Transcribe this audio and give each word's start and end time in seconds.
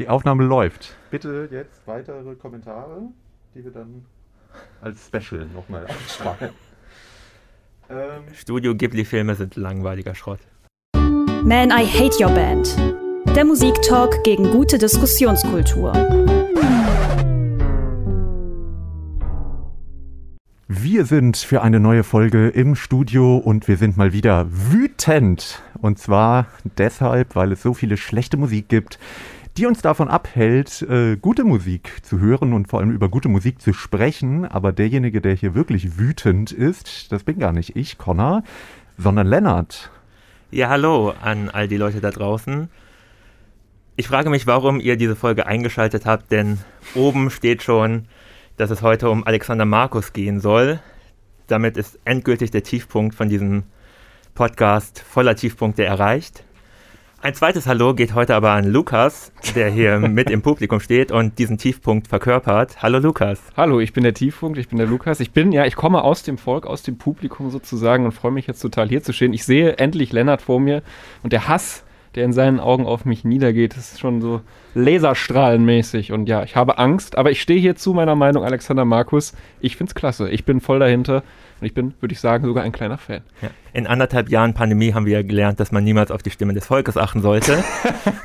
Die 0.00 0.08
Aufnahme 0.08 0.44
läuft. 0.44 0.96
Bitte 1.10 1.46
jetzt 1.52 1.86
weitere 1.86 2.34
Kommentare, 2.34 3.02
die 3.54 3.62
wir 3.62 3.70
dann 3.70 4.06
als 4.80 5.06
Special 5.06 5.46
nochmal 5.54 5.86
ausstrahlen. 5.86 6.52
Ähm, 7.92 8.22
Studio 8.34 8.76
Ghibli-Filme 8.76 9.34
sind 9.34 9.56
langweiliger 9.56 10.14
Schrott. 10.14 10.38
Man, 10.94 11.70
I 11.70 11.84
Hate 11.84 12.22
Your 12.22 12.30
Band. 12.30 12.76
Der 13.34 13.44
Musiktalk 13.44 14.22
gegen 14.22 14.52
gute 14.52 14.78
Diskussionskultur. 14.78 15.92
Wir 20.72 21.04
sind 21.04 21.36
für 21.36 21.62
eine 21.62 21.80
neue 21.80 22.04
Folge 22.04 22.48
im 22.48 22.76
Studio 22.76 23.38
und 23.38 23.66
wir 23.66 23.76
sind 23.76 23.96
mal 23.96 24.12
wieder 24.12 24.46
wütend. 24.48 25.60
Und 25.80 25.98
zwar 25.98 26.46
deshalb, 26.78 27.34
weil 27.34 27.50
es 27.50 27.60
so 27.60 27.74
viele 27.74 27.96
schlechte 27.96 28.36
Musik 28.36 28.68
gibt, 28.68 29.00
die 29.56 29.66
uns 29.66 29.82
davon 29.82 30.08
abhält, 30.08 30.82
äh, 30.82 31.16
gute 31.16 31.44
Musik 31.44 32.04
zu 32.04 32.20
hören 32.20 32.52
und 32.52 32.68
vor 32.68 32.80
allem 32.80 32.90
über 32.90 33.08
gute 33.08 33.28
Musik 33.28 33.60
zu 33.60 33.72
sprechen. 33.72 34.44
Aber 34.44 34.72
derjenige, 34.72 35.20
der 35.20 35.34
hier 35.34 35.54
wirklich 35.54 35.98
wütend 35.98 36.52
ist, 36.52 37.12
das 37.12 37.24
bin 37.24 37.38
gar 37.38 37.52
nicht 37.52 37.76
ich, 37.76 37.98
Connor, 37.98 38.42
sondern 38.96 39.26
Lennart. 39.26 39.90
Ja, 40.50 40.68
hallo 40.68 41.14
an 41.22 41.48
all 41.48 41.68
die 41.68 41.76
Leute 41.76 42.00
da 42.00 42.10
draußen. 42.10 42.68
Ich 43.96 44.08
frage 44.08 44.30
mich, 44.30 44.46
warum 44.46 44.80
ihr 44.80 44.96
diese 44.96 45.16
Folge 45.16 45.46
eingeschaltet 45.46 46.06
habt, 46.06 46.30
denn 46.30 46.58
oben 46.94 47.30
steht 47.30 47.62
schon 47.62 48.06
dass 48.60 48.68
es 48.68 48.82
heute 48.82 49.08
um 49.08 49.26
Alexander 49.26 49.64
Markus 49.64 50.12
gehen 50.12 50.38
soll. 50.38 50.80
Damit 51.46 51.78
ist 51.78 51.98
endgültig 52.04 52.50
der 52.50 52.62
Tiefpunkt 52.62 53.14
von 53.14 53.30
diesem 53.30 53.62
Podcast 54.34 55.00
voller 55.00 55.34
Tiefpunkte 55.34 55.82
erreicht. 55.82 56.44
Ein 57.22 57.34
zweites 57.34 57.66
Hallo 57.66 57.92
geht 57.92 58.14
heute 58.14 58.34
aber 58.34 58.52
an 58.52 58.64
Lukas, 58.64 59.30
der 59.54 59.68
hier 59.68 59.98
mit 59.98 60.30
im 60.30 60.40
Publikum 60.40 60.80
steht 60.80 61.12
und 61.12 61.38
diesen 61.38 61.58
Tiefpunkt 61.58 62.08
verkörpert. 62.08 62.82
Hallo 62.82 62.98
Lukas. 62.98 63.42
Hallo, 63.58 63.78
ich 63.78 63.92
bin 63.92 64.04
der 64.04 64.14
Tiefpunkt, 64.14 64.56
ich 64.56 64.68
bin 64.68 64.78
der 64.78 64.86
Lukas. 64.86 65.20
Ich 65.20 65.30
bin, 65.30 65.52
ja, 65.52 65.66
ich 65.66 65.76
komme 65.76 66.02
aus 66.02 66.22
dem 66.22 66.38
Volk, 66.38 66.66
aus 66.66 66.82
dem 66.82 66.96
Publikum 66.96 67.50
sozusagen 67.50 68.06
und 68.06 68.12
freue 68.12 68.32
mich 68.32 68.46
jetzt 68.46 68.62
total 68.62 68.88
hier 68.88 69.02
zu 69.02 69.12
stehen. 69.12 69.34
Ich 69.34 69.44
sehe 69.44 69.76
endlich 69.76 70.12
Lennart 70.12 70.40
vor 70.40 70.60
mir 70.60 70.82
und 71.22 71.34
der 71.34 71.46
Hass, 71.46 71.84
der 72.14 72.24
in 72.24 72.32
seinen 72.32 72.58
Augen 72.58 72.86
auf 72.86 73.04
mich 73.04 73.22
niedergeht. 73.22 73.76
Ist 73.76 74.00
schon 74.00 74.22
so 74.22 74.40
laserstrahlenmäßig. 74.74 76.12
Und 76.12 76.26
ja, 76.26 76.42
ich 76.42 76.56
habe 76.56 76.78
Angst, 76.78 77.18
aber 77.18 77.30
ich 77.30 77.42
stehe 77.42 77.60
hier 77.60 77.76
zu 77.76 77.92
meiner 77.92 78.14
Meinung, 78.14 78.44
Alexander 78.44 78.86
Markus. 78.86 79.34
Ich 79.60 79.76
finde 79.76 79.90
es 79.90 79.94
klasse. 79.94 80.30
Ich 80.30 80.46
bin 80.46 80.62
voll 80.62 80.78
dahinter. 80.78 81.22
Und 81.60 81.66
ich 81.66 81.74
bin, 81.74 81.92
würde 82.00 82.14
ich 82.14 82.20
sagen, 82.20 82.46
sogar 82.46 82.64
ein 82.64 82.72
kleiner 82.72 82.96
Fan. 82.96 83.20
Ja. 83.42 83.50
In 83.72 83.86
anderthalb 83.86 84.28
Jahren 84.28 84.54
Pandemie 84.54 84.94
haben 84.94 85.06
wir 85.06 85.12
ja 85.18 85.22
gelernt, 85.22 85.60
dass 85.60 85.72
man 85.72 85.84
niemals 85.84 86.10
auf 86.10 86.22
die 86.22 86.30
Stimme 86.30 86.54
des 86.54 86.66
Volkes 86.66 86.96
achten 86.96 87.22
sollte. 87.22 87.62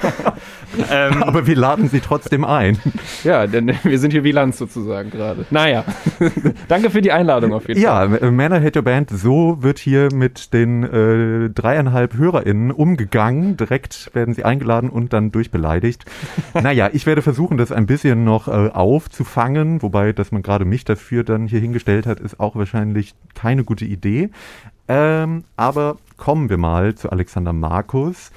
ähm, 0.92 1.24
Aber 1.24 1.46
wir 1.48 1.56
laden 1.56 1.90
sie 1.90 2.00
trotzdem 2.00 2.44
ein. 2.44 2.78
Ja, 3.24 3.48
denn 3.48 3.72
wir 3.84 3.98
sind 3.98 4.12
hier 4.12 4.24
wie 4.24 4.32
Lanz 4.32 4.58
sozusagen 4.58 5.10
gerade. 5.10 5.46
Naja, 5.50 5.84
danke 6.68 6.90
für 6.90 7.02
die 7.02 7.12
Einladung 7.12 7.54
auf 7.54 7.68
jeden 7.68 7.82
ja, 7.82 8.08
Fall. 8.08 8.20
Ja, 8.22 8.32
Männer 8.32 8.62
Hate 8.62 8.80
Your 8.80 8.84
Band, 8.84 9.10
so 9.10 9.64
wird 9.64 9.80
hier 9.80 10.10
mit 10.14 10.54
den 10.54 10.84
äh, 10.84 11.50
dreieinhalb 11.50 12.16
HörerInnen 12.16 12.72
umgegangen. 12.72 13.58
Direkt 13.58 14.12
werden 14.14 14.34
sie 14.34 14.44
eingeladen 14.44 14.90
und 14.90 15.14
dann 15.14 15.32
durchbeleidigt. 15.32 16.06
naja, 16.54 16.90
ich 16.94 17.06
werde 17.06 17.22
versuchen, 17.22 17.58
das 17.58 17.72
ein 17.72 17.88
bisschen 17.88 18.24
noch 18.26 18.48
äh, 18.48 18.70
aufzufangen, 18.70 19.82
wobei, 19.82 20.14
dass 20.14 20.32
man 20.32 20.44
gerade 20.44 20.66
mich 20.66 20.86
dafür 20.86 21.24
dann 21.24 21.48
hier 21.48 21.60
hingestellt 21.60 22.06
hat, 22.06 22.20
ist 22.20 22.40
auch 22.40 22.56
wahrscheinlich 22.56 23.16
keine 23.34 23.64
gute 23.64 23.86
Idee. 23.86 24.30
Ähm, 24.88 25.44
aber 25.56 25.98
kommen 26.18 26.50
wir 26.50 26.58
mal 26.58 26.96
zu 26.96 27.10
Alexander 27.10 27.54
Markus. 27.54 28.32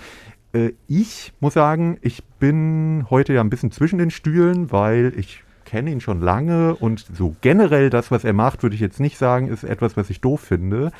Äh, 0.52 0.72
ich 0.86 1.32
muss 1.40 1.54
sagen, 1.54 1.98
ich 2.00 2.24
bin 2.38 3.06
heute 3.10 3.34
ja 3.34 3.40
ein 3.40 3.50
bisschen 3.50 3.70
zwischen 3.70 3.98
den 3.98 4.10
Stühlen, 4.10 4.72
weil 4.72 5.12
ich 5.16 5.42
kenne 5.64 5.90
ihn 5.90 6.00
schon 6.00 6.22
lange 6.22 6.74
und 6.76 7.04
so 7.12 7.36
generell 7.42 7.90
das, 7.90 8.10
was 8.10 8.24
er 8.24 8.32
macht, 8.32 8.62
würde 8.62 8.74
ich 8.74 8.80
jetzt 8.80 9.00
nicht 9.00 9.18
sagen, 9.18 9.48
ist 9.48 9.64
etwas, 9.64 9.98
was 9.98 10.08
ich 10.08 10.22
doof 10.22 10.40
finde, 10.40 10.92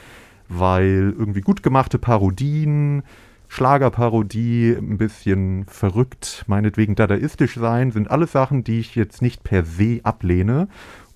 weil 0.49 1.15
irgendwie 1.19 1.41
gut 1.41 1.63
gemachte 1.63 1.99
Parodien, 1.99 3.03
Schlagerparodie, 3.49 4.77
ein 4.79 4.99
bisschen 4.99 5.65
verrückt, 5.65 6.45
meinetwegen 6.49 6.95
dadaistisch 6.97 7.55
sein, 7.57 7.93
sind 7.93 8.11
alles 8.11 8.33
Sachen, 8.33 8.63
die 8.63 8.81
ich 8.81 8.95
jetzt 8.95 9.23
nicht 9.23 9.43
per 9.43 9.65
se 9.65 10.01
ablehne. 10.03 10.69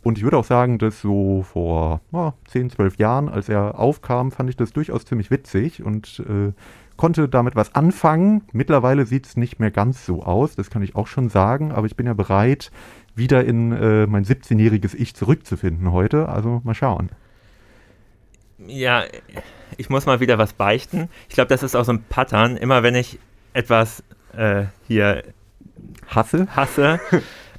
Und 0.03 0.19
ich 0.19 0.25
würde 0.25 0.37
auch 0.37 0.45
sagen, 0.45 0.79
dass 0.79 1.01
so 1.01 1.43
vor 1.43 2.01
oh, 2.13 2.33
10, 2.49 2.71
12 2.71 2.99
Jahren, 2.99 3.29
als 3.29 3.49
er 3.49 3.79
aufkam, 3.79 4.33
fand 4.33 4.51
ich 4.51 4.57
das 4.57 4.73
durchaus 4.73 5.05
ziemlich 5.05 5.31
witzig 5.31 5.83
und 5.83 6.21
äh, 6.29 6.53
konnte 6.97 7.29
damit 7.29 7.55
was 7.55 7.75
anfangen. 7.75 8.43
Mittlerweile 8.53 9.07
sieht 9.07 9.27
es 9.27 9.37
nicht 9.37 9.61
mehr 9.61 9.71
ganz 9.71 10.05
so 10.05 10.23
aus, 10.25 10.57
das 10.57 10.71
kann 10.71 10.83
ich 10.83 10.97
auch 10.97 11.07
schon 11.07 11.29
sagen, 11.29 11.71
aber 11.71 11.87
ich 11.87 11.97
bin 11.97 12.07
ja 12.07 12.15
bereit, 12.15 12.73
wieder 13.15 13.45
in 13.45 13.73
äh, 13.73 14.07
mein 14.07 14.25
17-jähriges 14.25 14.95
Ich 14.95 15.15
zurückzufinden 15.15 15.93
heute. 15.93 16.29
Also 16.29 16.63
mal 16.65 16.75
schauen. 16.75 17.11
Ja, 18.67 19.05
ich 19.77 19.91
muss 19.91 20.07
mal 20.07 20.21
wieder 20.21 20.39
was 20.39 20.53
beichten. 20.53 21.09
Ich 21.29 21.35
glaube, 21.35 21.49
das 21.49 21.63
ist 21.63 21.75
auch 21.75 21.85
so 21.85 21.93
ein 21.93 22.03
Pattern. 22.05 22.57
Immer 22.57 22.83
wenn 22.83 22.95
ich 22.95 23.19
etwas 23.53 24.03
äh, 24.37 24.65
hier 24.87 25.25
hasse, 26.09 26.47
hasse 26.55 27.01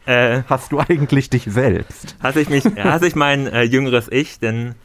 äh, 0.05 0.43
hast 0.47 0.71
du 0.71 0.79
eigentlich 0.79 1.29
dich 1.29 1.45
selbst? 1.45 2.17
Hasse 2.21 2.41
ich 2.41 2.49
mich, 2.49 2.65
hasse 2.65 3.07
ich 3.07 3.15
mein 3.15 3.47
äh, 3.47 3.63
jüngeres 3.63 4.07
Ich, 4.11 4.39
denn 4.39 4.75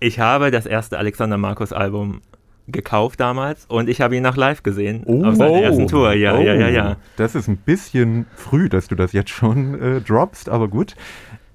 ich 0.00 0.20
habe 0.20 0.50
das 0.50 0.66
erste 0.66 0.98
Alexander 0.98 1.38
Markus 1.38 1.72
Album 1.72 2.20
gekauft 2.68 3.20
damals 3.20 3.64
und 3.66 3.88
ich 3.88 4.00
habe 4.00 4.16
ihn 4.16 4.22
noch 4.22 4.36
live 4.36 4.62
gesehen 4.62 5.04
oh, 5.06 5.24
auf 5.24 5.36
seiner 5.36 5.62
ersten 5.62 5.86
Tour. 5.86 6.12
Ja, 6.14 6.36
oh, 6.36 6.40
ja, 6.40 6.54
ja, 6.54 6.68
ja. 6.68 6.96
Das 7.16 7.34
ist 7.34 7.48
ein 7.48 7.56
bisschen 7.56 8.26
früh, 8.34 8.68
dass 8.68 8.88
du 8.88 8.94
das 8.94 9.12
jetzt 9.12 9.30
schon 9.30 9.80
äh, 9.80 10.00
droppst, 10.00 10.48
aber 10.48 10.68
gut. 10.68 10.96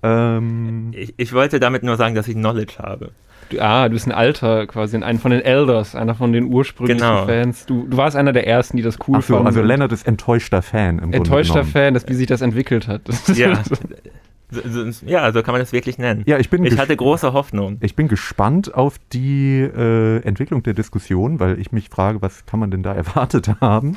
Ähm, 0.04 0.92
ich, 0.96 1.14
ich 1.18 1.34
wollte 1.34 1.60
damit 1.60 1.84
nur 1.84 1.98
sagen, 1.98 2.16
dass 2.16 2.28
ich 2.28 2.36
Knowledge 2.36 2.76
habe. 2.80 3.12
Du, 3.52 3.60
ah, 3.62 3.88
du 3.88 3.94
bist 3.94 4.08
ein 4.08 4.12
Alter 4.12 4.66
quasi, 4.68 4.98
ein 4.98 5.20
von 5.20 5.32
den 5.32 5.42
Elders, 5.42 5.96
einer 5.96 6.16
von 6.16 6.32
den 6.34 6.46
ursprünglichen 6.46 7.02
genau. 7.02 7.26
Fans. 7.26 7.66
Du, 7.66 7.86
du 7.88 7.98
warst 7.98 8.16
einer 8.16 8.34
der 8.34 8.48
ersten, 8.48 8.78
die 8.78 8.84
das 8.84 8.98
cool 9.08 9.18
Ach 9.20 9.24
so, 9.24 9.34
fanden. 9.34 9.48
Also 9.48 9.62
Lennart 9.62 9.92
ist 9.92 10.08
enttäuschter 10.08 10.62
Fan 10.62 11.00
im 11.00 11.14
Enttäuschter 11.14 11.64
Fan, 11.64 11.94
dass, 11.94 12.08
wie 12.08 12.14
sich 12.14 12.28
das 12.28 12.42
entwickelt 12.42 12.88
hat. 12.88 13.02
ja. 13.36 13.62
Ja, 15.06 15.32
so 15.32 15.44
kann 15.44 15.54
man 15.54 15.62
das 15.62 15.72
wirklich 15.72 15.98
nennen. 15.98 16.24
Ja, 16.26 16.38
ich 16.38 16.50
bin 16.50 16.66
ich 16.66 16.78
hatte 16.78 16.96
große 16.96 17.32
Hoffnung. 17.32 17.78
Ich 17.80 17.96
bin 17.96 18.08
gespannt 18.08 18.74
auf 18.74 18.98
die 19.14 19.62
äh, 19.62 20.18
Entwicklung 20.24 20.62
der 20.64 20.74
Diskussion, 20.74 21.40
weil 21.40 21.58
ich 21.60 21.72
mich 21.72 21.90
frage, 21.90 22.22
was 22.22 22.46
kann 22.46 22.60
man 22.60 22.70
denn 22.70 22.84
da 22.84 22.94
erwartet 22.96 23.62
haben? 23.62 23.96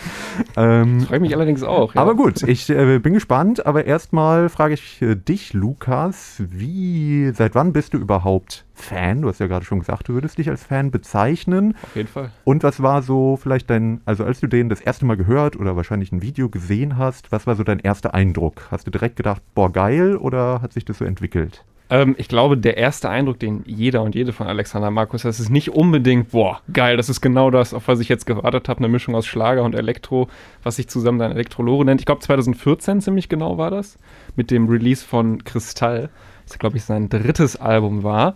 Ähm, 0.57 1.01
das 1.01 1.09
freut 1.09 1.21
mich 1.21 1.35
allerdings 1.35 1.65
auch. 1.65 1.95
Ja. 1.95 2.03
Aber 2.03 2.15
gut, 2.15 2.43
ich 2.45 2.71
äh, 2.71 3.01
bin 3.01 3.15
gespannt. 3.15 3.67
Aber 3.67 3.85
erstmal 3.85 4.49
frage 4.49 4.75
ich 4.75 5.03
äh, 5.03 5.17
dich, 5.17 5.55
Lukas, 5.55 6.43
wie, 6.51 7.33
seit 7.35 7.57
wann 7.57 7.73
bist 7.73 7.95
du 7.95 7.99
überhaupt 7.99 8.64
Fan? 8.75 9.23
Du 9.23 9.29
hast 9.29 9.41
ja 9.41 9.47
gerade 9.47 9.65
schon 9.65 9.79
gesagt, 9.79 10.09
du 10.09 10.15
würdest 10.15 10.39
dich 10.39 10.51
als 10.51 10.65
Fan 10.65 10.91
bezeichnen. 10.91 11.77
Auf 11.83 11.97
jeden 11.97 12.09
Fall. 12.09 12.31
Und 12.45 12.63
was 12.63 12.83
war 12.83 13.03
so 13.03 13.37
vielleicht 13.37 13.71
dein, 13.71 14.01
also 14.05 14.25
als 14.25 14.41
du 14.41 14.47
den 14.47 14.69
das 14.69 14.81
erste 14.81 15.07
Mal 15.07 15.17
gehört 15.17 15.57
oder 15.57 15.77
wahrscheinlich 15.77 16.13
ein 16.13 16.23
Video 16.23 16.49
gesehen 16.49 16.99
hast, 16.99 17.33
was 17.33 17.47
war 17.47 17.57
so 17.57 17.65
dein 17.65 17.79
erster 17.79 18.15
Eindruck? 18.15 18.69
Hast 18.71 18.87
du 18.87 18.91
direkt 18.91 19.17
gedacht, 19.17 19.43
boah, 19.55 19.73
geil 19.73 20.17
oder 20.17 20.61
hat 20.61 20.73
sich 20.73 20.85
das 20.85 20.99
so 20.99 21.05
entwickelt? 21.05 21.65
Ähm, 21.91 22.15
ich 22.19 22.29
glaube, 22.29 22.57
der 22.57 22.77
erste 22.77 23.11
Eindruck, 23.11 23.39
den 23.39 23.63
jeder 23.67 24.03
und 24.03 24.15
jede 24.15 24.33
von 24.33 24.47
Alexander 24.47 24.91
Markus 24.91 25.25
hat, 25.25 25.31
ist 25.31 25.51
nicht 25.51 25.71
unbedingt, 25.71 26.31
boah, 26.31 26.61
geil, 26.73 26.97
das 26.97 27.09
ist 27.09 27.21
genau 27.21 27.51
das, 27.51 27.75
auf 27.75 27.89
was 27.89 28.01
ich 28.01 28.09
jetzt 28.09 28.27
gewartet 28.27 28.69
habe, 28.69 28.79
eine 28.79 28.89
Mischung 28.89 29.15
aus 29.15 29.27
Schlager 29.27 29.63
und 29.63 29.75
Elektro, 29.75 30.29
was 30.63 30.77
sich 30.77 30.89
zusammen 30.89 31.19
dann 31.19 31.33
Elektrolore 31.33 31.85
nennt. 31.85 32.01
Ich 32.01 32.07
glaube, 32.07 32.23
2014 32.23 33.01
ziemlich 33.03 33.29
genau 33.29 33.59
war 33.59 33.71
das, 33.71 33.99
mit 34.35 34.51
dem 34.51 34.69
Release 34.69 35.05
von 35.05 35.45
Kristall, 35.45 36.09
das, 36.47 36.59
glaube 36.59 36.77
ich, 36.77 36.85
sein 36.85 37.09
drittes 37.09 37.57
Album 37.57 38.03
war. 38.03 38.35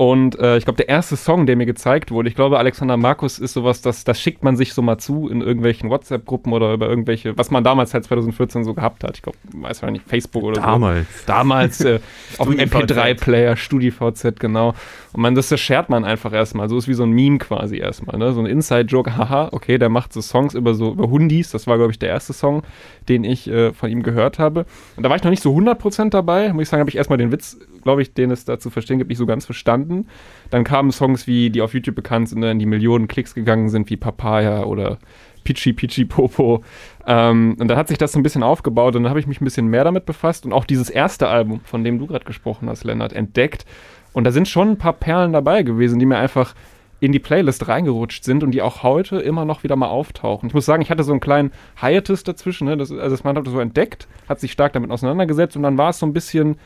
Und 0.00 0.38
äh, 0.38 0.56
ich 0.56 0.64
glaube, 0.64 0.78
der 0.78 0.88
erste 0.88 1.14
Song, 1.14 1.44
der 1.44 1.56
mir 1.56 1.66
gezeigt 1.66 2.10
wurde, 2.10 2.30
ich 2.30 2.34
glaube, 2.34 2.58
Alexander 2.58 2.96
Markus 2.96 3.38
ist 3.38 3.52
sowas, 3.52 3.82
das, 3.82 4.02
das 4.02 4.18
schickt 4.18 4.42
man 4.42 4.56
sich 4.56 4.72
so 4.72 4.80
mal 4.80 4.96
zu 4.96 5.28
in 5.28 5.42
irgendwelchen 5.42 5.90
WhatsApp-Gruppen 5.90 6.54
oder 6.54 6.72
über 6.72 6.88
irgendwelche, 6.88 7.36
was 7.36 7.50
man 7.50 7.64
damals 7.64 7.92
halt 7.92 8.04
2014 8.04 8.64
so 8.64 8.72
gehabt 8.72 9.04
hat. 9.04 9.16
Ich 9.16 9.22
glaube, 9.22 9.36
weiß 9.52 9.82
man 9.82 9.92
nicht, 9.92 10.08
Facebook 10.08 10.44
oder 10.44 10.62
damals. 10.62 11.06
so. 11.06 11.26
Damals. 11.26 11.76
Damals 11.80 11.80
äh, 11.82 12.00
auf 12.38 12.48
dem 12.48 12.58
MP3-Player, 12.58 13.56
StudiVZ, 13.56 14.40
genau. 14.40 14.74
Und 15.12 15.22
man, 15.22 15.34
das, 15.34 15.48
shared 15.58 15.88
man 15.88 16.04
einfach 16.04 16.32
erstmal. 16.32 16.68
So 16.68 16.78
ist 16.78 16.88
wie 16.88 16.94
so 16.94 17.02
ein 17.02 17.10
Meme 17.10 17.38
quasi 17.38 17.78
erstmal. 17.78 18.18
Ne? 18.18 18.32
So 18.32 18.40
ein 18.40 18.46
Inside-Joke, 18.46 19.16
haha, 19.16 19.48
okay, 19.52 19.78
der 19.78 19.88
macht 19.88 20.12
so 20.12 20.20
Songs 20.20 20.54
über 20.54 20.74
so 20.74 20.92
über 20.92 21.10
Hundis. 21.10 21.50
Das 21.50 21.66
war, 21.66 21.76
glaube 21.76 21.92
ich, 21.92 21.98
der 21.98 22.10
erste 22.10 22.32
Song, 22.32 22.62
den 23.08 23.24
ich 23.24 23.48
äh, 23.48 23.72
von 23.72 23.90
ihm 23.90 24.02
gehört 24.02 24.38
habe. 24.38 24.66
Und 24.96 25.02
da 25.02 25.10
war 25.10 25.16
ich 25.16 25.24
noch 25.24 25.30
nicht 25.30 25.42
so 25.42 25.54
100% 25.54 26.10
dabei. 26.10 26.52
Muss 26.52 26.64
ich 26.64 26.68
sagen, 26.68 26.80
habe 26.80 26.90
ich 26.90 26.96
erstmal 26.96 27.18
den 27.18 27.32
Witz 27.32 27.58
glaube 27.82 28.02
ich, 28.02 28.14
den 28.14 28.30
es 28.30 28.44
da 28.44 28.58
zu 28.58 28.70
verstehen 28.70 28.98
gibt, 28.98 29.08
nicht 29.08 29.18
so 29.18 29.26
ganz 29.26 29.44
verstanden. 29.44 30.06
Dann 30.50 30.64
kamen 30.64 30.92
Songs 30.92 31.26
wie, 31.26 31.50
die 31.50 31.62
auf 31.62 31.74
YouTube 31.74 31.94
bekannt 31.94 32.28
sind, 32.28 32.42
in 32.42 32.58
die 32.58 32.66
Millionen 32.66 33.08
Klicks 33.08 33.34
gegangen 33.34 33.68
sind, 33.68 33.90
wie 33.90 33.96
Papaya 33.96 34.64
oder 34.64 34.98
Pichi 35.44 35.72
Pichi 35.72 36.04
Popo. 36.04 36.62
Ähm, 37.06 37.56
und 37.58 37.68
dann 37.68 37.78
hat 37.78 37.88
sich 37.88 37.98
das 37.98 38.12
so 38.12 38.18
ein 38.18 38.22
bisschen 38.22 38.42
aufgebaut 38.42 38.96
und 38.96 39.04
dann 39.04 39.10
habe 39.10 39.20
ich 39.20 39.26
mich 39.26 39.40
ein 39.40 39.44
bisschen 39.44 39.68
mehr 39.68 39.84
damit 39.84 40.06
befasst 40.06 40.44
und 40.44 40.52
auch 40.52 40.64
dieses 40.64 40.90
erste 40.90 41.28
Album, 41.28 41.60
von 41.64 41.84
dem 41.84 41.98
du 41.98 42.06
gerade 42.06 42.24
gesprochen 42.24 42.68
hast, 42.68 42.84
Lennart, 42.84 43.12
entdeckt. 43.12 43.64
Und 44.12 44.24
da 44.24 44.32
sind 44.32 44.48
schon 44.48 44.70
ein 44.70 44.78
paar 44.78 44.92
Perlen 44.92 45.32
dabei 45.32 45.62
gewesen, 45.62 45.98
die 45.98 46.06
mir 46.06 46.18
einfach 46.18 46.54
in 47.00 47.12
die 47.12 47.18
Playlist 47.18 47.66
reingerutscht 47.66 48.24
sind 48.24 48.42
und 48.42 48.50
die 48.50 48.60
auch 48.60 48.82
heute 48.82 49.18
immer 49.18 49.44
noch 49.44 49.62
wieder 49.62 49.76
mal 49.76 49.88
auftauchen. 49.88 50.48
Ich 50.48 50.54
muss 50.54 50.66
sagen, 50.66 50.82
ich 50.82 50.90
hatte 50.90 51.02
so 51.02 51.12
einen 51.12 51.20
kleinen 51.20 51.50
Hiatus 51.80 52.24
dazwischen, 52.24 52.66
ne? 52.66 52.76
das, 52.76 52.92
also 52.92 53.16
man 53.24 53.36
hat 53.36 53.46
das 53.46 53.52
so 53.52 53.60
entdeckt, 53.60 54.06
hat 54.28 54.38
sich 54.38 54.52
stark 54.52 54.74
damit 54.74 54.90
auseinandergesetzt 54.90 55.56
und 55.56 55.62
dann 55.62 55.78
war 55.78 55.90
es 55.90 55.98
so 55.98 56.06
ein 56.06 56.12
bisschen 56.12 56.58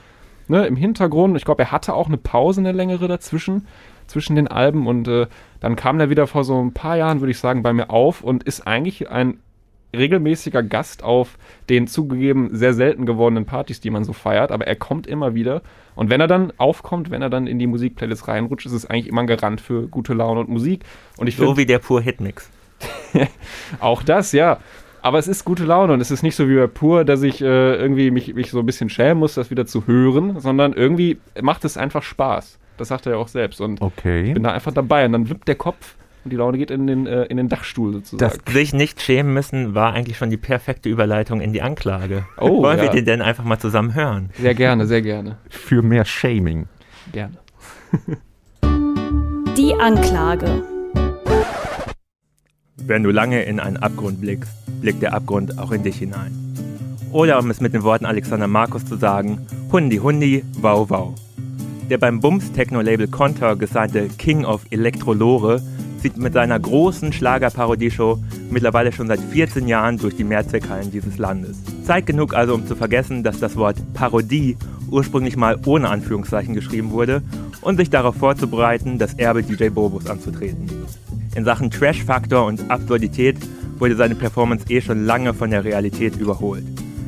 ne, 0.49 0.67
im 0.67 0.75
Hintergrund. 0.75 1.37
Ich 1.37 1.45
glaube, 1.45 1.63
er 1.63 1.73
hatte 1.73 1.95
auch 1.95 2.09
eine 2.09 2.17
Pause, 2.17 2.61
eine 2.61 2.73
längere 2.73 3.07
dazwischen, 3.07 3.67
zwischen 4.07 4.37
den 4.37 4.49
Alben 4.49 4.87
und 4.87 5.09
äh, 5.09 5.29
dann 5.61 5.77
kam 5.77 5.99
er 6.01 6.11
wieder 6.11 6.27
vor 6.27 6.45
so 6.45 6.61
ein 6.63 6.75
paar 6.75 6.97
Jahren, 6.97 7.21
würde 7.21 7.31
ich 7.31 7.39
sagen, 7.39 7.63
bei 7.63 7.73
mir 7.73 7.91
auf 7.91 8.23
und 8.23 8.43
ist 8.43 8.67
eigentlich 8.67 9.11
ein 9.11 9.39
regelmäßiger 9.95 10.63
Gast 10.63 11.03
auf 11.03 11.39
den 11.69 11.87
zugegeben 11.87 12.51
sehr 12.53 12.75
selten 12.75 13.07
gewordenen 13.07 13.47
Partys, 13.47 13.81
die 13.81 13.91
man 13.91 14.05
so 14.05 14.13
feiert, 14.13 14.53
aber 14.53 14.67
er 14.67 14.77
kommt 14.77 15.07
immer 15.07 15.35
wieder. 15.35 15.63
Und 15.95 16.11
wenn 16.11 16.21
er 16.21 16.27
dann 16.27 16.53
aufkommt, 16.57 17.11
wenn 17.11 17.23
er 17.23 17.31
dann 17.31 17.47
in 17.47 17.59
die 17.59 17.67
Musikplaylist 17.67 18.29
reinrutscht, 18.29 18.67
ist 18.67 18.73
es 18.73 18.87
eigentlich 18.87 19.09
immer 19.09 19.23
ein 19.23 19.27
Garant 19.27 19.61
für 19.61 19.87
gute 19.89 20.15
Laune 20.15 20.41
und 20.41 20.49
Musik. 20.49 20.85
Und 21.17 21.27
ich 21.27 21.37
so 21.37 21.47
find, 21.47 21.59
wie 21.59 21.67
der 21.67 21.79
Pur 21.79 22.01
Hitmix. 22.01 22.51
auch 23.81 24.03
das, 24.03 24.33
ja. 24.33 24.59
Aber 25.03 25.19
es 25.19 25.29
ist 25.29 25.45
gute 25.45 25.65
Laune 25.65 25.93
und 25.93 26.01
es 26.01 26.11
ist 26.11 26.23
nicht 26.23 26.35
so 26.35 26.49
wie 26.49 26.57
bei 26.57 26.67
Pur, 26.67 27.05
dass 27.05 27.23
ich 27.23 27.43
äh, 27.43 27.77
irgendwie 27.77 28.11
mich, 28.11 28.35
mich 28.35 28.51
so 28.51 28.61
ein 28.61 28.67
bisschen 28.67 28.89
schämen 28.89 29.19
muss, 29.19 29.35
das 29.35 29.51
wieder 29.51 29.67
zu 29.67 29.87
hören, 29.87 30.41
sondern 30.41 30.73
irgendwie 30.73 31.19
macht 31.43 31.65
es 31.65 31.77
einfach 31.77 32.03
Spaß. 32.03 32.59
Das 32.79 32.89
sagt 32.89 33.07
er 33.07 33.13
ja 33.13 33.19
auch 33.19 33.29
selbst. 33.29 33.61
Und 33.61 33.83
okay. 33.83 34.29
ich 34.29 34.35
bin 34.35 34.43
da 34.43 34.53
einfach 34.53 34.73
dabei. 34.73 35.05
Und 35.05 35.13
dann 35.13 35.29
wippt 35.29 35.47
der 35.47 35.57
Kopf 35.57 35.95
und 36.25 36.31
die 36.31 36.37
Laune 36.37 36.57
geht 36.57 36.71
in 36.71 36.87
den, 36.87 37.07
äh, 37.07 37.25
in 37.25 37.37
den 37.37 37.49
Dachstuhl 37.51 37.93
sozusagen. 37.93 38.41
Das 38.47 38.55
sich 38.55 38.73
nicht 38.73 39.03
schämen 39.03 39.35
müssen, 39.35 39.75
war 39.75 39.93
eigentlich 39.93 40.17
schon 40.17 40.31
die 40.31 40.39
perfekte 40.39 40.89
Überleitung 40.89 41.41
in 41.41 41.53
die 41.53 41.61
Anklage. 41.61 42.25
Oh, 42.39 42.63
Wollen 42.63 42.79
ja. 42.79 42.85
wir 42.85 42.91
den 42.91 43.05
denn 43.05 43.23
einfach 43.23 43.45
mal 43.45 43.59
zusammen 43.59 43.95
hören? 43.95 44.31
Sehr 44.39 44.55
gerne, 44.55 44.87
sehr 44.87 45.03
gerne. 45.03 45.37
Für 45.51 45.83
mehr 45.83 46.05
Shaming. 46.05 46.67
Gerne. 47.13 47.37
Die 49.57 49.73
Anklage. 49.75 50.65
Wenn 52.77 53.05
du 53.05 53.11
lange 53.11 53.45
in 53.45 53.61
einen 53.61 53.77
Abgrund 53.77 54.21
blickst, 54.21 54.51
blickt 54.81 55.01
der 55.01 55.15
Abgrund 55.15 55.59
auch 55.61 55.71
in 55.71 55.85
dich 55.85 55.99
hinein. 55.99 56.33
Oder 57.13 57.39
um 57.39 57.51
es 57.51 57.61
mit 57.61 57.73
den 57.73 57.85
Worten 57.85 58.05
Alexander 58.05 58.49
Markus 58.49 58.85
zu 58.85 58.97
sagen, 58.97 59.47
Hundi 59.71 59.99
Hundi, 59.99 60.43
wow 60.61 60.91
wow. 60.91 61.15
Der 61.89 61.99
beim 61.99 62.21
Bums-Techno-Label 62.21 63.07
Contour 63.09 63.57
gesignte 63.57 64.09
King 64.19 64.45
of 64.45 64.63
Electrolore 64.71 65.63
zieht 66.05 66.19
mit 66.19 66.35
seiner 66.35 66.61
großen 66.61 67.15
Schlagerparodieshow 67.15 68.23
mittlerweile 68.51 68.93
schon 68.93 69.07
seit 69.07 69.21
14 69.21 69.67
Jahren 69.67 69.97
durch 69.97 70.15
die 70.15 70.23
Mehrzweckhallen 70.23 70.91
dieses 70.91 71.17
Landes. 71.17 71.57
Zeit 71.83 72.05
genug 72.05 72.35
also, 72.35 72.53
um 72.53 72.67
zu 72.67 72.77
vergessen, 72.77 73.23
dass 73.23 73.41
das 73.41 73.57
Wort 73.57 73.79
Parodie 73.95 74.59
ursprünglich 74.91 75.39
mal 75.39 75.59
ohne 75.65 75.89
Anführungszeichen 75.89 76.53
geschrieben 76.53 76.91
wurde 76.91 77.23
und 77.63 77.79
sich 77.79 77.89
darauf 77.89 78.17
vorzubereiten, 78.17 78.99
das 78.99 79.15
Erbe 79.15 79.43
DJ 79.43 79.71
Bobos 79.71 80.07
anzutreten. 80.07 80.69
In 81.35 81.47
Sachen 81.47 81.71
Trash-Faktor 81.71 82.45
und 82.45 82.71
Absurdität 82.71 83.39
wurde 83.79 83.97
seine 83.97 84.15
Performance 84.15 84.67
eh 84.69 84.83
schon 84.83 85.07
lange 85.07 85.33
von 85.33 85.49
der 85.49 85.65
Realität 85.65 86.17
überholt. 86.17 86.67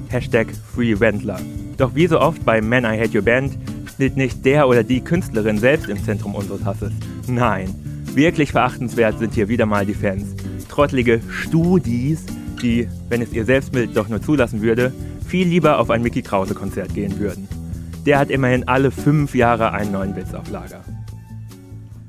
Hashtag 0.08 0.46
Free 0.74 0.98
Wendler. 0.98 1.38
Doch 1.76 1.94
wie 1.94 2.06
so 2.06 2.18
oft 2.18 2.46
bei 2.46 2.62
Man 2.62 2.84
I 2.84 2.98
Hate 2.98 3.18
Your 3.18 3.24
Band 3.24 3.58
steht 3.94 4.16
nicht 4.16 4.42
der 4.46 4.66
oder 4.66 4.82
die 4.82 5.02
Künstlerin 5.02 5.58
selbst 5.58 5.90
im 5.90 6.02
Zentrum 6.02 6.34
unseres 6.34 6.64
Hasses. 6.64 6.92
Nein, 7.26 7.74
wirklich 8.16 8.52
verachtenswert 8.52 9.18
sind 9.18 9.34
hier 9.34 9.48
wieder 9.48 9.66
mal 9.66 9.86
die 9.86 9.94
Fans. 9.94 10.34
Trottelige 10.68 11.20
Studis, 11.30 12.24
die, 12.62 12.88
wenn 13.08 13.22
es 13.22 13.32
ihr 13.32 13.44
Selbstbild 13.44 13.96
doch 13.96 14.08
nur 14.08 14.22
zulassen 14.22 14.62
würde, 14.62 14.92
viel 15.28 15.46
lieber 15.46 15.78
auf 15.78 15.90
ein 15.90 16.02
Mickey 16.02 16.22
Krause 16.22 16.54
Konzert 16.54 16.94
gehen 16.94 17.18
würden. 17.20 17.46
Der 18.06 18.18
hat 18.18 18.30
immerhin 18.30 18.66
alle 18.66 18.90
fünf 18.90 19.34
Jahre 19.34 19.72
einen 19.72 19.92
neuen 19.92 20.16
Witz 20.16 20.32
auf 20.32 20.50
Lager. 20.50 20.82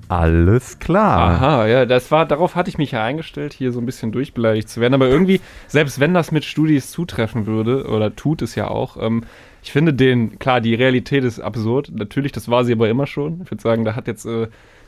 Alles 0.09 0.79
klar. 0.79 1.31
Aha, 1.31 1.67
ja, 1.67 1.85
das 1.85 2.09
war, 2.11 2.25
darauf 2.25 2.55
hatte 2.55 2.69
ich 2.69 2.77
mich 2.77 2.91
ja 2.91 3.03
eingestellt, 3.03 3.51
hier 3.51 3.73
so 3.73 3.79
ein 3.79 3.85
bisschen 3.85 4.13
durchbeleidigt 4.13 4.69
zu 4.69 4.79
werden. 4.79 4.93
Aber 4.93 5.09
irgendwie, 5.09 5.41
selbst 5.67 5.99
wenn 5.99 6.13
das 6.13 6.31
mit 6.31 6.45
Studis 6.45 6.91
zutreffen 6.91 7.45
würde, 7.45 7.87
oder 7.87 8.15
tut 8.15 8.41
es 8.41 8.55
ja 8.55 8.69
auch, 8.69 8.95
ähm, 9.01 9.23
ich 9.61 9.73
finde 9.73 9.93
den, 9.93 10.39
klar, 10.39 10.61
die 10.61 10.75
Realität 10.75 11.25
ist 11.25 11.41
absurd. 11.41 11.91
Natürlich, 11.93 12.31
das 12.31 12.47
war 12.47 12.63
sie 12.63 12.71
aber 12.71 12.87
immer 12.87 13.07
schon. 13.07 13.41
Ich 13.43 13.51
würde 13.51 13.61
sagen, 13.61 13.83
da 13.83 13.95
hat 13.95 14.07
jetzt, 14.07 14.25
äh, 14.25 14.47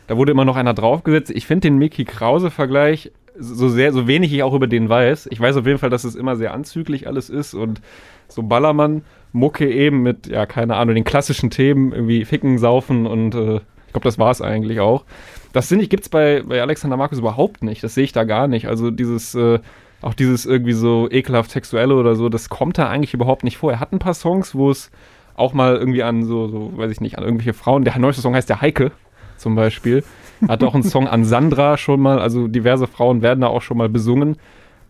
da 0.09 0.17
wurde 0.17 0.31
immer 0.31 0.43
noch 0.43 0.55
einer 0.55 0.73
draufgesetzt. 0.73 1.29
Ich 1.29 1.45
finde 1.45 1.67
den 1.67 1.77
Mickey 1.77 2.03
Krause-Vergleich, 2.03 3.11
so 3.37 3.69
sehr, 3.69 3.93
so 3.93 4.07
wenig 4.07 4.33
ich 4.33 4.41
auch 4.41 4.55
über 4.55 4.65
den 4.65 4.89
weiß. 4.89 5.27
Ich 5.29 5.39
weiß 5.39 5.55
auf 5.57 5.67
jeden 5.67 5.77
Fall, 5.77 5.91
dass 5.91 6.03
es 6.03 6.15
immer 6.15 6.35
sehr 6.35 6.51
anzüglich 6.51 7.05
alles 7.05 7.29
ist 7.29 7.53
und 7.53 7.79
so 8.27 8.41
Ballermann, 8.41 9.03
Mucke 9.33 9.71
eben 9.71 10.01
mit, 10.01 10.25
ja, 10.25 10.47
keine 10.47 10.77
Ahnung, 10.77 10.95
den 10.95 11.03
klassischen 11.03 11.51
Themen, 11.51 11.91
irgendwie 11.93 12.25
Ficken, 12.25 12.57
Saufen 12.57 13.05
und 13.05 13.35
äh, 13.35 13.57
ich 13.57 13.93
glaube, 13.93 14.05
das 14.05 14.17
war 14.17 14.31
es 14.31 14.41
eigentlich 14.41 14.79
auch. 14.79 15.05
Das 15.53 15.67
finde 15.67 15.83
ich, 15.83 15.91
gibt 15.91 16.01
es 16.01 16.09
bei, 16.09 16.41
bei 16.41 16.59
Alexander 16.59 16.97
Markus 16.97 17.19
überhaupt 17.19 17.63
nicht. 17.63 17.83
Das 17.83 17.93
sehe 17.93 18.05
ich 18.05 18.11
da 18.11 18.23
gar 18.23 18.47
nicht. 18.47 18.67
Also 18.67 18.89
dieses, 18.89 19.35
äh, 19.35 19.59
auch 20.01 20.15
dieses 20.15 20.47
irgendwie 20.47 20.73
so 20.73 21.07
ekelhaft 21.11 21.51
sexuelle 21.51 21.93
oder 21.93 22.15
so, 22.15 22.29
das 22.29 22.49
kommt 22.49 22.79
da 22.79 22.89
eigentlich 22.89 23.13
überhaupt 23.13 23.43
nicht 23.43 23.57
vor. 23.57 23.71
Er 23.71 23.79
hat 23.79 23.93
ein 23.93 23.99
paar 23.99 24.15
Songs, 24.15 24.55
wo 24.55 24.71
es 24.71 24.89
auch 25.35 25.53
mal 25.53 25.75
irgendwie 25.75 26.01
an 26.01 26.23
so, 26.23 26.47
so, 26.47 26.71
weiß 26.75 26.91
ich 26.91 26.99
nicht, 26.99 27.19
an 27.19 27.23
irgendwelche 27.23 27.53
Frauen. 27.53 27.83
Der 27.83 27.95
neueste 27.99 28.23
Song 28.23 28.33
heißt 28.33 28.49
der 28.49 28.61
Heike 28.61 28.91
zum 29.39 29.55
Beispiel. 29.55 30.03
Hat 30.47 30.63
auch 30.63 30.73
einen 30.73 30.83
Song 30.83 31.07
an 31.07 31.25
Sandra 31.25 31.77
schon 31.77 31.99
mal, 31.99 32.19
also 32.19 32.47
diverse 32.47 32.87
Frauen 32.87 33.21
werden 33.21 33.41
da 33.41 33.47
auch 33.47 33.61
schon 33.61 33.77
mal 33.77 33.89
besungen. 33.89 34.37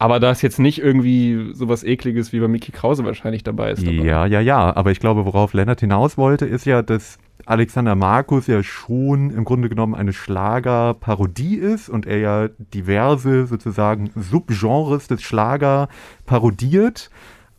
Aber 0.02 0.22
da 0.22 0.32
ist 0.32 0.42
jetzt 0.42 0.60
nicht 0.60 0.80
irgendwie 0.80 1.52
sowas 1.54 1.84
Ekliges 1.84 2.32
wie 2.32 2.40
bei 2.40 2.48
Mickey 2.48 2.72
Krause 2.72 3.04
wahrscheinlich 3.04 3.44
dabei 3.44 3.72
ist. 3.72 3.86
Dabei. 3.86 4.06
Ja, 4.06 4.26
ja, 4.26 4.40
ja. 4.40 4.76
Aber 4.76 4.92
ich 4.92 5.02
glaube, 5.02 5.26
worauf 5.26 5.54
Lennart 5.54 5.82
hinaus 5.82 6.18
wollte, 6.18 6.46
ist 6.46 6.66
ja, 6.66 6.82
dass 6.82 7.18
Alexander 7.46 7.96
Markus 7.96 8.48
ja 8.48 8.64
schon 8.64 9.32
im 9.32 9.44
Grunde 9.44 9.68
genommen 9.68 9.96
eine 9.96 10.14
Schlagerparodie 10.14 11.56
ist 11.56 11.90
und 11.90 12.06
er 12.06 12.18
ja 12.18 12.48
diverse 12.74 13.46
sozusagen 13.46 14.12
Subgenres 14.16 15.08
des 15.08 15.22
Schlager 15.22 15.90
parodiert. 16.26 17.10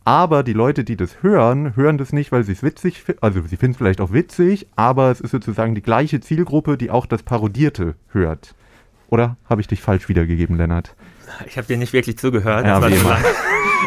Aber 0.03 0.41
die 0.41 0.53
Leute, 0.53 0.83
die 0.83 0.97
das 0.97 1.21
hören, 1.21 1.75
hören 1.75 1.97
das 1.97 2.11
nicht, 2.11 2.31
weil 2.31 2.43
sie 2.43 2.53
es 2.53 2.63
witzig 2.63 3.03
finden. 3.03 3.21
Also 3.21 3.41
sie 3.41 3.57
finden 3.57 3.73
es 3.73 3.77
vielleicht 3.77 4.01
auch 4.01 4.11
witzig, 4.11 4.67
aber 4.75 5.11
es 5.11 5.21
ist 5.21 5.31
sozusagen 5.31 5.75
die 5.75 5.83
gleiche 5.83 6.19
Zielgruppe, 6.19 6.77
die 6.77 6.89
auch 6.89 7.05
das 7.05 7.21
Parodierte 7.21 7.95
hört. 8.09 8.55
Oder 9.09 9.37
habe 9.47 9.61
ich 9.61 9.67
dich 9.67 9.81
falsch 9.81 10.09
wiedergegeben, 10.09 10.57
Lennart? 10.57 10.95
Ich 11.45 11.57
habe 11.57 11.67
dir 11.67 11.77
nicht 11.77 11.93
wirklich 11.93 12.17
zugehört. 12.17 12.65
Ja, 12.65 12.87
wie 12.87 12.95
immer. 12.95 13.17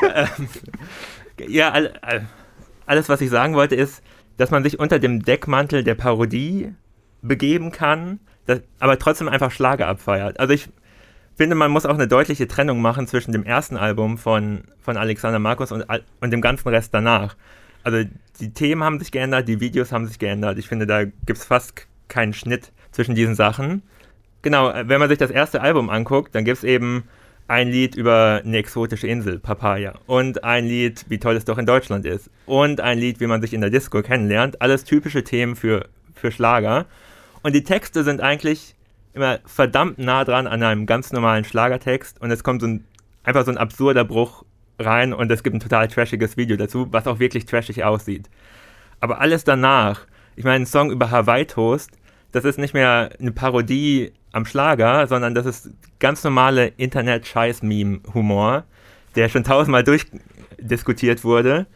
ja, 1.48 1.70
all, 1.70 1.92
all, 2.02 2.26
alles, 2.86 3.08
was 3.08 3.20
ich 3.20 3.30
sagen 3.30 3.54
wollte, 3.54 3.74
ist, 3.74 4.02
dass 4.36 4.50
man 4.50 4.62
sich 4.62 4.78
unter 4.78 4.98
dem 4.98 5.22
Deckmantel 5.22 5.82
der 5.82 5.94
Parodie 5.94 6.72
begeben 7.22 7.72
kann, 7.72 8.20
das, 8.46 8.60
aber 8.78 8.98
trotzdem 8.98 9.28
einfach 9.28 9.50
Schlager 9.50 9.88
abfeiert. 9.88 10.38
Also 10.38 10.52
ich 10.52 10.68
finde, 11.36 11.56
man 11.56 11.70
muss 11.70 11.86
auch 11.86 11.94
eine 11.94 12.08
deutliche 12.08 12.46
Trennung 12.48 12.80
machen 12.80 13.06
zwischen 13.06 13.32
dem 13.32 13.44
ersten 13.44 13.76
Album 13.76 14.18
von, 14.18 14.64
von 14.80 14.96
Alexander 14.96 15.38
Markus 15.38 15.72
und, 15.72 15.84
und 16.20 16.30
dem 16.30 16.40
ganzen 16.40 16.68
Rest 16.68 16.94
danach. 16.94 17.36
Also 17.82 18.08
die 18.40 18.52
Themen 18.52 18.82
haben 18.82 18.98
sich 18.98 19.12
geändert, 19.12 19.48
die 19.48 19.60
Videos 19.60 19.92
haben 19.92 20.06
sich 20.06 20.18
geändert. 20.18 20.58
Ich 20.58 20.68
finde, 20.68 20.86
da 20.86 21.04
gibt 21.04 21.38
es 21.38 21.44
fast 21.44 21.86
keinen 22.08 22.32
Schnitt 22.32 22.72
zwischen 22.92 23.14
diesen 23.14 23.34
Sachen. 23.34 23.82
Genau, 24.42 24.70
äh, 24.70 24.88
wenn 24.88 25.00
man 25.00 25.08
sich 25.08 25.18
das 25.18 25.30
erste 25.30 25.60
Album 25.60 25.90
anguckt, 25.90 26.34
dann 26.34 26.44
gibt 26.44 26.58
es 26.58 26.64
eben 26.64 27.04
ein 27.46 27.68
Lied 27.68 27.94
über 27.94 28.40
eine 28.44 28.56
exotische 28.56 29.06
Insel, 29.06 29.38
Papaya. 29.38 29.94
Und 30.06 30.44
ein 30.44 30.64
Lied, 30.66 31.04
wie 31.08 31.18
toll 31.18 31.36
es 31.36 31.44
doch 31.44 31.58
in 31.58 31.66
Deutschland 31.66 32.06
ist. 32.06 32.30
Und 32.46 32.80
ein 32.80 32.98
Lied, 32.98 33.20
wie 33.20 33.26
man 33.26 33.42
sich 33.42 33.52
in 33.52 33.60
der 33.60 33.70
Disco 33.70 34.02
kennenlernt. 34.02 34.62
Alles 34.62 34.84
typische 34.84 35.24
Themen 35.24 35.56
für, 35.56 35.88
für 36.14 36.30
Schlager. 36.30 36.86
Und 37.42 37.54
die 37.54 37.64
Texte 37.64 38.02
sind 38.02 38.22
eigentlich 38.22 38.74
immer 39.14 39.38
verdammt 39.46 39.98
nah 39.98 40.24
dran 40.24 40.46
an 40.46 40.62
einem 40.62 40.86
ganz 40.86 41.12
normalen 41.12 41.44
Schlagertext. 41.44 42.20
Und 42.20 42.30
es 42.30 42.44
kommt 42.44 42.60
so 42.60 42.66
ein, 42.66 42.84
einfach 43.22 43.44
so 43.44 43.50
ein 43.50 43.58
absurder 43.58 44.04
Bruch 44.04 44.44
rein 44.78 45.12
und 45.12 45.30
es 45.30 45.42
gibt 45.42 45.54
ein 45.54 45.60
total 45.60 45.88
trashiges 45.88 46.36
Video 46.36 46.56
dazu, 46.56 46.88
was 46.90 47.06
auch 47.06 47.20
wirklich 47.20 47.46
trashig 47.46 47.84
aussieht. 47.84 48.28
Aber 49.00 49.20
alles 49.20 49.44
danach, 49.44 50.06
ich 50.36 50.44
meine, 50.44 50.64
ein 50.64 50.66
Song 50.66 50.90
über 50.90 51.10
Hawaii 51.10 51.46
Toast, 51.46 51.92
das 52.32 52.44
ist 52.44 52.58
nicht 52.58 52.74
mehr 52.74 53.10
eine 53.20 53.30
Parodie 53.30 54.12
am 54.32 54.44
Schlager, 54.44 55.06
sondern 55.06 55.34
das 55.34 55.46
ist 55.46 55.70
ganz 56.00 56.24
normale 56.24 56.66
Internet-Scheiß-Meme-Humor, 56.66 58.64
der 59.14 59.28
schon 59.28 59.44
tausendmal 59.44 59.84
durchdiskutiert 59.84 61.22
wurde, 61.22 61.66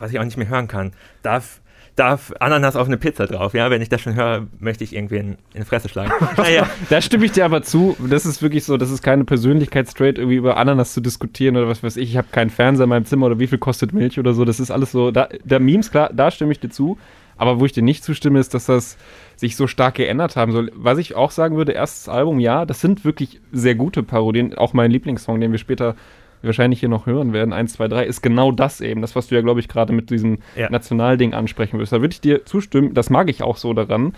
was 0.00 0.10
ich 0.10 0.18
auch 0.18 0.24
nicht 0.24 0.36
mehr 0.36 0.48
hören 0.48 0.66
kann. 0.66 0.92
Darf, 1.22 1.60
darf 1.98 2.32
Ananas 2.40 2.76
auf 2.76 2.86
eine 2.86 2.96
Pizza 2.96 3.26
drauf? 3.26 3.54
Ja, 3.54 3.70
wenn 3.70 3.82
ich 3.82 3.88
das 3.88 4.00
schon 4.00 4.14
höre, 4.14 4.46
möchte 4.58 4.84
ich 4.84 4.94
irgendwie 4.94 5.16
in, 5.16 5.28
in 5.54 5.60
die 5.60 5.64
Fresse 5.64 5.88
schlagen. 5.88 6.12
naja, 6.36 6.68
Da 6.90 7.00
stimme 7.00 7.24
ich 7.24 7.32
dir 7.32 7.44
aber 7.44 7.62
zu. 7.62 7.96
Das 8.08 8.24
ist 8.24 8.42
wirklich 8.42 8.64
so, 8.64 8.76
das 8.76 8.90
ist 8.90 9.02
keine 9.02 9.24
Persönlichkeitstrade, 9.24 10.20
irgendwie 10.20 10.36
über 10.36 10.56
Ananas 10.56 10.94
zu 10.94 11.00
diskutieren 11.00 11.56
oder 11.56 11.68
was 11.68 11.82
weiß 11.82 11.96
ich. 11.96 12.10
Ich 12.10 12.16
habe 12.16 12.28
keinen 12.30 12.50
Fernseher 12.50 12.84
in 12.84 12.90
meinem 12.90 13.04
Zimmer 13.04 13.26
oder 13.26 13.38
wie 13.38 13.46
viel 13.46 13.58
kostet 13.58 13.92
Milch 13.92 14.18
oder 14.18 14.34
so. 14.34 14.44
Das 14.44 14.60
ist 14.60 14.70
alles 14.70 14.92
so. 14.92 15.10
Da, 15.10 15.28
der 15.44 15.60
Memes, 15.60 15.90
klar, 15.90 16.10
da 16.12 16.30
stimme 16.30 16.52
ich 16.52 16.60
dir 16.60 16.70
zu. 16.70 16.98
Aber 17.38 17.60
wo 17.60 17.64
ich 17.64 17.72
dir 17.72 17.82
nicht 17.82 18.02
zustimme, 18.02 18.40
ist, 18.40 18.52
dass 18.52 18.66
das 18.66 18.96
sich 19.36 19.54
so 19.54 19.68
stark 19.68 19.94
geändert 19.94 20.34
haben 20.34 20.50
soll. 20.50 20.72
Was 20.74 20.98
ich 20.98 21.14
auch 21.14 21.30
sagen 21.30 21.56
würde, 21.56 21.72
erstes 21.72 22.08
Album, 22.08 22.40
ja, 22.40 22.66
das 22.66 22.80
sind 22.80 23.04
wirklich 23.04 23.40
sehr 23.52 23.76
gute 23.76 24.02
Parodien. 24.02 24.58
Auch 24.58 24.72
mein 24.72 24.90
Lieblingssong, 24.90 25.40
den 25.40 25.52
wir 25.52 25.58
später 25.58 25.94
wahrscheinlich 26.42 26.80
hier 26.80 26.88
noch 26.88 27.06
hören 27.06 27.32
werden, 27.32 27.52
1, 27.52 27.74
2, 27.74 27.88
3, 27.88 28.04
ist 28.04 28.22
genau 28.22 28.52
das 28.52 28.80
eben. 28.80 29.00
Das, 29.00 29.16
was 29.16 29.26
du 29.28 29.34
ja, 29.34 29.40
glaube 29.40 29.60
ich, 29.60 29.68
gerade 29.68 29.92
mit 29.92 30.10
diesem 30.10 30.38
Ja. 30.56 30.70
Nationalding 30.70 31.34
ansprechen 31.34 31.78
wirst. 31.78 31.92
Da 31.92 32.00
würde 32.00 32.12
ich 32.12 32.20
dir 32.20 32.44
zustimmen. 32.44 32.94
Das 32.94 33.10
mag 33.10 33.28
ich 33.30 33.42
auch 33.42 33.56
so 33.56 33.72
daran 33.72 34.12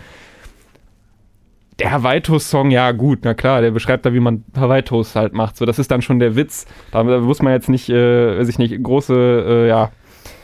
Der 1.79 1.91
Hawaii-Toast-Song, 1.91 2.69
ja 2.69 2.91
gut, 2.91 3.19
na 3.23 3.33
klar, 3.33 3.61
der 3.61 3.71
beschreibt 3.71 4.05
da, 4.05 4.13
wie 4.13 4.19
man 4.19 4.43
Hawaii-Toast 4.55 5.15
halt 5.15 5.33
macht. 5.33 5.57
So, 5.57 5.65
das 5.65 5.79
ist 5.79 5.89
dann 5.89 6.01
schon 6.03 6.19
der 6.19 6.35
Witz. 6.35 6.65
Da, 6.91 7.01
da 7.03 7.19
muss 7.19 7.41
man 7.41 7.53
jetzt 7.53 7.69
nicht, 7.69 7.89
äh, 7.89 8.37
weiß 8.37 8.47
ich 8.49 8.59
nicht, 8.59 8.83
große, 8.83 9.15
äh, 9.47 9.67
ja. 9.67 9.91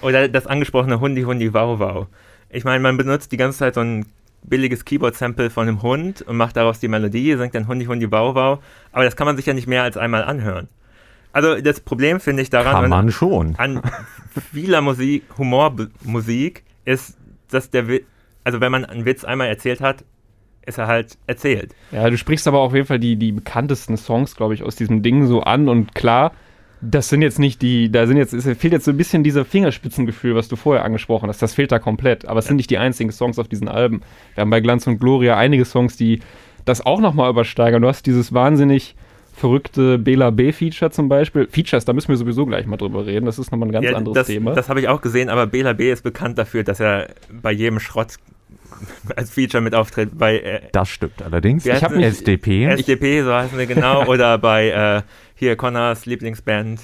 Oder 0.02 0.28
das 0.30 0.48
angesprochene 0.48 1.00
Hundi 1.00 1.24
Hundi 1.24 1.54
Wow 1.54 1.80
Wow. 1.80 2.08
Ich 2.50 2.64
meine, 2.64 2.80
man 2.80 2.98
benutzt 2.98 3.32
die 3.32 3.38
ganze 3.38 3.60
Zeit 3.60 3.76
so 3.76 3.82
ein 3.82 4.06
billiges 4.44 4.86
Keyboard-Sample 4.86 5.50
von 5.50 5.68
einem 5.68 5.82
Hund 5.82 6.22
und 6.24 6.38
macht 6.38 6.56
daraus 6.56 6.80
die 6.80 6.88
Melodie, 6.88 7.36
singt 7.36 7.54
dann 7.54 7.68
Hundi 7.68 7.86
Hundi 7.86 8.10
Wow 8.12 8.34
Wow. 8.34 8.60
Aber 8.92 9.04
das 9.04 9.16
kann 9.16 9.28
man 9.28 9.36
sich 9.36 9.46
ja 9.46 9.54
nicht 9.54 9.68
mehr 9.68 9.84
als 9.84 9.98
einmal 9.98 10.24
anhören. 10.24 10.70
Also 11.38 11.62
das 11.62 11.82
Problem 11.82 12.20
finde 12.20 12.42
ich 12.42 12.50
daran, 12.50 12.74
kann 12.74 12.90
man 12.90 13.12
schon. 13.12 13.54
an 13.58 13.84
vieler 14.52 14.82
Musik, 14.82 15.24
Humormusik 15.38 16.64
ist, 16.84 17.16
dass 17.52 17.70
der 17.70 17.88
Witz, 17.88 18.06
also 18.44 18.60
wenn 18.60 18.72
man 18.72 18.86
einen 18.86 19.06
Witz 19.06 19.24
einmal 19.24 19.48
erzählt 19.48 19.80
hat, 19.80 20.04
ist 20.66 20.80
er 20.80 20.88
halt 20.88 21.20
erzählt. 21.28 21.76
Ja, 21.92 22.10
du 22.10 22.18
sprichst 22.18 22.48
aber 22.48 22.58
auf 22.58 22.74
jeden 22.74 22.88
Fall 22.88 22.98
die, 22.98 23.18
die 23.18 23.34
bekanntesten 23.34 23.98
Songs, 23.98 24.36
glaube 24.36 24.56
ich, 24.56 24.64
aus 24.64 24.76
diesem 24.76 25.04
Ding 25.04 25.28
so 25.28 25.42
an 25.42 25.70
und 25.70 25.94
klar, 25.94 26.32
das 26.82 27.08
sind 27.10 27.22
jetzt 27.22 27.38
nicht 27.38 27.62
die, 27.62 27.92
da 27.92 28.08
sind 28.08 28.18
jetzt, 28.18 28.34
es 28.34 28.46
fehlt 28.58 28.74
jetzt 28.74 28.86
so 28.86 28.92
ein 28.92 28.98
bisschen 28.98 29.24
dieser 29.24 29.46
Fingerspitzengefühl, 29.46 30.34
was 30.34 30.48
du 30.48 30.56
vorher 30.56 30.84
angesprochen 30.86 31.30
hast. 31.30 31.44
Das 31.44 31.54
fehlt 31.54 31.72
da 31.72 31.78
komplett. 31.78 32.26
Aber 32.26 32.40
es 32.40 32.46
ja. 32.46 32.48
sind 32.48 32.58
nicht 32.58 32.72
die 32.72 32.80
einzigen 32.80 33.12
Songs 33.12 33.38
auf 33.38 33.48
diesen 33.48 33.68
Alben. 33.68 34.02
Wir 34.34 34.42
haben 34.42 34.50
bei 34.50 34.60
Glanz 34.60 34.88
und 34.88 34.98
Gloria 34.98 35.38
einige 35.38 35.66
Songs, 35.66 35.98
die 35.98 36.20
das 36.66 36.84
auch 36.84 37.00
nochmal 37.00 37.30
übersteigern. 37.30 37.84
Du 37.84 37.88
hast 37.88 38.08
dieses 38.08 38.34
wahnsinnig 38.34 38.96
verrückte 39.38 40.00
Bela 40.00 40.32
B-Feature 40.32 40.92
zum 40.92 41.10
Beispiel. 41.10 41.48
Features, 41.50 41.86
da 41.86 41.94
müssen 41.94 42.10
wir 42.10 42.18
sowieso 42.18 42.46
gleich 42.46 42.66
mal 42.66 42.78
drüber 42.78 43.06
reden. 43.06 43.26
Das 43.26 43.38
ist 43.38 43.52
nochmal 43.52 43.70
ein 43.70 43.72
ganz 43.72 43.86
ja, 43.86 43.96
anderes 43.96 44.16
das, 44.16 44.28
Thema. 44.28 44.54
Das 44.54 44.68
habe 44.68 44.82
ich 44.82 44.88
auch 44.88 45.02
gesehen, 45.02 45.30
aber 45.30 45.46
Bela 45.46 45.74
B 45.74 45.92
ist 45.92 46.02
bekannt 46.04 46.38
dafür, 46.38 46.64
dass 46.64 46.80
er 46.80 47.10
bei 47.32 47.52
jedem 47.52 47.80
Schrott 47.80 48.16
als 49.16 49.30
Feature 49.32 49.62
mit 49.62 49.76
auftritt. 49.76 50.18
Bei, 50.18 50.40
äh, 50.40 50.62
das 50.72 50.90
stimmt 50.90 51.22
allerdings. 51.22 51.66
Ich 51.66 51.84
habe 51.84 52.04
SDP. 52.04 52.66
SDP, 52.66 53.22
so 53.22 53.34
heißen 53.34 53.58
wir 53.58 53.68
genau. 53.68 54.06
oder 54.08 54.38
bei 54.38 54.70
äh, 54.70 55.02
hier 55.36 55.56
Connors 55.56 56.06
Lieblingsband. 56.06 56.82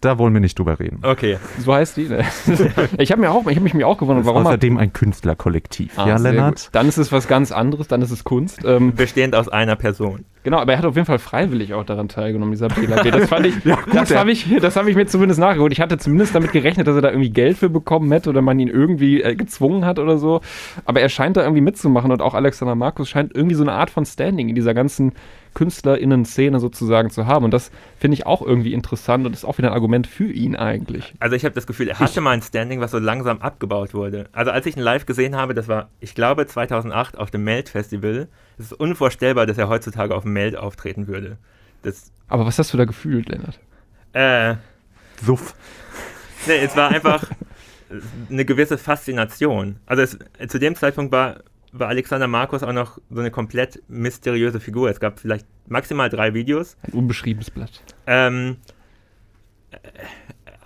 Da 0.00 0.18
wollen 0.18 0.34
wir 0.34 0.40
nicht 0.40 0.58
drüber 0.58 0.78
reden. 0.78 1.00
Okay. 1.02 1.38
So 1.58 1.74
heißt 1.74 1.96
die. 1.96 2.08
Ne? 2.08 2.24
ich 2.98 3.10
habe 3.12 3.20
mir 3.20 3.30
auch, 3.30 3.46
ich 3.46 3.56
habe 3.56 3.64
mich 3.64 3.74
mir 3.74 3.86
auch 3.86 3.98
gewundert, 3.98 4.26
warum. 4.26 4.46
Außerdem 4.46 4.78
ein 4.78 4.92
Künstlerkollektiv. 4.92 5.98
Ah, 5.98 6.08
ja, 6.08 6.16
Lennart. 6.16 6.56
Gut. 6.56 6.68
Dann 6.72 6.88
ist 6.88 6.98
es 6.98 7.12
was 7.12 7.28
ganz 7.28 7.52
anderes. 7.52 7.88
Dann 7.88 8.02
ist 8.02 8.10
es 8.10 8.24
Kunst. 8.24 8.64
Ähm, 8.64 8.94
Bestehend 8.94 9.34
aus 9.34 9.48
einer 9.48 9.76
Person. 9.76 10.24
Genau, 10.46 10.58
aber 10.58 10.74
er 10.74 10.78
hat 10.78 10.84
auf 10.84 10.94
jeden 10.94 11.06
Fall 11.06 11.18
freiwillig 11.18 11.74
auch 11.74 11.82
daran 11.82 12.06
teilgenommen, 12.08 12.52
dieser 12.52 12.68
PLAB. 12.68 13.10
Das 13.10 13.28
fand 13.28 13.46
ich, 13.46 13.54
ja, 13.64 13.80
gut, 13.80 13.92
das 13.92 14.14
habe 14.14 14.30
ich, 14.30 14.46
das 14.60 14.76
habe 14.76 14.88
ich 14.88 14.94
mir 14.94 15.06
zumindest 15.06 15.40
nachgeholt. 15.40 15.72
Ich 15.72 15.80
hatte 15.80 15.98
zumindest 15.98 16.36
damit 16.36 16.52
gerechnet, 16.52 16.86
dass 16.86 16.94
er 16.94 17.02
da 17.02 17.08
irgendwie 17.10 17.30
Geld 17.30 17.58
für 17.58 17.68
bekommen 17.68 18.12
hätte 18.12 18.30
oder 18.30 18.42
man 18.42 18.60
ihn 18.60 18.68
irgendwie 18.68 19.22
äh, 19.22 19.34
gezwungen 19.34 19.84
hat 19.84 19.98
oder 19.98 20.18
so. 20.18 20.42
Aber 20.84 21.00
er 21.00 21.08
scheint 21.08 21.36
da 21.36 21.42
irgendwie 21.42 21.62
mitzumachen 21.62 22.12
und 22.12 22.22
auch 22.22 22.34
Alexander 22.34 22.76
Markus 22.76 23.08
scheint 23.08 23.34
irgendwie 23.34 23.56
so 23.56 23.64
eine 23.64 23.72
Art 23.72 23.90
von 23.90 24.06
Standing 24.06 24.48
in 24.48 24.54
dieser 24.54 24.72
ganzen 24.72 25.14
KünstlerInnen-Szene 25.56 26.60
sozusagen 26.60 27.10
zu 27.10 27.26
haben. 27.26 27.44
Und 27.46 27.50
das 27.50 27.70
finde 27.98 28.14
ich 28.14 28.26
auch 28.26 28.42
irgendwie 28.42 28.74
interessant 28.74 29.26
und 29.26 29.32
ist 29.32 29.44
auch 29.44 29.58
wieder 29.58 29.68
ein 29.70 29.74
Argument 29.74 30.06
für 30.06 30.30
ihn 30.30 30.54
eigentlich. 30.54 31.14
Also 31.18 31.34
ich 31.34 31.44
habe 31.44 31.54
das 31.54 31.66
Gefühl, 31.66 31.88
er 31.88 31.98
hatte 31.98 32.12
ich, 32.12 32.20
mal 32.20 32.32
ein 32.32 32.42
Standing, 32.42 32.80
was 32.80 32.90
so 32.90 32.98
langsam 32.98 33.40
abgebaut 33.40 33.94
wurde. 33.94 34.28
Also 34.32 34.50
als 34.50 34.66
ich 34.66 34.76
ihn 34.76 34.82
live 34.82 35.06
gesehen 35.06 35.34
habe, 35.34 35.54
das 35.54 35.66
war, 35.66 35.88
ich 35.98 36.14
glaube, 36.14 36.46
2008 36.46 37.18
auf 37.18 37.30
dem 37.30 37.42
Melt-Festival, 37.44 38.28
es 38.58 38.66
ist 38.66 38.72
unvorstellbar, 38.74 39.46
dass 39.46 39.56
er 39.56 39.68
heutzutage 39.68 40.14
auf 40.14 40.24
dem 40.24 40.34
Meld 40.34 40.56
auftreten 40.56 41.08
würde. 41.08 41.38
Das, 41.82 42.12
Aber 42.28 42.44
was 42.44 42.58
hast 42.58 42.72
du 42.74 42.76
da 42.76 42.84
gefühlt, 42.84 43.28
Lennart? 43.30 43.58
Äh, 44.12 44.56
Suff. 45.24 45.54
Nee, 46.46 46.58
es 46.58 46.76
war 46.76 46.90
einfach 46.90 47.30
eine 48.30 48.44
gewisse 48.44 48.76
Faszination. 48.76 49.76
Also 49.86 50.02
es, 50.02 50.18
zu 50.50 50.58
dem 50.58 50.74
Zeitpunkt 50.74 51.12
war 51.12 51.40
war 51.72 51.88
Alexander 51.88 52.26
Markus 52.26 52.62
auch 52.62 52.72
noch 52.72 52.98
so 53.10 53.20
eine 53.20 53.30
komplett 53.30 53.82
mysteriöse 53.88 54.60
Figur. 54.60 54.90
Es 54.90 55.00
gab 55.00 55.18
vielleicht 55.18 55.46
maximal 55.66 56.08
drei 56.08 56.34
Videos. 56.34 56.76
Ein 56.82 56.92
unbeschriebenes 56.92 57.50
Blatt. 57.50 57.82
Ähm, 58.06 58.56
äh, 59.70 59.76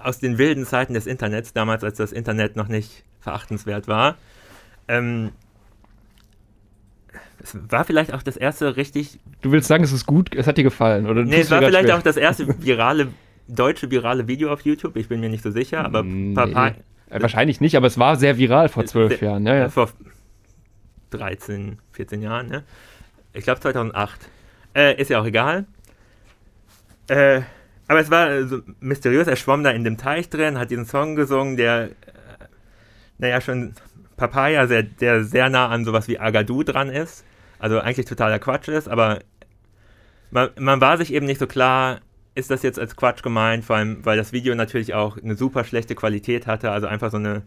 aus 0.03 0.19
den 0.19 0.39
wilden 0.39 0.65
Zeiten 0.65 0.95
des 0.95 1.07
Internets, 1.07 1.53
damals 1.53 1.85
als 1.85 1.99
das 1.99 2.13
Internet 2.13 2.57
noch 2.57 2.69
nicht 2.69 3.05
verachtenswert 3.21 3.89
war. 3.89 4.17
Ähm, 4.89 5.31
es 7.43 7.57
war 7.71 7.85
vielleicht 7.85 8.13
auch 8.13 8.23
das 8.23 8.37
erste 8.37 8.77
richtig. 8.77 9.19
Du 9.41 9.53
willst 9.53 9.69
sagen, 9.69 9.85
es 9.85 9.93
ist 9.93 10.07
gut, 10.07 10.35
es 10.35 10.47
hat 10.47 10.59
dir 10.59 10.65
gefallen, 10.65 11.07
oder? 11.07 11.25
Nee, 11.25 11.41
es 11.41 11.51
war 11.51 11.61
vielleicht 11.61 11.87
schwer. 11.87 11.97
auch 11.97 12.03
das 12.03 12.17
erste 12.17 12.63
virale, 12.63 13.09
deutsche 13.49 13.91
virale 13.91 14.29
Video 14.29 14.53
auf 14.53 14.63
YouTube. 14.63 14.97
Ich 14.97 15.09
bin 15.09 15.21
mir 15.21 15.31
nicht 15.31 15.43
so 15.43 15.51
sicher, 15.51 15.85
aber 15.85 16.03
nee. 16.03 16.35
Papa, 16.35 16.75
äh, 17.11 17.21
Wahrscheinlich 17.21 17.61
nicht, 17.61 17.77
aber 17.77 17.89
es 17.89 17.99
war 17.99 18.17
sehr 18.17 18.39
viral 18.39 18.69
vor 18.69 18.85
zwölf 18.87 19.21
Jahren. 19.21 19.45
Ja, 19.47 19.57
ja. 19.57 19.69
Vor 19.69 19.89
13, 21.11 21.79
14 21.93 22.23
Jahren, 22.23 22.49
ne? 22.49 22.65
Ich 23.33 23.45
glaube 23.45 23.61
2008. 23.61 24.29
Äh, 24.75 25.01
ist 25.01 25.11
ja 25.11 25.21
auch 25.21 25.27
egal. 25.27 25.67
Äh, 27.09 27.43
aber 27.89 28.01
es 28.01 28.11
war 28.11 28.47
so 28.47 28.61
mysteriös, 28.79 29.27
er 29.27 29.37
schwamm 29.37 29.65
da 29.65 29.71
in 29.71 29.83
dem 29.83 29.97
Teich 29.97 30.29
drin, 30.31 30.59
hat 30.59 30.71
diesen 30.71 30.87
Song 30.87 31.17
gesungen, 31.17 31.57
der, 31.57 31.87
äh, 31.87 31.91
naja, 33.19 33.41
schon 33.41 33.75
Papaya, 34.17 34.67
sehr, 34.67 34.85
der 34.85 35.25
sehr 35.25 35.49
nah 35.49 35.69
an 35.69 35.85
sowas 35.85 36.07
wie 36.07 36.21
Agadou 36.21 36.63
dran 36.63 36.89
ist. 36.89 37.25
Also 37.59 37.81
eigentlich 37.81 38.07
totaler 38.07 38.39
Quatsch 38.39 38.69
ist, 38.69 38.89
aber 38.89 39.21
man, 40.31 40.51
man 40.59 40.81
war 40.81 40.99
sich 40.99 41.13
eben 41.13 41.27
nicht 41.27 41.41
so 41.41 41.47
klar, 41.47 42.01
ist 42.35 42.51
das 42.51 42.63
jetzt 42.63 42.79
als 42.79 42.97
Quatsch 42.97 43.23
gemeint, 43.23 43.65
vor 43.65 43.77
allem, 43.77 44.05
weil 44.05 44.17
das 44.17 44.33
Video 44.33 44.55
natürlich 44.55 44.95
auch 44.95 45.19
eine 45.19 45.35
super 45.35 45.65
schlechte 45.65 45.95
Qualität 45.95 46.47
hatte, 46.47 46.71
also 46.71 46.87
einfach 46.87 47.11
so 47.11 47.17
eine 47.17 47.43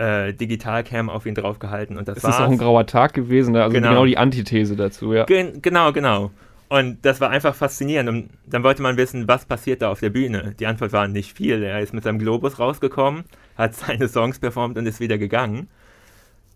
äh, 0.00 0.32
Digitalcam 0.32 1.10
auf 1.10 1.26
ihn 1.26 1.34
draufgehalten 1.34 1.98
und 1.98 2.08
das 2.08 2.22
war. 2.22 2.30
Es 2.30 2.36
ist 2.36 2.42
auch 2.42 2.50
ein 2.50 2.58
grauer 2.58 2.86
Tag 2.86 3.12
gewesen, 3.12 3.54
also 3.54 3.72
genau, 3.72 3.90
genau 3.90 4.06
die 4.06 4.16
Antithese 4.16 4.74
dazu, 4.74 5.12
ja. 5.12 5.24
Gen 5.24 5.60
genau, 5.60 5.92
genau. 5.92 6.30
Und 6.70 7.04
das 7.04 7.20
war 7.20 7.30
einfach 7.30 7.54
faszinierend. 7.54 8.08
Und 8.08 8.30
dann 8.46 8.62
wollte 8.62 8.80
man 8.80 8.96
wissen, 8.96 9.26
was 9.26 9.44
passiert 9.44 9.82
da 9.82 9.90
auf 9.90 9.98
der 10.00 10.10
Bühne. 10.10 10.54
Die 10.58 10.66
Antwort 10.66 10.92
war 10.92 11.08
nicht 11.08 11.36
viel. 11.36 11.64
Er 11.64 11.80
ist 11.80 11.92
mit 11.92 12.04
seinem 12.04 12.20
Globus 12.20 12.60
rausgekommen, 12.60 13.24
hat 13.58 13.74
seine 13.74 14.08
Songs 14.08 14.38
performt 14.38 14.78
und 14.78 14.86
ist 14.86 15.00
wieder 15.00 15.18
gegangen. 15.18 15.68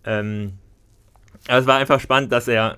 Ähm, 0.04 0.54
aber 1.48 1.58
es 1.58 1.66
war 1.66 1.76
einfach 1.76 2.00
spannend, 2.00 2.32
dass 2.32 2.48
er 2.48 2.76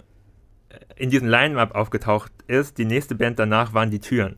in 0.96 1.10
diesem 1.10 1.28
Line-Up 1.28 1.74
aufgetaucht 1.74 2.32
ist. 2.48 2.78
Die 2.78 2.86
nächste 2.86 3.14
Band 3.14 3.38
danach 3.38 3.74
waren 3.74 3.90
die 3.90 4.00
Türen. 4.00 4.36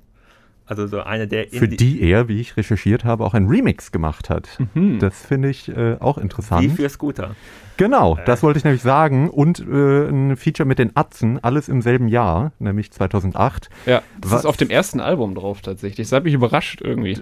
Also 0.69 0.87
so 0.87 1.01
eine 1.01 1.27
der. 1.27 1.49
Für 1.49 1.67
die 1.67 2.03
er, 2.03 2.29
wie 2.29 2.41
ich 2.41 2.57
recherchiert 2.57 3.05
habe, 3.05 3.25
auch 3.25 3.35
ein 3.35 3.47
Remix 3.47 3.91
gemacht 3.91 4.31
hat. 4.31 4.49
Mhm. 4.75 4.99
Das 4.99 5.25
finde 5.25 5.49
ich 5.49 5.69
äh, 5.69 5.97
auch 5.99 6.19
interessant. 6.19 6.63
Wie 6.63 6.69
für 6.69 6.89
Scooter. 6.89 7.35
Genau, 7.79 8.17
äh. 8.17 8.25
das 8.27 8.43
wollte 8.43 8.59
ich 8.59 8.65
nämlich 8.65 8.83
sagen. 8.83 9.31
Und 9.31 9.61
äh, 9.61 10.09
ein 10.09 10.37
Feature 10.37 10.67
mit 10.67 10.79
den 10.79 10.95
Atzen, 10.95 11.43
alles 11.43 11.69
im 11.69 11.81
selben 11.81 12.09
Jahr, 12.09 12.53
nämlich 12.59 12.91
2008. 12.91 13.71
Ja, 13.87 14.03
das 14.21 14.33
Was, 14.33 14.41
ist 14.41 14.47
auf 14.47 14.57
dem 14.59 14.69
ersten 14.69 15.01
Album 15.01 15.35
drauf 15.35 15.63
tatsächlich. 15.63 16.09
Das 16.09 16.17
hat 16.17 16.25
mich 16.25 16.35
überrascht 16.35 16.83
irgendwie. 16.83 17.17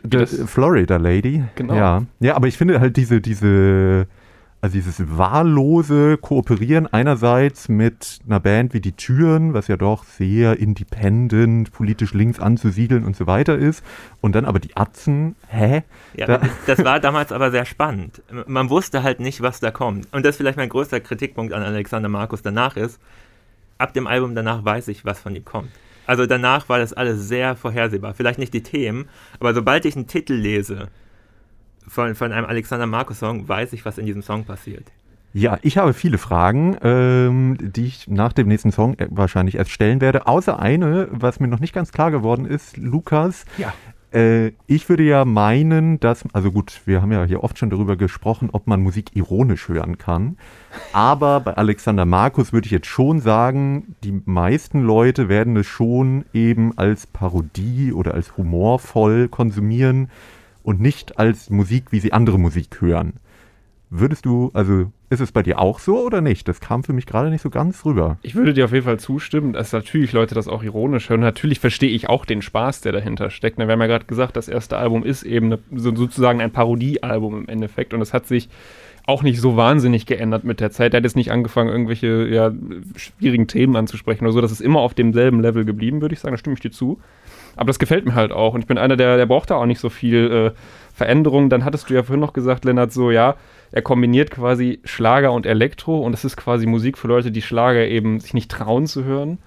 Florida 0.46 0.96
Lady. 0.96 1.44
Genau. 1.54 1.74
Ja. 1.74 2.02
ja, 2.18 2.34
aber 2.34 2.48
ich 2.48 2.56
finde 2.56 2.80
halt 2.80 2.96
diese, 2.96 3.20
diese 3.20 4.08
also 4.66 4.78
dieses 4.78 5.16
wahllose 5.16 6.18
Kooperieren 6.18 6.88
einerseits 6.92 7.68
mit 7.68 8.18
einer 8.26 8.40
Band 8.40 8.74
wie 8.74 8.80
die 8.80 8.90
Türen, 8.90 9.54
was 9.54 9.68
ja 9.68 9.76
doch 9.76 10.02
sehr 10.02 10.58
independent, 10.58 11.70
politisch 11.70 12.14
links 12.14 12.40
anzusiedeln 12.40 13.04
und 13.04 13.14
so 13.14 13.28
weiter 13.28 13.56
ist, 13.56 13.84
und 14.20 14.34
dann 14.34 14.44
aber 14.44 14.58
die 14.58 14.76
Atzen, 14.76 15.36
hä? 15.46 15.84
Ja, 16.16 16.26
da 16.26 16.40
das 16.66 16.84
war 16.84 16.98
damals 16.98 17.30
aber 17.30 17.52
sehr 17.52 17.64
spannend. 17.64 18.22
Man 18.48 18.68
wusste 18.68 19.04
halt 19.04 19.20
nicht, 19.20 19.40
was 19.40 19.60
da 19.60 19.70
kommt. 19.70 20.12
Und 20.12 20.24
das 20.24 20.30
ist 20.30 20.38
vielleicht 20.38 20.58
mein 20.58 20.68
größter 20.68 20.98
Kritikpunkt 20.98 21.52
an 21.52 21.62
Alexander 21.62 22.08
Markus 22.08 22.42
danach 22.42 22.76
ist, 22.76 23.00
ab 23.78 23.94
dem 23.94 24.08
Album 24.08 24.34
danach 24.34 24.64
weiß 24.64 24.88
ich, 24.88 25.04
was 25.04 25.20
von 25.20 25.36
ihm 25.36 25.44
kommt. 25.44 25.70
Also 26.06 26.26
danach 26.26 26.68
war 26.68 26.80
das 26.80 26.92
alles 26.92 27.28
sehr 27.28 27.54
vorhersehbar. 27.54 28.14
Vielleicht 28.14 28.40
nicht 28.40 28.52
die 28.52 28.64
Themen, 28.64 29.08
aber 29.38 29.54
sobald 29.54 29.84
ich 29.84 29.94
einen 29.94 30.08
Titel 30.08 30.34
lese, 30.34 30.88
von, 31.88 32.14
von 32.14 32.32
einem 32.32 32.46
Alexander 32.46 32.86
Markus-Song 32.86 33.48
weiß 33.48 33.72
ich, 33.72 33.84
was 33.84 33.98
in 33.98 34.06
diesem 34.06 34.22
Song 34.22 34.44
passiert. 34.44 34.84
Ja, 35.32 35.58
ich 35.60 35.76
habe 35.76 35.92
viele 35.92 36.16
Fragen, 36.16 36.78
ähm, 36.82 37.58
die 37.60 37.84
ich 37.84 38.08
nach 38.08 38.32
dem 38.32 38.48
nächsten 38.48 38.72
Song 38.72 38.94
äh, 38.98 39.06
wahrscheinlich 39.10 39.56
erst 39.56 39.70
stellen 39.70 40.00
werde. 40.00 40.26
Außer 40.26 40.58
eine, 40.58 41.08
was 41.10 41.40
mir 41.40 41.48
noch 41.48 41.60
nicht 41.60 41.74
ganz 41.74 41.92
klar 41.92 42.10
geworden 42.10 42.46
ist, 42.46 42.78
Lukas. 42.78 43.44
Ja. 43.58 43.74
Äh, 44.14 44.52
ich 44.66 44.88
würde 44.88 45.02
ja 45.02 45.26
meinen, 45.26 46.00
dass, 46.00 46.24
also 46.32 46.50
gut, 46.50 46.80
wir 46.86 47.02
haben 47.02 47.12
ja 47.12 47.24
hier 47.24 47.44
oft 47.44 47.58
schon 47.58 47.68
darüber 47.68 47.96
gesprochen, 47.96 48.48
ob 48.50 48.66
man 48.66 48.80
Musik 48.80 49.14
ironisch 49.14 49.68
hören 49.68 49.98
kann. 49.98 50.38
Aber 50.94 51.40
bei 51.40 51.52
Alexander 51.52 52.06
Markus 52.06 52.54
würde 52.54 52.64
ich 52.64 52.72
jetzt 52.72 52.86
schon 52.86 53.20
sagen, 53.20 53.94
die 54.04 54.22
meisten 54.24 54.80
Leute 54.80 55.28
werden 55.28 55.54
es 55.56 55.66
schon 55.66 56.24
eben 56.32 56.78
als 56.78 57.06
Parodie 57.06 57.92
oder 57.92 58.14
als 58.14 58.38
humorvoll 58.38 59.28
konsumieren 59.28 60.08
und 60.66 60.80
nicht 60.80 61.16
als 61.16 61.48
Musik, 61.48 61.92
wie 61.92 62.00
sie 62.00 62.12
andere 62.12 62.40
Musik 62.40 62.80
hören. 62.80 63.14
Würdest 63.88 64.26
du, 64.26 64.50
also 64.52 64.90
ist 65.10 65.20
es 65.20 65.30
bei 65.30 65.44
dir 65.44 65.60
auch 65.60 65.78
so 65.78 66.04
oder 66.04 66.20
nicht? 66.20 66.48
Das 66.48 66.58
kam 66.58 66.82
für 66.82 66.92
mich 66.92 67.06
gerade 67.06 67.30
nicht 67.30 67.42
so 67.42 67.50
ganz 67.50 67.84
rüber. 67.84 68.18
Ich 68.22 68.34
würde 68.34 68.52
dir 68.52 68.64
auf 68.64 68.72
jeden 68.72 68.84
Fall 68.84 68.98
zustimmen, 68.98 69.52
dass 69.52 69.72
natürlich 69.72 70.12
Leute 70.12 70.34
das 70.34 70.48
auch 70.48 70.64
ironisch 70.64 71.08
hören. 71.08 71.20
Natürlich 71.20 71.60
verstehe 71.60 71.90
ich 71.90 72.08
auch 72.08 72.24
den 72.24 72.42
Spaß, 72.42 72.80
der 72.80 72.90
dahinter 72.90 73.30
steckt. 73.30 73.58
Wir 73.58 73.68
haben 73.68 73.80
ja 73.80 73.86
gerade 73.86 74.06
gesagt, 74.06 74.36
das 74.36 74.48
erste 74.48 74.76
Album 74.76 75.04
ist 75.04 75.22
eben 75.22 75.46
eine, 75.46 75.60
sozusagen 75.72 76.40
ein 76.40 76.50
Parodiealbum 76.50 77.42
im 77.42 77.48
Endeffekt 77.48 77.94
und 77.94 78.00
es 78.00 78.12
hat 78.12 78.26
sich 78.26 78.48
auch 79.06 79.22
nicht 79.22 79.40
so 79.40 79.56
wahnsinnig 79.56 80.04
geändert 80.04 80.42
mit 80.42 80.58
der 80.58 80.72
Zeit. 80.72 80.92
Er 80.92 80.96
hat 80.96 81.04
jetzt 81.04 81.14
nicht 81.14 81.30
angefangen, 81.30 81.70
irgendwelche 81.70 82.26
ja, 82.26 82.50
schwierigen 82.96 83.46
Themen 83.46 83.76
anzusprechen 83.76 84.24
oder 84.24 84.32
so. 84.32 84.40
Das 84.40 84.50
ist 84.50 84.60
immer 84.60 84.80
auf 84.80 84.94
demselben 84.94 85.40
Level 85.40 85.64
geblieben, 85.64 86.00
würde 86.00 86.14
ich 86.14 86.18
sagen. 86.18 86.34
Da 86.34 86.38
stimme 86.38 86.54
ich 86.54 86.60
dir 86.60 86.72
zu. 86.72 86.98
Aber 87.56 87.66
das 87.66 87.78
gefällt 87.78 88.04
mir 88.04 88.14
halt 88.14 88.32
auch. 88.32 88.54
Und 88.54 88.60
ich 88.60 88.66
bin 88.66 88.78
einer, 88.78 88.96
der, 88.96 89.16
der 89.16 89.26
braucht 89.26 89.50
da 89.50 89.56
auch 89.56 89.66
nicht 89.66 89.80
so 89.80 89.88
viel 89.88 90.52
äh, 90.54 90.58
Veränderung. 90.94 91.50
Dann 91.50 91.64
hattest 91.64 91.90
du 91.90 91.94
ja 91.94 92.02
vorhin 92.02 92.20
noch 92.20 92.32
gesagt, 92.32 92.64
Lennart, 92.64 92.92
so, 92.92 93.10
ja, 93.10 93.36
er 93.72 93.82
kombiniert 93.82 94.30
quasi 94.30 94.80
Schlager 94.84 95.32
und 95.32 95.46
Elektro 95.46 96.00
und 96.00 96.12
das 96.12 96.24
ist 96.24 96.36
quasi 96.36 96.66
Musik 96.66 96.96
für 96.96 97.08
Leute, 97.08 97.32
die 97.32 97.42
Schlager 97.42 97.86
eben 97.86 98.20
sich 98.20 98.34
nicht 98.34 98.50
trauen 98.50 98.86
zu 98.86 99.04
hören 99.04 99.38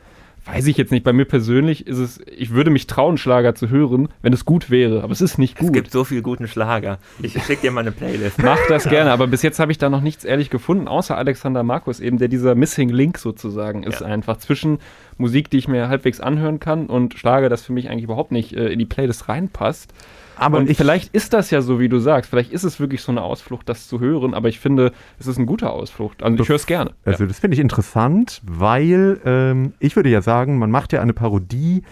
weiß 0.46 0.68
ich 0.68 0.78
jetzt 0.78 0.92
nicht. 0.92 1.04
Bei 1.04 1.14
mir 1.14 1.26
persönlich 1.26 1.88
ist 1.88 1.98
es, 1.98 2.22
ich 2.36 2.52
würde 2.52 2.70
mich 2.70 2.88
trauen, 2.88 3.18
Schlager 3.18 3.56
zu 3.56 3.70
hören, 3.70 4.10
wenn 4.22 4.34
es 4.34 4.46
gut 4.46 4.70
wäre, 4.70 5.04
aber 5.04 5.12
es 5.12 5.22
ist 5.22 5.38
nicht 5.38 5.58
gut. 5.58 5.70
Es 5.70 5.74
gibt 5.74 5.92
so 5.92 6.04
viel 6.04 6.22
guten 6.22 6.48
Schlager. 6.48 7.00
Ich 7.22 7.34
schicke 7.44 7.62
dir 7.62 7.72
mal 7.72 7.82
eine 7.82 7.92
Playlist. 7.92 8.38
Mach 8.44 8.60
das 8.68 8.86
gerne, 8.86 9.12
aber 9.12 9.28
bis 9.28 9.42
jetzt 9.42 9.60
habe 9.60 9.72
ich 9.72 9.78
da 9.78 9.90
noch 9.90 10.02
nichts 10.02 10.26
ehrlich 10.26 10.50
gefunden, 10.50 10.88
außer 10.88 11.18
Alexander 11.18 11.64
Markus 11.64 12.00
eben, 12.00 12.18
der 12.18 12.28
dieser 12.28 12.56
Missing 12.56 12.90
Link 12.90 13.18
sozusagen 13.18 13.84
ist 13.84 14.02
ja. 14.02 14.08
einfach 14.08 14.38
zwischen 14.38 14.80
Musik, 15.20 15.50
die 15.50 15.58
ich 15.58 15.68
mir 15.68 15.90
halbwegs 15.90 16.20
anhören 16.20 16.60
kann 16.60 16.88
und 16.88 17.14
Schlager, 17.14 17.50
das 17.50 17.64
für 17.64 17.74
mich 17.74 17.90
eigentlich 17.90 18.06
überhaupt 18.06 18.32
nicht 18.32 18.54
äh, 18.54 18.70
in 18.70 18.80
die 18.80 18.86
Playlist 18.86 19.30
reinpasst. 19.30 19.94
Aber 20.40 20.60
und 20.60 20.74
vielleicht 20.74 21.14
ist 21.14 21.34
das 21.34 21.52
ja 21.52 21.62
so, 21.62 21.80
wie 21.80 21.90
du 21.90 22.00
sagst. 22.00 22.30
Vielleicht 22.30 22.52
ist 22.52 22.64
es 22.64 22.80
wirklich 22.80 23.02
so 23.02 23.12
eine 23.12 23.22
Ausflucht, 23.22 23.68
das 23.68 23.88
zu 23.88 24.00
hören. 24.00 24.34
Aber 24.34 24.48
ich 24.48 24.60
finde, 24.60 24.94
es 25.20 25.28
ist 25.28 25.38
ein 25.38 25.46
guter 25.46 25.74
Ausflucht. 25.74 26.24
Also 26.24 26.42
ich 26.42 26.50
höre 26.50 26.56
es 26.56 26.66
gerne. 26.66 26.92
Also 27.04 27.24
ja. 27.24 27.28
das 27.28 27.40
finde 27.40 27.56
ich 27.56 27.62
interessant, 27.62 28.42
weil 28.46 29.20
ähm, 29.26 29.74
ich 29.80 29.96
würde 29.96 30.10
ja 30.10 30.22
sagen, 30.22 30.58
man 30.58 30.72
macht 30.72 30.94
ja 30.94 31.02
eine 31.02 31.14
Parodie 31.14 31.84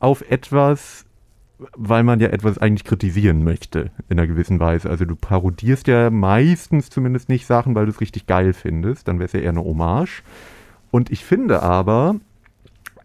auf 0.00 0.24
etwas, 0.30 1.04
weil 1.76 2.02
man 2.02 2.18
ja 2.18 2.28
etwas 2.28 2.58
eigentlich 2.58 2.84
kritisieren 2.84 3.44
möchte 3.44 3.90
in 4.08 4.18
einer 4.18 4.26
gewissen 4.26 4.58
Weise. 4.58 4.88
Also 4.88 5.04
du 5.04 5.14
parodierst 5.14 5.86
ja 5.86 6.10
meistens 6.10 6.88
zumindest 6.88 7.28
nicht 7.28 7.46
Sachen, 7.46 7.74
weil 7.74 7.84
du 7.84 7.92
es 7.92 8.00
richtig 8.00 8.26
geil 8.26 8.54
findest. 8.54 9.06
Dann 9.06 9.18
wäre 9.18 9.26
es 9.26 9.32
ja 9.32 9.40
eher 9.40 9.50
eine 9.50 9.62
Hommage. 9.64 10.22
Und 10.90 11.10
ich 11.10 11.24
finde 11.24 11.62
aber, 11.62 12.16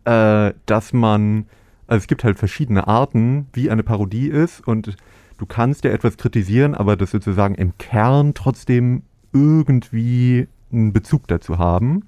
äh, 0.07 0.53
dass 0.65 0.93
man 0.93 1.45
also 1.87 2.03
es 2.03 2.07
gibt 2.07 2.23
halt 2.23 2.37
verschiedene 2.37 2.87
Arten, 2.87 3.47
wie 3.53 3.69
eine 3.69 3.83
Parodie 3.83 4.27
ist 4.27 4.65
und 4.67 4.95
du 5.37 5.45
kannst 5.45 5.85
ja 5.85 5.91
etwas 5.91 6.17
kritisieren, 6.17 6.75
aber 6.75 6.97
das 6.97 7.11
sozusagen 7.11 7.55
im 7.55 7.77
Kern 7.77 8.33
trotzdem 8.33 9.03
irgendwie 9.33 10.47
einen 10.71 10.91
Bezug 10.91 11.27
dazu 11.27 11.57
haben 11.57 12.03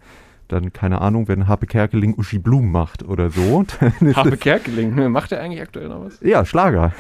dann, 0.52 0.74
keine 0.74 1.02
Ahnung, 1.02 1.28
wenn 1.28 1.48
Harpe 1.48 1.68
Kerkeling 1.68 2.16
Uschi 2.18 2.40
Blum 2.40 2.72
macht 2.72 3.04
oder 3.04 3.30
so. 3.30 3.64
Harpe 4.16 4.38
Kerkeling, 4.38 4.96
ne, 4.96 5.08
macht 5.08 5.32
er 5.32 5.42
eigentlich 5.42 5.62
aktuell 5.62 5.88
noch 5.88 6.04
was? 6.06 6.20
Ja, 6.22 6.44
Schlager. 6.44 6.92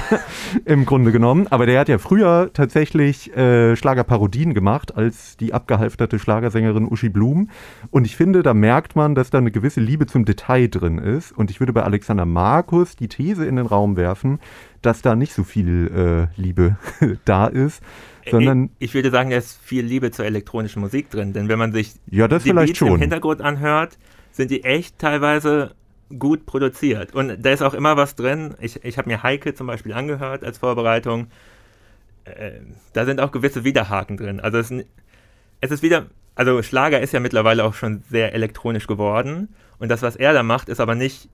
Im 0.64 0.86
Grunde 0.86 1.12
genommen. 1.12 1.46
Aber 1.50 1.66
der 1.66 1.80
hat 1.80 1.88
ja 1.88 1.98
früher 1.98 2.50
tatsächlich 2.52 3.36
äh, 3.36 3.76
Schlagerparodien 3.76 4.54
gemacht 4.54 4.96
als 4.96 5.36
die 5.36 5.52
abgehalfterte 5.52 6.18
Schlagersängerin 6.18 6.86
Uschi 6.86 7.08
Blum. 7.08 7.50
Und 7.90 8.06
ich 8.06 8.16
finde, 8.16 8.42
da 8.42 8.54
merkt 8.54 8.96
man, 8.96 9.14
dass 9.14 9.30
da 9.30 9.38
eine 9.38 9.50
gewisse 9.50 9.80
Liebe 9.80 10.06
zum 10.06 10.24
Detail 10.24 10.68
drin 10.68 10.98
ist. 10.98 11.32
Und 11.32 11.50
ich 11.50 11.60
würde 11.60 11.72
bei 11.72 11.82
Alexander 11.82 12.26
Markus 12.26 12.96
die 12.96 13.08
These 13.08 13.44
in 13.44 13.56
den 13.56 13.66
Raum 13.66 13.96
werfen, 13.96 14.38
dass 14.82 15.02
da 15.02 15.16
nicht 15.16 15.34
so 15.34 15.42
viel 15.42 16.30
äh, 16.36 16.40
Liebe 16.40 16.76
da 17.24 17.46
ist 17.46 17.82
sondern 18.30 18.70
ich, 18.78 18.88
ich, 18.88 18.94
würde 18.94 19.10
sagen, 19.10 19.30
da 19.30 19.36
ist 19.36 19.60
viel 19.62 19.84
Liebe 19.84 20.10
zur 20.10 20.24
elektronischen 20.24 20.80
Musik 20.80 21.10
drin, 21.10 21.32
denn 21.32 21.48
wenn 21.48 21.58
man 21.58 21.72
sich 21.72 21.92
ja, 22.10 22.28
das 22.28 22.44
die 22.44 22.52
Beats 22.52 22.78
schon. 22.78 22.94
im 22.94 23.00
Hintergrund 23.00 23.40
anhört, 23.40 23.98
sind 24.32 24.50
die 24.50 24.64
echt 24.64 24.98
teilweise 24.98 25.74
gut 26.18 26.46
produziert. 26.46 27.14
Und 27.14 27.44
da 27.44 27.50
ist 27.50 27.62
auch 27.62 27.74
immer 27.74 27.96
was 27.96 28.14
drin. 28.14 28.54
Ich, 28.60 28.84
ich 28.84 28.98
habe 28.98 29.08
mir 29.08 29.22
Heike 29.22 29.54
zum 29.54 29.66
Beispiel 29.66 29.92
angehört 29.92 30.44
als 30.44 30.58
Vorbereitung. 30.58 31.28
Äh, 32.24 32.52
da 32.92 33.04
sind 33.04 33.20
auch 33.20 33.32
gewisse 33.32 33.64
Widerhaken 33.64 34.16
drin. 34.16 34.40
Also 34.40 34.58
es, 34.58 34.72
es 35.60 35.70
ist 35.70 35.82
wieder, 35.82 36.06
also 36.34 36.62
Schlager 36.62 37.00
ist 37.00 37.12
ja 37.12 37.20
mittlerweile 37.20 37.64
auch 37.64 37.74
schon 37.74 38.02
sehr 38.10 38.34
elektronisch 38.34 38.86
geworden. 38.86 39.48
Und 39.78 39.88
das, 39.88 40.02
was 40.02 40.16
er 40.16 40.32
da 40.32 40.42
macht, 40.42 40.68
ist 40.68 40.80
aber 40.80 40.94
nicht 40.94 41.28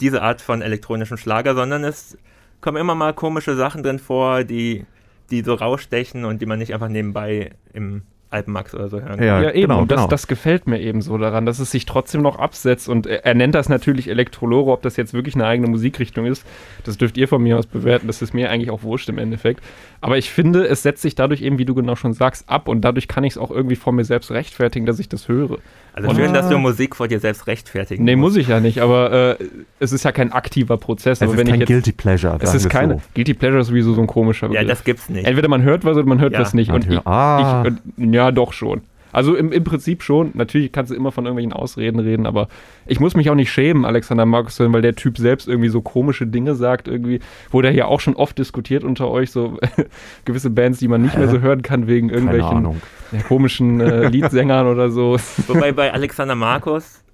diese 0.00 0.22
Art 0.22 0.40
von 0.40 0.62
elektronischem 0.62 1.16
Schlager, 1.16 1.54
sondern 1.54 1.84
es 1.84 2.16
kommen 2.60 2.78
immer 2.78 2.94
mal 2.94 3.12
komische 3.12 3.56
Sachen 3.56 3.82
drin 3.82 3.98
vor, 3.98 4.44
die 4.44 4.86
die 5.32 5.42
so 5.42 5.54
rausstechen 5.54 6.24
und 6.24 6.40
die 6.40 6.46
man 6.46 6.58
nicht 6.58 6.74
einfach 6.74 6.88
nebenbei 6.88 7.50
im 7.72 8.02
Alpenmax 8.32 8.74
oder 8.74 8.88
so 8.88 9.00
hören. 9.00 9.22
Ja, 9.22 9.42
ja 9.42 9.50
eben. 9.50 9.68
Genau, 9.68 9.82
und 9.82 9.90
das, 9.90 9.98
genau. 9.98 10.08
das 10.08 10.26
gefällt 10.26 10.66
mir 10.66 10.80
eben 10.80 11.02
so 11.02 11.18
daran, 11.18 11.46
dass 11.46 11.58
es 11.58 11.70
sich 11.70 11.86
trotzdem 11.86 12.22
noch 12.22 12.38
absetzt. 12.38 12.88
Und 12.88 13.06
er, 13.06 13.24
er 13.24 13.34
nennt 13.34 13.54
das 13.54 13.68
natürlich 13.68 14.08
Elektrolore, 14.08 14.70
ob 14.72 14.82
das 14.82 14.96
jetzt 14.96 15.14
wirklich 15.14 15.34
eine 15.34 15.46
eigene 15.46 15.68
Musikrichtung 15.68 16.26
ist. 16.26 16.46
Das 16.84 16.96
dürft 16.96 17.16
ihr 17.16 17.28
von 17.28 17.42
mir 17.42 17.58
aus 17.58 17.66
bewerten. 17.66 18.06
Das 18.06 18.22
ist 18.22 18.34
mir 18.34 18.50
eigentlich 18.50 18.70
auch 18.70 18.82
wurscht 18.82 19.08
im 19.08 19.18
Endeffekt. 19.18 19.62
Aber 20.00 20.18
ich 20.18 20.30
finde, 20.30 20.66
es 20.66 20.82
setzt 20.82 21.02
sich 21.02 21.14
dadurch 21.14 21.42
eben, 21.42 21.58
wie 21.58 21.64
du 21.64 21.74
genau 21.74 21.94
schon 21.94 22.12
sagst, 22.12 22.48
ab. 22.48 22.68
Und 22.68 22.80
dadurch 22.82 23.08
kann 23.08 23.24
ich 23.24 23.34
es 23.34 23.38
auch 23.38 23.50
irgendwie 23.50 23.76
vor 23.76 23.92
mir 23.92 24.04
selbst 24.04 24.30
rechtfertigen, 24.30 24.86
dass 24.86 24.98
ich 24.98 25.08
das 25.08 25.28
höre. 25.28 25.58
Also 25.94 26.08
und, 26.08 26.16
schön, 26.16 26.32
dass 26.32 26.48
du 26.48 26.56
Musik 26.56 26.96
vor 26.96 27.06
dir 27.06 27.20
selbst 27.20 27.46
rechtfertigen 27.46 28.04
Nee, 28.04 28.16
muss 28.16 28.36
ich 28.36 28.48
ja 28.48 28.60
nicht, 28.60 28.80
aber 28.80 29.38
äh, 29.38 29.44
es 29.78 29.92
ist 29.92 30.04
ja 30.04 30.12
kein 30.12 30.32
aktiver 30.32 30.78
Prozess. 30.78 31.20
Es 31.20 31.28
aber 31.28 31.34
ist 31.38 31.46
kein 31.46 31.60
jetzt, 31.60 31.68
Guilty 31.68 31.92
Pleasure. 31.92 32.38
Es 32.40 32.54
ist 32.54 32.70
keine, 32.70 32.94
so. 32.94 33.00
Guilty 33.14 33.34
Pleasure 33.34 33.60
ist 33.60 33.66
sowieso 33.66 33.92
so 33.92 34.00
ein 34.00 34.06
komischer 34.06 34.48
Begriff. 34.48 34.62
Ja, 34.62 34.68
das 34.68 34.84
gibt's 34.84 35.10
nicht. 35.10 35.26
Entweder 35.26 35.48
man 35.48 35.62
hört 35.62 35.84
was 35.84 35.96
oder 35.98 36.06
man 36.06 36.18
hört 36.18 36.32
ja. 36.32 36.40
was 36.40 36.54
nicht. 36.54 36.70
Und 36.70 36.90
ich, 36.90 37.06
ah. 37.06 37.64
ich, 37.66 38.04
ja, 38.12 38.21
doch 38.30 38.52
schon. 38.52 38.82
Also 39.12 39.36
im, 39.36 39.52
im 39.52 39.62
Prinzip 39.62 40.02
schon. 40.02 40.30
Natürlich 40.34 40.72
kannst 40.72 40.90
du 40.90 40.94
immer 40.96 41.12
von 41.12 41.26
irgendwelchen 41.26 41.52
Ausreden 41.52 42.00
reden, 42.00 42.26
aber 42.26 42.48
ich 42.86 42.98
muss 42.98 43.14
mich 43.14 43.28
auch 43.28 43.34
nicht 43.34 43.52
schämen, 43.52 43.84
Alexander 43.84 44.24
Markus, 44.24 44.58
weil 44.58 44.82
der 44.82 44.94
Typ 44.94 45.18
selbst 45.18 45.46
irgendwie 45.48 45.68
so 45.68 45.82
komische 45.82 46.26
Dinge 46.26 46.54
sagt, 46.54 46.88
irgendwie, 46.88 47.20
wurde 47.50 47.70
ja 47.70 47.84
auch 47.84 48.00
schon 48.00 48.16
oft 48.16 48.38
diskutiert 48.38 48.84
unter 48.84 49.10
euch, 49.10 49.30
so 49.30 49.58
gewisse 50.24 50.50
Bands, 50.50 50.78
die 50.78 50.88
man 50.88 51.02
nicht 51.02 51.16
mehr 51.16 51.28
so 51.28 51.40
hören 51.40 51.62
kann 51.62 51.86
wegen 51.86 52.08
irgendwelchen 52.08 52.80
komischen 53.28 53.80
äh, 53.80 54.08
Liedsängern 54.08 54.66
oder 54.66 54.90
so. 54.90 55.18
Wobei 55.46 55.72
bei 55.72 55.92
Alexander 55.92 56.34
Markus 56.34 57.04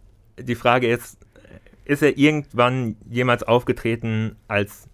die 0.41 0.55
Frage 0.55 0.89
ist, 0.89 1.19
ist 1.85 2.03
er 2.03 2.17
irgendwann 2.17 2.97
jemals 3.11 3.43
aufgetreten 3.43 4.37
als 4.47 4.89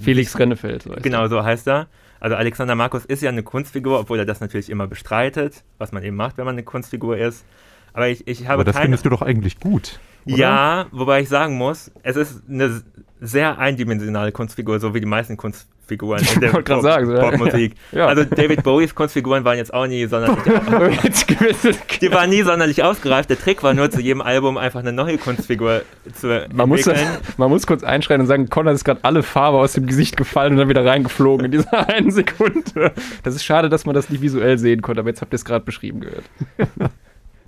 Felix 0.00 0.38
Rennefeld? 0.38 0.86
Genau, 1.02 1.26
so 1.28 1.42
heißt 1.42 1.66
er. 1.68 1.88
Also 2.20 2.36
Alexander 2.36 2.74
Markus 2.74 3.04
ist 3.04 3.22
ja 3.22 3.30
eine 3.30 3.42
Kunstfigur, 3.42 4.00
obwohl 4.00 4.18
er 4.18 4.26
das 4.26 4.40
natürlich 4.40 4.70
immer 4.70 4.86
bestreitet, 4.86 5.64
was 5.78 5.92
man 5.92 6.02
eben 6.02 6.16
macht, 6.16 6.38
wenn 6.38 6.44
man 6.44 6.54
eine 6.54 6.64
Kunstfigur 6.64 7.16
ist. 7.16 7.44
Aber 7.92 8.08
ich, 8.08 8.26
ich 8.26 8.44
habe 8.44 8.54
Aber 8.54 8.64
das 8.64 8.74
keine, 8.74 8.84
findest 8.86 9.04
du 9.04 9.10
doch 9.10 9.22
eigentlich 9.22 9.60
gut. 9.60 9.98
Oder? 10.26 10.36
Ja, 10.36 10.86
wobei 10.90 11.20
ich 11.20 11.28
sagen 11.28 11.56
muss, 11.56 11.90
es 12.02 12.16
ist 12.16 12.42
eine 12.48 12.82
sehr 13.20 13.58
eindimensionale 13.58 14.32
Kunstfigur, 14.32 14.78
so 14.78 14.94
wie 14.94 15.00
die 15.00 15.06
meisten 15.06 15.36
Kunstfiguren 15.36 15.77
in 16.34 16.40
der 16.40 16.48
Pop, 16.50 16.82
sagen, 16.82 17.14
Popmusik. 17.14 17.74
Ja. 17.92 18.06
Also 18.06 18.24
David 18.24 18.62
Bowies 18.62 18.94
Kunstfiguren 18.94 19.44
waren 19.44 19.56
jetzt 19.56 19.72
auch 19.72 19.86
nie 19.86 20.06
sonderlich 20.06 20.38
Die 22.00 22.12
waren 22.12 22.30
nie 22.30 22.42
sonderlich 22.42 22.82
ausgereift. 22.82 23.30
Der 23.30 23.38
Trick 23.38 23.62
war 23.62 23.74
nur 23.74 23.90
zu 23.90 24.00
jedem 24.00 24.20
Album 24.20 24.58
einfach 24.58 24.80
eine 24.80 24.92
neue 24.92 25.16
Kunstfigur 25.16 25.82
zu 26.12 26.26
man 26.52 26.70
entwickeln. 26.70 26.96
Muss, 26.96 27.38
man 27.38 27.50
muss 27.50 27.66
kurz 27.66 27.82
einschreien 27.82 28.20
und 28.20 28.26
sagen, 28.26 28.48
Conrad 28.48 28.74
ist 28.74 28.84
gerade 28.84 29.00
alle 29.02 29.22
Farbe 29.22 29.58
aus 29.58 29.72
dem 29.72 29.86
Gesicht 29.86 30.16
gefallen 30.16 30.52
und 30.52 30.58
dann 30.58 30.68
wieder 30.68 30.84
reingeflogen 30.84 31.46
in 31.46 31.52
dieser 31.52 31.88
einen 31.88 32.10
Sekunde. 32.10 32.92
Das 33.22 33.34
ist 33.34 33.44
schade, 33.44 33.68
dass 33.68 33.86
man 33.86 33.94
das 33.94 34.10
nicht 34.10 34.20
visuell 34.20 34.58
sehen 34.58 34.82
konnte, 34.82 35.00
aber 35.00 35.08
jetzt 35.08 35.22
habt 35.22 35.32
ihr 35.32 35.36
es 35.36 35.44
gerade 35.44 35.64
beschrieben 35.64 36.00
gehört. 36.00 36.24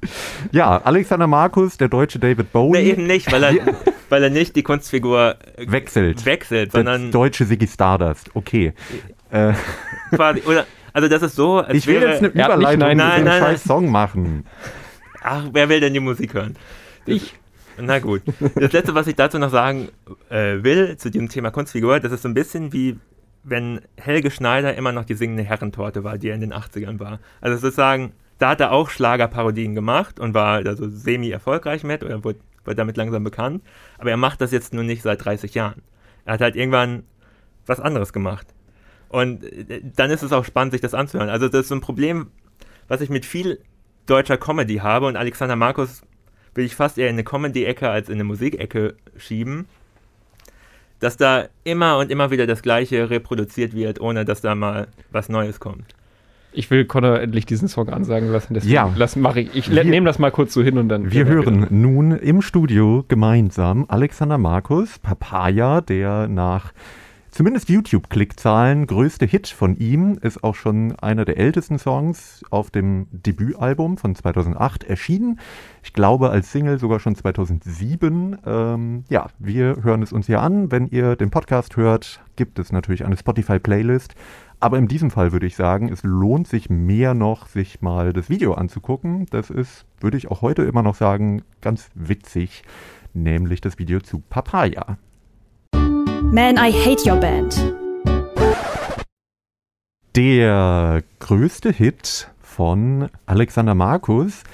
Ja, 0.52 0.78
Alexander 0.78 1.26
Markus, 1.26 1.76
der 1.76 1.88
deutsche 1.88 2.18
David 2.18 2.52
Bowie. 2.52 2.78
Nee, 2.78 2.90
eben 2.90 3.06
nicht, 3.06 3.30
weil 3.30 3.42
er, 3.42 3.54
weil 4.08 4.22
er 4.22 4.30
nicht 4.30 4.56
die 4.56 4.62
Kunstfigur 4.62 5.36
wechselt. 5.58 6.24
Wechselt, 6.24 6.72
sondern. 6.72 7.02
Der 7.02 7.10
deutsche 7.10 7.44
Siggy 7.44 7.66
Stardust, 7.66 8.30
okay. 8.34 8.72
Äh. 9.30 9.52
Quasi, 10.14 10.40
oder, 10.42 10.66
also 10.92 11.08
das 11.08 11.22
ist 11.22 11.36
so, 11.36 11.58
als 11.58 11.76
Ich 11.76 11.86
will 11.86 12.00
wäre, 12.00 12.12
jetzt 12.12 12.18
eine 12.20 12.28
Überleitung 12.28 12.80
nein, 12.80 12.96
nein, 12.96 13.24
nein, 13.24 13.42
scheiß 13.42 13.64
Song 13.64 13.90
machen. 13.90 14.46
Ach, 15.22 15.44
wer 15.52 15.68
will 15.68 15.80
denn 15.80 15.94
die 15.94 16.00
Musik 16.00 16.34
hören? 16.34 16.56
Das, 17.06 17.16
ich. 17.16 17.34
Na 17.78 17.98
gut. 17.98 18.22
Das 18.56 18.72
letzte, 18.72 18.94
was 18.94 19.06
ich 19.06 19.16
dazu 19.16 19.38
noch 19.38 19.50
sagen 19.50 19.88
äh, 20.28 20.62
will, 20.62 20.96
zu 20.96 21.10
diesem 21.10 21.28
Thema 21.28 21.50
Kunstfigur, 21.50 22.00
das 22.00 22.12
ist 22.12 22.22
so 22.22 22.28
ein 22.28 22.34
bisschen 22.34 22.72
wie 22.72 22.98
wenn 23.42 23.80
Helge 23.96 24.30
Schneider 24.30 24.74
immer 24.74 24.92
noch 24.92 25.04
die 25.04 25.14
singende 25.14 25.42
Herrentorte 25.42 26.04
war, 26.04 26.18
die 26.18 26.28
er 26.28 26.34
in 26.34 26.40
den 26.40 26.52
80ern 26.52 26.98
war. 26.98 27.20
Also 27.40 27.56
sozusagen, 27.58 28.12
da 28.40 28.48
hat 28.48 28.60
er 28.60 28.72
auch 28.72 28.88
Schlagerparodien 28.88 29.74
gemacht 29.74 30.18
und 30.18 30.32
war 30.32 30.64
da 30.64 30.74
so 30.74 30.88
semi-erfolgreich 30.88 31.84
mit 31.84 32.02
oder 32.02 32.24
wurde, 32.24 32.40
wurde 32.64 32.76
damit 32.76 32.96
langsam 32.96 33.22
bekannt. 33.22 33.62
Aber 33.98 34.10
er 34.10 34.16
macht 34.16 34.40
das 34.40 34.50
jetzt 34.50 34.72
nur 34.72 34.82
nicht 34.82 35.02
seit 35.02 35.24
30 35.24 35.54
Jahren. 35.54 35.82
Er 36.24 36.34
hat 36.34 36.40
halt 36.40 36.56
irgendwann 36.56 37.04
was 37.66 37.80
anderes 37.80 38.14
gemacht. 38.14 38.46
Und 39.10 39.44
äh, 39.44 39.82
dann 39.94 40.10
ist 40.10 40.22
es 40.22 40.32
auch 40.32 40.46
spannend, 40.46 40.72
sich 40.72 40.80
das 40.80 40.94
anzuhören. 40.94 41.28
Also 41.28 41.48
das 41.48 41.62
ist 41.62 41.68
so 41.68 41.74
ein 41.74 41.82
Problem, 41.82 42.30
was 42.88 43.02
ich 43.02 43.10
mit 43.10 43.26
viel 43.26 43.60
deutscher 44.06 44.38
Comedy 44.38 44.76
habe 44.76 45.06
und 45.06 45.16
Alexander 45.16 45.56
Markus 45.56 46.00
will 46.54 46.64
ich 46.64 46.74
fast 46.74 46.96
eher 46.96 47.08
in 47.08 47.16
eine 47.16 47.24
Comedy-Ecke 47.24 47.90
als 47.90 48.08
in 48.08 48.14
eine 48.14 48.24
Musikecke 48.24 48.96
schieben, 49.18 49.66
dass 50.98 51.18
da 51.18 51.48
immer 51.62 51.98
und 51.98 52.10
immer 52.10 52.30
wieder 52.30 52.46
das 52.46 52.62
Gleiche 52.62 53.10
reproduziert 53.10 53.74
wird, 53.74 54.00
ohne 54.00 54.24
dass 54.24 54.40
da 54.40 54.54
mal 54.54 54.88
was 55.10 55.28
Neues 55.28 55.60
kommt. 55.60 55.94
Ich 56.52 56.70
will 56.70 56.84
Connor 56.84 57.20
endlich 57.20 57.46
diesen 57.46 57.68
Song 57.68 57.88
ansagen 57.88 58.30
lassen. 58.30 58.54
Deswegen 58.54 58.74
ja. 58.74 58.92
lass, 58.96 59.16
mach 59.16 59.36
ich. 59.36 59.54
Ich 59.54 59.68
nehme 59.68 60.06
das 60.06 60.18
mal 60.18 60.30
kurz 60.30 60.52
so 60.52 60.62
hin 60.62 60.78
und 60.78 60.88
dann. 60.88 61.12
Wir 61.12 61.26
hören 61.26 61.62
wieder. 61.62 61.72
nun 61.72 62.12
im 62.12 62.42
Studio 62.42 63.04
gemeinsam 63.06 63.84
Alexander 63.88 64.38
Markus, 64.38 64.98
Papaya, 64.98 65.80
der 65.80 66.26
nach 66.28 66.72
zumindest 67.40 67.70
YouTube-Klickzahlen 67.70 68.86
größte 68.86 69.24
Hit 69.24 69.48
von 69.48 69.74
ihm, 69.78 70.18
ist 70.20 70.44
auch 70.44 70.54
schon 70.54 70.94
einer 70.98 71.24
der 71.24 71.38
ältesten 71.38 71.78
Songs 71.78 72.44
auf 72.50 72.70
dem 72.70 73.06
Debütalbum 73.12 73.96
von 73.96 74.14
2008 74.14 74.84
erschienen. 74.84 75.40
Ich 75.82 75.94
glaube 75.94 76.28
als 76.28 76.52
Single 76.52 76.78
sogar 76.78 77.00
schon 77.00 77.14
2007. 77.14 78.36
Ähm, 78.44 79.04
ja, 79.08 79.28
wir 79.38 79.82
hören 79.82 80.02
es 80.02 80.12
uns 80.12 80.26
hier 80.26 80.42
an. 80.42 80.70
Wenn 80.70 80.86
ihr 80.88 81.16
den 81.16 81.30
Podcast 81.30 81.78
hört, 81.78 82.20
gibt 82.36 82.58
es 82.58 82.72
natürlich 82.72 83.06
eine 83.06 83.16
Spotify-Playlist. 83.16 84.16
Aber 84.60 84.76
in 84.76 84.86
diesem 84.86 85.10
Fall 85.10 85.32
würde 85.32 85.46
ich 85.46 85.56
sagen, 85.56 85.88
es 85.88 86.02
lohnt 86.02 86.46
sich 86.46 86.68
mehr 86.68 87.14
noch, 87.14 87.46
sich 87.46 87.80
mal 87.80 88.12
das 88.12 88.28
Video 88.28 88.52
anzugucken. 88.52 89.24
Das 89.30 89.48
ist, 89.48 89.86
würde 89.98 90.18
ich 90.18 90.30
auch 90.30 90.42
heute 90.42 90.64
immer 90.64 90.82
noch 90.82 90.94
sagen, 90.94 91.40
ganz 91.62 91.88
witzig, 91.94 92.64
nämlich 93.14 93.62
das 93.62 93.78
Video 93.78 94.00
zu 94.00 94.18
Papaya. 94.28 94.98
Man, 96.32 96.58
I 96.58 96.70
Hate 96.70 97.10
Your 97.10 97.16
Band. 97.16 97.74
Der 100.14 101.02
größte 101.18 101.72
Hit 101.72 102.30
von 102.40 103.08
Alexander 103.26 103.74
Markus, 103.74 104.44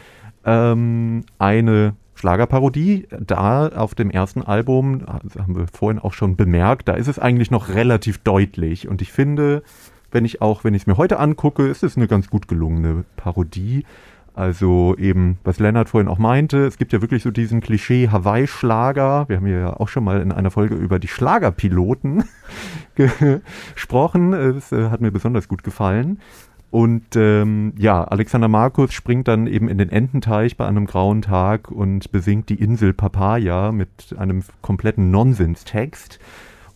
ähm, 0.46 1.24
eine 1.38 1.94
Schlagerparodie, 2.14 3.08
da 3.20 3.68
auf 3.68 3.94
dem 3.94 4.10
ersten 4.10 4.40
Album, 4.40 5.04
das 5.22 5.36
haben 5.36 5.54
wir 5.54 5.66
vorhin 5.66 5.98
auch 5.98 6.14
schon 6.14 6.36
bemerkt, 6.36 6.88
da 6.88 6.94
ist 6.94 7.08
es 7.08 7.18
eigentlich 7.18 7.50
noch 7.50 7.68
relativ 7.68 8.18
deutlich. 8.18 8.88
Und 8.88 9.02
ich 9.02 9.12
finde, 9.12 9.62
wenn 10.10 10.24
ich 10.24 10.40
auch, 10.40 10.64
wenn 10.64 10.72
ich 10.72 10.84
es 10.84 10.86
mir 10.86 10.96
heute 10.96 11.18
angucke, 11.18 11.66
ist 11.66 11.82
es 11.82 11.98
eine 11.98 12.08
ganz 12.08 12.30
gut 12.30 12.48
gelungene 12.48 13.04
Parodie. 13.16 13.84
Also 14.36 14.94
eben, 14.98 15.38
was 15.44 15.58
Lennart 15.58 15.88
vorhin 15.88 16.08
auch 16.08 16.18
meinte, 16.18 16.66
es 16.66 16.76
gibt 16.76 16.92
ja 16.92 17.00
wirklich 17.00 17.22
so 17.22 17.30
diesen 17.30 17.62
Klischee-Hawaii-Schlager. 17.62 19.30
Wir 19.30 19.36
haben 19.38 19.46
ja 19.46 19.72
auch 19.80 19.88
schon 19.88 20.04
mal 20.04 20.20
in 20.20 20.30
einer 20.30 20.50
Folge 20.50 20.74
über 20.74 20.98
die 20.98 21.08
Schlagerpiloten 21.08 22.22
gesprochen. 22.94 24.34
Es 24.34 24.72
äh, 24.72 24.90
hat 24.90 25.00
mir 25.00 25.10
besonders 25.10 25.48
gut 25.48 25.64
gefallen. 25.64 26.20
Und 26.70 27.16
ähm, 27.16 27.72
ja, 27.78 28.04
Alexander 28.04 28.48
Markus 28.48 28.92
springt 28.92 29.26
dann 29.26 29.46
eben 29.46 29.70
in 29.70 29.78
den 29.78 29.88
Ententeich 29.88 30.58
bei 30.58 30.66
einem 30.66 30.84
grauen 30.84 31.22
Tag 31.22 31.70
und 31.70 32.12
besingt 32.12 32.50
die 32.50 32.60
Insel 32.60 32.92
Papaya 32.92 33.72
mit 33.72 34.14
einem 34.18 34.42
kompletten 34.60 35.10
Nonsenstext 35.10 36.18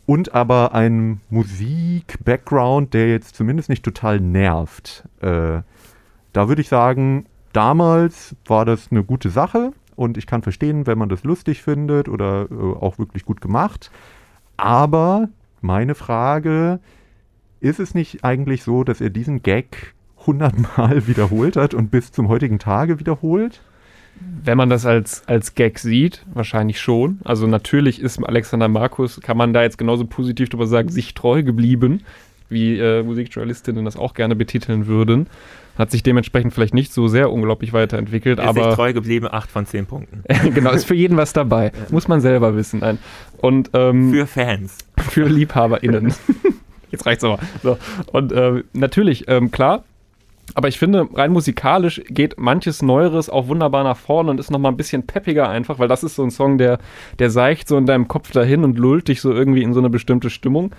und 0.07 0.35
aber 0.35 0.73
einem 0.73 1.20
Musik-Background, 1.29 2.94
der 2.94 3.11
jetzt 3.11 3.37
zumindest 3.37 3.68
nicht 3.68 3.85
total 3.85 4.18
nervt. 4.18 5.05
Äh, 5.20 5.61
da 6.33 6.49
würde 6.49 6.62
ich 6.62 6.68
sagen, 6.70 7.27
damals 7.53 8.37
war 8.47 8.65
das 8.65 8.89
eine 8.91 9.05
gute 9.05 9.31
Sache 9.31 9.73
und 9.97 10.17
ich 10.17 10.27
kann 10.27 10.43
verstehen, 10.43 10.87
wenn 10.87 10.99
man 10.99 11.09
das 11.09 11.25
lustig 11.25 11.63
findet 11.63 12.09
oder 12.09 12.49
äh, 12.51 12.55
auch 12.55 12.99
wirklich 12.99 13.25
gut 13.25 13.41
gemacht. 13.41 13.91
Aber 14.57 15.29
meine 15.61 15.95
Frage, 15.95 16.81
ist 17.61 17.81
es 17.81 17.95
nicht 17.95 18.25
eigentlich 18.25 18.63
so, 18.63 18.85
dass 18.85 19.01
er 19.01 19.11
diesen 19.11 19.43
Gag 19.43 19.95
hundertmal 20.27 21.07
wiederholt 21.07 21.57
hat 21.57 21.75
und 21.75 21.91
bis 21.91 22.13
zum 22.13 22.29
heutigen 22.29 22.59
Tage 22.59 22.99
wiederholt? 23.01 23.61
Wenn 24.43 24.59
man 24.59 24.69
das 24.69 24.85
als, 24.85 25.27
als 25.29 25.55
Gag 25.55 25.79
sieht, 25.79 26.27
wahrscheinlich 26.35 26.81
schon. 26.81 27.21
Also 27.25 27.47
natürlich 27.47 28.01
ist 28.01 28.23
Alexander 28.23 28.69
Markus, 28.69 29.21
kann 29.23 29.37
man 29.37 29.55
da 29.55 29.63
jetzt 29.63 29.79
genauso 29.79 30.05
positiv 30.05 30.51
drüber 30.51 30.67
sagen, 30.67 30.91
sich 30.91 31.15
treu 31.15 31.43
geblieben, 31.43 32.03
wie 32.51 32.79
äh, 32.79 33.03
Musikjournalistinnen 33.03 33.85
das 33.85 33.97
auch 33.97 34.13
gerne 34.13 34.37
betiteln 34.37 34.87
würden. 34.87 35.27
Hat 35.81 35.90
sich 35.90 36.03
dementsprechend 36.03 36.53
vielleicht 36.53 36.75
nicht 36.75 36.93
so 36.93 37.09
sehr 37.09 37.33
unglaublich 37.33 37.73
weiterentwickelt, 37.73 38.38
ist 38.38 38.45
aber. 38.45 38.75
Treu 38.75 38.93
geblieben, 38.93 39.27
8 39.31 39.51
von 39.51 39.64
10 39.64 39.87
Punkten. 39.87 40.23
genau, 40.55 40.73
ist 40.73 40.85
für 40.85 40.95
jeden 40.95 41.16
was 41.16 41.33
dabei. 41.33 41.66
Ja. 41.66 41.73
Muss 41.90 42.07
man 42.07 42.21
selber 42.21 42.55
wissen. 42.55 42.81
Nein. 42.81 42.99
Und, 43.38 43.71
ähm, 43.73 44.12
für 44.12 44.27
Fans. 44.27 44.77
Für 44.99 45.27
LiebhaberInnen. 45.27 46.12
Jetzt 46.90 47.07
reicht's 47.07 47.25
aber. 47.25 47.38
So. 47.62 47.79
Und 48.12 48.31
äh, 48.31 48.62
natürlich, 48.75 49.27
ähm, 49.29 49.51
klar, 49.51 49.85
aber 50.53 50.69
ich 50.69 50.79
finde, 50.79 51.09
rein 51.14 51.33
musikalisch 51.33 52.03
geht 52.09 52.38
manches 52.38 52.83
Neueres 52.83 53.31
auch 53.31 53.49
wunderbar 53.49 53.83
nach 53.83 53.97
vorne 53.97 54.31
und 54.31 54.38
ist 54.38 54.51
nochmal 54.51 54.73
ein 54.73 54.77
bisschen 54.77 55.07
peppiger 55.07 55.49
einfach, 55.49 55.79
weil 55.79 55.88
das 55.88 56.05
ist 56.05 56.16
so 56.16 56.23
ein 56.23 56.31
Song, 56.31 56.59
der, 56.59 56.79
der 57.19 57.31
seicht 57.31 57.69
so 57.69 57.79
in 57.79 57.87
deinem 57.87 58.07
Kopf 58.07 58.33
dahin 58.33 58.64
und 58.64 58.79
lullt 58.79 59.09
dich 59.09 59.23
so 59.23 59.33
irgendwie 59.33 59.62
in 59.62 59.73
so 59.73 59.81
eine 59.81 59.88
bestimmte 59.88 60.29
Stimmung. 60.29 60.73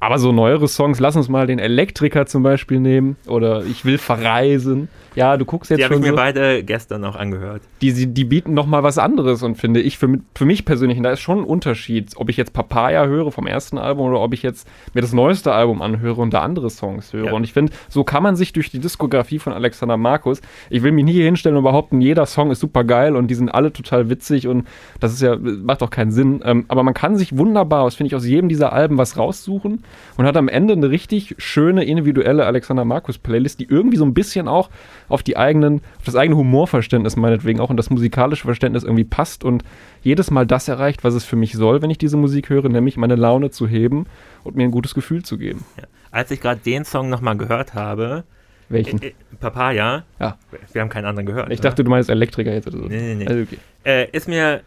Aber 0.00 0.18
so 0.18 0.32
neuere 0.32 0.68
Songs, 0.68 1.00
lass 1.00 1.16
uns 1.16 1.28
mal 1.28 1.46
den 1.46 1.58
Elektriker 1.58 2.26
zum 2.26 2.42
Beispiel 2.42 2.78
nehmen 2.80 3.16
oder 3.26 3.64
Ich 3.64 3.84
will 3.84 3.98
verreisen. 3.98 4.88
Ja, 5.14 5.36
du 5.36 5.44
guckst 5.44 5.70
jetzt 5.70 5.78
die 5.78 5.82
schon. 5.82 5.90
Die 5.90 5.94
habe 5.96 6.06
ich 6.06 6.10
mir 6.12 6.16
so, 6.16 6.40
beide 6.40 6.62
gestern 6.62 7.04
auch 7.04 7.16
angehört. 7.16 7.62
Die, 7.82 8.06
die 8.06 8.24
bieten 8.24 8.54
nochmal 8.54 8.84
was 8.84 8.98
anderes 8.98 9.42
und 9.42 9.56
finde 9.56 9.80
ich, 9.80 9.98
für, 9.98 10.20
für 10.34 10.44
mich 10.44 10.64
persönlich, 10.64 11.00
da 11.02 11.10
ist 11.10 11.20
schon 11.20 11.38
ein 11.38 11.44
Unterschied, 11.44 12.12
ob 12.16 12.28
ich 12.28 12.36
jetzt 12.36 12.52
Papaya 12.52 13.06
höre 13.06 13.32
vom 13.32 13.48
ersten 13.48 13.78
Album 13.78 14.10
oder 14.10 14.20
ob 14.20 14.32
ich 14.32 14.44
jetzt 14.44 14.68
mir 14.94 15.00
das 15.00 15.12
neueste 15.12 15.52
Album 15.52 15.82
anhöre 15.82 16.20
und 16.20 16.32
da 16.32 16.42
andere 16.42 16.70
Songs 16.70 17.12
höre. 17.12 17.26
Ja. 17.26 17.32
Und 17.32 17.42
ich 17.42 17.52
finde, 17.52 17.72
so 17.88 18.04
kann 18.04 18.22
man 18.22 18.36
sich 18.36 18.52
durch 18.52 18.70
die 18.70 18.78
Diskografie 18.78 19.40
von 19.40 19.52
Alexander 19.52 19.96
Markus, 19.96 20.40
ich 20.70 20.84
will 20.84 20.92
mich 20.92 21.04
nie 21.04 21.14
hier 21.14 21.24
hinstellen 21.24 21.56
und 21.56 21.64
behaupten, 21.64 22.00
jeder 22.00 22.26
Song 22.26 22.52
ist 22.52 22.60
super 22.60 22.84
geil 22.84 23.16
und 23.16 23.26
die 23.28 23.34
sind 23.34 23.48
alle 23.48 23.72
total 23.72 24.10
witzig 24.10 24.46
und 24.46 24.68
das 25.00 25.12
ist 25.12 25.22
ja, 25.22 25.36
macht 25.36 25.82
auch 25.82 25.90
keinen 25.90 26.12
Sinn. 26.12 26.42
Ähm, 26.44 26.66
aber 26.68 26.84
man 26.84 26.94
kann 26.94 27.16
sich 27.16 27.36
wunderbar, 27.36 27.86
das 27.86 27.96
finde 27.96 28.08
ich, 28.08 28.14
aus 28.14 28.24
jedem 28.24 28.48
dieser 28.48 28.72
Alben 28.72 28.98
was 28.98 29.16
raussuchen 29.16 29.82
und 30.16 30.26
hat 30.26 30.36
am 30.36 30.48
Ende 30.48 30.74
eine 30.74 30.90
richtig 30.90 31.34
schöne 31.38 31.84
individuelle 31.84 32.46
Alexander 32.46 32.84
Markus 32.84 33.18
Playlist, 33.18 33.60
die 33.60 33.68
irgendwie 33.68 33.96
so 33.96 34.04
ein 34.04 34.14
bisschen 34.14 34.48
auch 34.48 34.70
auf 35.08 35.22
die 35.22 35.36
eigenen, 35.36 35.80
auf 35.98 36.04
das 36.04 36.16
eigene 36.16 36.36
Humorverständnis 36.36 37.16
meinetwegen 37.16 37.60
auch 37.60 37.70
und 37.70 37.76
das 37.76 37.90
musikalische 37.90 38.44
Verständnis 38.44 38.84
irgendwie 38.84 39.04
passt 39.04 39.44
und 39.44 39.64
jedes 40.02 40.30
Mal 40.30 40.46
das 40.46 40.68
erreicht, 40.68 41.04
was 41.04 41.14
es 41.14 41.24
für 41.24 41.36
mich 41.36 41.52
soll, 41.52 41.82
wenn 41.82 41.90
ich 41.90 41.98
diese 41.98 42.16
Musik 42.16 42.48
höre, 42.50 42.68
nämlich 42.68 42.96
meine 42.96 43.16
Laune 43.16 43.50
zu 43.50 43.66
heben 43.66 44.06
und 44.44 44.56
mir 44.56 44.64
ein 44.64 44.70
gutes 44.70 44.94
Gefühl 44.94 45.24
zu 45.24 45.38
geben. 45.38 45.64
Ja. 45.76 45.84
Als 46.10 46.30
ich 46.30 46.40
gerade 46.40 46.60
den 46.64 46.84
Song 46.84 47.10
nochmal 47.10 47.36
gehört 47.36 47.74
habe, 47.74 48.24
welchen? 48.68 49.02
Äh, 49.02 49.08
äh, 49.08 49.12
Papaya. 49.40 50.04
Ja. 50.20 50.38
Wir 50.72 50.82
haben 50.82 50.88
keinen 50.88 51.06
anderen 51.06 51.26
gehört. 51.26 51.50
Ich 51.50 51.60
oder? 51.60 51.70
dachte, 51.70 51.84
du 51.84 51.90
meinst 51.90 52.10
Elektriker 52.10 52.52
jetzt 52.52 52.66
oder 52.66 52.78
so. 52.78 52.84
Nee, 52.84 53.00
nee, 53.00 53.14
nee. 53.14 53.26
Also 53.26 53.42
okay. 53.42 53.58
äh, 53.84 54.10
ist 54.10 54.28
mir 54.28 54.62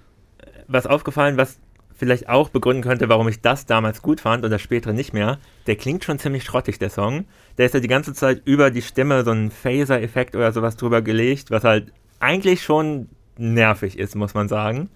was 0.67 0.87
aufgefallen, 0.87 1.37
was 1.37 1.59
vielleicht 2.01 2.29
auch 2.29 2.49
begründen 2.49 2.81
könnte, 2.81 3.09
warum 3.09 3.27
ich 3.27 3.41
das 3.41 3.67
damals 3.67 4.01
gut 4.01 4.21
fand 4.21 4.43
und 4.43 4.49
das 4.49 4.59
spätere 4.59 4.91
nicht 4.91 5.13
mehr. 5.13 5.37
Der 5.67 5.75
klingt 5.75 6.03
schon 6.03 6.17
ziemlich 6.17 6.43
schrottig, 6.43 6.79
der 6.79 6.89
Song. 6.89 7.25
Der 7.59 7.67
ist 7.67 7.75
ja 7.75 7.79
die 7.79 7.87
ganze 7.87 8.15
Zeit 8.15 8.41
über 8.43 8.71
die 8.71 8.81
Stimme 8.81 9.23
so 9.23 9.29
ein 9.29 9.51
Phaser-Effekt 9.51 10.35
oder 10.35 10.51
sowas 10.51 10.77
drüber 10.77 11.03
gelegt, 11.03 11.51
was 11.51 11.63
halt 11.63 11.93
eigentlich 12.19 12.63
schon 12.63 13.07
nervig 13.37 13.99
ist, 13.99 14.15
muss 14.15 14.33
man 14.33 14.47
sagen. 14.47 14.89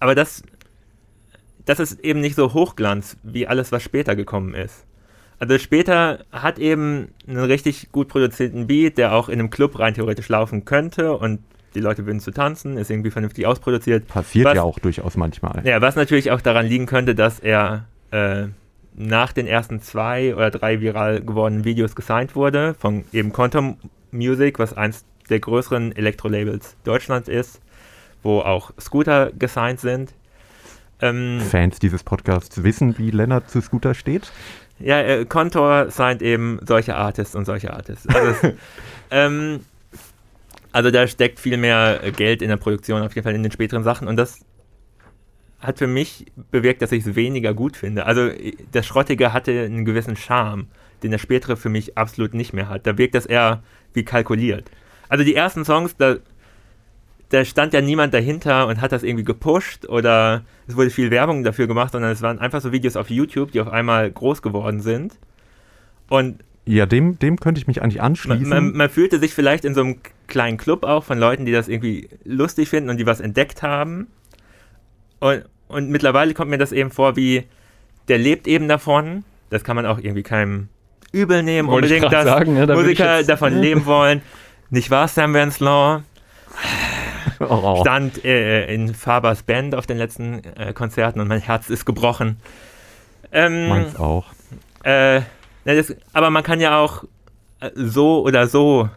Aber 0.00 0.16
das, 0.16 0.42
das 1.66 1.78
ist 1.78 2.00
eben 2.00 2.20
nicht 2.20 2.34
so 2.34 2.52
Hochglanz 2.52 3.16
wie 3.22 3.46
alles, 3.46 3.70
was 3.70 3.84
später 3.84 4.16
gekommen 4.16 4.54
ist. 4.54 4.84
Also 5.38 5.56
später 5.58 6.24
hat 6.32 6.58
eben 6.58 7.14
einen 7.28 7.44
richtig 7.44 7.92
gut 7.92 8.08
produzierten 8.08 8.66
Beat, 8.66 8.98
der 8.98 9.14
auch 9.14 9.28
in 9.28 9.38
einem 9.38 9.50
Club 9.50 9.78
rein 9.78 9.94
theoretisch 9.94 10.28
laufen 10.28 10.64
könnte 10.64 11.16
und 11.16 11.38
die 11.74 11.80
Leute 11.80 12.06
würden 12.06 12.20
zu 12.20 12.30
tanzen, 12.30 12.76
ist 12.76 12.90
irgendwie 12.90 13.10
vernünftig 13.10 13.46
ausproduziert. 13.46 14.06
Passiert 14.08 14.46
was, 14.46 14.54
ja 14.54 14.62
auch 14.62 14.78
durchaus 14.78 15.16
manchmal. 15.16 15.62
Ja, 15.64 15.80
was 15.80 15.96
natürlich 15.96 16.30
auch 16.30 16.40
daran 16.40 16.66
liegen 16.66 16.86
könnte, 16.86 17.14
dass 17.14 17.40
er 17.40 17.86
äh, 18.10 18.46
nach 18.94 19.32
den 19.32 19.46
ersten 19.46 19.80
zwei 19.80 20.34
oder 20.34 20.50
drei 20.50 20.80
viral 20.80 21.20
gewordenen 21.22 21.64
Videos 21.64 21.94
gesigned 21.94 22.36
wurde, 22.36 22.74
von 22.78 23.04
eben 23.12 23.32
Quantum 23.32 23.78
Music, 24.10 24.58
was 24.58 24.76
eins 24.76 25.04
der 25.30 25.40
größeren 25.40 25.96
Elektro-Labels 25.96 26.76
Deutschlands 26.84 27.28
ist, 27.28 27.60
wo 28.22 28.40
auch 28.40 28.72
Scooter 28.80 29.30
gesigned 29.32 29.80
sind. 29.80 30.12
Ähm, 31.00 31.40
Fans 31.40 31.78
dieses 31.78 32.04
Podcasts 32.04 32.62
wissen, 32.62 32.98
wie 32.98 33.10
Lennart 33.10 33.50
zu 33.50 33.60
Scooter 33.60 33.94
steht? 33.94 34.30
Ja, 34.78 35.00
äh, 35.00 35.24
Contour 35.24 35.90
signed 35.90 36.22
eben 36.22 36.58
solche 36.62 36.96
Artists 36.96 37.34
und 37.34 37.44
solche 37.44 37.72
Artists. 37.72 38.06
Also, 38.08 38.52
ähm, 39.10 39.60
also 40.72 40.90
da 40.90 41.06
steckt 41.06 41.38
viel 41.38 41.56
mehr 41.56 42.00
äh, 42.02 42.12
Geld 42.12 42.42
in 42.42 42.48
der 42.48 42.56
Produktion, 42.56 43.02
auf 43.02 43.14
jeden 43.14 43.24
Fall 43.24 43.34
in 43.34 43.42
den 43.42 43.52
späteren 43.52 43.84
Sachen. 43.84 44.08
Und 44.08 44.16
das 44.16 44.40
hat 45.60 45.78
für 45.78 45.86
mich 45.86 46.26
bewirkt, 46.50 46.82
dass 46.82 46.92
ich 46.92 47.06
es 47.06 47.14
weniger 47.14 47.54
gut 47.54 47.76
finde. 47.76 48.06
Also 48.06 48.30
das 48.72 48.84
Schrottige 48.84 49.32
hatte 49.32 49.52
einen 49.52 49.84
gewissen 49.84 50.16
Charme, 50.16 50.66
den 51.02 51.12
der 51.12 51.18
spätere 51.18 51.56
für 51.56 51.68
mich 51.68 51.96
absolut 51.96 52.34
nicht 52.34 52.52
mehr 52.52 52.68
hat. 52.68 52.86
Da 52.86 52.98
wirkt 52.98 53.14
das 53.14 53.26
eher 53.26 53.62
wie 53.92 54.04
kalkuliert. 54.04 54.70
Also 55.08 55.24
die 55.24 55.34
ersten 55.34 55.64
Songs, 55.64 55.94
da, 55.96 56.16
da 57.28 57.44
stand 57.44 57.74
ja 57.74 57.80
niemand 57.80 58.12
dahinter 58.14 58.66
und 58.66 58.80
hat 58.80 58.92
das 58.92 59.02
irgendwie 59.02 59.24
gepusht 59.24 59.86
oder 59.88 60.42
es 60.66 60.76
wurde 60.76 60.90
viel 60.90 61.10
Werbung 61.10 61.44
dafür 61.44 61.66
gemacht, 61.66 61.92
sondern 61.92 62.10
es 62.10 62.22
waren 62.22 62.38
einfach 62.38 62.60
so 62.60 62.72
Videos 62.72 62.96
auf 62.96 63.10
YouTube, 63.10 63.52
die 63.52 63.60
auf 63.60 63.68
einmal 63.68 64.10
groß 64.10 64.42
geworden 64.42 64.80
sind. 64.80 65.18
Und 66.08 66.42
ja, 66.64 66.86
dem, 66.86 67.18
dem 67.18 67.38
könnte 67.38 67.60
ich 67.60 67.66
mich 67.66 67.82
eigentlich 67.82 68.00
anschließen. 68.00 68.48
Man, 68.48 68.64
man, 68.66 68.76
man, 68.76 68.90
fühlte 68.90 69.18
sich 69.18 69.34
vielleicht 69.34 69.64
in 69.64 69.74
so 69.74 69.80
einem 69.80 69.96
kleinen 70.28 70.58
Club 70.58 70.84
auch 70.84 71.02
von 71.02 71.18
Leuten, 71.18 71.44
die 71.44 71.52
das 71.52 71.68
irgendwie 71.68 72.08
lustig 72.24 72.68
finden 72.68 72.88
und 72.88 72.98
die 72.98 73.06
was 73.06 73.20
entdeckt 73.20 73.62
haben. 73.62 74.06
Und, 75.18 75.44
und 75.68 75.90
mittlerweile 75.90 76.34
kommt 76.34 76.50
mir 76.50 76.58
das 76.58 76.72
eben 76.72 76.90
vor, 76.90 77.16
wie 77.16 77.44
der 78.08 78.18
lebt 78.18 78.46
eben 78.46 78.68
davon. 78.68 79.24
Das 79.50 79.64
kann 79.64 79.76
man 79.76 79.86
auch 79.86 79.98
irgendwie 79.98 80.22
keinem 80.22 80.68
übel 81.10 81.42
nehmen, 81.42 81.68
Wollte 81.68 81.88
unbedingt, 81.88 82.12
dass 82.12 82.24
sagen, 82.24 82.56
ja, 82.56 82.66
da 82.66 82.74
Musiker 82.74 83.18
jetzt, 83.18 83.28
davon 83.28 83.60
leben 83.60 83.84
wollen. 83.84 84.22
Nicht 84.70 84.90
wahr, 84.90 85.08
Sam 85.08 85.34
Law? 85.34 86.02
Oh, 87.40 87.46
oh. 87.48 87.80
Stand 87.80 88.24
äh, 88.24 88.72
in 88.72 88.94
Fabers 88.94 89.42
Band 89.42 89.74
auf 89.74 89.86
den 89.86 89.98
letzten 89.98 90.42
äh, 90.56 90.72
Konzerten 90.72 91.20
und 91.20 91.28
mein 91.28 91.40
Herz 91.40 91.70
ist 91.70 91.84
gebrochen. 91.84 92.38
Ähm, 93.32 93.68
Meins 93.68 93.96
auch. 93.96 94.26
Äh, 94.84 95.22
das, 95.64 95.94
aber 96.12 96.30
man 96.30 96.42
kann 96.42 96.60
ja 96.60 96.78
auch 96.78 97.04
äh, 97.60 97.70
so 97.74 98.22
oder 98.24 98.46
so 98.46 98.88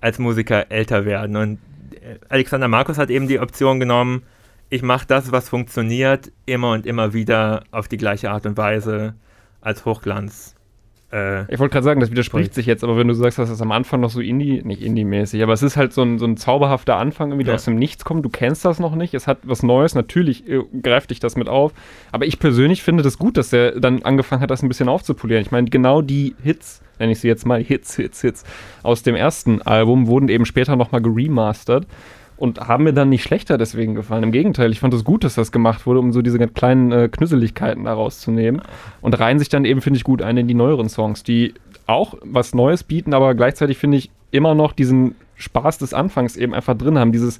als 0.00 0.18
Musiker 0.18 0.70
älter 0.70 1.04
werden. 1.04 1.36
Und 1.36 1.58
äh, 1.92 2.18
Alexander 2.28 2.68
Markus 2.68 2.98
hat 2.98 3.10
eben 3.10 3.28
die 3.28 3.40
Option 3.40 3.80
genommen, 3.80 4.22
ich 4.70 4.82
mache 4.82 5.06
das, 5.06 5.30
was 5.30 5.48
funktioniert, 5.48 6.32
immer 6.46 6.72
und 6.72 6.86
immer 6.86 7.12
wieder 7.12 7.64
auf 7.70 7.88
die 7.88 7.96
gleiche 7.96 8.30
Art 8.30 8.46
und 8.46 8.56
Weise 8.56 9.14
als 9.60 9.84
Hochglanz. 9.84 10.53
Äh, 11.14 11.42
ich 11.52 11.60
wollte 11.60 11.72
gerade 11.72 11.84
sagen, 11.84 12.00
das 12.00 12.10
widerspricht 12.10 12.54
sich 12.54 12.66
jetzt, 12.66 12.82
aber 12.82 12.96
wenn 12.96 13.06
du 13.06 13.14
sagst, 13.14 13.38
dass 13.38 13.48
das 13.48 13.62
am 13.62 13.70
Anfang 13.70 14.00
noch 14.00 14.10
so 14.10 14.20
Indie, 14.20 14.62
nicht 14.64 14.82
Indie-mäßig, 14.82 15.42
aber 15.42 15.52
es 15.52 15.62
ist 15.62 15.76
halt 15.76 15.92
so 15.92 16.02
ein, 16.02 16.18
so 16.18 16.26
ein 16.26 16.36
zauberhafter 16.36 16.96
Anfang, 16.96 17.30
irgendwie, 17.30 17.44
der 17.44 17.54
aus 17.54 17.64
dem 17.66 17.76
Nichts 17.76 18.04
kommt, 18.04 18.24
du 18.24 18.28
kennst 18.28 18.64
das 18.64 18.80
noch 18.80 18.96
nicht, 18.96 19.14
es 19.14 19.28
hat 19.28 19.38
was 19.44 19.62
Neues, 19.62 19.94
natürlich 19.94 20.48
äh, 20.48 20.62
greift 20.82 21.10
dich 21.10 21.20
das 21.20 21.36
mit 21.36 21.48
auf, 21.48 21.72
aber 22.10 22.26
ich 22.26 22.40
persönlich 22.40 22.82
finde 22.82 23.04
das 23.04 23.16
gut, 23.16 23.36
dass 23.36 23.52
er 23.52 23.78
dann 23.78 24.02
angefangen 24.02 24.42
hat, 24.42 24.50
das 24.50 24.62
ein 24.62 24.68
bisschen 24.68 24.88
aufzupolieren. 24.88 25.42
Ich 25.42 25.52
meine, 25.52 25.70
genau 25.70 26.02
die 26.02 26.34
Hits, 26.42 26.82
nenne 26.98 27.12
ich 27.12 27.20
sie 27.20 27.28
jetzt 27.28 27.46
mal 27.46 27.62
Hits, 27.62 27.94
Hits, 27.94 28.20
Hits, 28.20 28.44
aus 28.82 29.04
dem 29.04 29.14
ersten 29.14 29.62
Album 29.62 30.08
wurden 30.08 30.28
eben 30.28 30.46
später 30.46 30.74
nochmal 30.74 31.00
geremastert 31.00 31.86
und 32.36 32.60
haben 32.60 32.84
mir 32.84 32.92
dann 32.92 33.08
nicht 33.08 33.22
schlechter 33.22 33.58
deswegen 33.58 33.94
gefallen. 33.94 34.24
Im 34.24 34.32
Gegenteil, 34.32 34.72
ich 34.72 34.80
fand 34.80 34.92
es 34.94 35.04
gut, 35.04 35.24
dass 35.24 35.34
das 35.34 35.52
gemacht 35.52 35.86
wurde, 35.86 36.00
um 36.00 36.12
so 36.12 36.22
diese 36.22 36.38
kleinen 36.48 36.92
äh, 36.92 37.08
Knüsseligkeiten 37.08 37.84
daraus 37.84 38.20
zu 38.20 38.30
nehmen. 38.30 38.62
Und 39.00 39.18
reihen 39.18 39.38
sich 39.38 39.48
dann 39.48 39.64
eben, 39.64 39.80
finde 39.80 39.98
ich, 39.98 40.04
gut 40.04 40.22
ein 40.22 40.36
in 40.36 40.48
die 40.48 40.54
neueren 40.54 40.88
Songs, 40.88 41.22
die 41.22 41.54
auch 41.86 42.14
was 42.22 42.54
Neues 42.54 42.82
bieten, 42.82 43.14
aber 43.14 43.34
gleichzeitig 43.34 43.78
finde 43.78 43.98
ich 43.98 44.10
immer 44.30 44.54
noch 44.54 44.72
diesen 44.72 45.14
Spaß 45.36 45.78
des 45.78 45.94
Anfangs 45.94 46.36
eben 46.36 46.54
einfach 46.54 46.76
drin 46.76 46.98
haben. 46.98 47.12
Dieses, 47.12 47.38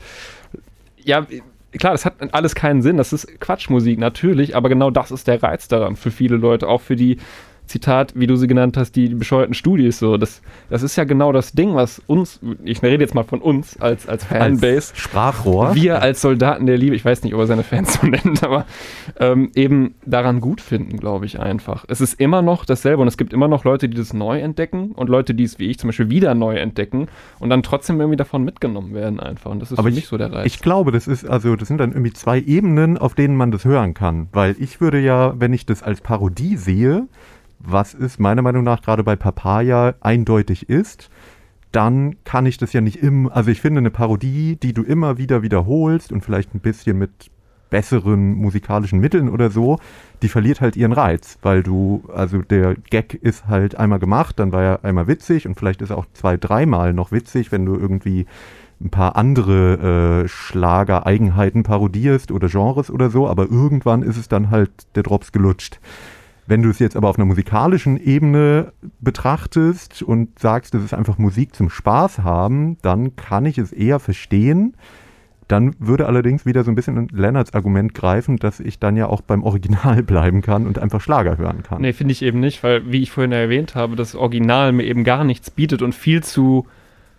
ja, 1.03 1.27
klar, 1.73 1.93
das 1.93 2.05
hat 2.05 2.15
alles 2.33 2.55
keinen 2.55 2.83
Sinn, 2.83 2.97
das 2.97 3.13
ist 3.13 3.41
Quatschmusik 3.41 3.99
natürlich, 3.99 4.55
aber 4.55 4.69
genau 4.69 4.91
das 4.91 5.11
ist 5.11 5.27
der 5.27 5.43
Reiz 5.43 5.69
daran 5.69 5.97
für 5.97 6.11
viele 6.11 6.37
Leute, 6.37 6.69
auch 6.69 6.81
für 6.81 6.97
die 6.97 7.19
Zitat, 7.67 8.13
wie 8.15 8.27
du 8.27 8.37
sie 8.37 8.47
genannt 8.47 8.77
hast, 8.77 8.95
die 8.97 9.09
bescheuerten 9.09 9.55
Studis. 9.55 9.99
So, 9.99 10.17
das, 10.17 10.43
das 10.71 10.83
ist 10.83 10.97
ja 10.97 11.05
genau 11.05 11.33
das 11.33 11.53
Ding, 11.53 11.75
was 11.75 12.03
uns, 12.07 12.41
ich 12.63 12.83
rede 12.83 13.03
jetzt 13.03 13.15
mal 13.15 13.25
von 13.25 13.41
uns 13.41 13.81
als, 13.81 14.09
als 14.09 14.25
Fanbase. 14.25 14.93
Als 14.93 14.93
Sprachrohr. 14.95 15.75
Wir 15.75 16.03
als 16.03 16.21
Soldaten 16.21 16.67
der 16.67 16.77
Liebe, 16.77 16.95
ich 16.95 17.05
weiß 17.05 17.23
nicht, 17.23 17.35
ob 17.35 17.41
er 17.41 17.47
seine 17.47 17.63
Fans 17.63 17.95
so 17.95 18.07
nennt, 18.07 18.43
aber 18.43 18.67
ähm, 19.19 19.51
eben 19.55 19.95
daran 20.05 20.41
gut 20.41 20.61
finden, 20.61 20.99
glaube 20.99 21.27
ich 21.27 21.41
einfach. 21.41 21.85
Es 21.89 22.01
ist 22.01 22.21
immer 22.21 22.43
noch 22.43 22.65
dasselbe 22.65 23.01
und 23.01 23.09
es 23.09 23.17
gibt 23.17 23.33
immer 23.33 23.49
noch 23.49 23.65
Leute, 23.65 23.89
die 23.89 23.97
das 23.97 24.13
neu 24.13 24.41
entdecken 24.41 24.93
und 24.93 25.09
Leute, 25.09 25.35
die 25.35 25.45
es 25.45 25.59
wie 25.59 25.71
ich 25.71 25.79
zum 25.79 25.89
Beispiel 25.89 26.11
wieder 26.11 26.35
neu 26.35 26.57
entdecken 26.57 27.09
und 27.39 27.51
dann 27.51 27.63
trotzdem 27.63 27.99
irgendwie 28.01 28.17
davon 28.17 28.45
mitgenommen 28.45 28.95
werden 28.95 29.21
einfach. 29.21 29.51
Und 29.51 29.61
das 29.61 29.73
ist 29.73 29.79
aber 29.79 29.89
für 29.89 29.95
mich 29.95 30.07
so 30.07 30.19
der 30.19 30.33
Reiz. 30.33 30.47
Ich 30.47 30.61
glaube, 30.61 30.93
das 30.93 31.09
ist, 31.09 31.25
also 31.25 31.57
das 31.57 31.69
sind 31.69 31.79
dann 31.79 31.93
irgendwie 31.93 32.13
zwei 32.13 32.41
Ebenen, 32.41 32.99
auf 32.99 33.15
denen 33.15 33.37
man 33.37 33.51
das 33.51 33.65
hören 33.65 33.95
kann. 33.95 34.29
Weil 34.33 34.57
ich 34.59 34.81
würde 34.81 35.01
ja, 35.01 35.35
wenn 35.41 35.53
ich 35.53 35.67
das 35.67 35.83
als 35.83 36.01
Parodie 36.01 36.57
sehe, 36.57 37.09
was 37.59 37.95
es 37.95 38.19
meiner 38.19 38.43
Meinung 38.43 38.65
nach 38.65 38.83
gerade 38.83 39.05
bei 39.05 39.17
Papaya 39.17 39.95
eindeutig 40.01 40.69
ist, 40.69 41.11
dann 41.73 42.17
kann 42.25 42.47
ich 42.47 42.57
das 42.57 42.73
ja 42.73 42.81
nicht 42.81 43.03
immer, 43.03 43.35
also 43.35 43.51
ich 43.51 43.61
finde 43.61 43.79
eine 43.79 43.91
Parodie, 43.91 44.57
die 44.57 44.73
du 44.73 44.83
immer 44.83 45.19
wieder 45.19 45.43
wiederholst 45.43 46.13
und 46.13 46.23
vielleicht 46.25 46.55
ein 46.55 46.61
bisschen 46.61 46.99
mit 46.99 47.31
besseren 47.71 48.35
musikalischen 48.35 49.01
Mitteln 49.01 49.29
oder 49.29 49.51
so, 49.51 49.81
die 50.23 50.29
verliert 50.29 50.61
halt 50.61 50.77
ihren 50.77 50.93
Reiz, 50.93 51.39
weil 51.43 51.65
du, 51.65 52.05
also 52.15 52.43
der 52.43 52.77
Gag 52.77 53.15
ist 53.15 53.49
halt 53.49 53.75
einmal 53.77 53.99
gemacht, 53.99 54.39
dann 54.39 54.53
war 54.53 54.63
er 54.63 54.85
einmal 54.85 55.09
witzig 55.09 55.49
und 55.49 55.57
vielleicht 55.57 55.83
ist 55.83 55.91
er 55.91 55.99
auch 55.99 56.07
zwei, 56.13 56.37
dreimal 56.37 56.93
noch 56.93 57.11
witzig, 57.11 57.51
wenn 57.51 57.67
du 57.67 57.75
irgendwie 57.75 58.27
ein 58.81 58.91
paar 58.91 59.17
andere 59.17 60.23
äh, 60.25 60.29
Schlager-Eigenheiten 60.29 61.65
parodierst 61.65 62.31
oder 62.31 62.49
Genres 62.49 62.91
oder 62.91 63.11
so, 63.11 63.29
aber 63.29 63.51
irgendwann 63.51 64.03
ist 64.03 64.19
es 64.19 64.29
dann 64.29 64.51
halt 64.51 64.71
der 64.95 65.03
Drops 65.03 65.33
gelutscht. 65.33 65.81
Wenn 66.47 66.63
du 66.63 66.69
es 66.71 66.79
jetzt 66.79 66.97
aber 66.97 67.09
auf 67.09 67.17
einer 67.17 67.25
musikalischen 67.25 67.97
Ebene 67.97 68.73
betrachtest 69.01 70.03
und 70.03 70.39
sagst, 70.39 70.75
das 70.75 70.85
ist 70.85 70.93
einfach 70.93 71.17
Musik 71.17 71.55
zum 71.55 71.71
Spaß 71.71 72.19
haben, 72.19 72.77
dann 72.83 73.17
kann 73.17 73.47
ich 73.47 73.57
es 73.57 73.73
eher 73.73 73.99
verstehen. 73.99 74.77
Dann 75.49 75.75
würde 75.79 76.07
allerdings 76.07 76.47
wieder 76.47 76.65
so 76.65 76.71
ein 76.71 76.75
bisschen 76.75 77.09
Lennarts 77.09 77.55
Argument 77.55 77.95
greifen, 77.95 78.37
dass 78.39 78.61
ich 78.61 78.79
dann 78.79 78.97
ja 78.97 79.07
auch 79.07 79.21
beim 79.21 79.43
Original 79.43 80.03
bleiben 80.05 80.43
kann 80.43 80.67
und 80.67 80.79
einfach 80.79 81.01
Schlager 81.01 81.39
hören 81.39 81.63
kann. 81.63 81.83
Nee, 81.83 81.93
finde 81.93 82.13
ich 82.13 82.23
eben 82.23 82.41
nicht, 82.41 82.63
weil, 82.63 82.91
wie 82.91 83.03
ich 83.03 83.11
vorhin 83.11 83.33
erwähnt 83.33 83.75
habe, 83.75 83.97
das 83.97 84.15
Original 84.15 84.73
mir 84.73 84.85
eben 84.85 85.05
gar 85.05 85.25
nichts 85.25 85.51
bietet 85.51 85.83
und 85.83 85.95
viel 85.95 86.23
zu 86.23 86.67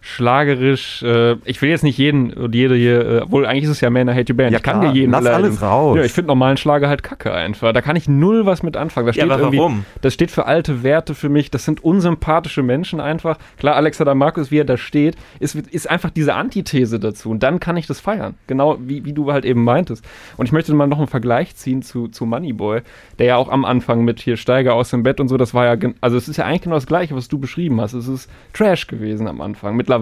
schlagerisch. 0.05 1.01
Äh, 1.01 1.35
ich 1.45 1.61
will 1.61 1.69
jetzt 1.69 1.83
nicht 1.83 1.97
jeden 1.97 2.31
und 2.31 2.53
jede 2.53 2.75
hier, 2.75 3.05
äh, 3.05 3.19
obwohl 3.21 3.45
eigentlich 3.45 3.63
ist 3.63 3.71
es 3.71 3.81
ja 3.81 3.89
Man 3.89 4.07
I 4.07 4.11
Hate 4.11 4.31
Your 4.31 4.37
Band. 4.37 4.51
Ja, 4.51 4.57
ich 4.57 4.63
kann 4.63 4.81
klar, 4.81 4.93
dir 4.93 4.99
jeden 4.99 5.11
lass 5.11 5.23
leiden. 5.23 5.45
alles 5.45 5.61
raus. 5.63 5.97
Ja, 5.97 6.03
ich 6.03 6.11
finde 6.11 6.27
normalen 6.27 6.57
Schlager 6.57 6.87
halt 6.87 7.01
kacke 7.01 7.33
einfach. 7.33 7.73
Da 7.73 7.81
kann 7.81 7.95
ich 7.95 8.07
null 8.07 8.45
was 8.45 8.61
mit 8.61 8.77
anfangen. 8.77 9.07
Da 9.07 9.13
steht 9.13 9.27
ja, 9.27 9.33
aber 9.33 9.41
irgendwie, 9.41 9.57
warum? 9.57 9.85
Das 10.01 10.13
steht 10.13 10.29
für 10.29 10.45
alte 10.45 10.83
Werte 10.83 11.15
für 11.15 11.29
mich. 11.29 11.49
Das 11.49 11.65
sind 11.65 11.83
unsympathische 11.83 12.61
Menschen 12.61 12.99
einfach. 12.99 13.39
Klar, 13.57 13.75
Alexander 13.75 14.13
Markus, 14.13 14.51
wie 14.51 14.59
er 14.59 14.65
da 14.65 14.77
steht, 14.77 15.15
ist, 15.39 15.55
ist 15.55 15.89
einfach 15.89 16.11
diese 16.11 16.35
Antithese 16.35 16.99
dazu. 16.99 17.31
Und 17.31 17.41
dann 17.41 17.59
kann 17.59 17.75
ich 17.75 17.87
das 17.87 17.99
feiern. 17.99 18.35
Genau 18.45 18.77
wie, 18.79 19.05
wie 19.05 19.13
du 19.13 19.31
halt 19.31 19.43
eben 19.43 19.63
meintest. 19.63 20.05
Und 20.37 20.45
ich 20.45 20.51
möchte 20.51 20.73
mal 20.75 20.85
noch 20.87 20.99
einen 20.99 21.07
Vergleich 21.07 21.55
ziehen 21.55 21.81
zu, 21.81 22.09
zu 22.09 22.27
Moneyboy, 22.27 22.81
der 23.17 23.25
ja 23.25 23.35
auch 23.37 23.49
am 23.49 23.65
Anfang 23.65 24.03
mit 24.03 24.19
hier 24.19 24.37
Steiger 24.37 24.75
aus 24.75 24.91
dem 24.91 25.01
Bett 25.01 25.19
und 25.19 25.29
so, 25.29 25.37
das 25.37 25.55
war 25.55 25.65
ja, 25.65 25.89
also 26.01 26.15
es 26.15 26.27
ist 26.27 26.37
ja 26.37 26.45
eigentlich 26.45 26.61
genau 26.61 26.75
das 26.75 26.85
Gleiche, 26.85 27.15
was 27.15 27.27
du 27.27 27.39
beschrieben 27.39 27.81
hast. 27.81 27.93
Es 27.93 28.07
ist 28.07 28.29
Trash 28.53 28.85
gewesen 28.85 29.27
am 29.27 29.41
Anfang. 29.41 29.75
Mittlerweile 29.75 29.94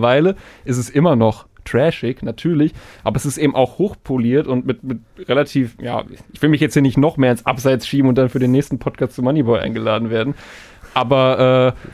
ist 0.66 0.78
es 0.78 0.90
immer 0.90 1.16
noch 1.16 1.46
trashig, 1.66 2.24
natürlich, 2.24 2.74
aber 3.04 3.16
es 3.16 3.26
ist 3.26 3.38
eben 3.38 3.56
auch 3.56 3.78
hochpoliert 3.78 4.48
und 4.48 4.66
mit, 4.66 4.84
mit 4.84 5.00
relativ, 5.28 5.76
ja, 5.82 6.04
ich 6.32 6.42
will 6.42 6.50
mich 6.50 6.62
jetzt 6.62 6.74
hier 6.74 6.82
nicht 6.82 6.98
noch 6.98 7.18
mehr 7.18 7.32
ins 7.32 7.46
Abseits 7.46 7.88
schieben 7.88 8.10
und 8.10 8.18
dann 8.18 8.30
für 8.30 8.40
den 8.40 8.52
nächsten 8.52 8.80
Podcast 8.80 9.14
zu 9.14 9.24
Moneyboy 9.24 9.60
eingeladen 9.60 10.10
werden. 10.10 10.36
Aber 10.94 11.76
äh, 11.76 11.90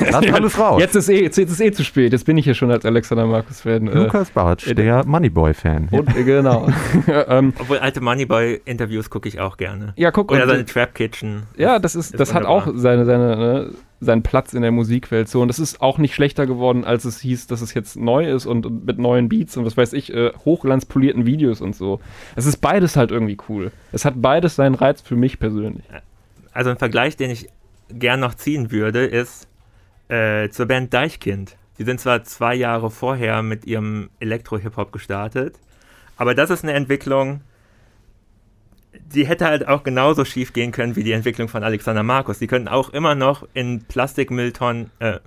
Lass 0.00 0.26
alles 0.32 0.58
raus. 0.58 0.80
Jetzt 0.80 0.94
ist, 0.94 1.08
eh, 1.08 1.22
jetzt, 1.22 1.36
jetzt 1.36 1.50
ist 1.50 1.60
eh 1.60 1.72
zu 1.72 1.84
spät. 1.84 2.12
Jetzt 2.12 2.24
bin 2.24 2.36
ich 2.38 2.44
hier 2.44 2.54
schon 2.54 2.70
als 2.70 2.84
Alexander 2.84 3.26
Markus-Fan. 3.26 3.88
Äh, 3.88 3.94
Lukas 3.94 4.30
Bartsch, 4.30 4.72
der 4.74 5.06
Moneyboy-Fan. 5.06 5.88
Äh, 5.90 6.22
genau. 6.24 6.68
ähm, 7.06 7.52
Obwohl 7.58 7.78
alte 7.78 8.00
Moneyboy-Interviews 8.00 9.10
gucke 9.10 9.28
ich 9.28 9.40
auch 9.40 9.56
gerne. 9.56 9.92
Ja, 9.96 10.10
guck. 10.10 10.32
Oder 10.32 10.46
seine 10.46 10.64
Trap 10.64 10.94
Kitchen. 10.94 11.44
Ja, 11.56 11.78
das 11.78 11.96
ist, 11.96 12.12
ist 12.12 12.20
das 12.20 12.34
wunderbar. 12.34 12.66
hat 12.66 12.68
auch 12.68 12.72
seine, 12.76 13.04
seine, 13.04 13.36
ne, 13.36 13.70
seinen 14.00 14.22
Platz 14.22 14.54
in 14.54 14.62
der 14.62 14.72
Musikwelt 14.72 15.28
so. 15.28 15.40
Und 15.40 15.48
das 15.48 15.58
ist 15.58 15.80
auch 15.80 15.98
nicht 15.98 16.14
schlechter 16.14 16.46
geworden, 16.46 16.84
als 16.84 17.04
es 17.04 17.20
hieß, 17.20 17.46
dass 17.46 17.60
es 17.60 17.74
jetzt 17.74 17.96
neu 17.96 18.30
ist 18.30 18.46
und 18.46 18.86
mit 18.86 18.98
neuen 18.98 19.28
Beats 19.28 19.56
und 19.56 19.64
was 19.64 19.76
weiß 19.76 19.92
ich, 19.94 20.12
äh, 20.12 20.32
hochglanzpolierten 20.44 21.26
Videos 21.26 21.60
und 21.60 21.74
so. 21.74 22.00
Es 22.36 22.46
ist 22.46 22.58
beides 22.58 22.96
halt 22.96 23.10
irgendwie 23.10 23.38
cool. 23.48 23.72
Es 23.92 24.04
hat 24.04 24.14
beides 24.16 24.56
seinen 24.56 24.74
Reiz 24.74 25.00
für 25.00 25.16
mich 25.16 25.38
persönlich. 25.38 25.84
Also 26.52 26.70
ein 26.70 26.78
Vergleich, 26.78 27.16
den 27.16 27.30
ich 27.30 27.48
gern 27.90 28.20
noch 28.20 28.34
ziehen 28.34 28.70
würde, 28.70 29.04
ist 29.04 29.45
äh, 30.08 30.48
zur 30.50 30.66
Band 30.66 30.92
Deichkind. 30.92 31.56
Die 31.78 31.84
sind 31.84 32.00
zwar 32.00 32.24
zwei 32.24 32.54
Jahre 32.54 32.90
vorher 32.90 33.42
mit 33.42 33.66
ihrem 33.66 34.10
Elektro-Hip-Hop 34.20 34.92
gestartet, 34.92 35.58
aber 36.16 36.34
das 36.34 36.50
ist 36.50 36.64
eine 36.64 36.72
Entwicklung, 36.72 37.42
die 38.98 39.26
hätte 39.26 39.46
halt 39.46 39.68
auch 39.68 39.82
genauso 39.82 40.24
schief 40.24 40.52
gehen 40.52 40.72
können 40.72 40.96
wie 40.96 41.04
die 41.04 41.12
Entwicklung 41.12 41.48
von 41.48 41.62
Alexander 41.62 42.02
Markus. 42.02 42.38
Die 42.38 42.46
könnten 42.46 42.68
auch 42.68 42.90
immer 42.90 43.14
noch 43.14 43.46
in 43.52 43.84
Plastikmülltonnen 43.84 44.90
äh, 44.98 45.18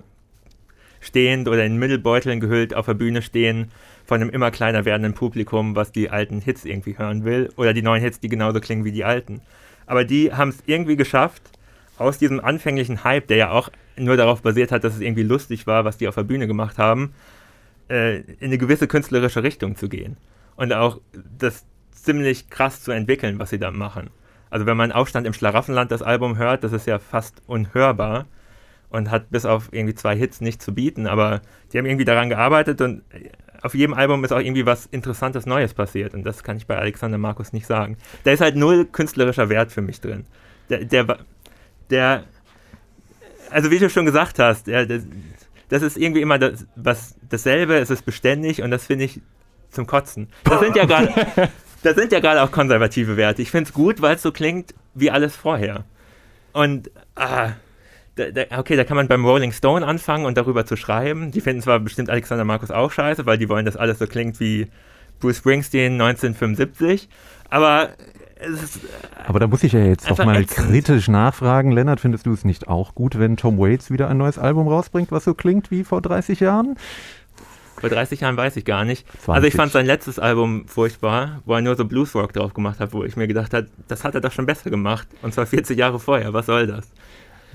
stehend 1.00 1.48
oder 1.48 1.64
in 1.64 1.78
Mittelbeuteln 1.78 2.40
gehüllt 2.40 2.74
auf 2.74 2.86
der 2.86 2.94
Bühne 2.94 3.22
stehen 3.22 3.70
von 4.04 4.20
einem 4.20 4.30
immer 4.30 4.50
kleiner 4.50 4.84
werdenden 4.84 5.14
Publikum, 5.14 5.76
was 5.76 5.92
die 5.92 6.10
alten 6.10 6.40
Hits 6.40 6.64
irgendwie 6.64 6.98
hören 6.98 7.24
will 7.24 7.50
oder 7.56 7.72
die 7.72 7.82
neuen 7.82 8.02
Hits, 8.02 8.20
die 8.20 8.28
genauso 8.28 8.60
klingen 8.60 8.84
wie 8.84 8.92
die 8.92 9.04
alten. 9.04 9.40
Aber 9.86 10.04
die 10.04 10.32
haben 10.32 10.50
es 10.50 10.62
irgendwie 10.66 10.96
geschafft, 10.96 11.42
aus 12.00 12.18
diesem 12.18 12.40
anfänglichen 12.40 13.04
Hype, 13.04 13.28
der 13.28 13.36
ja 13.36 13.50
auch 13.50 13.70
nur 13.96 14.16
darauf 14.16 14.42
basiert 14.42 14.72
hat, 14.72 14.84
dass 14.84 14.94
es 14.94 15.00
irgendwie 15.00 15.22
lustig 15.22 15.66
war, 15.66 15.84
was 15.84 15.98
die 15.98 16.08
auf 16.08 16.14
der 16.14 16.22
Bühne 16.24 16.46
gemacht 16.46 16.78
haben, 16.78 17.12
äh, 17.90 18.20
in 18.20 18.36
eine 18.40 18.58
gewisse 18.58 18.88
künstlerische 18.88 19.42
Richtung 19.42 19.76
zu 19.76 19.88
gehen. 19.88 20.16
Und 20.56 20.72
auch 20.72 21.00
das 21.12 21.64
ziemlich 21.92 22.48
krass 22.48 22.82
zu 22.82 22.92
entwickeln, 22.92 23.38
was 23.38 23.50
sie 23.50 23.58
da 23.58 23.70
machen. 23.70 24.10
Also 24.48 24.66
wenn 24.66 24.76
man 24.76 24.92
Aufstand 24.92 25.26
im 25.26 25.32
Schlaraffenland 25.32 25.90
das 25.92 26.02
Album 26.02 26.38
hört, 26.38 26.64
das 26.64 26.72
ist 26.72 26.86
ja 26.86 26.98
fast 26.98 27.42
unhörbar 27.46 28.26
und 28.88 29.10
hat 29.10 29.30
bis 29.30 29.44
auf 29.44 29.68
irgendwie 29.70 29.94
zwei 29.94 30.16
Hits 30.16 30.40
nicht 30.40 30.62
zu 30.62 30.74
bieten, 30.74 31.06
aber 31.06 31.42
die 31.72 31.78
haben 31.78 31.86
irgendwie 31.86 32.04
daran 32.04 32.30
gearbeitet 32.30 32.80
und 32.80 33.02
auf 33.62 33.74
jedem 33.74 33.94
Album 33.94 34.24
ist 34.24 34.32
auch 34.32 34.40
irgendwie 34.40 34.66
was 34.66 34.86
Interessantes 34.86 35.46
Neues 35.46 35.74
passiert 35.74 36.14
und 36.14 36.24
das 36.24 36.42
kann 36.42 36.56
ich 36.56 36.66
bei 36.66 36.76
Alexander 36.78 37.18
Markus 37.18 37.52
nicht 37.52 37.66
sagen. 37.66 37.98
Da 38.24 38.32
ist 38.32 38.40
halt 38.40 38.56
null 38.56 38.86
künstlerischer 38.86 39.50
Wert 39.50 39.70
für 39.70 39.82
mich 39.82 40.00
drin. 40.00 40.24
Der, 40.70 40.84
der, 40.84 41.18
der 41.90 42.24
also 43.50 43.70
wie 43.70 43.78
du 43.78 43.90
schon 43.90 44.06
gesagt 44.06 44.38
hast, 44.38 44.66
ja, 44.66 44.84
das, 44.84 45.02
das, 45.68 45.82
ist 45.82 45.96
irgendwie 45.96 46.20
immer 46.20 46.38
das, 46.38 46.66
was 46.76 47.16
dasselbe, 47.28 47.78
es 47.78 47.90
ist 47.90 48.04
beständig 48.04 48.62
und 48.62 48.70
das 48.70 48.86
finde 48.86 49.04
ich 49.04 49.20
zum 49.70 49.86
Kotzen. 49.86 50.28
Das 50.44 50.60
sind 50.60 50.76
ja 50.76 50.84
gerade 50.84 51.12
das 51.82 51.94
sind 51.94 52.12
ja 52.12 52.20
gerade 52.20 52.42
auch 52.42 52.52
konservative 52.52 53.16
Werte. 53.16 53.42
Ich 53.42 53.50
finde 53.50 53.68
es 53.68 53.74
gut, 53.74 54.00
weil 54.00 54.16
es 54.16 54.22
so 54.22 54.32
klingt 54.32 54.74
wie 54.94 55.10
alles 55.10 55.36
vorher. 55.36 55.84
Und 56.52 56.90
ah, 57.14 57.52
da, 58.16 58.30
da, 58.30 58.58
okay, 58.58 58.76
da 58.76 58.84
kann 58.84 58.96
man 58.96 59.08
beim 59.08 59.24
Rolling 59.24 59.52
Stone 59.52 59.86
anfangen 59.86 60.26
und 60.26 60.36
darüber 60.36 60.66
zu 60.66 60.76
schreiben. 60.76 61.30
Die 61.30 61.40
finden 61.40 61.62
zwar 61.62 61.78
bestimmt 61.80 62.10
Alexander 62.10 62.44
Markus 62.44 62.70
auch 62.70 62.90
scheiße, 62.90 63.26
weil 63.26 63.38
die 63.38 63.48
wollen, 63.48 63.64
dass 63.64 63.76
alles 63.76 63.98
so 63.98 64.06
klingt 64.06 64.40
wie 64.40 64.68
Bruce 65.20 65.38
Springsteen 65.38 65.92
1975, 66.00 67.08
aber 67.50 67.90
ist, 68.46 68.76
äh, 68.76 68.88
Aber 69.26 69.40
da 69.40 69.46
muss 69.46 69.62
ich 69.62 69.72
ja 69.72 69.80
jetzt 69.80 70.10
doch 70.10 70.18
mal 70.24 70.40
ätzend. 70.42 70.68
kritisch 70.68 71.08
nachfragen. 71.08 71.72
Lennart, 71.72 72.00
findest 72.00 72.26
du 72.26 72.32
es 72.32 72.44
nicht 72.44 72.68
auch 72.68 72.94
gut, 72.94 73.18
wenn 73.18 73.36
Tom 73.36 73.58
Waits 73.58 73.90
wieder 73.90 74.08
ein 74.08 74.18
neues 74.18 74.38
Album 74.38 74.68
rausbringt, 74.68 75.12
was 75.12 75.24
so 75.24 75.34
klingt 75.34 75.70
wie 75.70 75.84
vor 75.84 76.00
30 76.02 76.40
Jahren? 76.40 76.76
Vor 77.80 77.88
30 77.88 78.20
Jahren 78.20 78.36
weiß 78.36 78.56
ich 78.56 78.64
gar 78.66 78.84
nicht. 78.84 79.06
20. 79.22 79.28
Also 79.34 79.46
ich 79.46 79.54
fand 79.54 79.72
sein 79.72 79.86
letztes 79.86 80.18
Album 80.18 80.66
furchtbar, 80.66 81.40
wo 81.46 81.54
er 81.54 81.62
nur 81.62 81.76
so 81.76 81.86
Bluesrock 81.86 82.32
drauf 82.34 82.52
gemacht 82.52 82.78
hat, 82.78 82.92
wo 82.92 83.04
ich 83.04 83.16
mir 83.16 83.26
gedacht 83.26 83.54
habe, 83.54 83.68
das 83.88 84.04
hat 84.04 84.14
er 84.14 84.20
doch 84.20 84.32
schon 84.32 84.44
besser 84.44 84.68
gemacht. 84.68 85.08
Und 85.22 85.32
zwar 85.32 85.46
40 85.46 85.78
Jahre 85.78 85.98
vorher. 85.98 86.34
Was 86.34 86.46
soll 86.46 86.66
das? 86.66 86.90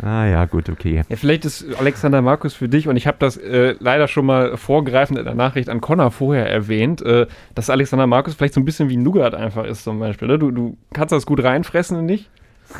Ah 0.01 0.25
ja, 0.25 0.45
gut, 0.45 0.69
okay. 0.69 1.03
Ja, 1.08 1.15
vielleicht 1.15 1.45
ist 1.45 1.65
Alexander 1.79 2.21
Markus 2.21 2.53
für 2.53 2.67
dich, 2.67 2.88
und 2.88 2.97
ich 2.97 3.08
habe 3.08 3.17
das 3.19 3.38
äh, 3.38 3.75
leider 3.79 4.08
schon 4.08 4.25
mal 4.25 4.58
vorgreifend 4.58 5.17
in 5.17 5.25
der 5.25 5.36
Nachricht 5.36 5.69
an 5.69 5.81
Connor 5.81 6.12
vorher 6.12 6.49
erwähnt, 6.49 7.01
äh, 7.01 7.27
dass 7.53 7.69
Alexander 7.69 8.08
Markus 8.08 8.36
vielleicht 8.36 8.53
so 8.53 8.62
ein 8.62 8.65
bisschen 8.65 8.89
wie 8.89 8.97
Nougat 8.97 9.36
einfach 9.36 9.65
ist 9.65 9.84
zum 9.84 9.99
Beispiel. 9.99 10.27
Ne? 10.27 10.39
Du, 10.39 10.51
du 10.51 10.77
kannst 10.93 11.12
das 11.12 11.25
gut 11.25 11.43
reinfressen 11.43 12.05
nicht. 12.05 12.29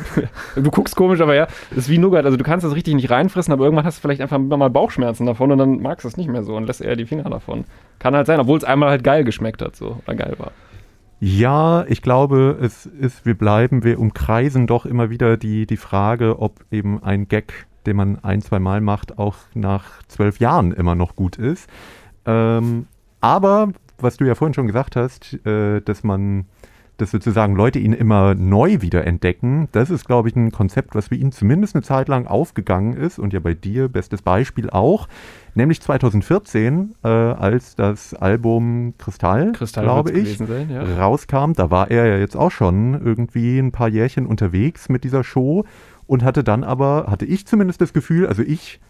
du 0.56 0.70
guckst 0.70 0.96
komisch, 0.96 1.20
aber 1.20 1.34
ja, 1.34 1.46
das 1.70 1.78
ist 1.78 1.88
wie 1.88 1.98
Nougat. 1.98 2.24
Also 2.24 2.36
du 2.36 2.44
kannst 2.44 2.66
das 2.66 2.74
richtig 2.74 2.94
nicht 2.94 3.10
reinfressen, 3.10 3.52
aber 3.52 3.64
irgendwann 3.64 3.86
hast 3.86 3.98
du 3.98 4.02
vielleicht 4.02 4.20
einfach 4.20 4.38
mal 4.38 4.68
Bauchschmerzen 4.68 5.26
davon 5.26 5.52
und 5.52 5.58
dann 5.58 5.80
magst 5.80 6.04
du 6.04 6.08
es 6.08 6.16
nicht 6.16 6.28
mehr 6.28 6.42
so 6.42 6.56
und 6.56 6.66
lässt 6.66 6.80
eher 6.80 6.96
die 6.96 7.06
Finger 7.06 7.30
davon. 7.30 7.64
Kann 7.98 8.14
halt 8.14 8.26
sein, 8.26 8.40
obwohl 8.40 8.58
es 8.58 8.64
einmal 8.64 8.90
halt 8.90 9.04
geil 9.04 9.24
geschmeckt 9.24 9.62
hat 9.62 9.76
so 9.76 10.00
oder 10.06 10.16
geil 10.16 10.34
war. 10.38 10.52
Ja, 11.18 11.84
ich 11.88 12.02
glaube, 12.02 12.58
es 12.60 12.84
ist, 12.84 13.24
wir 13.24 13.36
bleiben, 13.36 13.84
wir 13.84 13.98
umkreisen 13.98 14.66
doch 14.66 14.84
immer 14.84 15.08
wieder 15.08 15.36
die, 15.36 15.66
die 15.66 15.78
Frage, 15.78 16.40
ob 16.40 16.64
eben 16.70 17.02
ein 17.02 17.26
Gag, 17.26 17.66
den 17.86 17.96
man 17.96 18.18
ein, 18.22 18.42
zwei 18.42 18.58
Mal 18.58 18.82
macht, 18.82 19.18
auch 19.18 19.36
nach 19.54 20.02
zwölf 20.08 20.40
Jahren 20.40 20.72
immer 20.72 20.94
noch 20.94 21.16
gut 21.16 21.36
ist. 21.36 21.70
Ähm, 22.26 22.86
aber, 23.20 23.72
was 23.98 24.18
du 24.18 24.24
ja 24.24 24.34
vorhin 24.34 24.52
schon 24.52 24.66
gesagt 24.66 24.94
hast, 24.94 25.34
äh, 25.46 25.80
dass 25.80 26.04
man 26.04 26.44
dass 26.96 27.10
sozusagen 27.10 27.54
Leute 27.54 27.78
ihn 27.78 27.92
immer 27.92 28.34
neu 28.34 28.80
wieder 28.80 29.06
entdecken, 29.06 29.68
das 29.72 29.90
ist, 29.90 30.06
glaube 30.06 30.28
ich, 30.28 30.36
ein 30.36 30.50
Konzept, 30.50 30.94
was 30.94 31.08
für 31.08 31.14
ihn 31.14 31.32
zumindest 31.32 31.74
eine 31.74 31.82
Zeit 31.82 32.08
lang 32.08 32.26
aufgegangen 32.26 32.94
ist 32.94 33.18
und 33.18 33.32
ja 33.32 33.40
bei 33.40 33.54
dir, 33.54 33.88
bestes 33.88 34.22
Beispiel 34.22 34.70
auch, 34.70 35.08
nämlich 35.54 35.80
2014, 35.80 36.94
äh, 37.04 37.08
als 37.08 37.76
das 37.76 38.14
Album 38.14 38.94
Kristall, 38.98 39.52
Kristall 39.52 39.84
glaube 39.84 40.12
ich, 40.12 40.38
sein, 40.38 40.70
ja. 40.70 40.82
rauskam. 40.96 41.52
Da 41.54 41.70
war 41.70 41.90
er 41.90 42.06
ja 42.06 42.16
jetzt 42.18 42.36
auch 42.36 42.50
schon 42.50 43.00
irgendwie 43.04 43.58
ein 43.58 43.72
paar 43.72 43.88
Jährchen 43.88 44.26
unterwegs 44.26 44.88
mit 44.88 45.04
dieser 45.04 45.24
Show 45.24 45.64
und 46.06 46.24
hatte 46.24 46.44
dann 46.44 46.64
aber, 46.64 47.06
hatte 47.08 47.26
ich 47.26 47.46
zumindest 47.46 47.80
das 47.80 47.92
Gefühl, 47.92 48.26
also 48.26 48.42
ich 48.42 48.80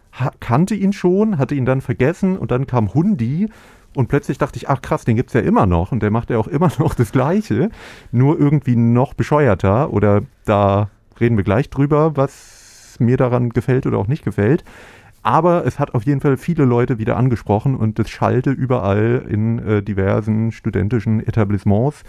kannte 0.40 0.75
ihn 0.75 0.92
schon, 0.92 1.38
hatte 1.38 1.55
ihn 1.55 1.66
dann 1.66 1.81
vergessen 1.81 2.38
und 2.38 2.51
dann 2.51 2.66
kam 2.66 2.95
Hundi 2.95 3.49
und 3.97 4.09
plötzlich 4.09 4.37
dachte 4.39 4.59
ich, 4.59 4.69
ach 4.69 4.83
krass, 4.83 5.05
den 5.05 5.17
gibt 5.17 5.31
es 5.31 5.35
ja 5.35 5.41
immer 5.41 5.67
noch 5.67 5.91
und 5.91 6.03
der 6.03 6.11
macht 6.11 6.31
ja 6.31 6.39
auch 6.39 6.49
immer 6.49 6.71
noch 6.79 6.95
das 6.95 7.13
Gleiche, 7.13 7.71
nur 8.13 8.39
irgendwie 8.39 8.77
noch 8.77 9.15
bescheuerter 9.15 9.93
oder 9.93 10.23
da 10.45 10.91
reden 11.19 11.37
wir 11.37 11.45
gleich 11.45 11.71
drüber, 11.71 12.17
was 12.17 12.97
mir 12.99 13.17
daran 13.17 13.51
gefällt 13.51 13.87
oder 13.87 13.99
auch 13.99 14.07
nicht 14.07 14.25
gefällt. 14.25 14.65
Aber 15.23 15.67
es 15.67 15.81
hat 15.81 15.95
auf 15.95 16.05
jeden 16.05 16.21
Fall 16.21 16.37
viele 16.37 16.65
Leute 16.65 16.99
wieder 16.99 17.17
angesprochen 17.17 17.75
und 17.75 17.99
das 17.99 18.09
schallte 18.11 18.51
überall 18.51 19.27
in 19.29 19.59
äh, 19.59 19.83
diversen 19.83 20.53
studentischen 20.53 21.27
Etablissements 21.27 22.05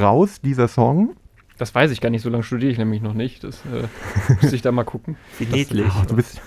raus, 0.00 0.40
dieser 0.40 0.66
Song. 0.66 1.14
Das 1.58 1.74
weiß 1.74 1.90
ich 1.92 2.00
gar 2.00 2.10
nicht, 2.10 2.22
so 2.22 2.28
lange 2.28 2.42
studiere 2.42 2.72
ich 2.72 2.78
nämlich 2.78 3.02
noch 3.02 3.14
nicht. 3.14 3.44
Das 3.44 3.62
äh, 3.66 3.86
müsste 4.40 4.56
ich 4.56 4.62
da 4.62 4.72
mal 4.72 4.84
gucken. 4.84 5.16
Wie 5.38 5.44
niedlich. 5.44 5.86
Das, 5.86 6.06
du 6.08 6.16
bist, 6.16 6.40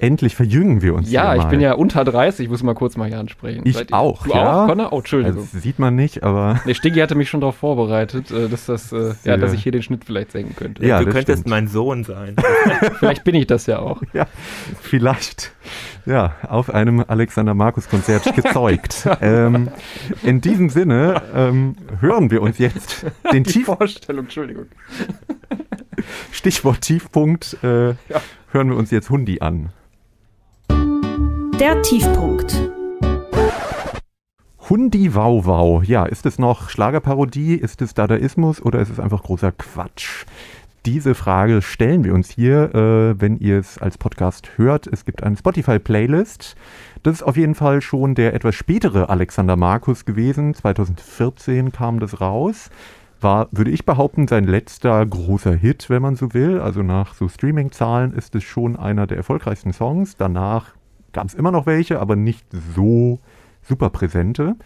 Endlich 0.00 0.34
verjüngen 0.34 0.82
wir 0.82 0.94
uns. 0.94 1.10
Ja, 1.10 1.36
ich 1.36 1.44
bin 1.44 1.60
ja 1.60 1.74
unter 1.74 2.04
30, 2.04 2.48
muss 2.48 2.62
mal 2.64 2.74
kurz 2.74 2.96
mal 2.96 3.08
hier 3.08 3.18
ansprechen. 3.18 3.62
Ich 3.64 3.76
Seid 3.76 3.92
auch. 3.92 4.24
Du 4.24 4.30
ja? 4.30 4.64
auch, 4.64 4.68
Connor? 4.68 4.92
Oh, 4.92 4.98
Entschuldigung. 4.98 5.48
Das 5.52 5.62
sieht 5.62 5.78
man 5.78 5.94
nicht, 5.94 6.24
aber. 6.24 6.60
Nee, 6.66 6.74
Stiggy 6.74 6.98
hatte 7.00 7.14
mich 7.14 7.28
schon 7.28 7.40
darauf 7.40 7.56
vorbereitet, 7.56 8.30
äh, 8.30 8.48
dass, 8.48 8.66
das, 8.66 8.92
äh, 8.92 9.14
ja, 9.24 9.36
dass 9.36 9.52
ich 9.52 9.62
hier 9.62 9.70
den 9.70 9.82
Schnitt 9.82 10.04
vielleicht 10.04 10.32
senken 10.32 10.56
könnte. 10.56 10.84
Ja, 10.84 10.98
du 10.98 11.04
könntest 11.04 11.40
stimmt. 11.40 11.46
mein 11.46 11.68
Sohn 11.68 12.02
sein. 12.02 12.34
vielleicht 12.98 13.22
bin 13.22 13.34
ich 13.36 13.46
das 13.46 13.66
ja 13.66 13.78
auch. 13.78 14.02
Ja, 14.12 14.26
vielleicht. 14.80 15.52
Ja, 16.06 16.36
auf 16.46 16.72
einem 16.72 17.04
Alexander 17.06 17.52
Markus 17.52 17.88
Konzert 17.88 18.32
gezeugt. 18.36 19.08
ähm, 19.20 19.68
in 20.22 20.40
diesem 20.40 20.68
Sinne 20.68 21.20
ähm, 21.34 21.74
hören 22.00 22.30
wir 22.30 22.42
uns 22.42 22.58
jetzt 22.58 23.04
den 23.32 23.42
Tief 23.42 23.66
Vorstellung, 23.66 24.26
Entschuldigung. 24.26 24.66
Stichwort 26.30 26.82
Tiefpunkt. 26.82 27.56
Äh, 27.64 27.88
ja. 27.88 27.96
Hören 28.52 28.70
wir 28.70 28.76
uns 28.76 28.92
jetzt 28.92 29.10
Hundi 29.10 29.40
an. 29.40 29.70
Der 31.60 31.80
Tiefpunkt. 31.82 32.70
Hundi 34.68 35.14
Wow 35.14 35.46
Wow. 35.46 35.84
Ja, 35.84 36.04
ist 36.04 36.26
es 36.26 36.38
noch 36.38 36.68
Schlagerparodie? 36.68 37.54
Ist 37.54 37.80
es 37.80 37.94
Dadaismus 37.94 38.60
oder 38.60 38.80
ist 38.80 38.90
es 38.90 38.98
einfach 38.98 39.22
großer 39.22 39.52
Quatsch? 39.52 40.24
Diese 40.84 41.14
Frage 41.14 41.62
stellen 41.62 42.02
wir 42.02 42.12
uns 42.12 42.28
hier, 42.30 42.74
äh, 42.74 43.20
wenn 43.20 43.38
ihr 43.38 43.58
es 43.58 43.78
als 43.78 43.98
Podcast 43.98 44.58
hört. 44.58 44.88
Es 44.88 45.04
gibt 45.04 45.22
eine 45.22 45.36
Spotify-Playlist. 45.36 46.56
Das 47.04 47.14
ist 47.14 47.22
auf 47.22 47.36
jeden 47.36 47.54
Fall 47.54 47.80
schon 47.82 48.16
der 48.16 48.34
etwas 48.34 48.56
spätere 48.56 49.08
Alexander 49.08 49.54
Markus 49.56 50.04
gewesen. 50.04 50.54
2014 50.54 51.70
kam 51.70 52.00
das 52.00 52.20
raus. 52.20 52.68
War, 53.20 53.48
würde 53.52 53.70
ich 53.70 53.86
behaupten, 53.86 54.26
sein 54.26 54.44
letzter 54.44 55.06
großer 55.06 55.54
Hit, 55.54 55.88
wenn 55.88 56.02
man 56.02 56.16
so 56.16 56.34
will. 56.34 56.60
Also 56.60 56.82
nach 56.82 57.14
so 57.14 57.28
Streaming-Zahlen 57.28 58.12
ist 58.12 58.34
es 58.34 58.42
schon 58.42 58.76
einer 58.76 59.06
der 59.06 59.18
erfolgreichsten 59.18 59.72
Songs. 59.72 60.16
Danach 60.16 60.74
gab 61.14 61.26
es 61.26 61.34
immer 61.34 61.50
noch 61.50 61.64
welche, 61.64 62.00
aber 62.00 62.16
nicht 62.16 62.44
so 62.74 63.20
super 63.62 63.88
präsente. 63.88 64.56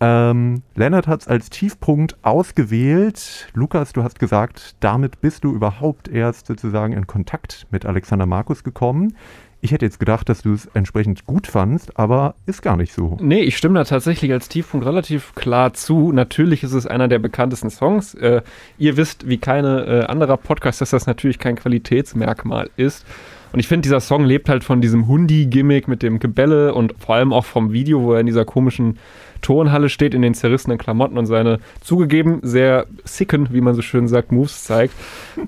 Ähm, 0.00 0.62
Leonard 0.74 1.06
hat 1.06 1.20
es 1.20 1.28
als 1.28 1.48
Tiefpunkt 1.50 2.16
ausgewählt. 2.22 3.48
Lukas, 3.54 3.92
du 3.92 4.02
hast 4.02 4.18
gesagt, 4.18 4.74
damit 4.80 5.20
bist 5.20 5.44
du 5.44 5.52
überhaupt 5.52 6.08
erst 6.08 6.46
sozusagen 6.46 6.92
in 6.92 7.06
Kontakt 7.06 7.68
mit 7.70 7.86
Alexander 7.86 8.26
Markus 8.26 8.64
gekommen. 8.64 9.14
Ich 9.60 9.70
hätte 9.70 9.84
jetzt 9.84 10.00
gedacht, 10.00 10.28
dass 10.28 10.42
du 10.42 10.54
es 10.54 10.66
entsprechend 10.74 11.24
gut 11.24 11.46
fandst, 11.46 11.96
aber 11.96 12.34
ist 12.46 12.62
gar 12.62 12.76
nicht 12.76 12.92
so. 12.92 13.16
Nee, 13.20 13.42
ich 13.42 13.56
stimme 13.56 13.78
da 13.78 13.84
tatsächlich 13.84 14.32
als 14.32 14.48
Tiefpunkt 14.48 14.84
relativ 14.84 15.36
klar 15.36 15.72
zu. 15.72 16.10
Natürlich 16.10 16.64
ist 16.64 16.72
es 16.72 16.88
einer 16.88 17.06
der 17.06 17.20
bekanntesten 17.20 17.70
Songs. 17.70 18.14
Äh, 18.14 18.42
ihr 18.76 18.96
wisst, 18.96 19.28
wie 19.28 19.38
keine 19.38 19.86
äh, 19.86 20.04
anderer 20.06 20.36
Podcast, 20.36 20.80
dass 20.80 20.90
das 20.90 21.06
natürlich 21.06 21.38
kein 21.38 21.54
Qualitätsmerkmal 21.54 22.70
ist. 22.76 23.06
Und 23.52 23.60
ich 23.60 23.68
finde, 23.68 23.82
dieser 23.82 24.00
Song 24.00 24.24
lebt 24.24 24.48
halt 24.48 24.64
von 24.64 24.80
diesem 24.80 25.08
Hundi-Gimmick 25.08 25.88
mit 25.88 26.02
dem 26.02 26.18
Gebälle 26.18 26.74
und 26.74 26.94
vor 26.98 27.16
allem 27.16 27.32
auch 27.32 27.44
vom 27.44 27.72
Video, 27.72 28.02
wo 28.02 28.14
er 28.14 28.20
in 28.20 28.26
dieser 28.26 28.44
komischen 28.44 28.98
Turnhalle 29.42 29.88
steht, 29.88 30.14
in 30.14 30.22
den 30.22 30.34
zerrissenen 30.34 30.78
Klamotten 30.78 31.18
und 31.18 31.26
seine 31.26 31.58
zugegeben 31.80 32.40
sehr 32.42 32.86
sicken, 33.04 33.48
wie 33.52 33.60
man 33.60 33.74
so 33.74 33.82
schön 33.82 34.08
sagt, 34.08 34.32
Moves 34.32 34.64
zeigt. 34.64 34.94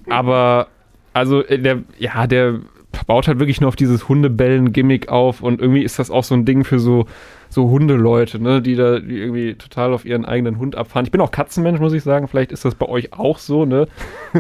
Aber 0.09 0.69
also 1.12 1.45
äh, 1.45 1.59
der, 1.59 1.83
ja, 1.99 2.27
der 2.27 2.61
baut 3.07 3.27
halt 3.27 3.38
wirklich 3.38 3.61
nur 3.61 3.69
auf 3.69 3.77
dieses 3.77 4.09
Hundebellen-Gimmick 4.09 5.09
auf 5.09 5.43
und 5.43 5.61
irgendwie 5.61 5.83
ist 5.83 5.99
das 5.99 6.11
auch 6.11 6.25
so 6.25 6.35
ein 6.35 6.45
Ding 6.45 6.64
für 6.64 6.79
so, 6.79 7.07
so 7.49 7.69
Hundeleute, 7.71 8.40
ne, 8.40 8.62
die 8.62 8.77
da 8.77 9.01
die 9.01 9.19
irgendwie 9.19 9.55
total 9.55 9.93
auf 9.93 10.05
ihren 10.05 10.25
eigenen 10.25 10.59
Hund 10.59 10.77
abfahren. 10.77 11.05
Ich 11.05 11.11
bin 11.11 11.21
auch 11.21 11.31
Katzenmensch, 11.31 11.81
muss 11.81 11.93
ich 11.93 12.03
sagen. 12.03 12.29
Vielleicht 12.29 12.53
ist 12.53 12.64
das 12.64 12.75
bei 12.75 12.87
euch 12.87 13.12
auch 13.12 13.38
so, 13.38 13.64
ne? 13.64 13.88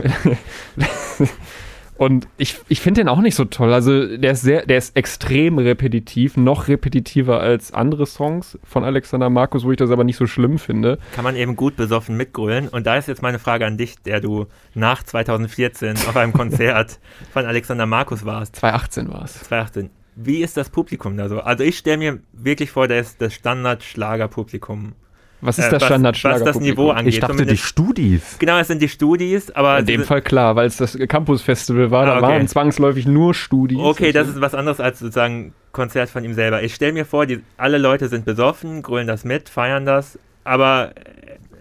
Und 1.96 2.26
ich, 2.38 2.58
ich 2.68 2.80
finde 2.80 3.02
den 3.02 3.08
auch 3.08 3.20
nicht 3.20 3.36
so 3.36 3.44
toll. 3.44 3.72
Also 3.72 4.16
der 4.16 4.32
ist 4.32 4.42
sehr, 4.42 4.66
der 4.66 4.78
ist 4.78 4.96
extrem 4.96 5.58
repetitiv, 5.58 6.36
noch 6.36 6.66
repetitiver 6.66 7.40
als 7.40 7.72
andere 7.72 8.06
Songs 8.06 8.58
von 8.64 8.84
Alexander 8.84 9.30
Markus, 9.30 9.64
wo 9.64 9.70
ich 9.70 9.76
das 9.76 9.90
aber 9.90 10.02
nicht 10.02 10.16
so 10.16 10.26
schlimm 10.26 10.58
finde. 10.58 10.98
Kann 11.14 11.24
man 11.24 11.36
eben 11.36 11.54
gut 11.54 11.76
besoffen 11.76 12.16
mitgrölen. 12.16 12.68
Und 12.68 12.86
da 12.86 12.96
ist 12.96 13.06
jetzt 13.06 13.22
meine 13.22 13.38
Frage 13.38 13.66
an 13.66 13.78
dich, 13.78 13.96
der 14.02 14.20
du 14.20 14.46
nach 14.74 15.02
2014 15.04 15.96
auf 16.08 16.16
einem 16.16 16.32
Konzert 16.32 16.98
von 17.32 17.44
Alexander 17.44 17.86
Markus 17.86 18.24
warst. 18.24 18.56
2018 18.56 19.12
war 19.12 19.24
es. 19.24 19.34
2018. 19.44 19.90
Wie 20.16 20.42
ist 20.42 20.56
das 20.56 20.70
Publikum 20.70 21.16
da 21.16 21.28
so? 21.28 21.40
Also 21.40 21.64
ich 21.64 21.78
stelle 21.78 21.98
mir 21.98 22.18
wirklich 22.32 22.70
vor, 22.70 22.86
das, 22.86 23.16
das 23.16 23.34
Standard-Schlager-Publikum 23.34 24.92
was 25.40 25.58
ist 25.58 25.66
äh, 25.66 25.70
das 25.70 25.84
Standardschlager? 25.84 26.36
Was 26.36 26.54
das 26.54 26.60
Niveau 26.60 26.90
angeht. 26.90 27.14
Ich 27.14 27.20
dachte, 27.20 27.44
die 27.44 27.56
Studis. 27.56 28.36
Genau, 28.38 28.58
es 28.58 28.68
sind 28.68 28.80
die 28.80 28.88
Studis, 28.88 29.50
aber. 29.50 29.80
In 29.80 29.86
dem 29.86 30.04
Fall 30.04 30.22
klar, 30.22 30.56
weil 30.56 30.66
es 30.66 30.76
das 30.76 30.96
Campus-Festival 30.96 31.90
war, 31.90 32.06
ah, 32.06 32.20
da 32.20 32.22
waren 32.22 32.48
zwangsläufig 32.48 33.06
nur 33.06 33.34
Studis. 33.34 33.78
Okay, 33.78 34.12
das 34.12 34.28
ist 34.28 34.40
was 34.40 34.54
anderes 34.54 34.80
als 34.80 35.00
sozusagen 35.00 35.52
Konzert 35.72 36.08
von 36.08 36.24
ihm 36.24 36.34
selber. 36.34 36.62
Ich 36.62 36.74
stelle 36.74 36.92
mir 36.92 37.04
vor, 37.04 37.26
die, 37.26 37.42
alle 37.56 37.78
Leute 37.78 38.08
sind 38.08 38.24
besoffen, 38.24 38.82
grölen 38.82 39.06
das 39.06 39.24
mit, 39.24 39.48
feiern 39.48 39.84
das, 39.84 40.18
aber 40.44 40.92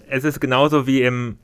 es 0.10 0.24
ist 0.24 0.40
genauso 0.40 0.88
wie 0.88 1.02
im 1.02 1.38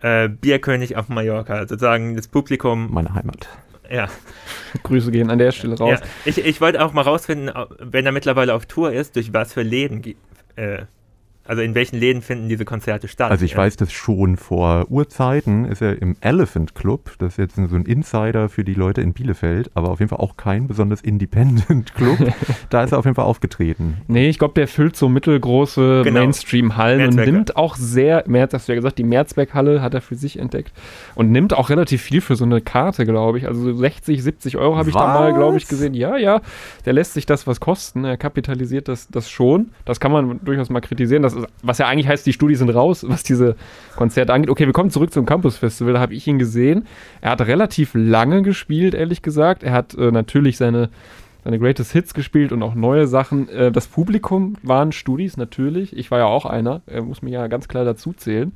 äh, 0.00 0.28
Bierkönig 0.28 0.96
auf 0.96 1.08
Mallorca. 1.08 1.60
Sozusagen 1.60 2.14
das 2.14 2.28
Publikum. 2.28 2.92
Meine 2.92 3.14
Heimat. 3.14 3.48
Ja. 3.90 4.08
Grüße 4.82 5.10
gehen 5.10 5.30
an 5.30 5.38
der 5.38 5.52
Stelle 5.52 5.78
raus. 5.78 6.00
Ja, 6.00 6.06
ich, 6.24 6.38
ich 6.38 6.60
wollte 6.60 6.84
auch 6.84 6.92
mal 6.92 7.02
rausfinden, 7.02 7.50
wenn 7.78 8.04
er 8.06 8.12
mittlerweile 8.12 8.54
auf 8.54 8.66
Tour 8.66 8.92
ist, 8.92 9.16
durch 9.16 9.32
was 9.32 9.52
für 9.52 9.62
Läden 9.62 10.02
äh, 10.56 10.82
also 11.46 11.62
in 11.62 11.74
welchen 11.74 11.98
Läden 11.98 12.22
finden 12.22 12.48
diese 12.48 12.64
Konzerte 12.64 13.08
statt? 13.08 13.30
Also 13.30 13.44
ich 13.44 13.56
weiß 13.56 13.76
das 13.76 13.92
schon 13.92 14.36
vor 14.36 14.86
Urzeiten, 14.90 15.66
ist 15.66 15.82
er 15.82 16.00
im 16.00 16.16
Elephant 16.20 16.74
Club, 16.74 17.12
das 17.18 17.34
ist 17.34 17.38
jetzt 17.38 17.56
so 17.56 17.76
ein 17.76 17.84
Insider 17.84 18.48
für 18.48 18.64
die 18.64 18.74
Leute 18.74 19.02
in 19.02 19.12
Bielefeld, 19.12 19.70
aber 19.74 19.90
auf 19.90 20.00
jeden 20.00 20.08
Fall 20.08 20.20
auch 20.20 20.36
kein 20.36 20.66
besonders 20.66 21.00
Independent 21.02 21.94
Club. 21.94 22.18
da 22.70 22.84
ist 22.84 22.92
er 22.92 22.98
auf 22.98 23.04
jeden 23.04 23.14
Fall 23.14 23.26
aufgetreten. 23.26 23.98
Nee, 24.08 24.28
ich 24.28 24.38
glaube, 24.38 24.54
der 24.54 24.68
füllt 24.68 24.96
so 24.96 25.08
mittelgroße 25.08 26.02
genau. 26.04 26.20
Mainstream-Hallen 26.20 27.08
und 27.08 27.16
nimmt 27.16 27.56
auch 27.56 27.76
sehr, 27.76 28.24
März, 28.26 28.54
hast 28.54 28.68
du 28.68 28.72
ja 28.72 28.76
gesagt, 28.76 28.98
die 28.98 29.04
Merzberg-Halle 29.04 29.82
hat 29.82 29.94
er 29.94 30.00
für 30.00 30.14
sich 30.14 30.38
entdeckt 30.38 30.72
und 31.14 31.30
nimmt 31.30 31.52
auch 31.52 31.68
relativ 31.68 32.02
viel 32.02 32.20
für 32.20 32.36
so 32.36 32.44
eine 32.44 32.60
Karte, 32.60 33.04
glaube 33.04 33.38
ich. 33.38 33.46
Also 33.46 33.72
60, 33.72 34.22
70 34.22 34.56
Euro 34.56 34.76
habe 34.76 34.88
ich 34.88 34.94
da 34.94 35.06
mal, 35.06 35.34
glaube 35.34 35.58
ich, 35.58 35.68
gesehen. 35.68 35.94
Ja, 35.94 36.16
ja, 36.16 36.40
der 36.86 36.92
lässt 36.94 37.14
sich 37.14 37.26
das 37.26 37.46
was 37.46 37.60
kosten. 37.60 38.04
Er 38.04 38.16
kapitalisiert 38.16 38.88
das, 38.88 39.08
das 39.08 39.28
schon. 39.28 39.70
Das 39.84 40.00
kann 40.00 40.12
man 40.12 40.40
durchaus 40.42 40.70
mal 40.70 40.80
kritisieren. 40.80 41.22
Das 41.22 41.33
ist, 41.34 41.46
was 41.62 41.78
ja 41.78 41.86
eigentlich 41.86 42.08
heißt, 42.08 42.26
die 42.26 42.32
Studien 42.32 42.58
sind 42.58 42.70
raus, 42.70 43.04
was 43.08 43.22
diese 43.22 43.56
Konzerte 43.96 44.32
angeht. 44.32 44.50
Okay, 44.50 44.66
wir 44.66 44.72
kommen 44.72 44.90
zurück 44.90 45.12
zum 45.12 45.26
Campus 45.26 45.56
Festival. 45.56 45.94
Da 45.94 46.00
habe 46.00 46.14
ich 46.14 46.26
ihn 46.26 46.38
gesehen. 46.38 46.86
Er 47.20 47.30
hat 47.30 47.40
relativ 47.42 47.90
lange 47.94 48.42
gespielt, 48.42 48.94
ehrlich 48.94 49.22
gesagt. 49.22 49.62
Er 49.62 49.72
hat 49.72 49.94
äh, 49.94 50.10
natürlich 50.10 50.56
seine 50.56 50.90
seine 51.44 51.58
Greatest 51.58 51.92
Hits 51.92 52.14
gespielt 52.14 52.52
und 52.52 52.62
auch 52.62 52.74
neue 52.74 53.06
Sachen. 53.06 53.50
Äh, 53.50 53.70
das 53.70 53.86
Publikum 53.86 54.56
waren 54.62 54.92
Studis, 54.92 55.36
natürlich. 55.36 55.94
Ich 55.94 56.10
war 56.10 56.18
ja 56.18 56.24
auch 56.24 56.46
einer, 56.46 56.80
er 56.86 57.02
muss 57.02 57.20
mich 57.20 57.34
ja 57.34 57.46
ganz 57.48 57.68
klar 57.68 57.84
dazu 57.84 58.14
zählen 58.14 58.52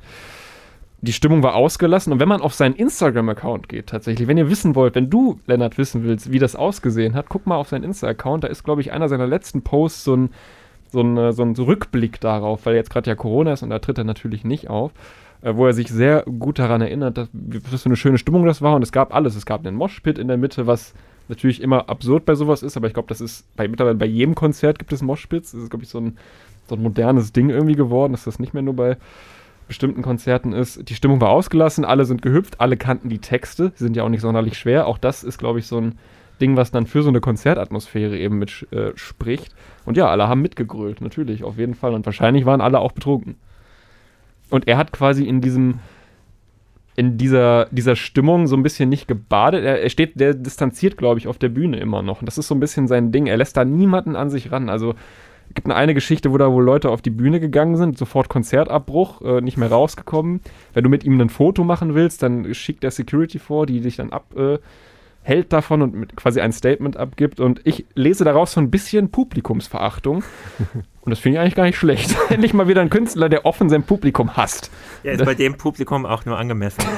die 1.01 1.13
Stimmung 1.13 1.43
war 1.43 1.55
ausgelassen. 1.55 2.11
Und 2.13 2.19
wenn 2.19 2.27
man 2.27 2.41
auf 2.41 2.53
seinen 2.53 2.75
Instagram-Account 2.75 3.69
geht, 3.69 3.87
tatsächlich, 3.87 4.27
wenn 4.27 4.37
ihr 4.37 4.49
wissen 4.49 4.75
wollt, 4.75 4.95
wenn 4.95 5.09
du, 5.09 5.39
Lennart, 5.47 5.77
wissen 5.77 6.03
willst, 6.03 6.31
wie 6.31 6.39
das 6.39 6.55
ausgesehen 6.55 7.15
hat, 7.15 7.27
guck 7.29 7.47
mal 7.47 7.55
auf 7.55 7.69
seinen 7.69 7.83
Insta-Account. 7.83 8.43
Da 8.43 8.47
ist, 8.47 8.63
glaube 8.63 8.81
ich, 8.81 8.91
einer 8.91 9.07
seiner 9.07 9.27
letzten 9.27 9.61
Posts 9.61 10.03
so 10.03 10.15
ein, 10.15 10.29
so 10.91 11.01
ein, 11.01 11.17
äh, 11.17 11.33
so 11.33 11.43
ein 11.43 11.53
Rückblick 11.53 12.19
darauf, 12.19 12.65
weil 12.65 12.75
jetzt 12.75 12.89
gerade 12.89 13.09
ja 13.09 13.15
Corona 13.15 13.53
ist 13.53 13.63
und 13.63 13.69
da 13.69 13.79
tritt 13.79 13.97
er 13.97 14.03
natürlich 14.03 14.43
nicht 14.43 14.69
auf. 14.69 14.91
Äh, 15.41 15.55
wo 15.55 15.65
er 15.65 15.73
sich 15.73 15.87
sehr 15.87 16.23
gut 16.23 16.59
daran 16.59 16.81
erinnert, 16.81 17.17
dass, 17.17 17.29
was 17.33 17.83
für 17.83 17.89
eine 17.89 17.95
schöne 17.95 18.17
Stimmung 18.17 18.45
das 18.45 18.61
war. 18.61 18.75
Und 18.75 18.81
es 18.81 18.91
gab 18.91 19.15
alles. 19.15 19.35
Es 19.35 19.45
gab 19.45 19.65
einen 19.65 19.77
Moshpit 19.77 20.17
in 20.17 20.27
der 20.27 20.37
Mitte, 20.37 20.67
was 20.67 20.93
natürlich 21.29 21.61
immer 21.61 21.89
absurd 21.89 22.25
bei 22.25 22.35
sowas 22.35 22.63
ist, 22.63 22.75
aber 22.75 22.87
ich 22.87 22.93
glaube, 22.93 23.07
das 23.07 23.21
ist 23.21 23.45
bei, 23.55 23.67
mittlerweile 23.67 23.95
bei 23.95 24.07
jedem 24.07 24.35
Konzert 24.35 24.79
gibt 24.79 24.91
es 24.91 25.01
Moshpits. 25.01 25.51
Das 25.51 25.61
ist, 25.61 25.69
glaube 25.69 25.83
ich, 25.83 25.89
so 25.89 25.99
ein, 25.99 26.17
so 26.67 26.75
ein 26.75 26.81
modernes 26.81 27.31
Ding 27.31 27.49
irgendwie 27.49 27.75
geworden, 27.75 28.13
dass 28.13 28.25
das 28.25 28.39
nicht 28.39 28.53
mehr 28.53 28.63
nur 28.63 28.75
bei 28.75 28.97
bestimmten 29.67 30.01
Konzerten 30.01 30.51
ist, 30.51 30.89
die 30.89 30.95
Stimmung 30.95 31.21
war 31.21 31.29
ausgelassen, 31.29 31.85
alle 31.85 32.03
sind 32.05 32.23
gehüpft, 32.23 32.59
alle 32.59 32.75
kannten 32.75 33.07
die 33.07 33.19
Texte, 33.19 33.71
sind 33.75 33.95
ja 33.95 34.03
auch 34.03 34.09
nicht 34.09 34.21
sonderlich 34.21 34.57
schwer. 34.57 34.87
Auch 34.87 34.97
das 34.97 35.23
ist, 35.23 35.37
glaube 35.37 35.59
ich, 35.59 35.67
so 35.67 35.79
ein 35.79 35.99
Ding, 36.39 36.55
was 36.57 36.71
dann 36.71 36.85
für 36.85 37.03
so 37.03 37.09
eine 37.09 37.21
Konzertatmosphäre 37.21 38.17
eben 38.17 38.39
mit 38.39 38.67
äh, 38.71 38.91
spricht. 38.95 39.53
Und 39.85 39.97
ja, 39.97 40.07
alle 40.07 40.27
haben 40.27 40.41
mitgegrölt, 40.41 41.01
natürlich, 41.01 41.43
auf 41.43 41.57
jeden 41.57 41.75
Fall. 41.75 41.93
Und 41.93 42.05
wahrscheinlich 42.05 42.45
waren 42.45 42.61
alle 42.61 42.79
auch 42.79 42.91
betrunken. 42.91 43.35
Und 44.49 44.67
er 44.67 44.77
hat 44.77 44.91
quasi 44.91 45.25
in 45.25 45.41
diesem, 45.41 45.79
in 46.95 47.17
dieser, 47.17 47.67
dieser 47.71 47.95
Stimmung 47.95 48.47
so 48.47 48.55
ein 48.55 48.63
bisschen 48.63 48.89
nicht 48.89 49.07
gebadet. 49.07 49.63
Er, 49.63 49.81
er 49.81 49.89
steht, 49.89 50.19
der 50.19 50.33
distanziert, 50.33 50.97
glaube 50.97 51.19
ich, 51.19 51.27
auf 51.27 51.37
der 51.37 51.49
Bühne 51.49 51.79
immer 51.79 52.01
noch. 52.01 52.21
Und 52.21 52.25
das 52.25 52.37
ist 52.37 52.47
so 52.47 52.55
ein 52.55 52.59
bisschen 52.59 52.87
sein 52.87 53.11
Ding. 53.11 53.27
Er 53.27 53.37
lässt 53.37 53.57
da 53.57 53.65
niemanden 53.65 54.15
an 54.15 54.29
sich 54.29 54.51
ran. 54.51 54.69
Also 54.69 54.95
es 55.49 55.55
gibt 55.55 55.69
eine 55.69 55.93
Geschichte, 55.93 56.31
wo 56.31 56.37
da 56.37 56.51
wohl 56.51 56.63
Leute 56.63 56.89
auf 56.89 57.01
die 57.01 57.09
Bühne 57.09 57.39
gegangen 57.39 57.75
sind, 57.75 57.97
sofort 57.97 58.29
Konzertabbruch, 58.29 59.21
äh, 59.21 59.41
nicht 59.41 59.57
mehr 59.57 59.69
rausgekommen. 59.69 60.41
Wenn 60.73 60.83
du 60.83 60.89
mit 60.89 61.03
ihm 61.03 61.19
ein 61.19 61.29
Foto 61.29 61.63
machen 61.63 61.95
willst, 61.95 62.21
dann 62.21 62.53
schickt 62.53 62.83
der 62.83 62.91
Security 62.91 63.39
vor, 63.39 63.65
die 63.65 63.81
dich 63.81 63.95
dann 63.95 64.11
abhält 64.11 64.59
äh, 64.59 64.63
davon 65.53 65.81
und 65.81 66.15
quasi 66.15 66.41
ein 66.41 66.51
Statement 66.51 66.97
abgibt. 66.97 67.39
Und 67.39 67.61
ich 67.63 67.85
lese 67.95 68.23
daraus 68.23 68.53
so 68.53 68.59
ein 68.61 68.71
bisschen 68.71 69.09
Publikumsverachtung. 69.11 70.23
Und 71.09 71.13
das 71.13 71.21
finde 71.21 71.37
ich 71.37 71.41
eigentlich 71.41 71.55
gar 71.55 71.63
nicht 71.63 71.75
schlecht. 71.79 72.15
Endlich 72.29 72.53
mal 72.53 72.67
wieder 72.67 72.81
ein 72.81 72.91
Künstler, 72.91 73.29
der 73.29 73.43
offen 73.43 73.67
sein 73.67 73.81
Publikum 73.81 74.37
hasst. 74.37 74.69
Ja, 75.01 75.13
ist 75.13 75.25
bei 75.25 75.33
dem 75.33 75.57
Publikum 75.57 76.05
auch 76.05 76.23
nur 76.25 76.37
angemessen. 76.37 76.83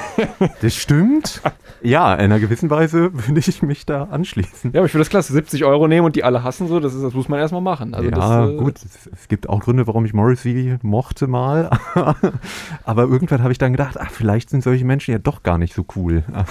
Das 0.62 0.76
stimmt. 0.76 1.42
Ja, 1.82 2.14
in 2.14 2.26
einer 2.26 2.40
gewissen 2.40 2.70
Weise 2.70 3.12
würde 3.14 3.40
ich 3.40 3.62
mich 3.62 3.86
da 3.86 4.04
anschließen. 4.04 4.72
Ja, 4.74 4.82
aber 4.82 4.86
ich 4.86 4.92
finde 4.92 5.02
das 5.02 5.10
klasse. 5.10 5.34
70 5.34 5.64
Euro 5.64 5.88
nehmen 5.88 6.06
und 6.06 6.16
die 6.16 6.24
alle 6.24 6.44
hassen 6.44 6.68
so, 6.68 6.80
das, 6.80 6.94
ist, 6.94 7.04
das 7.04 7.14
muss 7.14 7.30
man 7.30 7.40
erstmal 7.40 7.62
machen. 7.62 7.94
Also 7.94 8.10
ja, 8.10 8.16
das, 8.16 8.50
äh, 8.50 8.58
gut. 8.58 8.76
Es, 8.78 9.10
es, 9.12 9.28
gibt 9.28 9.48
auch 9.48 9.62
Gründe, 9.62 9.88
warum 9.88 10.04
ich 10.04 10.14
Morrissey 10.14 10.78
mochte 10.82 11.28
mal. 11.28 11.70
aber 12.84 13.04
irgendwann 13.04 13.42
habe 13.44 13.52
ich 13.52 13.60
dann 13.60 13.72
gedacht, 13.72 13.98
ach, 14.00 14.12
vielleicht 14.12 14.50
sind 14.50 14.62
solche 14.64 14.84
Menschen 14.84 15.12
ja 15.12 15.20
doch 15.20 15.42
gar 15.42 15.58
nicht 15.58 15.74
so 15.74 15.86
cool. 15.96 16.24
ja, 16.34 16.46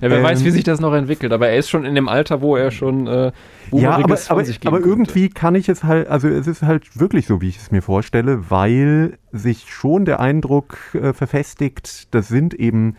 wer 0.00 0.10
ähm, 0.10 0.22
weiß, 0.22 0.44
wie 0.44 0.50
sich 0.50 0.64
das 0.64 0.80
noch 0.80 0.92
entwickelt. 0.92 1.32
Aber 1.32 1.48
er 1.48 1.56
ist 1.56 1.70
schon 1.70 1.84
in 1.84 1.94
dem 1.94 2.08
Alter, 2.08 2.42
wo 2.42 2.56
er 2.56 2.70
schon 2.70 3.06
äh, 3.06 3.32
ja, 3.72 3.90
aber, 3.92 4.18
aber, 4.28 4.44
aber 4.64 4.80
irgendwie 4.80 5.28
kann 5.28 5.54
ich 5.54 5.68
es 5.68 5.84
halt, 5.84 6.08
also 6.08 6.28
es 6.28 6.46
ist 6.46 6.57
halt 6.62 6.98
wirklich 6.98 7.26
so, 7.26 7.40
wie 7.40 7.48
ich 7.48 7.58
es 7.58 7.70
mir 7.70 7.82
vorstelle, 7.82 8.50
weil 8.50 9.18
sich 9.32 9.72
schon 9.72 10.04
der 10.04 10.20
Eindruck 10.20 10.78
äh, 10.94 11.12
verfestigt, 11.12 12.14
das 12.14 12.28
sind 12.28 12.54
eben 12.54 12.96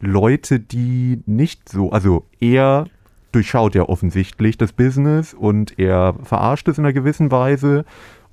Leute, 0.00 0.60
die 0.60 1.22
nicht 1.26 1.68
so, 1.68 1.90
also 1.90 2.26
er 2.40 2.86
durchschaut 3.32 3.74
ja 3.74 3.82
offensichtlich 3.82 4.56
das 4.56 4.72
Business 4.72 5.34
und 5.34 5.78
er 5.78 6.14
verarscht 6.22 6.68
es 6.68 6.78
in 6.78 6.84
einer 6.84 6.92
gewissen 6.92 7.30
Weise 7.30 7.84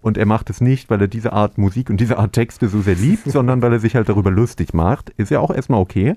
und 0.01 0.17
er 0.17 0.25
macht 0.25 0.49
es 0.49 0.61
nicht, 0.61 0.89
weil 0.89 1.01
er 1.01 1.07
diese 1.07 1.33
Art 1.33 1.57
Musik 1.57 1.89
und 1.89 1.97
diese 1.97 2.17
Art 2.17 2.33
Texte 2.33 2.67
so 2.67 2.81
sehr 2.81 2.95
liebt, 2.95 3.23
sondern 3.31 3.61
weil 3.61 3.73
er 3.73 3.79
sich 3.79 3.95
halt 3.95 4.09
darüber 4.09 4.31
lustig 4.31 4.73
macht. 4.73 5.09
Ist 5.17 5.31
ja 5.31 5.39
auch 5.39 5.51
erstmal 5.51 5.79
okay. 5.79 6.15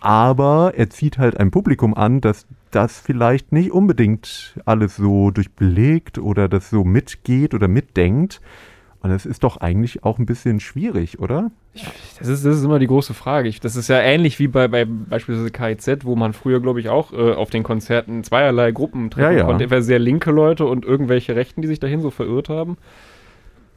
Aber 0.00 0.72
er 0.76 0.90
zieht 0.90 1.18
halt 1.18 1.38
ein 1.38 1.50
Publikum 1.50 1.94
an, 1.94 2.20
das 2.20 2.46
das 2.74 2.98
vielleicht 2.98 3.52
nicht 3.52 3.72
unbedingt 3.72 4.58
alles 4.64 4.96
so 4.96 5.30
durchblickt 5.30 6.18
oder 6.18 6.48
das 6.48 6.70
so 6.70 6.84
mitgeht 6.84 7.54
oder 7.54 7.68
mitdenkt. 7.68 8.40
Und 9.00 9.10
das 9.10 9.26
ist 9.26 9.42
doch 9.42 9.56
eigentlich 9.56 10.04
auch 10.04 10.18
ein 10.18 10.26
bisschen 10.26 10.60
schwierig, 10.60 11.18
oder? 11.18 11.50
Das 12.18 12.28
ist, 12.28 12.44
das 12.44 12.58
ist 12.58 12.64
immer 12.64 12.78
die 12.78 12.86
große 12.86 13.14
Frage. 13.14 13.48
Ich, 13.48 13.58
das 13.58 13.74
ist 13.74 13.88
ja 13.88 13.98
ähnlich 13.98 14.38
wie 14.38 14.46
bei, 14.46 14.68
bei 14.68 14.84
beispielsweise 14.84 15.50
KIZ, 15.50 16.04
wo 16.04 16.14
man 16.14 16.32
früher, 16.34 16.60
glaube 16.60 16.78
ich, 16.78 16.88
auch 16.88 17.12
äh, 17.12 17.32
auf 17.32 17.50
den 17.50 17.64
Konzerten 17.64 18.22
zweierlei 18.22 18.70
Gruppen 18.70 19.10
treffen 19.10 19.32
ja, 19.32 19.38
ja. 19.38 19.44
konnte. 19.44 19.64
Entweder 19.64 19.82
sehr 19.82 19.98
linke 19.98 20.30
Leute 20.30 20.66
und 20.66 20.84
irgendwelche 20.84 21.34
Rechten, 21.34 21.62
die 21.62 21.68
sich 21.68 21.80
dahin 21.80 22.00
so 22.00 22.10
verirrt 22.10 22.48
haben 22.48 22.76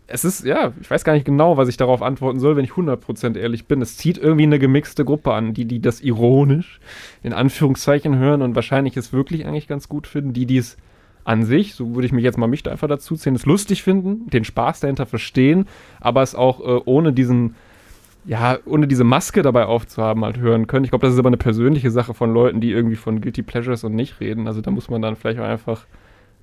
es 0.07 0.23
ist, 0.23 0.45
ja, 0.45 0.73
ich 0.79 0.89
weiß 0.89 1.03
gar 1.03 1.13
nicht 1.13 1.25
genau, 1.25 1.57
was 1.57 1.67
ich 1.67 1.77
darauf 1.77 2.01
antworten 2.01 2.39
soll, 2.39 2.55
wenn 2.55 2.65
ich 2.65 2.71
100% 2.71 3.37
ehrlich 3.37 3.65
bin. 3.65 3.81
Es 3.81 3.97
zieht 3.97 4.17
irgendwie 4.17 4.43
eine 4.43 4.59
gemixte 4.59 5.03
Gruppe 5.03 5.33
an, 5.33 5.53
die, 5.53 5.65
die 5.65 5.81
das 5.81 6.01
ironisch 6.01 6.79
in 7.23 7.33
Anführungszeichen 7.33 8.17
hören 8.17 8.41
und 8.41 8.55
wahrscheinlich 8.55 8.97
es 8.97 9.13
wirklich 9.13 9.45
eigentlich 9.45 9.67
ganz 9.67 9.89
gut 9.89 10.05
finden, 10.05 10.33
die 10.33 10.45
dies 10.45 10.77
an 11.23 11.43
sich, 11.43 11.73
so 11.73 11.95
würde 11.95 12.05
ich 12.05 12.11
mich 12.11 12.23
jetzt 12.23 12.37
mal 12.37 12.47
mich 12.47 12.61
da 12.61 12.71
einfach 12.71 12.87
dazu 12.87 13.15
zählen, 13.15 13.35
es 13.35 13.47
lustig 13.47 13.81
finden, 13.81 14.29
den 14.29 14.43
Spaß 14.43 14.79
dahinter 14.81 15.07
verstehen, 15.07 15.65
aber 15.99 16.21
es 16.21 16.35
auch 16.35 16.59
äh, 16.59 16.81
ohne 16.85 17.13
diesen, 17.13 17.55
ja, 18.25 18.59
ohne 18.65 18.87
diese 18.87 19.03
Maske 19.03 19.41
dabei 19.41 19.65
aufzuhaben 19.65 20.23
halt 20.23 20.37
hören 20.37 20.67
können. 20.67 20.85
Ich 20.85 20.91
glaube, 20.91 21.07
das 21.07 21.13
ist 21.13 21.19
aber 21.19 21.29
eine 21.29 21.37
persönliche 21.37 21.89
Sache 21.89 22.13
von 22.13 22.31
Leuten, 22.31 22.61
die 22.61 22.71
irgendwie 22.71 22.95
von 22.95 23.21
Guilty 23.21 23.41
Pleasures 23.41 23.83
und 23.83 23.95
nicht 23.95 24.19
reden. 24.19 24.45
Also 24.45 24.61
da 24.61 24.69
muss 24.69 24.87
man 24.87 25.01
dann 25.01 25.15
vielleicht 25.15 25.39
auch 25.39 25.45
einfach 25.45 25.87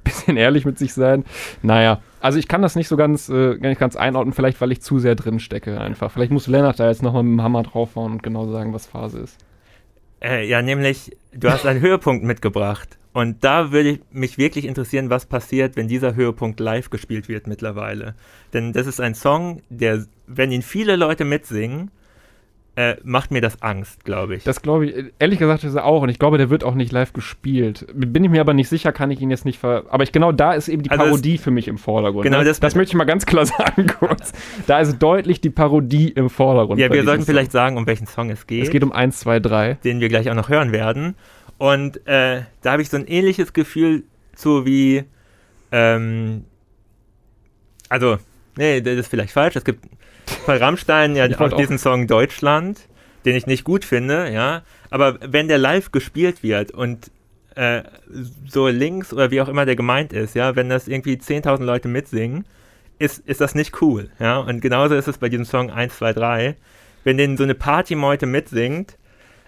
bisschen 0.23 0.37
ehrlich 0.37 0.65
mit 0.65 0.79
sich 0.79 0.95
sein. 0.95 1.25
Naja, 1.63 2.01
also 2.21 2.39
ich 2.39 2.49
kann 2.49 2.63
das 2.63 2.77
nicht 2.77 2.89
so 2.89 2.97
ganz, 2.97 3.29
äh, 3.29 3.55
nicht 3.57 3.81
ganz 3.81 3.97
einordnen, 3.97 4.33
vielleicht 4.33 4.61
weil 4.61 4.73
ich 4.73 4.81
zu 4.81 4.99
sehr 4.99 5.15
drin 5.15 5.41
stecke 5.41 5.81
einfach. 5.81 6.11
Vielleicht 6.11 6.33
muss 6.33 6.47
Lennart 6.47 6.79
da 6.81 6.89
jetzt 6.89 7.03
nochmal 7.03 7.23
mit 7.23 7.33
dem 7.33 7.43
Hammer 7.43 7.63
draufhauen 7.63 8.13
und 8.13 8.23
genau 8.23 8.51
sagen, 8.51 8.73
was 8.73 8.87
Phase 8.87 9.21
ist. 9.21 9.39
Äh, 10.23 10.47
ja, 10.49 10.63
nämlich, 10.63 11.17
du 11.33 11.51
hast 11.51 11.67
einen 11.67 11.81
Höhepunkt 11.81 12.25
mitgebracht. 12.25 12.99
Und 13.13 13.45
da 13.45 13.73
würde 13.73 13.99
mich 14.11 14.39
wirklich 14.39 14.65
interessieren, 14.65 15.11
was 15.11 15.27
passiert, 15.27 15.77
wenn 15.77 15.87
dieser 15.87 16.15
Höhepunkt 16.15 16.61
live 16.61 16.89
gespielt 16.89 17.29
wird 17.29 17.47
mittlerweile. 17.47 18.15
Denn 18.55 18.73
das 18.73 18.87
ist 18.87 19.01
ein 19.01 19.15
Song, 19.15 19.61
der, 19.69 20.07
wenn 20.27 20.51
ihn 20.51 20.63
viele 20.63 20.97
Leute 20.97 21.25
mitsingen, 21.25 21.91
äh, 22.75 22.97
macht 23.05 23.31
mir 23.31 23.43
das 23.43 23.61
Angst, 23.61 24.05
glaube 24.05 24.35
ich. 24.35 24.45
Das 24.45 24.63
glaube 24.63 24.87
ich, 24.87 25.05
ehrlich 25.19 25.39
gesagt, 25.39 25.63
ist 25.63 25.75
er 25.75 25.85
auch. 25.85 26.03
Und 26.03 26.09
ich 26.09 26.19
glaube, 26.19 26.39
der 26.39 26.49
wird 26.49 26.65
auch 26.65 26.75
nicht 26.75 26.91
live 26.91 27.13
gespielt. 27.13 27.87
Bin 27.93 28.25
ich 28.25 28.31
mir 28.31 28.41
aber 28.41 28.55
nicht 28.55 28.69
sicher, 28.69 28.93
kann 28.93 29.11
ich 29.11 29.21
ihn 29.21 29.29
jetzt 29.29 29.45
nicht 29.45 29.59
ver. 29.59 29.85
Aber 29.91 30.05
ich, 30.05 30.13
genau 30.13 30.33
da 30.33 30.55
ist 30.55 30.69
eben 30.69 30.83
die 30.83 30.91
also 30.91 31.05
Parodie 31.05 31.37
für 31.37 31.51
mich 31.51 31.69
im 31.69 31.77
Vordergrund. 31.77 32.25
Genau, 32.25 32.39
ne? 32.39 32.45
das, 32.45 32.61
das 32.61 32.75
möchte 32.75 32.93
ich 32.93 32.97
mal 32.97 33.05
ganz 33.05 33.27
klar 33.27 33.45
sagen 33.47 33.89
kurz. 33.99 34.33
da 34.67 34.81
ist 34.81 34.99
deutlich 34.99 35.43
die 35.43 35.51
Parodie 35.51 36.09
im 36.09 36.31
Vordergrund. 36.31 36.81
Ja, 36.81 36.91
wir 36.91 37.05
sollten 37.05 37.25
vielleicht 37.25 37.53
sagen, 37.53 37.77
um 37.77 37.87
welchen 37.87 38.07
Song 38.07 38.31
es 38.31 38.47
geht. 38.47 38.63
Es 38.63 38.71
geht 38.71 38.83
um 38.83 38.93
1, 38.93 39.21
2, 39.21 39.41
3. 39.41 39.75
Den 39.85 40.01
wir 40.01 40.09
gleich 40.09 40.31
auch 40.31 40.35
noch 40.35 40.49
hören 40.49 40.73
werden. 40.73 41.15
Und 41.59 42.07
äh, 42.07 42.43
da 42.63 42.73
habe 42.73 42.81
ich 42.81 42.89
so 42.89 42.97
ein 42.97 43.07
ähnliches 43.07 43.53
Gefühl 43.53 44.05
zu 44.35 44.65
wie. 44.65 45.05
Ähm, 45.71 46.45
also, 47.91 48.17
nee, 48.57 48.81
das 48.81 48.95
ist 48.95 49.09
vielleicht 49.09 49.33
falsch. 49.33 49.57
Es 49.57 49.65
gibt 49.65 49.85
bei 50.47 50.57
Rammstein 50.57 51.17
ja 51.17 51.27
auch 51.39 51.53
diesen 51.57 51.79
Song 51.79 52.07
Deutschland, 52.07 52.81
den 53.25 53.37
ich 53.37 53.47
nicht 53.47 53.65
gut 53.65 53.85
finde, 53.85 54.31
ja. 54.31 54.63
Aber 54.91 55.19
wenn 55.21 55.49
der 55.49 55.59
live 55.59 55.93
gespielt 55.93 56.43
wird 56.43 56.71
und 56.71 57.11
äh, 57.55 57.83
so 58.49 58.69
links 58.69 59.13
oder 59.13 59.31
wie 59.31 59.41
auch 59.41 59.49
immer 59.49 59.67
der 59.67 59.77
gemeint 59.77 60.13
ist, 60.13 60.35
ja, 60.35 60.57
wenn 60.57 60.69
das 60.69 60.89
irgendwie 60.89 61.15
10.000 61.15 61.63
Leute 61.65 61.89
mitsingen, 61.89 62.45
ist, 62.99 63.19
ist 63.27 63.41
das 63.41 63.55
nicht 63.55 63.81
cool, 63.83 64.11
ja. 64.19 64.39
Und 64.39 64.61
genauso 64.61 64.95
ist 64.95 65.09
es 65.09 65.19
bei 65.19 65.29
diesem 65.29 65.45
Song 65.45 65.71
1, 65.71 65.97
2, 65.97 66.13
3. 66.13 66.57
Wenn 67.05 67.17
den 67.17 67.37
so 67.37 67.43
eine 67.43 67.55
Partymeute 67.55 68.27
mitsingt, 68.27 68.97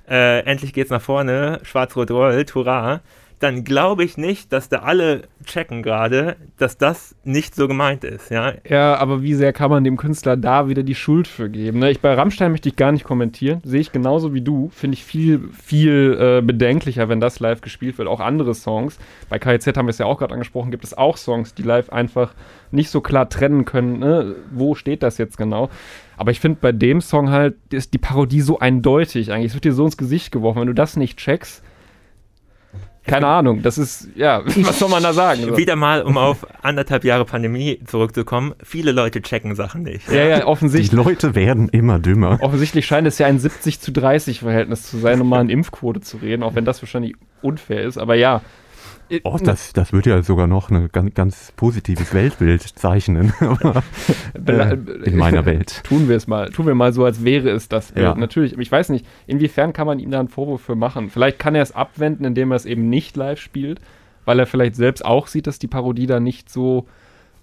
äh, 0.08 0.40
endlich 0.40 0.72
geht's 0.72 0.90
nach 0.90 1.00
vorne, 1.00 1.60
schwarz-rot 1.62 2.10
rollt, 2.10 2.54
hurra, 2.54 3.00
dann 3.38 3.64
glaube 3.64 4.04
ich 4.04 4.16
nicht, 4.16 4.52
dass 4.52 4.68
da 4.68 4.78
alle 4.78 5.22
checken 5.44 5.82
gerade, 5.82 6.36
dass 6.56 6.78
das 6.78 7.14
nicht 7.24 7.54
so 7.54 7.68
gemeint 7.68 8.04
ist. 8.04 8.30
Ja? 8.30 8.54
ja, 8.68 8.96
aber 8.96 9.22
wie 9.22 9.34
sehr 9.34 9.52
kann 9.52 9.70
man 9.70 9.84
dem 9.84 9.96
Künstler 9.96 10.36
da 10.36 10.68
wieder 10.68 10.82
die 10.82 10.94
Schuld 10.94 11.28
für 11.28 11.50
geben? 11.50 11.80
Ne? 11.80 11.90
Ich, 11.90 12.00
bei 12.00 12.14
Rammstein 12.14 12.52
möchte 12.52 12.68
ich 12.68 12.76
gar 12.76 12.92
nicht 12.92 13.04
kommentieren. 13.04 13.60
Sehe 13.64 13.80
ich 13.80 13.92
genauso 13.92 14.32
wie 14.34 14.40
du. 14.40 14.70
Finde 14.70 14.94
ich 14.94 15.04
viel, 15.04 15.48
viel 15.52 16.16
äh, 16.18 16.42
bedenklicher, 16.42 17.08
wenn 17.08 17.20
das 17.20 17.40
live 17.40 17.60
gespielt 17.60 17.98
wird. 17.98 18.08
Auch 18.08 18.20
andere 18.20 18.54
Songs. 18.54 18.98
Bei 19.28 19.38
KIZ 19.38 19.66
haben 19.76 19.86
wir 19.86 19.90
es 19.90 19.98
ja 19.98 20.06
auch 20.06 20.18
gerade 20.18 20.32
angesprochen, 20.32 20.70
gibt 20.70 20.84
es 20.84 20.96
auch 20.96 21.16
Songs, 21.16 21.54
die 21.54 21.62
live 21.62 21.90
einfach 21.90 22.34
nicht 22.70 22.90
so 22.90 23.00
klar 23.00 23.28
trennen 23.28 23.64
können. 23.64 23.98
Ne? 23.98 24.36
Wo 24.52 24.74
steht 24.74 25.02
das 25.02 25.18
jetzt 25.18 25.36
genau? 25.36 25.70
Aber 26.16 26.30
ich 26.30 26.40
finde 26.40 26.58
bei 26.60 26.72
dem 26.72 27.00
Song 27.00 27.30
halt, 27.30 27.56
ist 27.70 27.92
die 27.92 27.98
Parodie 27.98 28.40
so 28.40 28.58
eindeutig 28.58 29.32
eigentlich. 29.32 29.50
Es 29.50 29.54
wird 29.54 29.64
dir 29.64 29.72
so 29.72 29.84
ins 29.84 29.96
Gesicht 29.96 30.32
geworfen. 30.32 30.60
Wenn 30.60 30.68
du 30.68 30.74
das 30.74 30.96
nicht 30.96 31.18
checkst, 31.18 31.62
keine 33.06 33.26
Ahnung, 33.26 33.62
das 33.62 33.76
ist, 33.76 34.08
ja, 34.14 34.42
was 34.44 34.78
soll 34.78 34.88
man 34.88 35.02
da 35.02 35.12
sagen? 35.12 35.42
So. 35.42 35.56
Wieder 35.56 35.76
mal, 35.76 36.02
um 36.02 36.16
auf 36.16 36.46
anderthalb 36.62 37.04
Jahre 37.04 37.24
Pandemie 37.24 37.80
zurückzukommen, 37.86 38.54
viele 38.62 38.92
Leute 38.92 39.20
checken 39.20 39.54
Sachen 39.54 39.82
nicht. 39.82 40.10
Ja, 40.10 40.24
ja, 40.24 40.46
offensichtlich. 40.46 40.90
Die 40.90 40.96
Leute 40.96 41.34
werden 41.34 41.68
immer 41.68 41.98
dümmer. 41.98 42.38
Offensichtlich 42.40 42.86
scheint 42.86 43.06
es 43.06 43.18
ja 43.18 43.26
ein 43.26 43.38
70 43.38 43.80
zu 43.80 43.92
30 43.92 44.40
Verhältnis 44.40 44.84
zu 44.84 44.98
sein, 44.98 45.20
um 45.20 45.28
mal 45.28 45.42
in 45.42 45.50
Impfquote 45.50 46.00
zu 46.00 46.16
reden, 46.18 46.42
auch 46.42 46.54
wenn 46.54 46.64
das 46.64 46.80
wahrscheinlich 46.82 47.14
unfair 47.42 47.82
ist, 47.82 47.98
aber 47.98 48.14
ja. 48.14 48.40
Oh, 49.22 49.38
das, 49.42 49.72
das 49.72 49.92
wird 49.92 50.06
ja 50.06 50.22
sogar 50.22 50.46
noch 50.46 50.70
ein 50.70 50.88
ganz, 50.90 51.14
ganz 51.14 51.52
positives 51.56 52.14
Weltbild 52.14 52.62
zeichnen. 52.78 53.32
äh, 54.46 54.76
in 55.04 55.16
meiner 55.16 55.44
Welt. 55.44 55.82
Tun 55.84 56.08
wir 56.08 56.16
es 56.16 56.26
mal. 56.26 56.50
Tun 56.50 56.66
wir 56.66 56.74
mal 56.74 56.92
so, 56.92 57.04
als 57.04 57.24
wäre 57.24 57.50
es 57.50 57.68
das 57.68 57.92
Bild. 57.92 58.04
Ja. 58.04 58.14
Natürlich. 58.14 58.52
Aber 58.52 58.62
ich 58.62 58.72
weiß 58.72 58.88
nicht, 58.88 59.06
inwiefern 59.26 59.72
kann 59.72 59.86
man 59.86 59.98
ihm 59.98 60.10
da 60.10 60.20
einen 60.20 60.28
Vorwurf 60.28 60.62
für 60.62 60.74
machen? 60.74 61.10
Vielleicht 61.10 61.38
kann 61.38 61.54
er 61.54 61.62
es 61.62 61.72
abwenden, 61.72 62.24
indem 62.24 62.52
er 62.52 62.56
es 62.56 62.66
eben 62.66 62.88
nicht 62.88 63.16
live 63.16 63.40
spielt, 63.40 63.80
weil 64.24 64.38
er 64.38 64.46
vielleicht 64.46 64.76
selbst 64.76 65.04
auch 65.04 65.26
sieht, 65.26 65.46
dass 65.46 65.58
die 65.58 65.68
Parodie 65.68 66.06
da 66.06 66.20
nicht 66.20 66.50
so 66.50 66.86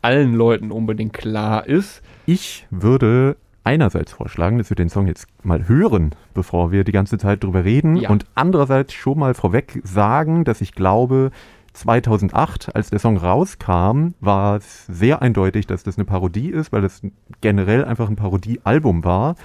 allen 0.02 0.34
Leuten 0.34 0.72
unbedingt 0.72 1.14
klar 1.14 1.68
ist. 1.68 2.02
Ich 2.26 2.66
würde 2.72 3.36
einerseits 3.64 4.14
vorschlagen, 4.14 4.58
dass 4.58 4.70
wir 4.70 4.76
den 4.76 4.90
Song 4.90 5.08
jetzt 5.08 5.28
mal 5.44 5.68
hören, 5.68 6.12
bevor 6.34 6.72
wir 6.72 6.84
die 6.84 6.92
ganze 6.92 7.18
Zeit 7.18 7.44
drüber 7.44 7.64
reden. 7.64 7.96
Ja. 7.96 8.10
Und 8.10 8.26
andererseits 8.36 8.94
schon 8.94 9.20
mal 9.20 9.34
vorweg 9.34 9.82
sagen, 9.84 10.44
dass 10.44 10.62
ich 10.62 10.74
glaube, 10.74 11.32
2008, 11.74 12.76
als 12.76 12.90
der 12.90 13.00
Song 13.00 13.18
rauskam, 13.18 14.10
war 14.20 14.58
es 14.58 14.86
sehr 14.88 15.22
eindeutig, 15.22 15.68
dass 15.68 15.84
das 15.84 15.98
eine 15.98 16.06
Parodie 16.06 16.50
ist, 16.50 16.72
weil 16.72 16.84
es 16.84 17.02
generell 17.40 17.86
einfach 17.86 18.10
ein 18.10 18.16
Parodiealbum 18.16 19.04
war. 19.04 19.36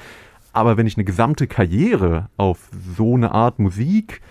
Aber 0.53 0.77
wenn 0.77 0.87
ich 0.87 0.97
eine 0.97 1.05
gesamte 1.05 1.47
Karriere 1.47 2.29
auf 2.37 2.71
so 2.97 3.15
eine 3.15 3.33
Art 3.33 3.59
Musik 3.59 4.23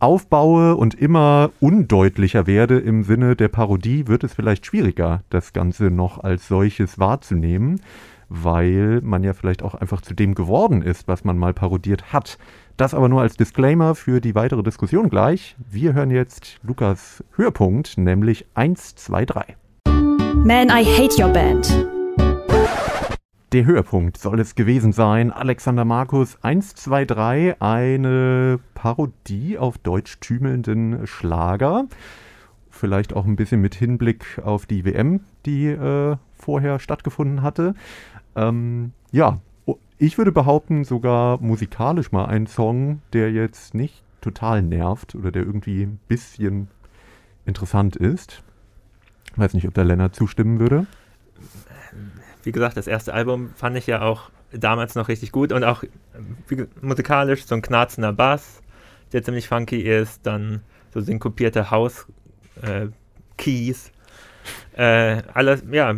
aufbaue 0.00 0.76
und 0.76 0.94
immer 0.94 1.50
undeutlicher 1.60 2.46
werde 2.46 2.78
im 2.78 3.02
Sinne 3.02 3.34
der 3.34 3.48
Parodie, 3.48 4.06
wird 4.08 4.24
es 4.24 4.34
vielleicht 4.34 4.66
schwieriger, 4.66 5.22
das 5.30 5.52
Ganze 5.52 5.84
noch 5.84 6.22
als 6.22 6.48
solches 6.48 6.98
wahrzunehmen 6.98 7.80
weil 8.28 9.00
man 9.02 9.22
ja 9.22 9.32
vielleicht 9.32 9.62
auch 9.62 9.74
einfach 9.74 10.00
zu 10.00 10.14
dem 10.14 10.34
geworden 10.34 10.82
ist, 10.82 11.08
was 11.08 11.24
man 11.24 11.38
mal 11.38 11.54
parodiert 11.54 12.12
hat. 12.12 12.38
Das 12.76 12.94
aber 12.94 13.08
nur 13.08 13.22
als 13.22 13.36
Disclaimer 13.36 13.94
für 13.94 14.20
die 14.20 14.34
weitere 14.34 14.62
Diskussion 14.62 15.10
gleich. 15.10 15.56
Wir 15.58 15.94
hören 15.94 16.10
jetzt 16.10 16.58
Lukas 16.62 17.24
Höhepunkt, 17.34 17.98
nämlich 17.98 18.46
1, 18.54 18.94
2, 18.96 19.24
3. 19.24 19.56
Man, 20.44 20.68
I 20.68 20.84
hate 20.84 21.20
your 21.22 21.32
band. 21.32 21.88
Der 23.52 23.64
Höhepunkt 23.64 24.18
soll 24.18 24.40
es 24.40 24.54
gewesen 24.54 24.92
sein. 24.92 25.32
Alexander 25.32 25.86
Markus 25.86 26.36
1, 26.42 26.74
2, 26.74 27.06
3, 27.06 27.56
eine 27.60 28.60
Parodie 28.74 29.56
auf 29.56 29.78
deutsch 29.78 30.20
tümelnden 30.20 31.06
Schlager. 31.06 31.86
Vielleicht 32.68 33.14
auch 33.14 33.24
ein 33.24 33.36
bisschen 33.36 33.62
mit 33.62 33.74
Hinblick 33.74 34.40
auf 34.44 34.66
die 34.66 34.84
WM, 34.84 35.20
die 35.46 35.68
äh, 35.68 36.16
vorher 36.38 36.78
stattgefunden 36.78 37.42
hatte. 37.42 37.74
Ähm, 38.36 38.92
ja, 39.10 39.40
ich 39.98 40.16
würde 40.16 40.32
behaupten, 40.32 40.84
sogar 40.84 41.40
musikalisch 41.40 42.12
mal 42.12 42.26
ein 42.26 42.46
Song, 42.46 43.02
der 43.12 43.32
jetzt 43.32 43.74
nicht 43.74 44.04
total 44.20 44.62
nervt 44.62 45.14
oder 45.14 45.32
der 45.32 45.42
irgendwie 45.42 45.82
ein 45.82 45.98
bisschen 46.08 46.68
interessant 47.44 47.96
ist. 47.96 48.42
Weiß 49.36 49.54
nicht, 49.54 49.66
ob 49.66 49.74
der 49.74 49.84
Lennart 49.84 50.14
zustimmen 50.14 50.60
würde. 50.60 50.86
Wie 52.44 52.52
gesagt, 52.52 52.76
das 52.76 52.86
erste 52.86 53.12
Album 53.12 53.50
fand 53.54 53.76
ich 53.76 53.86
ja 53.86 54.02
auch 54.02 54.30
damals 54.52 54.94
noch 54.94 55.08
richtig 55.08 55.32
gut 55.32 55.52
und 55.52 55.64
auch 55.64 55.82
musikalisch 56.80 57.44
so 57.44 57.54
ein 57.54 57.62
knarzender 57.62 58.12
Bass, 58.12 58.62
der 59.12 59.22
ziemlich 59.22 59.48
funky 59.48 59.80
ist, 59.80 60.24
dann 60.26 60.60
so 60.92 61.00
synkopierte 61.00 61.70
House-Keys. 61.70 62.12
Äh, 64.76 65.18
äh, 65.18 65.22
alles, 65.34 65.64
ja, 65.70 65.94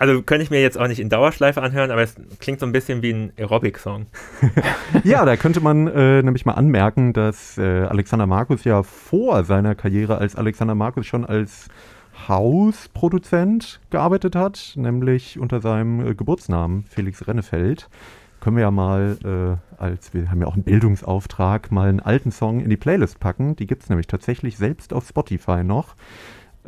also 0.00 0.22
könnte 0.22 0.42
ich 0.42 0.50
mir 0.50 0.62
jetzt 0.62 0.78
auch 0.78 0.88
nicht 0.88 0.98
in 0.98 1.10
Dauerschleife 1.10 1.60
anhören, 1.60 1.90
aber 1.90 2.02
es 2.02 2.16
klingt 2.38 2.58
so 2.58 2.64
ein 2.64 2.72
bisschen 2.72 3.02
wie 3.02 3.12
ein 3.12 3.32
Aerobic-Song. 3.36 4.06
ja, 5.04 5.26
da 5.26 5.36
könnte 5.36 5.60
man 5.60 5.88
äh, 5.88 6.22
nämlich 6.22 6.46
mal 6.46 6.54
anmerken, 6.54 7.12
dass 7.12 7.58
äh, 7.58 7.82
Alexander 7.82 8.26
Markus 8.26 8.64
ja 8.64 8.82
vor 8.82 9.44
seiner 9.44 9.74
Karriere 9.74 10.16
als 10.16 10.36
Alexander 10.36 10.74
Markus 10.74 11.06
schon 11.06 11.26
als 11.26 11.68
Hausproduzent 12.28 13.80
gearbeitet 13.90 14.36
hat, 14.36 14.72
nämlich 14.76 15.38
unter 15.38 15.60
seinem 15.60 16.00
äh, 16.00 16.14
Geburtsnamen 16.14 16.84
Felix 16.84 17.28
Rennefeld. 17.28 17.90
Können 18.40 18.56
wir 18.56 18.62
ja 18.62 18.70
mal, 18.70 19.18
äh, 19.22 19.82
als 19.82 20.14
wir 20.14 20.30
haben 20.30 20.40
ja 20.40 20.46
auch 20.46 20.54
einen 20.54 20.62
Bildungsauftrag, 20.62 21.70
mal 21.70 21.90
einen 21.90 22.00
alten 22.00 22.32
Song 22.32 22.60
in 22.60 22.70
die 22.70 22.78
Playlist 22.78 23.20
packen. 23.20 23.54
Die 23.54 23.66
gibt 23.66 23.82
es 23.82 23.90
nämlich 23.90 24.06
tatsächlich 24.06 24.56
selbst 24.56 24.94
auf 24.94 25.06
Spotify 25.06 25.62
noch. 25.62 25.94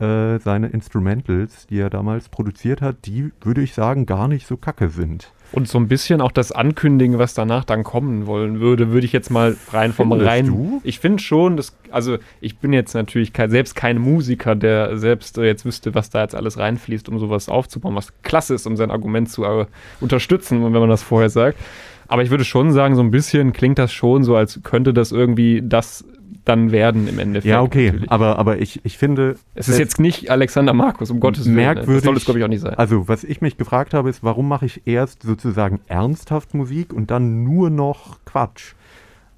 Äh, 0.00 0.38
seine 0.38 0.68
Instrumentals, 0.68 1.66
die 1.66 1.78
er 1.78 1.90
damals 1.90 2.30
produziert 2.30 2.80
hat, 2.80 3.04
die, 3.04 3.30
würde 3.42 3.60
ich 3.60 3.74
sagen, 3.74 4.06
gar 4.06 4.26
nicht 4.26 4.46
so 4.46 4.56
kacke 4.56 4.88
sind. 4.88 5.30
Und 5.52 5.68
so 5.68 5.76
ein 5.76 5.86
bisschen 5.86 6.22
auch 6.22 6.32
das 6.32 6.50
Ankündigen, 6.50 7.18
was 7.18 7.34
danach 7.34 7.64
dann 7.64 7.84
kommen 7.84 8.26
wollen 8.26 8.58
würde, 8.58 8.90
würde 8.90 9.04
ich 9.04 9.12
jetzt 9.12 9.30
mal 9.30 9.54
rein 9.70 9.92
vom 9.92 10.08
Findest 10.08 10.30
rein. 10.30 10.46
Du? 10.46 10.80
Ich 10.82 10.98
finde 10.98 11.22
schon, 11.22 11.58
dass, 11.58 11.76
also 11.90 12.16
ich 12.40 12.56
bin 12.56 12.72
jetzt 12.72 12.94
natürlich 12.94 13.34
kein, 13.34 13.50
selbst 13.50 13.76
kein 13.76 13.98
Musiker, 13.98 14.54
der 14.54 14.96
selbst 14.96 15.36
äh, 15.36 15.44
jetzt 15.44 15.66
wüsste, 15.66 15.94
was 15.94 16.08
da 16.08 16.22
jetzt 16.22 16.34
alles 16.34 16.56
reinfließt, 16.56 17.10
um 17.10 17.18
sowas 17.18 17.50
aufzubauen, 17.50 17.94
was 17.94 18.14
klasse 18.22 18.54
ist, 18.54 18.66
um 18.66 18.78
sein 18.78 18.90
Argument 18.90 19.28
zu 19.28 19.44
äh, 19.44 19.66
unterstützen, 20.00 20.64
wenn 20.64 20.72
man 20.72 20.88
das 20.88 21.02
vorher 21.02 21.28
sagt. 21.28 21.58
Aber 22.08 22.22
ich 22.22 22.30
würde 22.30 22.44
schon 22.44 22.72
sagen, 22.72 22.94
so 22.94 23.02
ein 23.02 23.10
bisschen 23.10 23.52
klingt 23.52 23.78
das 23.78 23.92
schon 23.92 24.24
so, 24.24 24.36
als 24.36 24.60
könnte 24.62 24.94
das 24.94 25.12
irgendwie 25.12 25.62
das 25.62 26.02
dann 26.44 26.72
werden 26.72 27.08
im 27.08 27.18
Endeffekt. 27.18 27.50
Ja, 27.50 27.62
okay, 27.62 27.92
aber, 28.08 28.38
aber 28.38 28.58
ich, 28.58 28.80
ich 28.84 28.98
finde. 28.98 29.36
Es 29.54 29.68
ist 29.68 29.78
jetzt 29.78 30.00
nicht 30.00 30.30
Alexander 30.30 30.72
Markus, 30.72 31.10
um 31.10 31.20
Gottes 31.20 31.46
Willen. 31.46 31.56
Merkwürdig. 31.56 31.96
Das 31.96 32.04
soll 32.04 32.16
es, 32.16 32.24
glaube 32.24 32.40
ich, 32.40 32.44
auch 32.44 32.48
nicht 32.48 32.60
sein. 32.60 32.74
Also, 32.74 33.08
was 33.08 33.24
ich 33.24 33.40
mich 33.40 33.56
gefragt 33.56 33.94
habe, 33.94 34.10
ist, 34.10 34.22
warum 34.22 34.48
mache 34.48 34.66
ich 34.66 34.86
erst 34.86 35.22
sozusagen 35.22 35.80
ernsthaft 35.86 36.54
Musik 36.54 36.92
und 36.92 37.10
dann 37.10 37.44
nur 37.44 37.70
noch 37.70 38.18
Quatsch? 38.24 38.74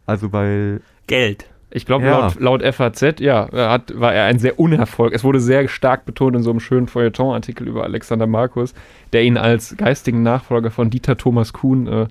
Also, 0.07 0.33
weil. 0.33 0.81
Geld. 1.07 1.47
Ich 1.77 1.87
glaube, 1.87 2.05
ja. 2.05 2.21
laut, 2.21 2.63
laut, 2.63 2.75
FAZ, 2.75 3.19
ja, 3.19 3.49
hat, 3.53 3.99
war 3.99 4.15
er 4.15 4.27
ein 4.27 4.39
sehr 4.39 4.61
Unerfolg. 4.61 5.13
Es 5.13 5.25
wurde 5.25 5.41
sehr 5.41 5.67
stark 5.67 6.05
betont 6.05 6.37
in 6.37 6.43
so 6.45 6.51
einem 6.51 6.61
schönen 6.61 6.87
Feuilleton-Artikel 6.87 7.67
über 7.67 7.83
Alexander 7.83 8.29
Markus, 8.29 8.75
der 9.13 9.25
ihn 9.25 9.37
als 9.37 9.77
geistigen 9.77 10.23
Nachfolger 10.23 10.71
von 10.71 10.89
Dieter 10.89 11.17
Thomas 11.17 11.53
Kuhn 11.53 11.89
äh, 11.89 12.07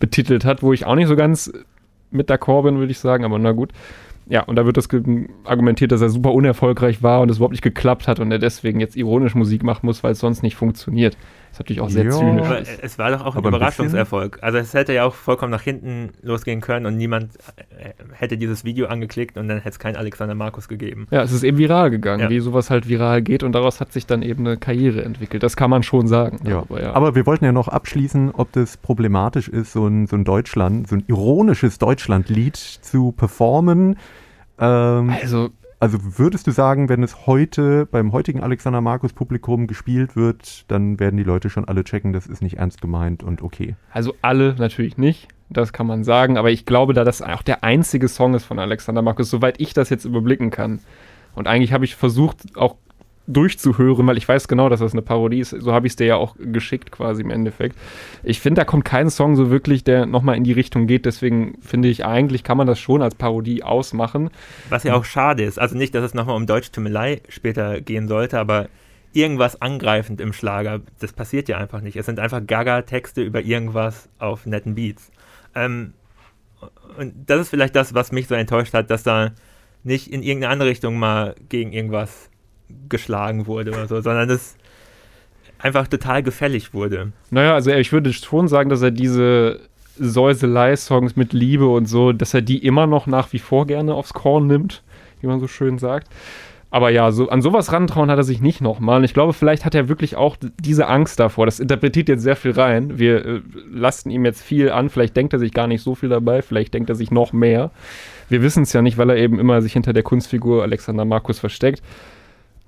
betitelt 0.00 0.46
hat, 0.46 0.62
wo 0.62 0.72
ich 0.72 0.86
auch 0.86 0.94
nicht 0.94 1.08
so 1.08 1.16
ganz 1.16 1.52
mit 2.10 2.30
d'accord 2.30 2.62
bin, 2.62 2.78
würde 2.78 2.92
ich 2.92 2.98
sagen, 2.98 3.24
aber 3.24 3.38
na 3.38 3.52
gut. 3.52 3.72
Ja, 4.26 4.42
und 4.42 4.56
da 4.56 4.64
wird 4.64 4.76
das 4.78 4.88
argumentiert, 5.44 5.92
dass 5.92 6.00
er 6.00 6.08
super 6.08 6.32
unerfolgreich 6.32 7.02
war 7.02 7.20
und 7.20 7.30
es 7.30 7.36
überhaupt 7.36 7.52
nicht 7.52 7.62
geklappt 7.62 8.08
hat 8.08 8.20
und 8.20 8.32
er 8.32 8.38
deswegen 8.38 8.80
jetzt 8.80 8.96
ironisch 8.96 9.34
Musik 9.34 9.62
machen 9.62 9.86
muss, 9.86 10.02
weil 10.02 10.12
es 10.12 10.18
sonst 10.18 10.42
nicht 10.42 10.56
funktioniert. 10.56 11.16
Das 11.54 11.60
ist 11.60 11.66
natürlich 11.66 11.82
auch 11.82 11.90
sehr 11.90 12.04
ja. 12.06 12.10
zynisch. 12.10 12.46
Aber 12.46 12.62
es 12.82 12.98
war 12.98 13.10
doch 13.12 13.24
auch 13.24 13.36
ein 13.36 13.44
Überraschungserfolg. 13.44 14.38
also 14.42 14.58
es 14.58 14.74
hätte 14.74 14.92
ja 14.92 15.04
auch 15.04 15.14
vollkommen 15.14 15.52
nach 15.52 15.62
hinten 15.62 16.10
losgehen 16.20 16.60
können 16.60 16.84
und 16.84 16.96
niemand 16.96 17.30
äh, 17.78 17.90
hätte 18.12 18.36
dieses 18.36 18.64
Video 18.64 18.88
angeklickt 18.88 19.38
und 19.38 19.46
dann 19.46 19.58
hätte 19.58 19.68
es 19.68 19.78
keinen 19.78 19.94
Alexander 19.94 20.34
Markus 20.34 20.66
gegeben. 20.66 21.06
Ja, 21.12 21.22
es 21.22 21.30
ist 21.30 21.44
eben 21.44 21.56
viral 21.56 21.90
gegangen, 21.90 22.22
ja. 22.22 22.30
wie 22.30 22.40
sowas 22.40 22.70
halt 22.70 22.88
viral 22.88 23.22
geht 23.22 23.44
und 23.44 23.52
daraus 23.52 23.80
hat 23.80 23.92
sich 23.92 24.04
dann 24.04 24.22
eben 24.22 24.44
eine 24.44 24.56
Karriere 24.56 25.04
entwickelt. 25.04 25.44
Das 25.44 25.54
kann 25.54 25.70
man 25.70 25.84
schon 25.84 26.08
sagen. 26.08 26.40
Ja. 26.44 26.58
Aber, 26.58 26.82
ja. 26.82 26.92
aber 26.92 27.14
wir 27.14 27.24
wollten 27.24 27.44
ja 27.44 27.52
noch 27.52 27.68
abschließen, 27.68 28.32
ob 28.32 28.50
das 28.50 28.76
problematisch 28.76 29.46
ist, 29.46 29.72
so 29.72 29.86
ein, 29.86 30.08
so 30.08 30.16
ein 30.16 30.24
Deutschland, 30.24 30.88
so 30.88 30.96
ein 30.96 31.04
ironisches 31.06 31.78
Deutschlandlied 31.78 32.56
zu 32.56 33.12
performen. 33.12 33.96
Ähm, 34.58 35.14
also 35.22 35.50
also 35.84 35.98
würdest 36.16 36.46
du 36.46 36.50
sagen, 36.50 36.88
wenn 36.88 37.02
es 37.02 37.26
heute 37.26 37.84
beim 37.84 38.12
heutigen 38.12 38.40
Alexander 38.40 38.80
Markus 38.80 39.12
Publikum 39.12 39.66
gespielt 39.66 40.16
wird, 40.16 40.64
dann 40.70 40.98
werden 40.98 41.18
die 41.18 41.24
Leute 41.24 41.50
schon 41.50 41.66
alle 41.66 41.84
checken, 41.84 42.14
das 42.14 42.26
ist 42.26 42.40
nicht 42.40 42.56
ernst 42.56 42.80
gemeint 42.80 43.22
und 43.22 43.42
okay? 43.42 43.76
Also 43.90 44.14
alle 44.22 44.54
natürlich 44.56 44.96
nicht, 44.96 45.28
das 45.50 45.74
kann 45.74 45.86
man 45.86 46.02
sagen, 46.02 46.38
aber 46.38 46.50
ich 46.50 46.64
glaube, 46.64 46.94
da 46.94 47.04
das 47.04 47.20
auch 47.20 47.42
der 47.42 47.64
einzige 47.64 48.08
Song 48.08 48.32
ist 48.32 48.46
von 48.46 48.58
Alexander 48.58 49.02
Markus, 49.02 49.28
soweit 49.28 49.60
ich 49.60 49.74
das 49.74 49.90
jetzt 49.90 50.06
überblicken 50.06 50.50
kann. 50.50 50.80
Und 51.34 51.48
eigentlich 51.48 51.74
habe 51.74 51.84
ich 51.84 51.96
versucht, 51.96 52.56
auch 52.56 52.76
durchzuhören, 53.26 54.06
weil 54.06 54.18
ich 54.18 54.28
weiß 54.28 54.48
genau, 54.48 54.68
dass 54.68 54.80
das 54.80 54.92
eine 54.92 55.02
Parodie 55.02 55.40
ist. 55.40 55.50
So 55.50 55.72
habe 55.72 55.86
ich 55.86 55.92
es 55.92 55.96
dir 55.96 56.06
ja 56.06 56.16
auch 56.16 56.36
geschickt 56.38 56.90
quasi 56.90 57.22
im 57.22 57.30
Endeffekt. 57.30 57.76
Ich 58.22 58.40
finde, 58.40 58.60
da 58.60 58.64
kommt 58.64 58.84
kein 58.84 59.08
Song 59.08 59.34
so 59.34 59.50
wirklich, 59.50 59.82
der 59.84 60.06
nochmal 60.06 60.36
in 60.36 60.44
die 60.44 60.52
Richtung 60.52 60.86
geht. 60.86 61.06
Deswegen 61.06 61.56
finde 61.60 61.88
ich, 61.88 62.04
eigentlich 62.04 62.44
kann 62.44 62.58
man 62.58 62.66
das 62.66 62.78
schon 62.78 63.00
als 63.02 63.14
Parodie 63.14 63.62
ausmachen. 63.62 64.30
Was 64.68 64.84
ja 64.84 64.94
auch 64.94 65.04
schade 65.04 65.42
ist. 65.42 65.58
Also 65.58 65.76
nicht, 65.76 65.94
dass 65.94 66.04
es 66.04 66.14
nochmal 66.14 66.36
um 66.36 66.46
Deutsch 66.46 66.70
Tümmelei 66.70 67.22
später 67.28 67.80
gehen 67.80 68.08
sollte, 68.08 68.38
aber 68.38 68.68
irgendwas 69.14 69.62
angreifend 69.62 70.20
im 70.20 70.32
Schlager, 70.32 70.80
das 70.98 71.12
passiert 71.12 71.48
ja 71.48 71.56
einfach 71.56 71.80
nicht. 71.80 71.96
Es 71.96 72.06
sind 72.06 72.18
einfach 72.18 72.44
Gaga-Texte 72.44 73.22
über 73.22 73.40
irgendwas 73.40 74.08
auf 74.18 74.44
netten 74.44 74.74
Beats. 74.74 75.10
Ähm, 75.54 75.94
und 76.98 77.14
das 77.26 77.42
ist 77.42 77.48
vielleicht 77.48 77.76
das, 77.76 77.94
was 77.94 78.12
mich 78.12 78.26
so 78.26 78.34
enttäuscht 78.34 78.74
hat, 78.74 78.90
dass 78.90 79.02
da 79.02 79.32
nicht 79.82 80.08
in 80.08 80.22
irgendeine 80.22 80.52
andere 80.52 80.68
Richtung 80.70 80.98
mal 80.98 81.34
gegen 81.48 81.72
irgendwas 81.72 82.30
geschlagen 82.88 83.46
wurde 83.46 83.72
oder 83.72 83.86
so, 83.86 84.00
sondern 84.00 84.30
es 84.30 84.56
einfach 85.58 85.88
total 85.88 86.22
gefällig 86.22 86.74
wurde. 86.74 87.12
Naja, 87.30 87.54
also 87.54 87.70
ich 87.70 87.92
würde 87.92 88.12
schon 88.12 88.48
sagen, 88.48 88.70
dass 88.70 88.82
er 88.82 88.90
diese 88.90 89.60
Säuselei-Songs 89.98 91.16
mit 91.16 91.32
Liebe 91.32 91.68
und 91.68 91.86
so, 91.86 92.12
dass 92.12 92.34
er 92.34 92.42
die 92.42 92.58
immer 92.58 92.86
noch 92.86 93.06
nach 93.06 93.32
wie 93.32 93.38
vor 93.38 93.66
gerne 93.66 93.94
aufs 93.94 94.12
Korn 94.12 94.46
nimmt, 94.46 94.82
wie 95.20 95.26
man 95.26 95.40
so 95.40 95.48
schön 95.48 95.78
sagt. 95.78 96.08
Aber 96.74 96.90
ja, 96.90 97.12
so, 97.12 97.28
an 97.28 97.40
sowas 97.40 97.70
rantrauen 97.70 98.10
hat 98.10 98.18
er 98.18 98.24
sich 98.24 98.40
nicht 98.40 98.60
nochmal. 98.60 98.98
Und 98.98 99.04
ich 99.04 99.14
glaube, 99.14 99.32
vielleicht 99.32 99.64
hat 99.64 99.76
er 99.76 99.88
wirklich 99.88 100.16
auch 100.16 100.36
diese 100.58 100.88
Angst 100.88 101.20
davor. 101.20 101.46
Das 101.46 101.60
interpretiert 101.60 102.08
jetzt 102.08 102.24
sehr 102.24 102.34
viel 102.34 102.50
rein. 102.50 102.98
Wir 102.98 103.24
äh, 103.24 103.40
lasten 103.70 104.10
ihm 104.10 104.24
jetzt 104.24 104.42
viel 104.42 104.72
an. 104.72 104.90
Vielleicht 104.90 105.16
denkt 105.16 105.32
er 105.32 105.38
sich 105.38 105.52
gar 105.52 105.68
nicht 105.68 105.82
so 105.82 105.94
viel 105.94 106.08
dabei. 106.08 106.42
Vielleicht 106.42 106.74
denkt 106.74 106.90
er 106.90 106.96
sich 106.96 107.12
noch 107.12 107.32
mehr. 107.32 107.70
Wir 108.28 108.42
wissen 108.42 108.64
es 108.64 108.72
ja 108.72 108.82
nicht, 108.82 108.98
weil 108.98 109.08
er 109.08 109.16
eben 109.16 109.38
immer 109.38 109.62
sich 109.62 109.72
hinter 109.72 109.92
der 109.92 110.02
Kunstfigur 110.02 110.64
Alexander 110.64 111.04
Markus 111.04 111.38
versteckt. 111.38 111.80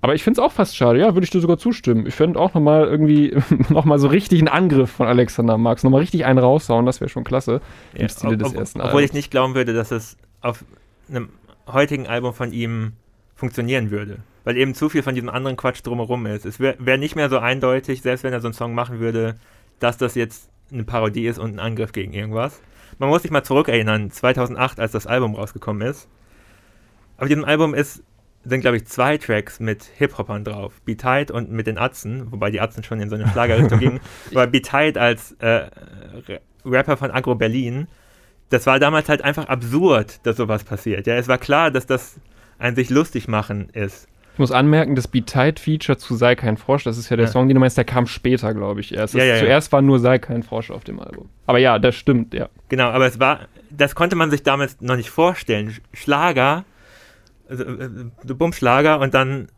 Aber 0.06 0.14
ich 0.14 0.22
finde 0.22 0.40
es 0.40 0.46
auch 0.46 0.52
fast 0.52 0.76
schade. 0.76 1.00
Ja, 1.00 1.16
würde 1.16 1.24
ich 1.24 1.30
dir 1.30 1.40
sogar 1.40 1.58
zustimmen. 1.58 2.06
Ich 2.06 2.14
fände 2.14 2.38
auch 2.38 2.54
nochmal 2.54 2.86
irgendwie, 2.86 3.36
nochmal 3.70 3.98
so 3.98 4.06
richtig 4.06 4.38
einen 4.38 4.46
Angriff 4.46 4.88
von 4.88 5.08
Alexander 5.08 5.58
Marx. 5.58 5.82
Nochmal 5.82 5.98
richtig 5.98 6.24
einen 6.24 6.38
raushauen. 6.38 6.86
Das 6.86 7.00
wäre 7.00 7.08
schon 7.08 7.24
klasse. 7.24 7.60
Im 7.92 8.02
ja, 8.02 8.08
Stile 8.08 8.38
des 8.38 8.50
ob, 8.50 8.56
ersten 8.56 8.80
Obwohl 8.80 8.98
Albums. 8.98 9.10
ich 9.10 9.12
nicht 9.14 9.30
glauben 9.32 9.56
würde, 9.56 9.74
dass 9.74 9.90
es 9.90 10.16
auf 10.42 10.64
einem 11.10 11.30
heutigen 11.66 12.06
Album 12.06 12.34
von 12.34 12.52
ihm 12.52 12.92
funktionieren 13.34 13.90
würde. 13.90 14.18
Weil 14.44 14.56
eben 14.58 14.76
zu 14.76 14.88
viel 14.88 15.02
von 15.02 15.16
diesem 15.16 15.28
anderen 15.28 15.56
Quatsch 15.56 15.80
drumherum 15.82 16.24
ist. 16.26 16.46
Es 16.46 16.60
wäre 16.60 16.76
wär 16.78 16.98
nicht 16.98 17.16
mehr 17.16 17.28
so 17.28 17.40
eindeutig, 17.40 18.00
selbst 18.00 18.22
wenn 18.22 18.32
er 18.32 18.40
so 18.40 18.46
einen 18.46 18.54
Song 18.54 18.76
machen 18.76 19.00
würde, 19.00 19.34
dass 19.80 19.98
das 19.98 20.14
jetzt 20.14 20.50
eine 20.70 20.84
Parodie 20.84 21.26
ist 21.26 21.40
und 21.40 21.56
ein 21.56 21.58
Angriff 21.58 21.90
gegen 21.90 22.12
irgendwas. 22.12 22.62
Man 23.00 23.08
muss 23.08 23.22
sich 23.22 23.32
mal 23.32 23.42
zurückerinnern, 23.42 24.12
2008, 24.12 24.78
als 24.78 24.92
das 24.92 25.08
Album 25.08 25.34
rausgekommen 25.34 25.82
ist. 25.82 26.06
Auf 27.18 27.26
diesem 27.26 27.44
Album 27.44 27.74
ist, 27.74 28.04
sind, 28.48 28.60
glaube 28.60 28.76
ich, 28.76 28.86
zwei 28.86 29.18
Tracks 29.18 29.60
mit 29.60 29.84
Hip-Hopern 29.96 30.44
drauf. 30.44 30.80
Be 30.84 30.96
Tight 30.96 31.30
und 31.30 31.50
mit 31.50 31.66
den 31.66 31.78
Atzen, 31.78 32.30
wobei 32.30 32.50
die 32.50 32.60
Atzen 32.60 32.84
schon 32.84 33.00
in 33.00 33.10
so 33.10 33.16
eine 33.16 33.28
Schlagerrichtung 33.28 33.78
gingen. 33.78 34.00
Aber 34.30 34.46
Be 34.46 34.62
Tight 34.62 34.96
als 34.98 35.32
äh, 35.40 35.66
Rapper 36.64 36.96
von 36.96 37.10
Agro 37.10 37.34
Berlin, 37.34 37.88
das 38.50 38.66
war 38.66 38.78
damals 38.78 39.08
halt 39.08 39.22
einfach 39.22 39.46
absurd, 39.46 40.24
dass 40.24 40.36
sowas 40.36 40.64
passiert. 40.64 41.06
Ja, 41.06 41.16
es 41.16 41.28
war 41.28 41.38
klar, 41.38 41.70
dass 41.70 41.86
das 41.86 42.20
ein 42.58 42.76
sich 42.76 42.90
lustig 42.90 43.28
machen 43.28 43.68
ist. 43.72 44.08
Ich 44.34 44.38
muss 44.38 44.52
anmerken, 44.52 44.94
das 44.94 45.08
Be 45.08 45.24
Tight 45.24 45.58
Feature 45.58 45.96
zu 45.96 46.14
Sei 46.14 46.34
kein 46.34 46.58
Frosch, 46.58 46.84
das 46.84 46.98
ist 46.98 47.08
ja 47.08 47.16
der 47.16 47.24
ja. 47.24 47.32
Song, 47.32 47.48
den 47.48 47.54
du 47.54 47.60
meinst, 47.60 47.78
der 47.78 47.86
kam 47.86 48.06
später, 48.06 48.52
glaube 48.52 48.80
ich, 48.80 48.94
erst. 48.94 49.14
Ja, 49.14 49.24
ja, 49.24 49.38
zuerst 49.38 49.72
war 49.72 49.80
nur 49.80 49.98
Sei 49.98 50.18
kein 50.18 50.42
Frosch 50.42 50.70
auf 50.70 50.84
dem 50.84 51.00
Album. 51.00 51.30
Aber 51.46 51.58
ja, 51.58 51.78
das 51.78 51.94
stimmt, 51.94 52.34
ja. 52.34 52.50
Genau, 52.68 52.90
aber 52.90 53.06
es 53.06 53.18
war, 53.18 53.48
das 53.70 53.94
konnte 53.94 54.14
man 54.14 54.30
sich 54.30 54.42
damals 54.42 54.78
noch 54.82 54.96
nicht 54.96 55.08
vorstellen. 55.08 55.74
Schlager, 55.94 56.66
also, 57.48 57.64
äh, 57.64 57.88
so 58.26 58.34
Bumschlager 58.34 59.00
und 59.00 59.14
dann 59.14 59.48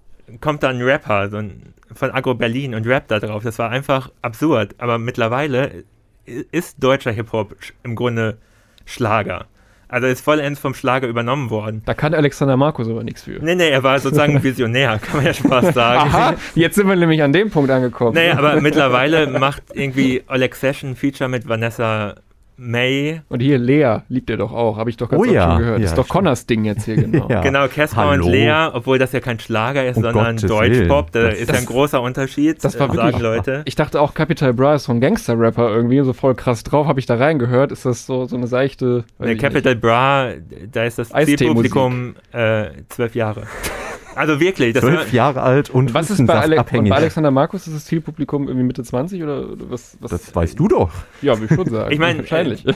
kommt 0.41 0.63
da 0.63 0.69
ein 0.69 0.83
Rapper 0.83 1.31
so 1.31 1.39
ein, 1.39 1.75
von 1.93 2.11
Agro 2.11 2.35
Berlin 2.35 2.75
und 2.75 2.87
rappt 2.87 3.11
da 3.11 3.19
drauf. 3.19 3.43
Das 3.43 3.59
war 3.59 3.71
einfach 3.71 4.11
absurd. 4.23 4.75
Aber 4.79 4.99
mittlerweile 4.99 5.85
ist 6.27 6.83
deutscher 6.83 7.13
Hip-Hop 7.13 7.57
im 7.83 7.95
Grunde 7.95 8.39
Schlager. 8.85 9.47
Also 9.91 10.07
ist 10.07 10.21
vollends 10.21 10.61
vom 10.61 10.75
Schlager 10.75 11.09
übernommen 11.09 11.49
worden. 11.49 11.81
Da 11.87 11.95
kann 11.95 12.13
Alexander 12.13 12.59
Markus 12.59 12.89
aber 12.91 13.03
nichts 13.03 13.23
für. 13.23 13.43
Nee, 13.43 13.55
nee, 13.55 13.71
er 13.71 13.83
war 13.83 13.99
sozusagen 13.99 14.43
Visionär, 14.43 14.99
kann 14.99 15.17
man 15.17 15.27
ja 15.27 15.33
Spaß 15.33 15.73
sagen. 15.75 16.11
Aha, 16.11 16.35
jetzt 16.55 16.75
sind 16.75 16.87
wir 16.87 16.97
nämlich 16.97 17.23
an 17.23 17.33
dem 17.33 17.51
Punkt 17.51 17.71
angekommen. 17.71 18.15
Naja, 18.15 18.37
aber 18.37 18.61
mittlerweile 18.61 19.27
macht 19.39 19.63
irgendwie 19.73 20.23
Oleg 20.29 20.55
Session 20.55 20.95
Feature 20.95 21.31
mit 21.31 21.49
Vanessa 21.49 22.17
May. 22.59 23.23
Und 23.29 23.41
hier 23.41 23.57
Lea 23.57 23.99
liebt 24.09 24.29
er 24.31 24.37
doch 24.37 24.53
auch, 24.53 24.77
habe 24.77 24.91
ich 24.91 24.97
doch 24.97 25.09
ganz 25.09 25.23
oh, 25.23 25.25
ja. 25.25 25.51
schon 25.51 25.59
gehört. 25.59 25.79
Ja, 25.79 25.83
das 25.83 25.93
ist 25.93 25.99
doch 25.99 26.09
Connors 26.09 26.47
Ding 26.47 26.65
jetzt 26.65 26.85
hier, 26.85 26.97
genau. 26.97 27.29
ja. 27.29 27.41
Genau, 27.41 27.69
Casper 27.69 28.11
und 28.11 28.25
Lea, 28.25 28.69
obwohl 28.73 28.99
das 28.99 29.13
ja 29.13 29.21
kein 29.21 29.39
Schlager 29.39 29.87
ist, 29.87 29.97
um 29.97 30.03
sondern 30.03 30.37
Gottes 30.37 30.49
Deutschpop, 30.49 31.13
da 31.13 31.29
ist 31.29 31.51
ja 31.51 31.59
ein 31.59 31.67
großer 31.67 32.03
Unterschied, 32.03 32.63
das 32.63 32.79
war 32.79 32.93
wirklich, 32.93 33.19
Leute. 33.19 33.63
Ich 33.65 33.77
dachte 33.77 34.01
auch, 34.01 34.15
Capital 34.15 34.53
Bra 34.53 34.75
ist 34.75 34.85
so 34.85 34.93
ein 34.93 35.01
Gangster-Rapper 35.01 35.71
irgendwie, 35.71 36.01
so 36.01 36.13
voll 36.13 36.35
krass 36.35 36.65
drauf, 36.65 36.87
habe 36.87 36.99
ich 36.99 37.07
da 37.07 37.15
reingehört. 37.15 37.73
Ist 37.73 37.85
das 37.85 38.07
so, 38.07 38.25
so 38.27 38.37
eine 38.37 38.49
seichte... 38.49 39.05
Ne, 39.19 39.37
Capital 39.37 39.75
nicht. 39.75 39.83
Bra, 39.83 40.33
da 40.73 40.85
ist 40.85 40.99
das 40.99 41.11
Zielpublikum 41.11 42.17
äh, 42.33 42.71
zwölf 42.89 43.15
Jahre. 43.15 43.45
Also 44.19 44.41
wirklich. 44.41 44.75
Das 44.75 44.83
Zwölf 44.83 45.13
Jahre 45.13 45.43
alt 45.43 45.71
und 45.71 45.95
was 45.95 46.11
ist 46.11 46.27
bei, 46.27 46.35
Ale 46.35 46.59
und 46.59 46.89
bei 46.89 46.97
Alexander 46.97 47.31
Markus 47.31 47.69
ist 47.69 47.77
das 47.77 47.85
Zielpublikum 47.85 48.49
irgendwie 48.49 48.67
Mitte 48.67 48.83
20 48.83 49.23
oder 49.23 49.47
was? 49.71 49.97
was 50.01 50.11
das 50.11 50.35
weißt 50.35 50.59
du 50.59 50.67
doch. 50.67 50.91
Ja, 51.23 51.39
würde 51.39 51.55
ich 51.55 51.57
schon 51.57 51.71
sagen. 51.71 51.93
ich 51.93 52.01
meine, 52.01 52.19
wahrscheinlich. 52.19 52.67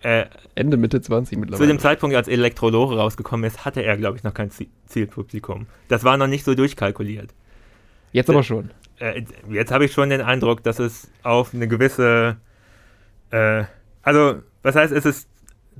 Äh, 0.00 0.24
Ende 0.56 0.76
Mitte 0.76 1.00
20 1.00 1.38
mittlerweile. 1.38 1.62
Zu 1.62 1.72
dem 1.72 1.78
Zeitpunkt, 1.78 2.16
als 2.16 2.26
Elektrolore 2.26 2.98
rausgekommen 2.98 3.48
ist, 3.48 3.64
hatte 3.64 3.80
er, 3.82 3.96
glaube 3.96 4.16
ich, 4.16 4.24
noch 4.24 4.34
kein 4.34 4.50
Zielpublikum. 4.86 5.66
Das 5.86 6.02
war 6.02 6.16
noch 6.16 6.26
nicht 6.26 6.44
so 6.44 6.56
durchkalkuliert. 6.56 7.30
Jetzt 8.10 8.28
aber 8.28 8.42
schon. 8.42 8.70
Äh, 8.98 9.22
jetzt 9.50 9.70
habe 9.70 9.84
ich 9.84 9.92
schon 9.92 10.10
den 10.10 10.20
Eindruck, 10.20 10.64
dass 10.64 10.80
es 10.80 11.12
auf 11.22 11.54
eine 11.54 11.68
gewisse. 11.68 12.38
Äh, 13.30 13.64
also, 14.02 14.40
was 14.64 14.74
heißt, 14.74 14.92
es 14.92 15.06
ist 15.06 15.28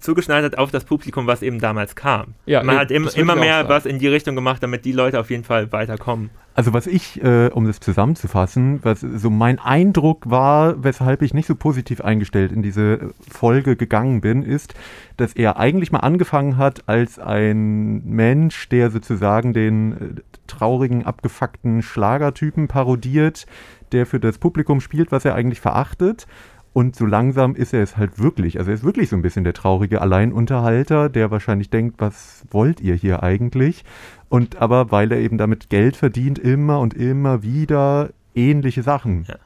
zugeschneidert 0.00 0.58
auf 0.58 0.70
das 0.70 0.84
Publikum, 0.84 1.26
was 1.26 1.42
eben 1.42 1.60
damals 1.60 1.94
kam. 1.94 2.34
Ja, 2.46 2.62
Man 2.62 2.78
hat 2.78 2.90
im, 2.90 3.08
immer 3.14 3.36
mehr 3.36 3.68
was 3.68 3.86
in 3.86 3.98
die 3.98 4.08
Richtung 4.08 4.34
gemacht, 4.34 4.62
damit 4.62 4.84
die 4.84 4.92
Leute 4.92 5.20
auf 5.20 5.30
jeden 5.30 5.44
Fall 5.44 5.72
weiterkommen. 5.72 6.30
Also 6.54 6.74
was 6.74 6.86
ich, 6.86 7.22
äh, 7.22 7.48
um 7.48 7.66
das 7.66 7.80
zusammenzufassen, 7.80 8.80
was 8.82 9.00
so 9.00 9.30
mein 9.30 9.58
Eindruck 9.58 10.28
war, 10.28 10.84
weshalb 10.84 11.22
ich 11.22 11.32
nicht 11.32 11.46
so 11.46 11.54
positiv 11.54 12.02
eingestellt 12.02 12.52
in 12.52 12.62
diese 12.62 13.12
Folge 13.30 13.74
gegangen 13.74 14.20
bin, 14.20 14.42
ist, 14.42 14.74
dass 15.16 15.32
er 15.32 15.58
eigentlich 15.58 15.92
mal 15.92 16.00
angefangen 16.00 16.58
hat 16.58 16.88
als 16.88 17.18
ein 17.18 18.04
Mensch, 18.04 18.68
der 18.68 18.90
sozusagen 18.90 19.54
den 19.54 19.92
äh, 19.92 20.20
traurigen, 20.46 21.06
abgefuckten 21.06 21.80
Schlagertypen 21.80 22.68
parodiert, 22.68 23.46
der 23.92 24.04
für 24.04 24.20
das 24.20 24.36
Publikum 24.36 24.80
spielt, 24.82 25.10
was 25.10 25.24
er 25.24 25.34
eigentlich 25.34 25.60
verachtet 25.60 26.26
und 26.72 26.96
so 26.96 27.04
langsam 27.04 27.54
ist 27.54 27.74
er 27.74 27.82
es 27.82 27.96
halt 27.96 28.18
wirklich. 28.18 28.58
Also 28.58 28.70
er 28.70 28.74
ist 28.74 28.84
wirklich 28.84 29.10
so 29.10 29.16
ein 29.16 29.22
bisschen 29.22 29.44
der 29.44 29.52
traurige 29.52 30.00
Alleinunterhalter, 30.00 31.08
der 31.08 31.30
wahrscheinlich 31.30 31.68
denkt, 31.68 32.00
was 32.00 32.44
wollt 32.50 32.80
ihr 32.80 32.94
hier 32.94 33.22
eigentlich? 33.22 33.84
Und 34.28 34.56
aber 34.56 34.90
weil 34.90 35.12
er 35.12 35.18
eben 35.18 35.36
damit 35.36 35.68
Geld 35.68 35.96
verdient, 35.96 36.38
immer 36.38 36.80
und 36.80 36.94
immer 36.94 37.42
wieder 37.42 38.10
ähnliche 38.34 38.82
Sachen 38.82 39.26
ja. 39.28 39.36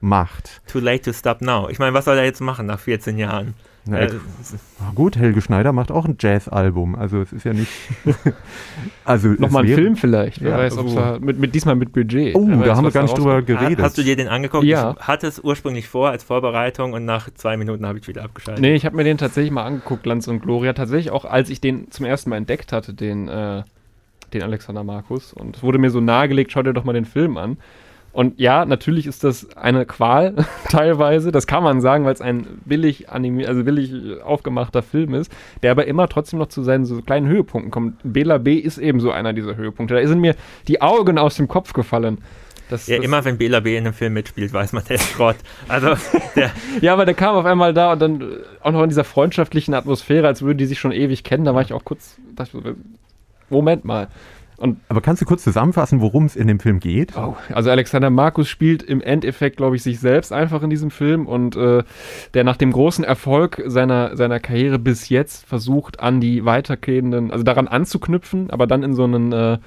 macht. 0.00 0.60
Too 0.66 0.80
late 0.80 1.02
to 1.02 1.12
stop 1.12 1.40
now. 1.40 1.68
Ich 1.70 1.78
meine, 1.78 1.94
was 1.94 2.04
soll 2.04 2.18
er 2.18 2.24
jetzt 2.24 2.40
machen 2.40 2.66
nach 2.66 2.80
14 2.80 3.16
Jahren? 3.16 3.54
Na, 3.86 4.00
äh, 4.00 4.10
gut, 4.94 5.16
Helge 5.18 5.42
Schneider 5.42 5.72
macht 5.72 5.90
auch 5.90 6.06
ein 6.06 6.16
Jazz-Album. 6.18 6.94
Also 6.94 7.20
es 7.20 7.34
ist 7.34 7.44
ja 7.44 7.52
nicht. 7.52 7.70
also 9.04 9.28
Nochmal 9.28 9.64
ein 9.64 9.74
Film 9.74 9.96
vielleicht. 9.96 10.40
Wer 10.40 10.52
ja, 10.52 10.58
weiß, 10.58 10.78
ob 10.78 10.86
also, 10.86 11.20
mit, 11.20 11.38
mit, 11.38 11.54
diesmal 11.54 11.74
mit 11.74 11.92
Budget. 11.92 12.34
Oh, 12.34 12.46
da 12.46 12.76
haben 12.76 12.84
wir 12.84 12.90
gar 12.92 13.02
nicht 13.02 13.16
drüber 13.16 13.42
geredet. 13.42 13.80
Hast 13.80 13.98
du 13.98 14.02
dir 14.02 14.16
den 14.16 14.28
angeguckt? 14.28 14.64
Ja. 14.64 14.96
Ich 14.98 15.06
hatte 15.06 15.26
es 15.26 15.38
ursprünglich 15.38 15.86
vor 15.86 16.08
als 16.08 16.24
Vorbereitung 16.24 16.94
und 16.94 17.04
nach 17.04 17.28
zwei 17.34 17.58
Minuten 17.58 17.84
habe 17.84 17.98
ich 17.98 18.08
wieder 18.08 18.24
abgeschaltet. 18.24 18.62
Nee, 18.62 18.74
ich 18.74 18.86
habe 18.86 18.96
mir 18.96 19.04
den 19.04 19.18
tatsächlich 19.18 19.52
mal 19.52 19.64
angeguckt, 19.64 20.06
Lanz 20.06 20.28
und 20.28 20.40
Gloria. 20.40 20.72
Tatsächlich 20.72 21.10
auch, 21.10 21.26
als 21.26 21.50
ich 21.50 21.60
den 21.60 21.90
zum 21.90 22.06
ersten 22.06 22.30
Mal 22.30 22.36
entdeckt 22.36 22.72
hatte, 22.72 22.94
den, 22.94 23.28
äh, 23.28 23.64
den 24.32 24.42
Alexander 24.42 24.82
Markus. 24.82 25.34
Und 25.34 25.58
es 25.58 25.62
wurde 25.62 25.76
mir 25.78 25.90
so 25.90 26.00
nahegelegt, 26.00 26.52
schau 26.52 26.62
dir 26.62 26.72
doch 26.72 26.84
mal 26.84 26.94
den 26.94 27.04
Film 27.04 27.36
an. 27.36 27.58
Und 28.14 28.38
ja, 28.38 28.64
natürlich 28.64 29.08
ist 29.08 29.24
das 29.24 29.56
eine 29.56 29.86
Qual 29.86 30.34
teilweise, 30.70 31.32
das 31.32 31.48
kann 31.48 31.64
man 31.64 31.80
sagen, 31.80 32.04
weil 32.04 32.14
es 32.14 32.20
ein 32.20 32.46
billig 32.64 33.10
animiert, 33.10 33.48
also 33.48 33.64
billig 33.64 34.22
aufgemachter 34.22 34.82
Film 34.82 35.14
ist, 35.14 35.32
der 35.64 35.72
aber 35.72 35.86
immer 35.86 36.08
trotzdem 36.08 36.38
noch 36.38 36.46
zu 36.46 36.62
seinen 36.62 36.86
so 36.86 37.02
kleinen 37.02 37.26
Höhepunkten 37.26 37.72
kommt. 37.72 37.98
Bela 38.04 38.38
B 38.38 38.54
ist 38.54 38.78
eben 38.78 39.00
so 39.00 39.10
einer 39.10 39.32
dieser 39.32 39.56
Höhepunkte. 39.56 40.00
Da 40.00 40.06
sind 40.06 40.20
mir 40.20 40.36
die 40.68 40.80
Augen 40.80 41.18
aus 41.18 41.36
dem 41.36 41.48
Kopf 41.48 41.72
gefallen. 41.72 42.18
Das, 42.70 42.86
ja, 42.86 42.96
das 42.96 43.04
immer 43.04 43.24
wenn 43.24 43.36
Bela 43.36 43.58
B 43.60 43.76
in 43.76 43.84
einem 43.84 43.94
Film 43.94 44.14
mitspielt, 44.14 44.52
weiß 44.52 44.72
man, 44.72 44.84
der 44.84 44.96
ist 44.96 45.10
Schrott. 45.10 45.36
Also, 45.66 45.94
ja, 46.80 46.92
aber 46.92 47.06
der 47.06 47.14
kam 47.14 47.34
auf 47.34 47.44
einmal 47.44 47.74
da 47.74 47.92
und 47.92 47.98
dann 48.00 48.24
auch 48.62 48.70
noch 48.70 48.82
in 48.84 48.88
dieser 48.90 49.04
freundschaftlichen 49.04 49.74
Atmosphäre, 49.74 50.28
als 50.28 50.40
würden 50.40 50.58
die 50.58 50.66
sich 50.66 50.78
schon 50.78 50.92
ewig 50.92 51.24
kennen. 51.24 51.44
Da 51.44 51.54
war 51.54 51.62
ich 51.62 51.72
auch 51.72 51.84
kurz, 51.84 52.16
dachte, 52.36 52.76
Moment 53.50 53.84
mal. 53.84 54.08
Und 54.64 54.78
Aber 54.88 55.02
kannst 55.02 55.20
du 55.20 55.26
kurz 55.26 55.44
zusammenfassen, 55.44 56.00
worum 56.00 56.24
es 56.24 56.36
in 56.36 56.48
dem 56.48 56.58
Film 56.58 56.80
geht? 56.80 57.14
Oh, 57.18 57.36
also 57.52 57.70
Alexander 57.70 58.08
Markus 58.08 58.48
spielt 58.48 58.82
im 58.82 59.02
Endeffekt, 59.02 59.58
glaube 59.58 59.76
ich, 59.76 59.82
sich 59.82 60.00
selbst 60.00 60.32
einfach 60.32 60.62
in 60.62 60.70
diesem 60.70 60.90
Film 60.90 61.26
und 61.26 61.54
äh, 61.54 61.82
der 62.32 62.44
nach 62.44 62.56
dem 62.56 62.72
großen 62.72 63.04
Erfolg 63.04 63.62
seiner, 63.66 64.16
seiner 64.16 64.40
Karriere 64.40 64.78
bis 64.78 65.10
jetzt 65.10 65.44
versucht, 65.44 66.00
an 66.00 66.18
die 66.18 66.46
weitergehenden, 66.46 67.30
also 67.30 67.44
daran 67.44 67.68
anzuknüpfen, 67.68 68.50
aber 68.50 68.66
dann 68.66 68.82
in 68.82 68.94
so 68.94 69.04
einen, 69.04 69.32
äh, 69.32 69.58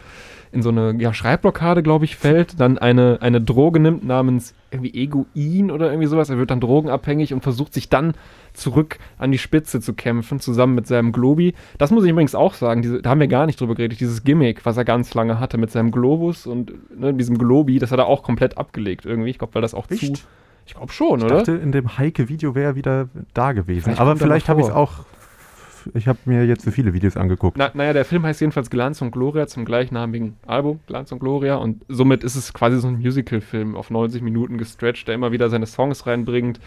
in 0.51 0.61
so 0.61 0.69
eine 0.69 0.95
ja, 0.99 1.13
Schreibblockade, 1.13 1.83
glaube 1.83 2.05
ich, 2.05 2.15
fällt, 2.15 2.59
dann 2.59 2.77
eine, 2.77 3.17
eine 3.21 3.41
Droge 3.41 3.79
nimmt 3.79 4.05
namens 4.05 4.53
irgendwie 4.71 4.93
Egoin 4.93 5.71
oder 5.71 5.87
irgendwie 5.87 6.07
sowas. 6.07 6.29
Er 6.29 6.37
wird 6.37 6.51
dann 6.51 6.59
drogenabhängig 6.59 7.33
und 7.33 7.41
versucht 7.41 7.73
sich 7.73 7.89
dann 7.89 8.13
zurück 8.53 8.97
an 9.17 9.31
die 9.31 9.37
Spitze 9.37 9.81
zu 9.81 9.93
kämpfen, 9.93 10.39
zusammen 10.39 10.75
mit 10.75 10.87
seinem 10.87 11.11
Globi. 11.11 11.53
Das 11.77 11.91
muss 11.91 12.03
ich 12.03 12.11
übrigens 12.11 12.35
auch 12.35 12.53
sagen, 12.53 12.81
diese, 12.81 13.01
da 13.01 13.11
haben 13.11 13.19
wir 13.19 13.27
gar 13.27 13.45
nicht 13.45 13.59
drüber 13.59 13.75
geredet, 13.75 13.99
dieses 13.99 14.23
Gimmick, 14.23 14.65
was 14.65 14.77
er 14.77 14.85
ganz 14.85 15.13
lange 15.13 15.39
hatte 15.39 15.57
mit 15.57 15.71
seinem 15.71 15.91
Globus 15.91 16.47
und 16.47 16.73
ne, 16.99 17.13
diesem 17.13 17.37
Globi, 17.37 17.79
das 17.79 17.91
hat 17.91 17.99
er 17.99 18.07
auch 18.07 18.23
komplett 18.23 18.57
abgelegt 18.57 19.05
irgendwie. 19.05 19.29
Ich 19.29 19.37
glaube, 19.37 19.55
weil 19.55 19.61
das 19.61 19.73
auch 19.73 19.89
Echt? 19.89 20.17
zu. 20.17 20.23
Ich 20.65 20.73
glaube 20.73 20.91
schon, 20.91 21.19
ich 21.19 21.25
oder? 21.25 21.37
Ich 21.37 21.43
dachte, 21.43 21.53
in 21.53 21.71
dem 21.71 21.97
Heike-Video 21.97 22.53
wäre 22.53 22.71
er 22.71 22.75
wieder 22.75 23.07
da 23.33 23.53
gewesen. 23.53 23.83
Vielleicht 23.83 24.01
Aber 24.01 24.17
vielleicht 24.17 24.49
habe 24.49 24.59
ich 24.59 24.67
es 24.67 24.73
auch 24.73 25.05
ich 25.93 26.07
habe 26.07 26.19
mir 26.25 26.45
jetzt 26.45 26.63
so 26.63 26.71
viele 26.71 26.93
Videos 26.93 27.17
angeguckt. 27.17 27.57
Na, 27.57 27.71
naja, 27.73 27.93
der 27.93 28.05
Film 28.05 28.23
heißt 28.25 28.41
jedenfalls 28.41 28.69
Glanz 28.69 29.01
und 29.01 29.11
Gloria 29.11 29.47
zum 29.47 29.65
gleichnamigen 29.65 30.37
Album, 30.45 30.79
Glanz 30.87 31.11
und 31.11 31.19
Gloria. 31.19 31.55
Und 31.55 31.83
somit 31.87 32.23
ist 32.23 32.35
es 32.35 32.53
quasi 32.53 32.79
so 32.79 32.87
ein 32.87 32.97
Musical-Film 32.97 33.75
auf 33.75 33.89
90 33.89 34.21
Minuten 34.21 34.57
gestretched, 34.57 35.07
der 35.07 35.15
immer 35.15 35.31
wieder 35.31 35.49
seine 35.49 35.65
Songs 35.65 36.05
reinbringt. 36.07 36.59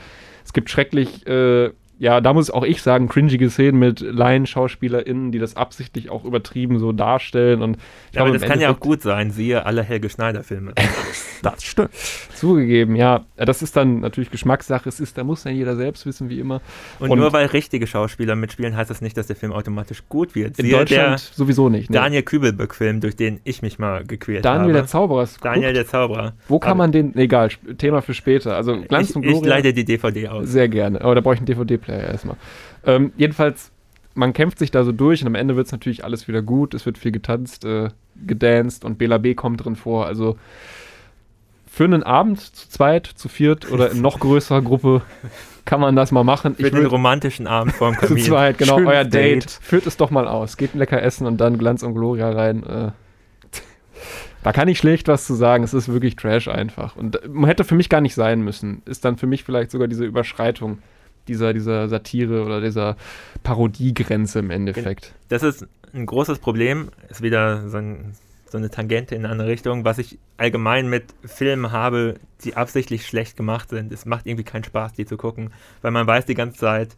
Es 0.44 0.52
gibt 0.52 0.70
schrecklich 0.70 1.26
äh, 1.26 1.70
ja, 2.00 2.22
da 2.22 2.32
muss 2.32 2.50
auch 2.50 2.64
ich 2.64 2.80
sagen, 2.80 3.08
cringige 3.08 3.50
Szenen 3.50 3.78
mit 3.78 4.00
Laien-SchauspielerInnen, 4.00 5.32
die 5.32 5.38
das 5.38 5.54
absichtlich 5.54 6.08
auch 6.08 6.24
übertrieben 6.24 6.78
so 6.78 6.92
darstellen. 6.92 7.60
Und 7.60 7.76
ja, 8.12 8.22
aber 8.22 8.32
das 8.32 8.40
kann 8.40 8.58
ja 8.58 8.72
auch 8.72 8.80
gut 8.80 9.02
sein, 9.02 9.30
siehe 9.30 9.66
alle 9.66 9.82
Helge 9.82 10.08
Schneider-Filme. 10.08 10.72
das 11.42 11.62
stimmt. 11.62 11.90
Zugegeben, 12.34 12.96
ja. 12.96 13.26
Das 13.36 13.60
ist 13.60 13.76
dann 13.76 14.00
natürlich 14.00 14.30
Geschmackssache. 14.30 14.88
Es 14.88 14.98
ist, 14.98 15.18
da 15.18 15.24
muss 15.24 15.42
dann 15.42 15.54
jeder 15.54 15.76
selbst 15.76 16.06
wissen, 16.06 16.30
wie 16.30 16.40
immer. 16.40 16.62
Und, 17.00 17.10
und 17.10 17.18
nur 17.18 17.34
weil 17.34 17.44
richtige 17.44 17.86
Schauspieler 17.86 18.34
mitspielen, 18.34 18.74
heißt 18.74 18.88
das 18.88 19.02
nicht, 19.02 19.18
dass 19.18 19.26
der 19.26 19.36
Film 19.36 19.52
automatisch 19.52 20.02
gut 20.08 20.34
wird. 20.34 20.58
In 20.58 20.64
siehe 20.64 20.78
Deutschland 20.78 21.18
sowieso 21.18 21.68
nicht. 21.68 21.90
Ne? 21.90 21.96
Daniel 21.96 22.22
Kübelböck-Film, 22.22 23.02
durch 23.02 23.16
den 23.16 23.40
ich 23.44 23.60
mich 23.60 23.78
mal 23.78 24.04
gequält 24.06 24.46
Daniel 24.46 24.62
habe. 24.68 24.72
der 24.72 24.86
Zauberer. 24.86 25.28
Daniel 25.42 25.74
der 25.74 25.86
Zauberer. 25.86 26.32
Wo 26.48 26.58
kann 26.58 26.70
aber 26.70 26.78
man 26.78 26.92
den, 26.92 27.14
egal, 27.14 27.50
Thema 27.76 28.00
für 28.00 28.14
später. 28.14 28.56
Also 28.56 28.80
Glanz 28.88 29.10
ich, 29.10 29.16
und 29.16 29.22
Gloria. 29.22 29.42
Ich 29.42 29.46
leite 29.46 29.74
die 29.74 29.84
DVD 29.84 30.28
aus. 30.28 30.48
Sehr 30.48 30.70
gerne. 30.70 31.02
Aber 31.02 31.14
da 31.14 31.20
brauche 31.20 31.34
ich 31.34 31.40
einen 31.40 31.46
DVD-Player. 31.46 31.89
Multiplayer 31.90 32.10
erstmal. 32.10 32.36
Ähm, 32.84 33.12
jedenfalls, 33.16 33.70
man 34.14 34.32
kämpft 34.32 34.58
sich 34.58 34.70
da 34.70 34.84
so 34.84 34.92
durch 34.92 35.22
und 35.22 35.28
am 35.28 35.34
Ende 35.34 35.56
wird 35.56 35.66
es 35.66 35.72
natürlich 35.72 36.04
alles 36.04 36.28
wieder 36.28 36.42
gut. 36.42 36.74
Es 36.74 36.86
wird 36.86 36.98
viel 36.98 37.12
getanzt, 37.12 37.64
äh, 37.64 37.88
gedanced 38.26 38.84
und 38.84 38.98
Bela 38.98 39.18
B 39.18 39.34
kommt 39.34 39.64
drin 39.64 39.76
vor. 39.76 40.06
Also 40.06 40.36
für 41.66 41.84
einen 41.84 42.02
Abend 42.02 42.40
zu 42.40 42.68
zweit, 42.68 43.06
zu 43.06 43.28
viert 43.28 43.70
oder 43.70 43.92
in 43.92 44.00
noch 44.00 44.18
größerer 44.18 44.62
Gruppe 44.62 45.02
kann 45.64 45.80
man 45.80 45.94
das 45.94 46.10
mal 46.10 46.24
machen. 46.24 46.56
Für 46.56 46.66
ich 46.66 46.72
den 46.72 46.86
romantischen 46.86 47.46
Abend 47.46 47.72
vorm 47.74 47.94
Kamin. 48.00 48.18
zu 48.18 48.30
zweit, 48.30 48.58
genau, 48.58 48.78
Schönes 48.78 48.92
euer 48.92 49.04
Date. 49.04 49.44
Date. 49.44 49.50
Führt 49.62 49.86
es 49.86 49.96
doch 49.96 50.10
mal 50.10 50.26
aus. 50.26 50.56
Geht 50.56 50.74
lecker 50.74 51.00
essen 51.00 51.26
und 51.26 51.40
dann 51.40 51.58
Glanz 51.58 51.82
und 51.82 51.94
Gloria 51.94 52.30
rein. 52.30 52.64
Äh, 52.64 52.90
da 54.42 54.52
kann 54.52 54.68
ich 54.68 54.78
schlecht 54.78 55.06
was 55.06 55.26
zu 55.26 55.34
sagen. 55.34 55.62
Es 55.62 55.74
ist 55.74 55.92
wirklich 55.92 56.16
Trash 56.16 56.48
einfach. 56.48 56.96
Und 56.96 57.20
man 57.28 57.44
hätte 57.44 57.62
für 57.62 57.76
mich 57.76 57.88
gar 57.88 58.00
nicht 58.00 58.14
sein 58.14 58.40
müssen. 58.40 58.82
Ist 58.86 59.04
dann 59.04 59.16
für 59.16 59.26
mich 59.26 59.44
vielleicht 59.44 59.70
sogar 59.70 59.86
diese 59.86 60.04
Überschreitung 60.04 60.78
dieser, 61.30 61.52
dieser 61.52 61.88
Satire 61.88 62.44
oder 62.44 62.60
dieser 62.60 62.96
Parodiegrenze 63.42 64.40
im 64.40 64.50
Endeffekt. 64.50 65.14
Das 65.28 65.42
ist 65.42 65.66
ein 65.94 66.06
großes 66.06 66.40
Problem, 66.40 66.90
ist 67.08 67.22
wieder 67.22 67.68
so, 67.68 67.78
ein, 67.78 68.14
so 68.50 68.58
eine 68.58 68.70
Tangente 68.70 69.14
in 69.14 69.24
eine 69.24 69.32
andere 69.32 69.48
Richtung, 69.48 69.84
was 69.84 69.98
ich 69.98 70.18
allgemein 70.36 70.88
mit 70.88 71.04
Filmen 71.24 71.72
habe, 71.72 72.14
die 72.44 72.56
absichtlich 72.56 73.06
schlecht 73.06 73.36
gemacht 73.36 73.70
sind. 73.70 73.92
Es 73.92 74.04
macht 74.06 74.26
irgendwie 74.26 74.44
keinen 74.44 74.64
Spaß, 74.64 74.92
die 74.94 75.06
zu 75.06 75.16
gucken, 75.16 75.52
weil 75.82 75.92
man 75.92 76.06
weiß 76.06 76.26
die 76.26 76.34
ganze 76.34 76.58
Zeit, 76.58 76.96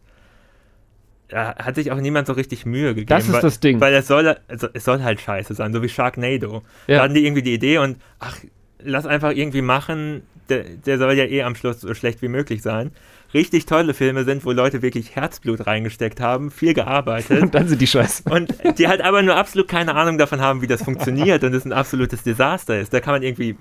da 1.29 1.55
hat 1.55 1.75
sich 1.75 1.91
auch 1.91 1.99
niemand 1.99 2.27
so 2.27 2.33
richtig 2.33 2.65
Mühe 2.65 2.89
gegeben. 2.89 3.07
Das 3.07 3.25
ist 3.25 3.33
weil, 3.33 3.41
das 3.41 3.59
Ding. 3.59 3.79
Weil 3.79 3.93
es 3.93 4.07
soll, 4.07 4.35
also 4.47 4.67
es 4.73 4.83
soll 4.83 5.01
halt 5.03 5.21
scheiße 5.21 5.53
sein, 5.53 5.73
so 5.73 5.81
wie 5.81 5.89
Sharknado. 5.89 6.63
Ja. 6.87 6.97
Da 6.97 7.03
hatten 7.03 7.13
die 7.13 7.25
irgendwie 7.25 7.43
die 7.43 7.53
Idee 7.53 7.77
und 7.77 7.97
ach, 8.19 8.37
lass 8.79 9.05
einfach 9.05 9.31
irgendwie 9.31 9.61
machen, 9.61 10.23
der, 10.49 10.63
der 10.63 10.97
soll 10.97 11.13
ja 11.13 11.25
eh 11.25 11.43
am 11.43 11.55
Schluss 11.55 11.81
so 11.81 11.93
schlecht 11.93 12.21
wie 12.21 12.27
möglich 12.27 12.61
sein 12.61 12.91
richtig 13.33 13.65
tolle 13.65 13.93
Filme 13.93 14.23
sind, 14.23 14.45
wo 14.45 14.51
Leute 14.51 14.81
wirklich 14.81 15.15
Herzblut 15.15 15.65
reingesteckt 15.65 16.19
haben, 16.19 16.51
viel 16.51 16.73
gearbeitet. 16.73 17.41
Und 17.41 17.55
dann 17.55 17.67
sind 17.67 17.81
die 17.81 17.87
scheiße. 17.87 18.23
Und 18.29 18.53
die 18.77 18.87
halt 18.87 19.01
aber 19.01 19.21
nur 19.21 19.35
absolut 19.35 19.67
keine 19.67 19.95
Ahnung 19.95 20.17
davon 20.17 20.41
haben, 20.41 20.61
wie 20.61 20.67
das 20.67 20.83
funktioniert 20.83 21.43
und 21.43 21.53
es 21.53 21.65
ein 21.65 21.73
absolutes 21.73 22.23
Desaster 22.23 22.79
ist. 22.79 22.93
Da 22.93 22.99
kann 22.99 23.13
man 23.13 23.23
irgendwie 23.23 23.57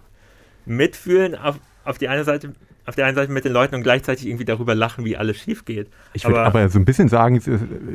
mitfühlen 0.67 1.35
auf, 1.35 1.59
auf 1.85 1.99
die 1.99 2.09
eine 2.09 2.25
Seite, 2.25 2.55
auf 2.85 2.97
der 2.97 3.07
einen 3.07 3.15
Seite 3.15 3.31
mit 3.31 3.45
den 3.45 3.53
Leuten 3.53 3.75
und 3.75 3.83
gleichzeitig 3.83 4.27
irgendwie 4.27 4.45
darüber 4.45 4.75
lachen, 4.75 5.05
wie 5.05 5.17
alles 5.17 5.39
schief 5.39 5.65
geht. 5.65 5.89
Ich 6.15 6.25
würde 6.25 6.41
aber, 6.41 6.61
aber, 6.61 6.69
so 6.69 6.79
ein 6.79 6.85
bisschen 6.85 7.09
sagen, 7.09 7.41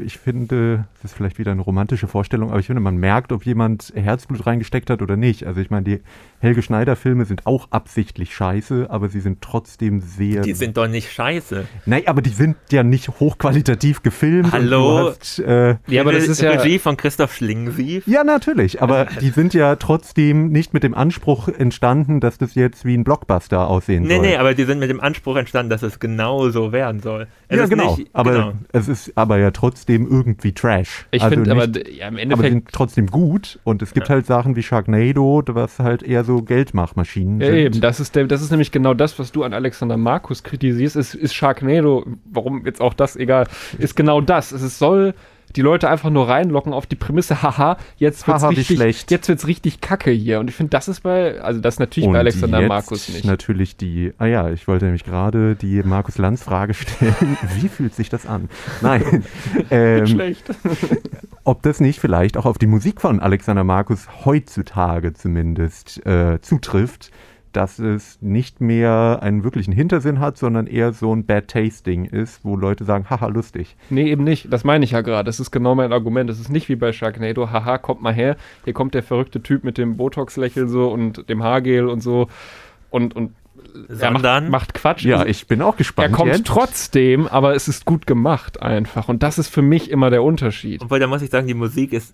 ich 0.06 0.18
finde, 0.18 0.86
das 1.02 1.12
ist 1.12 1.18
vielleicht 1.18 1.40
wieder 1.40 1.52
eine 1.52 1.62
romantische 1.62 2.08
Vorstellung, 2.08 2.50
aber 2.50 2.60
ich 2.60 2.68
finde, 2.68 2.82
man 2.82 2.98
merkt, 2.98 3.32
ob 3.32 3.46
jemand 3.46 3.92
Herzblut 3.96 4.46
reingesteckt 4.46 4.90
hat 4.90 5.02
oder 5.02 5.18
nicht. 5.18 5.46
Also 5.46 5.60
ich 5.60 5.70
meine, 5.70 5.84
die 5.84 6.00
Helge 6.40 6.62
Schneider-Filme 6.62 7.26
sind 7.26 7.48
auch 7.48 7.68
absichtlich 7.72 8.34
scheiße, 8.36 8.88
aber 8.90 9.10
sie 9.10 9.22
sind 9.22 9.42
trotzdem 9.42 10.02
sehr. 10.02 10.44
Die 10.44 10.54
sind 10.54 10.78
doch 10.78 10.88
nicht 10.88 11.12
scheiße. 11.12 11.66
Nein, 11.86 12.04
aber 12.06 12.22
die 12.22 12.30
sind 12.30 12.56
ja 12.72 12.84
nicht 12.84 13.10
hochqualitativ 13.20 14.04
gefilmt. 14.04 14.52
Hallo? 14.52 15.14
Hast, 15.20 15.40
äh, 15.40 15.78
ja, 15.88 16.02
aber 16.02 16.12
das 16.12 16.28
ist 16.28 16.42
ja. 16.42 16.52
Regie 16.52 16.78
von 16.78 16.96
Christoph 16.96 17.34
Schlingensief. 17.34 18.08
Ja, 18.08 18.24
natürlich, 18.24 18.82
aber 18.82 19.06
die 19.20 19.32
sind 19.32 19.54
ja 19.54 19.76
trotzdem 19.78 20.50
nicht 20.50 20.74
mit 20.74 20.84
dem 20.84 20.94
Anspruch 20.94 21.48
entstanden, 21.48 22.20
dass 22.20 22.38
das 22.38 22.54
jetzt 22.56 22.86
wie 22.86 22.96
ein 22.96 23.04
Blockbuster 23.04 23.68
aussehen 23.68 24.04
nee, 24.04 24.16
soll. 24.16 24.22
Nee, 24.22 24.28
nee, 24.30 24.38
aber 24.38 24.54
die 24.54 24.66
sind 24.66 24.77
sind 24.78 24.80
mit 24.80 24.90
dem 24.90 25.02
Anspruch 25.02 25.36
entstanden, 25.36 25.70
dass 25.70 25.84
es 25.84 26.00
genau 26.00 26.50
so 26.50 26.72
werden 26.72 27.02
soll. 27.02 27.28
Es 27.48 27.58
ja, 27.58 27.66
genau. 27.66 27.96
Nicht, 27.96 28.10
aber 28.14 28.32
genau. 28.32 28.54
es 28.72 28.88
ist 28.88 29.12
aber 29.16 29.38
ja 29.38 29.52
trotzdem 29.52 30.08
irgendwie 30.10 30.54
Trash. 30.54 31.06
Ich 31.12 31.22
also 31.22 31.36
finde 31.36 31.52
aber 31.52 31.68
ja, 31.90 32.08
im 32.08 32.18
Endeffekt. 32.18 32.32
Aber 32.32 32.50
sind 32.50 32.72
trotzdem 32.72 33.08
gut 33.08 33.60
und 33.64 33.82
es 33.82 33.94
gibt 33.94 34.08
ja. 34.08 34.16
halt 34.16 34.26
Sachen 34.26 34.56
wie 34.56 34.64
Sharknado, 34.64 35.44
was 35.48 35.80
halt 35.80 36.04
eher 36.04 36.24
so 36.24 36.42
Geldmachmaschinen 36.42 37.42
ja, 37.42 37.48
sind. 37.48 37.58
Eben, 37.58 37.82
das 37.82 38.00
ist, 38.00 38.16
der, 38.16 38.26
das 38.26 38.42
ist 38.42 38.52
nämlich 38.52 38.72
genau 38.72 38.94
das, 38.94 39.18
was 39.20 39.32
du 39.32 39.44
an 39.44 39.54
Alexander 39.54 39.98
Markus 39.98 40.44
kritisierst, 40.44 40.96
ist, 40.96 41.14
ist 41.14 41.34
Sharknado, 41.34 42.06
warum 42.32 42.66
jetzt 42.66 42.82
auch 42.82 42.94
das, 42.94 43.16
egal, 43.16 43.48
ist 43.78 43.96
genau 43.96 44.22
das. 44.22 44.52
Es 44.52 44.80
soll 44.80 45.14
die 45.56 45.62
Leute 45.62 45.90
einfach 45.90 46.10
nur 46.10 46.28
reinlocken 46.28 46.74
auf 46.74 46.86
die 46.86 46.96
Prämisse, 46.96 47.42
haha, 47.42 47.78
jetzt 47.98 48.28
wird's 48.28 48.44
haha, 48.44 48.50
richtig, 48.50 49.06
jetzt 49.10 49.28
wird's 49.28 49.48
richtig 49.48 49.82
kacke 49.82 50.12
hier. 50.12 50.40
Und 50.40 50.50
ich 50.50 50.56
finde, 50.56 50.72
das 50.72 50.88
ist 50.88 51.02
bei, 51.02 51.40
also 51.42 51.60
das 51.60 51.76
ist 51.76 51.80
natürlich 51.80 52.08
Und 52.08 52.14
bei 52.14 52.20
Alexander 52.20 52.62
Markus 52.68 53.10
nicht. 53.10 53.26
Natürlich 53.26 53.78
die, 53.78 54.14
ah 54.18 54.26
ja, 54.26 54.50
ich 54.50 54.68
wollte 54.68 54.86
nämlich 54.86 55.04
gerade 55.04 55.56
die 55.56 55.82
Markus 55.84 56.18
Lanz 56.18 56.44
Frage 56.44 56.74
stellen. 56.74 57.16
Wie 57.56 57.70
fühlt 57.70 57.96
sich 57.96 58.10
das 58.10 58.26
an? 58.26 58.50
Nein. 58.82 59.24
ähm, 59.72 60.08
schlecht. 60.08 60.46
ob 61.44 61.62
das 61.62 61.80
nicht 61.80 62.00
vielleicht 62.00 62.38
auch 62.38 62.46
auf 62.46 62.58
die 62.58 62.68
Musik 62.68 63.02
von 63.02 63.20
Alexander 63.20 63.64
Markus 63.64 64.08
heutzutage 64.26 65.14
zumindest 65.14 66.06
äh, 66.06 66.40
zutrifft 66.42 67.12
dass 67.58 67.80
es 67.80 68.20
nicht 68.22 68.62
mehr 68.62 69.18
einen 69.24 69.44
wirklichen 69.44 69.72
Hintersinn 69.72 70.20
hat, 70.20 70.38
sondern 70.38 70.68
eher 70.68 70.94
so 70.94 71.12
ein 71.12 71.26
Bad 71.26 71.48
Tasting 71.48 72.06
ist, 72.06 72.46
wo 72.46 72.56
Leute 72.56 72.84
sagen, 72.84 73.10
haha, 73.10 73.26
lustig. 73.30 73.76
Nee, 73.90 74.12
eben 74.12 74.24
nicht. 74.24 74.54
Das 74.54 74.64
meine 74.64 74.86
ich 74.86 74.92
ja 74.92 75.02
gerade. 75.02 75.26
Das 75.26 75.40
ist 75.40 75.50
genau 75.50 75.74
mein 75.74 75.92
Argument. 75.92 76.30
Das 76.30 76.40
ist 76.40 76.50
nicht 76.50 76.70
wie 76.70 76.76
bei 76.76 76.94
Sharknado, 76.94 77.52
haha, 77.52 77.80
kommt 77.80 78.04
mal 78.04 78.14
her. 78.14 78.38
Hier 78.64 78.74
kommt 78.74 78.94
der 78.94 79.02
verrückte 79.02 79.42
Typ 79.42 79.64
mit 79.64 79.80
dem 79.80 79.98
Botox-Lächeln 79.98 80.70
so 80.70 80.92
und 80.92 81.28
dem 81.30 81.42
Haargel 81.42 81.88
und 81.88 82.02
so 82.02 82.28
und, 82.92 83.16
und 83.16 83.32
er 84.00 84.12
macht, 84.12 84.50
macht, 84.50 84.74
Quatsch. 84.76 85.04
Ja, 85.04 85.26
ich 85.26 85.48
bin 85.48 85.64
auch 85.64 85.78
gespannt. 85.78 86.10
Er 86.10 86.16
kommt 86.16 86.32
jetzt. 86.32 86.46
trotzdem, 86.46 87.26
aber 87.26 87.56
es 87.56 87.68
ist 87.68 87.86
gut 87.86 88.06
gemacht 88.06 88.62
einfach. 88.62 89.10
Und 89.10 89.24
das 89.24 89.40
ist 89.40 89.48
für 89.48 89.64
mich 89.64 89.90
immer 89.90 90.12
der 90.12 90.22
Unterschied. 90.22 90.84
Obwohl, 90.84 91.00
da 91.00 91.08
muss 91.08 91.24
ich 91.24 91.32
sagen, 91.32 91.48
die 91.48 91.56
Musik 91.56 91.92
ist 91.92 92.14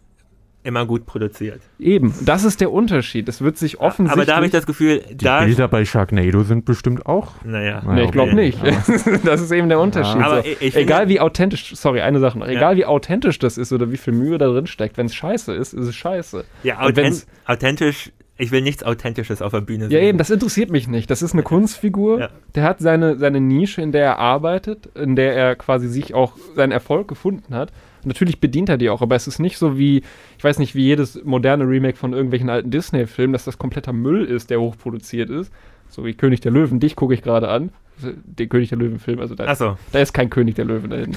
immer 0.64 0.86
gut 0.86 1.06
produziert. 1.06 1.62
Eben, 1.80 2.14
das 2.22 2.44
ist 2.44 2.62
der 2.62 2.72
Unterschied. 2.72 3.28
Es 3.28 3.42
wird 3.42 3.58
sich 3.58 3.80
offensichtlich. 3.80 4.12
Aber 4.12 4.26
da 4.26 4.38
habe 4.38 4.46
ich 4.46 4.52
das 4.52 4.66
Gefühl, 4.66 5.04
die 5.10 5.26
Bilder 5.26 5.68
bei 5.68 5.86
Sharknado 5.86 6.44
sind 6.44 6.66
bestimmt 6.66 7.06
auch. 7.06 7.34
Naja. 7.44 7.82
naja 7.86 7.94
nee, 7.94 8.04
ich 8.06 8.12
glaube 8.12 8.34
nicht. 8.34 8.60
das 9.24 9.42
ist 9.42 9.52
eben 9.52 9.70
der 9.70 9.80
Unterschied. 9.80 10.22
Ja. 10.22 10.28
Aber 10.28 10.46
ich, 10.46 10.76
egal 10.76 11.10
wie 11.10 11.20
authentisch, 11.20 11.76
sorry, 11.76 12.02
eine 12.02 12.20
Sache 12.20 12.40
noch. 12.40 12.48
Egal 12.48 12.74
ja. 12.74 12.78
wie 12.78 12.86
authentisch 12.86 13.40
das 13.40 13.58
ist 13.58 13.74
oder 13.74 13.92
wie 13.92 13.98
viel 13.98 14.14
Mühe 14.14 14.38
da 14.38 14.48
drin 14.48 14.68
steckt, 14.68 14.98
wenn 14.98 15.08
es 15.08 15.16
scheiße 15.16 15.54
ist, 15.54 15.74
ist 15.74 15.88
es 15.88 15.96
scheiße. 15.96 16.46
Ja, 16.64 16.80
authent 16.80 17.26
authentisch 17.46 18.12
ich 18.36 18.52
will 18.52 18.62
nichts 18.62 18.84
Authentisches 18.84 19.42
auf 19.42 19.52
der 19.52 19.62
Bühne 19.62 19.88
sehen. 19.88 19.92
Ja, 19.92 20.00
eben, 20.00 20.18
das 20.18 20.30
interessiert 20.32 20.72
mich 20.72 20.88
nicht. 20.88 21.10
Das 21.12 21.22
ist 21.22 21.34
eine 21.34 21.44
Kunstfigur. 21.44 22.20
Ja. 22.20 22.30
Der 22.56 22.64
hat 22.64 22.80
seine, 22.80 23.18
seine 23.18 23.40
Nische, 23.40 23.82
in 23.82 23.92
der 23.92 24.04
er 24.04 24.20
arbeitet, 24.20 24.88
in 24.96 25.16
der 25.16 25.36
er 25.36 25.56
quasi 25.56 25.88
sich 25.88 26.16
auch 26.16 26.34
seinen 26.56 26.72
Erfolg 26.72 27.08
gefunden 27.08 27.54
hat. 27.54 27.72
Natürlich 28.06 28.40
bedient 28.40 28.70
er 28.70 28.78
die 28.78 28.90
auch, 28.90 29.02
aber 29.02 29.16
es 29.16 29.28
ist 29.28 29.40
nicht 29.40 29.58
so 29.58 29.78
wie, 29.78 30.04
ich 30.38 30.44
weiß 30.44 30.60
nicht, 30.60 30.76
wie 30.76 30.84
jedes 30.84 31.24
moderne 31.24 31.68
Remake 31.68 31.98
von 31.98 32.14
irgendwelchen 32.14 32.50
alten 32.50 32.72
Disney-Filmen, 32.72 33.34
dass 33.34 33.46
das 33.46 33.58
kompletter 33.58 33.94
Müll 33.94 34.26
ist, 34.26 34.50
der 34.50 34.60
hochproduziert 34.60 35.30
ist. 35.30 35.52
So 35.90 36.06
wie 36.06 36.14
König 36.14 36.42
der 36.42 36.52
Löwen, 36.52 36.80
dich 36.80 36.96
gucke 36.96 37.14
ich 37.14 37.22
gerade 37.22 37.50
an. 37.50 37.72
Den 38.02 38.50
König 38.50 38.70
der 38.70 38.78
Löwen-Film, 38.80 39.20
also 39.20 39.36
da, 39.36 39.54
so. 39.56 39.78
da 39.92 40.00
ist 40.00 40.14
kein 40.14 40.30
König 40.30 40.56
der 40.56 40.66
Löwen 40.66 40.90
dahin. 40.90 41.16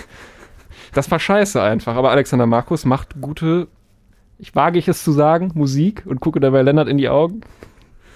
Das 0.93 1.11
war 1.11 1.18
scheiße 1.18 1.61
einfach, 1.62 1.97
aber 1.97 2.11
Alexander 2.11 2.47
Markus 2.47 2.84
macht 2.84 3.20
gute, 3.20 3.68
ich 4.39 4.55
wage 4.55 4.78
ich 4.78 4.89
es 4.89 5.03
zu 5.03 5.12
sagen, 5.12 5.53
Musik 5.55 6.03
und 6.05 6.20
gucke 6.20 6.39
dabei 6.39 6.62
Lennart 6.62 6.89
in 6.89 6.99
die 6.99 7.09
Augen. 7.09 7.41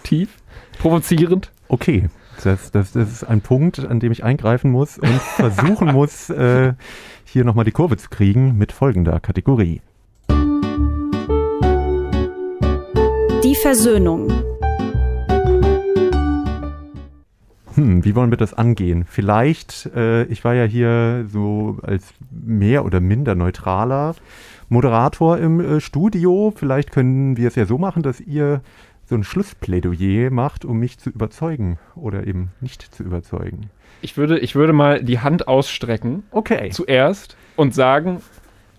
Tief, 0.02 0.36
provozierend. 0.78 1.50
Okay, 1.68 2.10
das, 2.42 2.70
das, 2.70 2.92
das 2.92 3.10
ist 3.10 3.24
ein 3.24 3.40
Punkt, 3.40 3.78
an 3.78 4.00
dem 4.00 4.12
ich 4.12 4.24
eingreifen 4.24 4.70
muss 4.70 4.98
und 4.98 5.08
versuchen 5.36 5.92
muss, 5.92 6.30
äh, 6.30 6.74
hier 7.24 7.44
nochmal 7.44 7.64
die 7.64 7.72
Kurve 7.72 7.96
zu 7.96 8.08
kriegen 8.08 8.56
mit 8.58 8.72
folgender 8.72 9.20
Kategorie. 9.20 9.80
Die 13.42 13.54
Versöhnung. 13.54 14.30
Hm, 17.74 18.04
wie 18.04 18.14
wollen 18.14 18.30
wir 18.30 18.36
das 18.36 18.52
angehen? 18.54 19.04
Vielleicht, 19.08 19.86
äh, 19.94 20.24
ich 20.24 20.44
war 20.44 20.54
ja 20.54 20.64
hier 20.64 21.26
so 21.28 21.78
als 21.82 22.12
mehr 22.30 22.84
oder 22.84 23.00
minder 23.00 23.34
neutraler 23.34 24.14
Moderator 24.68 25.38
im 25.38 25.60
äh, 25.60 25.80
Studio. 25.80 26.52
Vielleicht 26.54 26.92
können 26.92 27.36
wir 27.36 27.48
es 27.48 27.54
ja 27.54 27.66
so 27.66 27.78
machen, 27.78 28.02
dass 28.02 28.20
ihr 28.20 28.62
so 29.10 29.16
ein 29.16 29.24
Schlussplädoyer 29.24 30.30
macht, 30.30 30.64
um 30.64 30.78
mich 30.78 30.98
zu 30.98 31.10
überzeugen 31.10 31.78
oder 31.96 32.26
eben 32.28 32.52
nicht 32.60 32.94
zu 32.94 33.02
überzeugen. 33.02 33.68
Ich 34.02 34.16
würde, 34.16 34.38
ich 34.38 34.54
würde 34.54 34.72
mal 34.72 35.02
die 35.02 35.18
Hand 35.18 35.48
ausstrecken. 35.48 36.22
Okay. 36.30 36.70
Zuerst 36.70 37.36
und 37.56 37.74
sagen, 37.74 38.22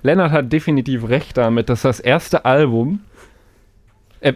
Lennart 0.03 0.31
hat 0.31 0.51
definitiv 0.51 1.09
recht 1.09 1.35
damit, 1.35 1.67
dass 1.67 1.81
das 1.81 1.99
erste 1.99 2.45
Album, 2.45 3.01
äh, 4.21 4.33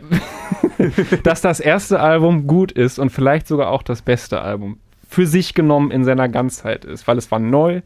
dass 1.23 1.39
das 1.39 1.61
erste 1.61 2.01
Album 2.01 2.45
gut 2.45 2.73
ist 2.73 2.99
und 2.99 3.09
vielleicht 3.09 3.47
sogar 3.47 3.69
auch 3.69 3.81
das 3.81 4.01
beste 4.01 4.41
Album 4.41 4.77
für 5.07 5.25
sich 5.25 5.53
genommen 5.53 5.91
in 5.91 6.03
seiner 6.03 6.27
Ganzheit 6.27 6.83
ist, 6.83 7.07
weil 7.07 7.17
es 7.17 7.31
war 7.31 7.39
neu, 7.39 7.81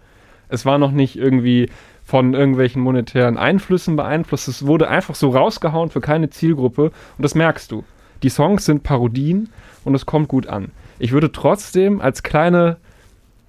es 0.49 0.65
war 0.65 0.79
noch 0.79 0.91
nicht 0.91 1.15
irgendwie 1.15 1.69
von 2.03 2.33
irgendwelchen 2.33 2.81
monetären 2.81 3.37
Einflüssen 3.37 3.95
beeinflusst, 3.95 4.47
es 4.47 4.65
wurde 4.65 4.87
einfach 4.87 5.13
so 5.13 5.29
rausgehauen 5.29 5.91
für 5.91 6.01
keine 6.01 6.31
Zielgruppe 6.31 6.85
und 6.85 7.21
das 7.23 7.35
merkst 7.35 7.71
du. 7.71 7.83
Die 8.23 8.29
Songs 8.29 8.65
sind 8.65 8.83
Parodien 8.83 9.49
und 9.85 9.95
es 9.95 10.05
kommt 10.05 10.27
gut 10.27 10.47
an. 10.47 10.71
Ich 10.99 11.11
würde 11.11 11.31
trotzdem 11.31 12.01
als 12.01 12.23
kleine 12.23 12.77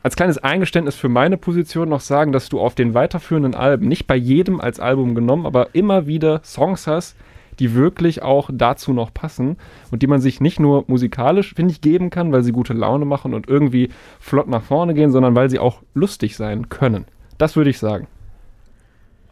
als 0.02 0.16
kleines 0.16 0.38
Eingeständnis 0.38 0.96
für 0.96 1.10
meine 1.10 1.36
Position 1.36 1.90
noch 1.90 2.00
sagen, 2.00 2.32
dass 2.32 2.48
du 2.48 2.58
auf 2.58 2.74
den 2.74 2.94
weiterführenden 2.94 3.54
Alben, 3.54 3.86
nicht 3.86 4.06
bei 4.06 4.16
jedem 4.16 4.58
als 4.58 4.80
Album 4.80 5.14
genommen, 5.14 5.44
aber 5.44 5.74
immer 5.74 6.06
wieder 6.06 6.40
Songs 6.42 6.86
hast, 6.86 7.16
die 7.58 7.74
wirklich 7.74 8.22
auch 8.22 8.48
dazu 8.50 8.94
noch 8.94 9.12
passen 9.12 9.58
und 9.90 10.00
die 10.00 10.06
man 10.06 10.22
sich 10.22 10.40
nicht 10.40 10.58
nur 10.58 10.84
musikalisch, 10.86 11.52
finde 11.52 11.72
ich, 11.72 11.82
geben 11.82 12.08
kann, 12.08 12.32
weil 12.32 12.42
sie 12.42 12.52
gute 12.52 12.72
Laune 12.72 13.04
machen 13.04 13.34
und 13.34 13.46
irgendwie 13.46 13.90
flott 14.18 14.48
nach 14.48 14.62
vorne 14.62 14.94
gehen, 14.94 15.12
sondern 15.12 15.34
weil 15.34 15.50
sie 15.50 15.58
auch 15.58 15.82
lustig 15.92 16.34
sein 16.34 16.70
können. 16.70 17.04
Das 17.36 17.56
würde 17.56 17.68
ich 17.68 17.78
sagen. 17.78 18.06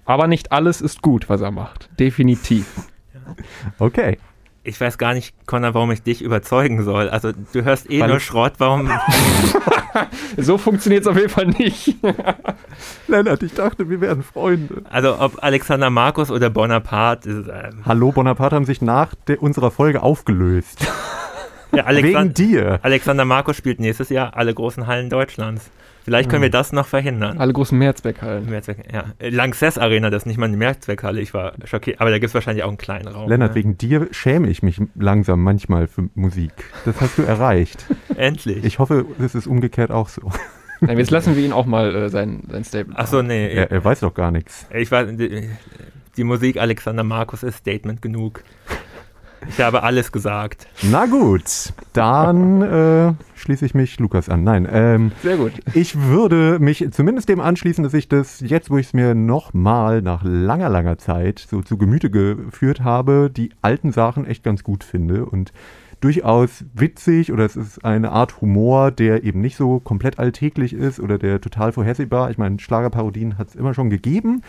Aber 0.05 0.27
nicht 0.27 0.53
alles 0.53 0.83
ist 0.83 1.01
gut, 1.01 1.31
was 1.31 1.41
er 1.41 1.51
macht. 1.51 1.89
Definitiv. 1.99 2.89
Okay 3.79 4.17
ich 4.69 4.81
weiß 4.81 4.99
gar 4.99 5.15
nicht, 5.15 5.35
Connor, 5.47 5.73
warum 5.75 5.91
ich 5.91 6.03
dich 6.03 6.21
überzeugen 6.23 6.85
soll. 6.85 7.09
Also 7.09 7.33
du 7.33 7.65
hörst 7.65 7.91
eh 7.91 8.01
Weil 8.01 8.11
nur 8.11 8.21
Schrott, 8.21 8.55
warum. 8.59 8.91
so 10.37 10.59
funktioniert 10.59 11.03
es 11.03 11.09
auf 11.09 11.17
jeden 11.17 11.31
Fall 11.31 11.47
nicht. 11.47 11.97
Lennart, 13.09 13.43
ich 13.43 13.55
dachte, 13.55 13.89
wir 13.89 14.01
wären 14.01 14.23
Freunde. 14.23 14.83
Also 14.91 15.19
ob 15.19 15.43
Alexander 15.43 15.89
Markus 15.89 16.31
oder 16.31 16.51
Bonaparte. 16.51 17.31
Ist, 17.31 17.49
ähm 17.49 17.85
Hallo, 17.87 18.13
Bonaparte 18.13 18.57
haben 18.57 18.67
sich 18.67 18.83
nach 18.83 19.15
unserer 19.41 19.71
Folge 19.71 20.03
aufgelöst. 20.03 20.87
Ja, 21.73 21.87
Wegen 21.89 22.35
dir. 22.35 22.79
Alexander 22.83 23.25
Markus 23.25 23.57
spielt 23.57 23.81
nächstes 23.81 24.09
Jahr 24.09 24.37
alle 24.37 24.55
großen 24.55 24.87
Hallen 24.87 25.11
Deutschlands. 25.11 25.71
Vielleicht 26.09 26.31
können 26.31 26.43
wir 26.43 26.51
das 26.51 26.73
noch 26.73 26.87
verhindern. 26.87 27.39
Alle 27.39 27.53
großen 27.53 27.79
Mehrzweckhallen. 27.79 28.49
Mehrzweck, 28.49 28.79
ja. 28.93 29.05
Lanxess 29.21 29.77
Arena, 29.77 30.11
das 30.11 30.23
ist 30.23 30.27
nicht 30.27 30.39
mal 30.39 30.47
eine 30.47 30.57
Mehrzweckhalle. 30.57 31.21
Ich 31.21 31.35
war 31.35 31.53
schockiert. 31.65 32.01
Aber 32.01 32.11
da 32.11 32.19
gibt 32.19 32.29
es 32.29 32.35
wahrscheinlich 32.35 32.65
auch 32.65 32.69
einen 32.69 32.79
kleinen 32.79 33.09
Raum. 33.09 33.29
Lennart, 33.29 33.51
ne? 33.51 33.55
wegen 33.57 33.77
dir 33.77 34.09
schäme 34.11 34.49
ich 34.49 34.63
mich 34.63 34.81
langsam 34.95 35.43
manchmal 35.43 35.87
für 35.87 36.09
Musik. 36.15 36.53
Das 36.85 37.01
hast 37.01 37.19
du 37.19 37.23
erreicht. 37.23 37.85
Endlich. 38.17 38.65
Ich 38.65 38.79
hoffe, 38.79 39.05
es 39.19 39.35
ist 39.35 39.47
umgekehrt 39.47 39.91
auch 39.91 40.09
so. 40.09 40.31
Nein, 40.81 40.99
jetzt 40.99 41.11
lassen 41.11 41.37
wir 41.37 41.45
ihn 41.45 41.53
auch 41.53 41.67
mal 41.67 41.95
äh, 41.95 42.09
sein, 42.09 42.43
sein 42.51 42.65
Statement. 42.65 42.99
Achso, 42.99 43.23
nee. 43.23 43.53
Er, 43.53 43.71
er, 43.71 43.85
weiß 43.85 44.01
doch 44.01 44.15
gar 44.15 44.31
nichts. 44.31 44.67
Ich 44.73 44.91
weiß, 44.91 45.09
die, 45.17 45.49
die 46.17 46.25
Musik 46.25 46.57
Alexander 46.57 47.05
Markus 47.05 47.43
ist 47.43 47.59
Statement 47.59 48.01
genug. 48.01 48.43
Ich 49.47 49.61
habe 49.61 49.83
alles 49.83 50.13
gesagt. 50.13 50.67
Na 50.83 51.07
gut, 51.07 51.73
dann 51.93 52.63
äh, 52.63 53.13
schließe 53.37 53.65
ich 53.67 53.75
mich 53.75 53.99
Lukas 53.99 54.29
an. 54.29 54.43
Nein, 54.45 54.69
ähm, 54.71 55.13
sehr 55.23 55.37
gut. 55.37 55.53
Ich 55.75 55.99
würde 56.01 56.59
mich 56.59 56.87
zumindest 56.93 57.29
dem 57.29 57.41
anschließen, 57.41 57.85
dass 57.85 57.95
ich 57.95 58.09
das 58.09 58.41
jetzt, 58.41 58.71
wo 58.71 58.79
ich 58.79 58.87
es 58.89 58.95
mir 58.95 59.15
nochmal 59.15 60.03
nach 60.03 60.23
langer, 60.25 60.69
langer 60.69 60.99
Zeit 60.99 61.47
so 61.49 61.63
zu 61.63 61.79
Gemüte 61.79 62.11
geführt 62.11 62.81
habe, 62.83 63.31
die 63.35 63.51
alten 63.63 63.93
Sachen 63.93 64.27
echt 64.27 64.43
ganz 64.43 64.65
gut 64.65 64.85
finde 64.85 65.27
und 65.27 65.53
durchaus 66.01 66.65
witzig 66.75 67.33
oder 67.33 67.45
es 67.45 67.57
ist 67.57 67.85
eine 67.85 68.11
Art 68.11 68.41
Humor, 68.41 68.91
der 68.91 69.25
eben 69.25 69.41
nicht 69.41 69.57
so 69.57 69.81
komplett 69.81 70.19
alltäglich 70.19 70.73
ist 70.73 71.01
oder 71.01 71.19
der 71.19 71.41
total 71.41 71.73
vorhersehbar. 71.73 72.31
Ich 72.31 72.39
meine, 72.39 72.59
Schlagerparodien 72.59 73.39
hat 73.39 73.49
es 73.49 73.55
immer 73.57 73.75
schon 73.75 73.91
gegeben, 73.91 74.43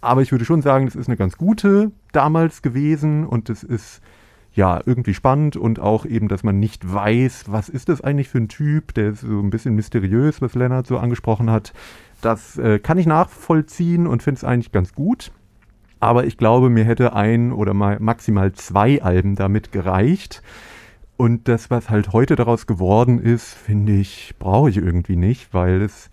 aber 0.00 0.22
ich 0.22 0.32
würde 0.32 0.44
schon 0.44 0.62
sagen, 0.62 0.86
das 0.86 0.96
ist 0.96 1.08
eine 1.08 1.16
ganz 1.16 1.36
gute 1.36 1.90
damals 2.12 2.62
gewesen 2.62 3.26
und 3.26 3.48
es 3.50 3.62
ist 3.62 4.00
ja, 4.52 4.80
irgendwie 4.84 5.14
spannend 5.14 5.56
und 5.56 5.78
auch 5.78 6.04
eben, 6.04 6.28
dass 6.28 6.42
man 6.42 6.58
nicht 6.58 6.92
weiß, 6.92 7.44
was 7.48 7.68
ist 7.68 7.88
das 7.88 8.00
eigentlich 8.00 8.28
für 8.28 8.38
ein 8.38 8.48
Typ, 8.48 8.94
der 8.94 9.10
ist 9.10 9.20
so 9.20 9.38
ein 9.38 9.50
bisschen 9.50 9.74
mysteriös, 9.74 10.42
was 10.42 10.54
Lennart 10.54 10.86
so 10.86 10.98
angesprochen 10.98 11.50
hat. 11.50 11.72
Das 12.20 12.58
äh, 12.58 12.78
kann 12.78 12.98
ich 12.98 13.06
nachvollziehen 13.06 14.06
und 14.06 14.22
finde 14.22 14.38
es 14.38 14.44
eigentlich 14.44 14.72
ganz 14.72 14.92
gut. 14.92 15.32
Aber 16.00 16.24
ich 16.24 16.36
glaube, 16.36 16.70
mir 16.70 16.84
hätte 16.84 17.14
ein 17.14 17.52
oder 17.52 17.74
mal 17.74 17.98
maximal 18.00 18.52
zwei 18.52 19.02
Alben 19.02 19.36
damit 19.36 19.70
gereicht. 19.70 20.42
Und 21.16 21.48
das, 21.48 21.70
was 21.70 21.90
halt 21.90 22.14
heute 22.14 22.34
daraus 22.34 22.66
geworden 22.66 23.20
ist, 23.20 23.52
finde 23.52 23.92
ich, 23.92 24.34
brauche 24.38 24.70
ich 24.70 24.78
irgendwie 24.78 25.16
nicht, 25.16 25.52
weil 25.52 25.82
es 25.82 26.10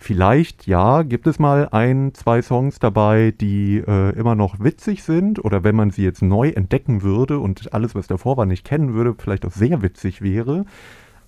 Vielleicht, 0.00 0.68
ja, 0.68 1.02
gibt 1.02 1.26
es 1.26 1.40
mal 1.40 1.68
ein, 1.72 2.14
zwei 2.14 2.40
Songs 2.40 2.78
dabei, 2.78 3.34
die 3.40 3.78
äh, 3.78 4.16
immer 4.16 4.36
noch 4.36 4.60
witzig 4.60 5.02
sind 5.02 5.44
oder 5.44 5.64
wenn 5.64 5.74
man 5.74 5.90
sie 5.90 6.04
jetzt 6.04 6.22
neu 6.22 6.50
entdecken 6.50 7.02
würde 7.02 7.40
und 7.40 7.74
alles, 7.74 7.96
was 7.96 8.06
davor 8.06 8.36
war, 8.36 8.46
nicht 8.46 8.64
kennen 8.64 8.94
würde, 8.94 9.16
vielleicht 9.18 9.44
auch 9.44 9.50
sehr 9.50 9.82
witzig 9.82 10.22
wäre. 10.22 10.66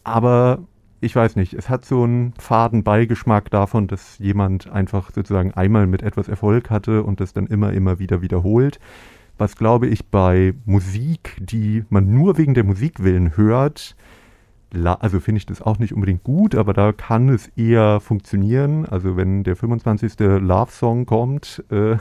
Aber 0.05 0.61
ich 1.01 1.17
weiß 1.17 1.35
nicht, 1.35 1.53
es 1.55 1.69
hat 1.69 1.85
so 1.85 2.05
einen 2.05 2.33
faden 2.39 2.85
Beigeschmack 2.85 3.51
davon, 3.51 3.89
dass 3.89 4.19
jemand 4.19 4.71
einfach 4.71 5.11
sozusagen 5.13 5.53
einmal 5.53 5.89
mit 5.89 6.03
etwas 6.03 6.29
Erfolg 6.29 6.71
hatte 6.71 7.03
und 7.03 7.21
das 7.21 7.33
dann 7.33 7.49
immer, 7.49 7.73
immer 7.73 7.99
wieder 7.99 8.23
wiederholt. 8.23 8.79
Was 9.37 9.57
glaube 9.57 9.89
ich 9.89 10.07
bei 10.07 10.55
Musik, 10.65 11.39
die 11.41 11.85
man 11.89 12.13
nur 12.13 12.39
wegen 12.39 12.55
der 12.55 12.65
Musik 12.65 13.03
willen 13.03 13.37
hört, 13.37 13.97
also 15.01 15.21
finde 15.21 15.39
ich 15.39 15.47
das 15.47 15.63
auch 15.63 15.79
nicht 15.79 15.93
unbedingt 15.93 16.25
gut, 16.25 16.55
aber 16.55 16.73
da 16.73 16.93
kann 16.93 17.29
es 17.29 17.49
eher 17.57 18.01
funktionieren. 18.01 18.87
Also 18.87 19.17
wenn 19.17 19.43
der 19.43 19.57
25. 19.57 20.19
Love-Song 20.19 21.07
kommt, 21.07 21.65
äh, 21.71 21.97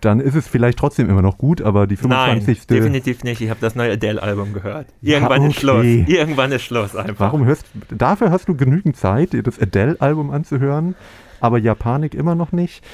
dann 0.00 0.20
ist 0.20 0.34
es 0.34 0.46
vielleicht 0.46 0.78
trotzdem 0.78 1.10
immer 1.10 1.22
noch 1.22 1.38
gut, 1.38 1.60
aber 1.60 1.86
die 1.86 1.96
25. 1.96 2.46
Nein, 2.46 2.66
definitiv 2.68 3.24
nicht. 3.24 3.40
Ich 3.40 3.50
habe 3.50 3.60
das 3.60 3.74
neue 3.74 3.92
Adele-Album 3.92 4.52
gehört. 4.52 4.86
Irgendwann 5.02 5.42
ja, 5.42 5.48
okay. 5.48 5.50
ist 5.50 5.60
Schluss. 5.60 5.84
Irgendwann 5.84 6.52
ist 6.52 6.62
Schluss 6.62 6.96
einfach. 6.96 7.26
Warum 7.26 7.44
hörst 7.44 7.66
dafür 7.90 8.30
hast 8.30 8.48
du 8.48 8.56
genügend 8.56 8.96
Zeit, 8.96 9.32
dir 9.32 9.42
das 9.42 9.60
Adele-Album 9.60 10.30
anzuhören, 10.30 10.94
aber 11.40 11.58
Japanik 11.58 12.14
immer 12.14 12.34
noch 12.34 12.52
nicht. 12.52 12.84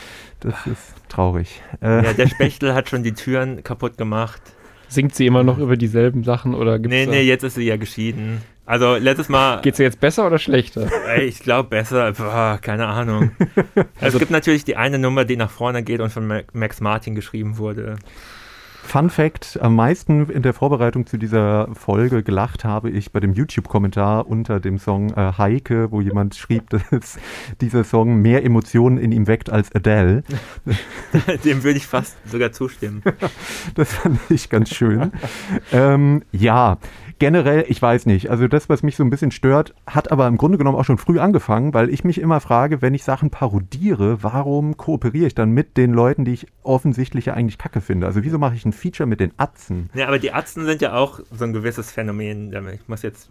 Das 0.41 0.67
ist 0.67 0.95
traurig. 1.09 1.63
Äh, 1.83 2.05
ja, 2.05 2.13
der 2.13 2.29
Spechtel 2.29 2.75
hat 2.75 2.89
schon 2.89 3.03
die 3.03 3.13
Türen 3.13 3.63
kaputt 3.63 3.97
gemacht. 3.97 4.43
Singt 4.95 5.15
sie 5.15 5.27
immer 5.27 5.43
noch 5.43 5.59
über 5.59 5.77
dieselben 5.77 6.23
Sachen 6.23 6.55
oder 6.55 6.79
gibt's 6.79 6.97
Nee, 6.97 7.07
nee, 7.07 7.23
jetzt 7.23 7.43
ist 7.43 7.57
sie 7.57 7.65
ja 7.65 7.77
geschieden. 7.77 8.41
Also 8.65 8.95
letztes 8.95 9.29
Mal. 9.29 9.61
Geht 9.61 9.75
es 9.75 9.79
jetzt 9.79 10.01
besser 10.01 10.27
oder 10.27 10.39
schlechter? 10.39 10.89
Ich 11.21 11.41
glaube 11.41 11.69
besser. 11.69 12.13
Boah, 12.13 12.59
keine 12.63 12.87
Ahnung. 12.87 13.33
also, 14.01 14.17
es 14.17 14.19
gibt 14.19 14.31
natürlich 14.31 14.65
die 14.65 14.77
eine 14.77 14.99
Nummer, 14.99 15.25
die 15.25 15.37
nach 15.37 15.51
vorne 15.51 15.83
geht 15.83 16.01
und 16.01 16.11
von 16.11 16.43
Max 16.53 16.81
Martin 16.81 17.15
geschrieben 17.15 17.59
wurde. 17.59 17.97
Fun 18.85 19.11
Fact: 19.11 19.59
Am 19.61 19.75
meisten 19.75 20.31
in 20.31 20.43
der 20.43 20.53
Vorbereitung 20.53 21.07
zu 21.07 21.17
dieser 21.17 21.69
Folge 21.75 22.23
gelacht 22.23 22.65
habe 22.65 22.91
ich 22.91 23.11
bei 23.11 23.19
dem 23.19 23.33
YouTube-Kommentar 23.33 24.29
unter 24.29 24.61
dem 24.61 24.79
Song 24.79 25.11
äh, 25.15 25.33
Heike, 25.37 25.91
wo 25.91 26.01
jemand 26.01 26.37
schrieb, 26.37 26.71
dass 26.91 27.19
dieser 27.61 27.83
Song 27.83 28.21
mehr 28.23 28.45
Emotionen 28.45 28.99
in 28.99 29.11
ihm 29.11 29.27
weckt 29.27 29.51
als 29.51 29.75
Adele. 29.75 30.23
Dem 31.45 31.65
würde 31.65 31.79
ich 31.79 31.87
fast 31.87 32.17
sogar 32.31 32.53
zustimmen. 32.53 33.03
das 33.75 33.93
fand 33.93 34.21
ich 34.29 34.49
ganz 34.51 34.73
schön. 34.73 35.11
ähm, 35.73 36.23
ja, 36.31 36.79
generell, 37.19 37.65
ich 37.69 37.81
weiß 37.81 38.07
nicht. 38.07 38.31
Also 38.31 38.49
das, 38.49 38.69
was 38.69 38.83
mich 38.83 38.97
so 38.97 39.03
ein 39.03 39.11
bisschen 39.11 39.31
stört, 39.31 39.75
hat 39.87 40.13
aber 40.13 40.27
im 40.27 40.37
Grunde 40.37 40.59
genommen 40.59 40.77
auch 40.77 40.85
schon 40.85 40.99
früh 40.99 41.19
angefangen, 41.19 41.73
weil 41.73 41.89
ich 41.89 42.05
mich 42.05 42.21
immer 42.21 42.39
frage, 42.41 42.83
wenn 42.83 42.93
ich 42.93 43.03
Sachen 43.03 43.31
parodiere, 43.31 44.23
warum 44.23 44.77
kooperiere 44.77 45.27
ich 45.27 45.35
dann 45.35 45.51
mit 45.51 45.79
den 45.79 45.93
Leuten, 45.93 46.25
die 46.25 46.35
ich 46.35 46.47
offensichtlich 46.63 47.27
ja 47.27 47.35
eigentlich 47.35 47.57
kacke 47.57 47.81
finde? 47.81 48.07
Also 48.07 48.23
wieso 48.25 48.39
mache 48.39 48.55
ich 48.55 48.67
ein 48.67 48.74
Feature 48.75 49.07
mit 49.07 49.21
den 49.21 49.33
Atzen? 49.37 49.91
Ja, 49.95 50.09
aber 50.09 50.19
die 50.19 50.33
Atzen 50.33 50.67
sind 50.67 50.83
ja 50.83 50.95
auch 50.95 51.21
so 51.33 51.45
ein 51.45 51.53
gewisses 51.53 51.91
Phänomen. 51.91 52.53
Ich 52.75 52.89
muss 52.89 53.03
jetzt 53.03 53.31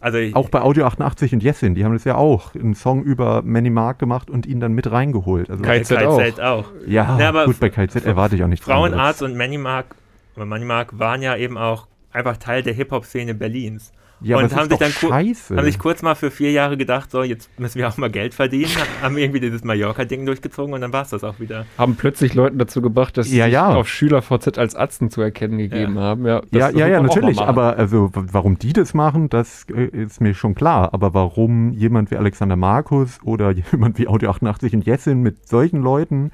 also 0.00 0.18
auch 0.32 0.48
bei 0.48 0.62
Audio 0.62 0.86
88 0.86 1.34
und 1.34 1.42
Jessin, 1.42 1.74
die 1.74 1.84
haben 1.84 1.92
das 1.92 2.04
ja 2.04 2.14
auch 2.14 2.54
einen 2.54 2.74
Song 2.74 3.02
über 3.02 3.42
Manny 3.42 3.68
Mark 3.68 3.98
gemacht 3.98 4.30
und 4.30 4.46
ihn 4.46 4.58
dann 4.58 4.72
mit 4.72 4.90
reingeholt. 4.90 5.50
Also 5.50 5.62
KZ, 5.62 5.98
KZ 5.98 6.40
auch. 6.40 6.64
auch. 6.64 6.70
Ja, 6.86 7.18
ja 7.18 7.44
gut, 7.44 7.60
bei 7.60 7.68
KZ 7.68 8.06
erwarte 8.06 8.34
ich 8.34 8.42
auch 8.42 8.48
nicht. 8.48 8.64
Frauenarzt 8.64 9.22
und 9.22 9.36
Manny 9.36 9.58
Mark, 9.58 9.94
Manny 10.36 10.64
Mark 10.64 10.98
waren 10.98 11.20
ja 11.20 11.36
eben 11.36 11.58
auch 11.58 11.86
einfach 12.12 12.38
Teil 12.38 12.62
der 12.62 12.72
Hip-Hop-Szene 12.72 13.34
Berlins. 13.34 13.92
Ja, 14.22 14.36
und 14.38 14.54
haben 14.54 14.68
das 14.68 14.78
sich, 14.78 14.88
ist 14.88 15.02
dann 15.02 15.10
scheiße. 15.10 15.56
haben 15.56 15.64
sich 15.64 15.78
kurz 15.78 16.02
mal 16.02 16.14
für 16.14 16.30
vier 16.30 16.50
Jahre 16.52 16.76
gedacht, 16.76 17.10
so, 17.10 17.22
jetzt 17.22 17.48
müssen 17.58 17.78
wir 17.78 17.88
auch 17.88 17.96
mal 17.96 18.10
Geld 18.10 18.34
verdienen, 18.34 18.70
haben 19.02 19.16
irgendwie 19.16 19.40
dieses 19.40 19.64
Mallorca-Ding 19.64 20.26
durchgezogen 20.26 20.74
und 20.74 20.80
dann 20.80 20.92
war 20.92 21.02
es 21.02 21.10
das 21.10 21.24
auch 21.24 21.40
wieder. 21.40 21.64
Haben 21.78 21.96
plötzlich 21.96 22.34
Leuten 22.34 22.58
dazu 22.58 22.82
gebracht, 22.82 23.16
dass 23.16 23.28
sie 23.28 23.38
Ja, 23.38 23.44
sich 23.46 23.54
ja. 23.54 23.68
auf 23.74 23.88
SchülerVZ 23.88 24.58
als 24.58 24.76
Atzen 24.76 25.10
zu 25.10 25.22
erkennen 25.22 25.58
gegeben 25.58 25.96
Ja. 25.96 26.00
haben. 26.02 26.26
Ja, 26.26 26.40
das- 26.40 26.50
ja, 26.52 26.70
ja, 26.70 26.86
ja, 26.88 27.02
natürlich. 27.02 27.40
Aber 27.40 27.76
also, 27.76 28.10
warum 28.14 28.58
die 28.58 28.72
das 28.72 28.94
machen, 28.94 29.28
das 29.30 29.64
äh, 29.74 29.84
ist 29.86 30.20
mir 30.20 30.34
schon 30.34 30.54
klar. 30.54 30.92
Aber 30.92 31.14
warum 31.14 31.72
jemand 31.72 32.10
wie 32.10 32.16
Alexander 32.16 32.56
Markus 32.56 33.18
oder 33.24 33.50
jemand 33.72 33.98
wie 33.98 34.06
Audio 34.08 34.30
88 34.30 34.74
und 34.74 34.84
Jessin 34.86 35.20
mit 35.22 35.48
solchen 35.48 35.80
Leuten 35.82 36.30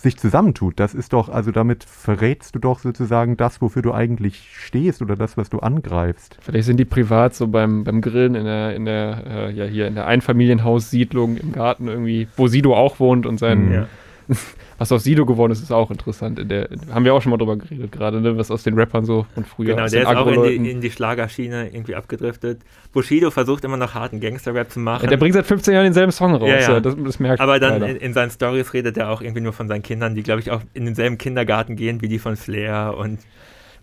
sich 0.00 0.16
zusammentut, 0.18 0.80
das 0.80 0.94
ist 0.94 1.12
doch, 1.12 1.28
also 1.28 1.50
damit 1.50 1.84
verrätst 1.84 2.54
du 2.54 2.58
doch 2.58 2.78
sozusagen 2.78 3.36
das, 3.36 3.60
wofür 3.60 3.82
du 3.82 3.92
eigentlich 3.92 4.48
stehst 4.52 5.02
oder 5.02 5.16
das, 5.16 5.36
was 5.36 5.50
du 5.50 5.58
angreifst. 5.58 6.38
Vielleicht 6.40 6.66
sind 6.66 6.78
die 6.78 6.84
privat 6.84 7.34
so 7.34 7.48
beim, 7.48 7.84
beim 7.84 8.00
Grillen 8.00 8.34
in 8.34 8.44
der, 8.44 8.74
in 8.74 8.84
der, 8.84 9.22
äh, 9.26 9.52
ja, 9.52 9.64
hier 9.64 9.86
in 9.86 9.94
der 9.94 10.06
Einfamilienhaussiedlung 10.06 11.36
im 11.36 11.52
Garten 11.52 11.88
irgendwie, 11.88 12.28
wo 12.36 12.46
Sido 12.46 12.74
auch 12.74 12.98
wohnt 13.00 13.26
und 13.26 13.38
sein, 13.38 13.66
Mhm. 13.66 13.72
Ja. 13.72 13.86
was 14.78 14.92
aus 14.92 15.04
Sido 15.04 15.26
geworden 15.26 15.52
ist, 15.52 15.62
ist 15.62 15.72
auch 15.72 15.90
interessant. 15.90 16.38
In 16.38 16.48
der, 16.48 16.68
haben 16.92 17.04
wir 17.04 17.14
auch 17.14 17.22
schon 17.22 17.30
mal 17.30 17.36
drüber 17.36 17.56
geredet, 17.56 17.92
gerade, 17.92 18.20
ne, 18.20 18.36
was 18.36 18.50
aus 18.50 18.62
den 18.62 18.78
Rappern 18.78 19.04
so 19.04 19.26
von 19.34 19.44
früher 19.44 19.74
Genau, 19.74 19.86
der 19.86 20.02
ist 20.02 20.08
auch 20.08 20.26
in 20.26 20.64
die, 20.64 20.70
in 20.70 20.80
die 20.80 20.90
Schlagerschiene 20.90 21.68
irgendwie 21.68 21.94
abgedriftet. 21.94 22.62
Bushido 22.92 23.30
versucht 23.30 23.64
immer 23.64 23.76
noch 23.76 23.94
harten 23.94 24.20
Gangster-Rap 24.20 24.70
zu 24.70 24.80
machen. 24.80 25.04
Ja, 25.04 25.10
der 25.10 25.16
bringt 25.16 25.34
seit 25.34 25.46
15 25.46 25.74
Jahren 25.74 25.84
denselben 25.84 26.12
Song 26.12 26.34
raus. 26.34 26.48
Ja, 26.48 26.58
ja. 26.58 26.80
Das, 26.80 26.96
das 26.96 27.20
merkt 27.20 27.40
aber 27.40 27.58
dann 27.58 27.82
in, 27.82 27.96
in 27.96 28.12
seinen 28.12 28.30
Stories 28.30 28.72
redet 28.72 28.96
er 28.96 29.10
auch 29.10 29.20
irgendwie 29.20 29.42
nur 29.42 29.52
von 29.52 29.68
seinen 29.68 29.82
Kindern, 29.82 30.14
die, 30.14 30.22
glaube 30.22 30.40
ich, 30.40 30.50
auch 30.50 30.62
in 30.72 30.84
denselben 30.84 31.18
Kindergarten 31.18 31.76
gehen 31.76 32.00
wie 32.02 32.08
die 32.08 32.18
von 32.18 32.36
Flair 32.36 32.94
und 32.96 33.18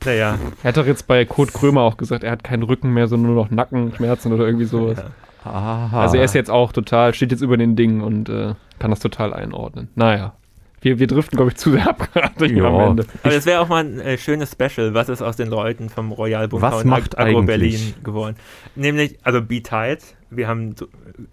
naja. 0.06 0.38
Er 0.64 0.68
hat 0.70 0.78
doch 0.78 0.86
jetzt 0.86 1.08
bei 1.08 1.26
Kurt 1.26 1.54
Krömer 1.54 1.82
auch 1.82 1.98
gesagt, 1.98 2.24
er 2.24 2.32
hat 2.32 2.44
keinen 2.44 2.64
Rücken 2.64 2.94
mehr, 2.94 3.08
sondern 3.08 3.34
nur 3.34 3.44
noch 3.44 3.52
Nackenschmerzen 3.52 4.32
oder 4.32 4.46
irgendwie 4.46 4.66
sowas. 4.66 5.00
Ja. 5.00 5.06
Aha. 5.44 6.02
Also 6.02 6.18
er 6.18 6.24
ist 6.26 6.34
jetzt 6.36 6.50
auch 6.50 6.72
total, 6.72 7.14
steht 7.14 7.32
jetzt 7.32 7.42
über 7.42 7.58
den 7.58 7.76
Dingen 7.76 8.02
und 8.02 8.30
äh, 8.30 8.54
kann 8.80 8.90
das 8.92 9.00
total 9.00 9.34
einordnen. 9.34 9.90
Naja. 9.96 10.34
Wir, 10.82 11.00
wir 11.00 11.08
driften, 11.08 11.38
glaube 11.38 11.52
ich, 11.52 11.58
zu 11.58 11.72
sehr 11.72 11.90
ab 11.90 12.10
gerade 12.14 12.46
hier 12.46 12.58
Ja. 12.58 12.68
am 12.68 12.92
Ende. 12.92 13.06
Aber 13.24 13.34
das 13.34 13.46
wäre 13.48 13.62
auch 13.62 13.68
mal 13.68 13.84
ein 13.84 14.00
äh, 14.00 14.18
schönes 14.18 14.52
Special. 14.52 14.94
Was 14.94 15.10
ist 15.10 15.22
aus 15.24 15.36
den 15.36 15.48
Leuten 15.50 15.90
vom 15.90 16.12
Royal 16.12 16.48
Bunker 16.48 16.72
Was 16.72 16.84
und 16.84 16.90
macht 16.90 17.18
Agro 17.18 17.40
eigentlich? 17.40 17.46
Berlin 17.48 17.94
geworden? 18.04 18.36
Nämlich, 18.76 19.18
also 19.24 19.42
Be 19.42 19.64
Tight, 19.64 20.04
wir 20.30 20.48
haben 20.48 20.76
so, 20.78 20.88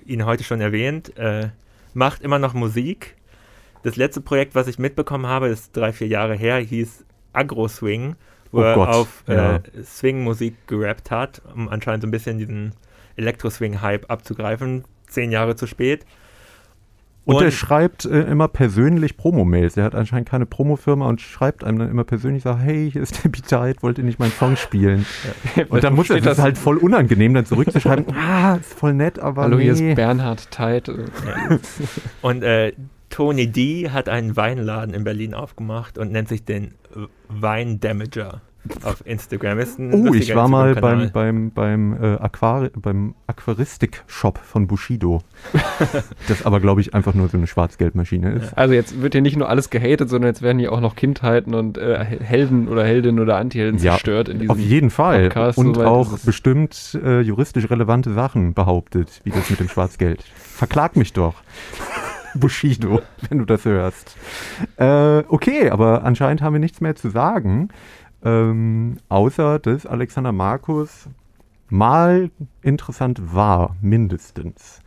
ihn 0.07 0.25
heute 0.25 0.45
schon 0.45 0.61
erwähnt, 0.63 1.17
äh, 1.19 1.49
macht 1.93 2.23
immer 2.23 2.39
noch 2.39 2.55
Musik. 2.55 3.17
Das 3.83 3.97
letzte 3.97 4.23
Projekt, 4.23 4.55
was 4.55 4.67
ich 4.67 4.79
mitbekommen 4.79 5.27
habe, 5.27 5.49
ist 5.49 5.77
drei, 5.77 5.93
vier 5.93 6.07
Jahre 6.09 6.35
her, 6.37 6.57
hieß 6.57 7.05
Agro 7.35 7.69
Swing, 7.69 8.17
wo 8.51 8.61
Oh 8.61 8.63
er 8.63 8.75
Gott, 8.77 8.89
auf 8.89 9.25
äh, 9.29 9.35
ja. 9.37 9.61
Swing-Musik 9.85 10.55
gerappt 10.69 11.11
hat, 11.11 11.43
um 11.55 11.69
anscheinend 11.69 12.01
so 12.03 12.09
ein 12.09 12.13
bisschen 12.13 12.39
diesen 12.39 12.73
Elektro-Swing-Hype 13.17 14.11
abzugreifen. 14.11 14.85
Zehn 15.07 15.31
Jahre 15.31 15.57
zu 15.57 15.67
spät. 15.67 16.05
Und, 17.25 17.37
er 17.37 17.47
Und- 17.47 17.53
schreibt 17.53 18.05
äh, 18.05 18.23
immer 18.23 18.49
persönlich 18.49 19.17
Promo-Mails. 19.17 19.77
Er 19.77 19.85
hat 19.85 19.95
anscheinend 19.95 20.29
keine 20.29 20.45
Promofirma 20.45 21.09
und 21.09 21.21
schreibt 21.23 21.65
einem 21.65 21.79
dann 21.79 21.91
immer 21.91 22.05
persönlich, 22.05 22.43
sagt, 22.43 22.63
hey, 22.63 22.91
hier 22.91 23.03
ist 23.03 23.25
der 23.25 23.31
Beat 23.31 23.83
wollt 23.83 23.97
ihr 23.97 24.05
nicht 24.05 24.19
meinen 24.19 24.33
Song 24.33 24.57
spielen? 24.57 25.07
Und 25.69 25.83
dann 25.83 25.95
muss 25.95 26.11
er, 26.11 26.21
das 26.21 26.39
ist 26.39 26.45
halt 26.45 26.59
voll 26.59 26.77
unangenehm, 26.77 27.33
dann 27.33 27.47
zurückzuschreiben, 27.47 28.15
ah, 28.15 28.57
ist 28.57 28.75
voll 28.75 28.93
nett, 28.93 29.19
aber 29.19 29.43
Hallo, 29.43 29.59
hier 29.59 29.73
nee. 29.73 29.91
ist 29.91 29.97
Bernhard 29.97 30.51
Teit. 30.51 30.91
Und 32.21 32.43
äh, 32.43 32.73
Tony 33.09 33.47
D 33.47 33.91
hat 33.91 34.09
einen 34.11 34.37
Weinladen 34.37 34.95
in 34.95 35.05
Berlin 35.05 35.33
aufgemacht 35.33 35.97
und 35.97 36.13
nennt 36.13 36.29
sich 36.29 36.45
den 36.45 36.75
Wein 37.29 37.81
Damager 37.81 38.43
auf 38.83 39.07
Instagram. 39.07 39.59
Ist 39.59 39.79
ein 39.79 39.93
Oh, 39.93 40.15
ich 40.15 40.35
war 40.35 40.49
mal 40.49 40.75
beim, 40.75 41.11
beim, 41.13 41.51
beim, 41.51 41.93
äh, 42.03 42.17
Aquari 42.17 42.71
beim 42.75 43.15
Aquaristik-Shop 43.27 44.39
von 44.39 44.67
Bushido. 44.67 45.23
das 46.29 46.45
aber, 46.45 46.61
glaube 46.61 46.81
ich, 46.81 46.95
einfach 46.95 47.15
nur 47.15 47.29
so 47.29 47.37
eine 47.37 47.47
Schwarzgeldmaschine 47.47 48.33
ist. 48.33 48.57
Also 48.57 48.75
jetzt 48.75 49.01
wird 49.01 49.15
hier 49.15 49.23
nicht 49.23 49.37
nur 49.37 49.49
alles 49.49 49.71
gehatet, 49.71 50.09
sondern 50.09 50.31
jetzt 50.31 50.43
werden 50.43 50.59
hier 50.59 50.73
auch 50.73 50.81
noch 50.81 50.97
Kindheiten 50.97 51.55
und 51.55 51.79
äh, 51.79 52.05
Helden 52.05 52.69
oder 52.69 52.85
Heldinnen 52.85 53.21
oder 53.21 53.37
Antihelden 53.37 53.79
Ja, 53.81 53.93
zerstört 53.93 54.29
in 54.29 54.39
diesem 54.39 54.51
Auf 54.51 54.59
jeden 54.59 54.91
Fall. 54.91 55.25
Podcast, 55.25 55.59
Und 55.59 55.75
soweit 55.75 55.87
auch 55.87 56.19
bestimmt 56.21 56.99
äh, 57.03 57.21
juristisch 57.21 57.71
relevante 57.71 58.13
Sachen 58.13 58.55
behauptet, 58.55 59.21
wie 59.25 59.31
das 59.31 59.51
mit 59.51 59.61
dem 59.61 59.69
Schwarzgeld. 59.69 60.23
Verklag 60.35 60.97
mich 60.97 61.13
doch. 61.13 61.35
Bushido, 62.35 63.01
wenn 63.29 63.39
du 63.39 63.45
das 63.45 63.65
hörst. 63.65 64.17
Äh, 64.77 65.23
okay, 65.29 65.71
aber 65.71 66.05
anscheinend 66.05 66.43
haben 66.43 66.53
wir 66.53 66.61
nichts 66.61 66.81
mehr 66.81 66.97
zu 66.97 67.11
sagen. 67.11 67.69
Ähm, 68.25 68.97
außer, 69.09 69.59
dass 69.59 69.87
Alexander 69.87 70.33
Markus 70.33 71.09
mal 71.69 72.31
interessant 72.63 73.35
war, 73.35 73.77
mindestens. 73.83 74.81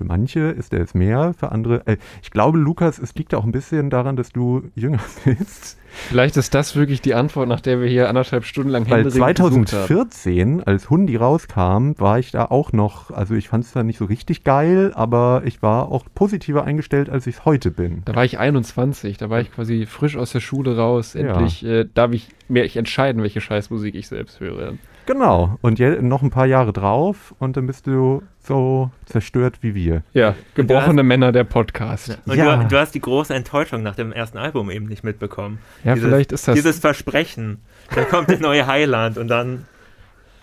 Für 0.00 0.06
manche 0.06 0.40
ist 0.40 0.72
er 0.72 0.80
es 0.80 0.94
mehr, 0.94 1.34
für 1.38 1.52
andere. 1.52 1.86
Äh, 1.86 1.98
ich 2.22 2.30
glaube, 2.30 2.56
Lukas, 2.56 2.98
es 2.98 3.14
liegt 3.16 3.34
auch 3.34 3.44
ein 3.44 3.52
bisschen 3.52 3.90
daran, 3.90 4.16
dass 4.16 4.30
du 4.30 4.62
jünger 4.74 5.00
bist. 5.26 5.76
Vielleicht 6.08 6.38
ist 6.38 6.54
das 6.54 6.74
wirklich 6.74 7.02
die 7.02 7.12
Antwort, 7.12 7.48
nach 7.48 7.60
der 7.60 7.82
wir 7.82 7.86
hier 7.86 8.08
anderthalb 8.08 8.46
Stunden 8.46 8.70
lang 8.70 8.88
Weil 8.88 9.04
händeringend 9.04 9.36
gesucht 9.36 9.74
haben. 9.74 9.86
2014, 9.86 10.62
als 10.62 10.88
Hundi 10.88 11.16
rauskam, 11.16 11.92
war 11.98 12.18
ich 12.18 12.30
da 12.30 12.46
auch 12.46 12.72
noch, 12.72 13.10
also 13.10 13.34
ich 13.34 13.50
fand 13.50 13.64
es 13.64 13.72
da 13.72 13.82
nicht 13.82 13.98
so 13.98 14.06
richtig 14.06 14.42
geil, 14.42 14.92
aber 14.94 15.42
ich 15.44 15.60
war 15.60 15.92
auch 15.92 16.06
positiver 16.14 16.64
eingestellt, 16.64 17.10
als 17.10 17.26
ich 17.26 17.34
es 17.34 17.44
heute 17.44 17.70
bin. 17.70 18.00
Da 18.06 18.14
war 18.14 18.24
ich 18.24 18.38
21, 18.38 19.18
da 19.18 19.28
war 19.28 19.42
ich 19.42 19.52
quasi 19.52 19.84
frisch 19.84 20.16
aus 20.16 20.32
der 20.32 20.40
Schule 20.40 20.78
raus. 20.78 21.14
Endlich 21.14 21.62
äh, 21.62 21.84
darf 21.92 22.12
ich 22.12 22.28
mir 22.48 22.64
ich 22.64 22.78
entscheiden, 22.78 23.22
welche 23.22 23.42
Scheißmusik 23.42 23.94
ich 23.94 24.08
selbst 24.08 24.40
höre. 24.40 24.78
Genau. 25.12 25.58
Und 25.60 25.78
je, 25.78 26.00
noch 26.02 26.22
ein 26.22 26.30
paar 26.30 26.46
Jahre 26.46 26.72
drauf 26.72 27.34
und 27.40 27.56
dann 27.56 27.66
bist 27.66 27.86
du 27.88 28.22
so 28.38 28.90
zerstört 29.06 29.58
wie 29.60 29.74
wir. 29.74 30.02
Ja, 30.12 30.34
gebrochene 30.54 31.02
Männer 31.02 31.32
der 31.32 31.44
Podcast. 31.44 32.18
Und 32.26 32.36
Ja. 32.36 32.56
du, 32.56 32.68
du 32.68 32.78
hast 32.78 32.94
die 32.94 33.00
große 33.00 33.34
Enttäuschung 33.34 33.82
nach 33.82 33.96
dem 33.96 34.12
ersten 34.12 34.38
Album 34.38 34.70
eben 34.70 34.86
nicht 34.86 35.02
mitbekommen. 35.02 35.58
Ja, 35.82 35.94
dieses, 35.94 36.08
vielleicht 36.08 36.32
ist 36.32 36.46
das. 36.46 36.54
Dieses 36.54 36.78
Versprechen. 36.78 37.58
Dann 37.94 38.08
kommt 38.08 38.30
der 38.30 38.38
neue 38.38 38.66
Highland 38.66 39.18
und 39.18 39.26
dann. 39.28 39.66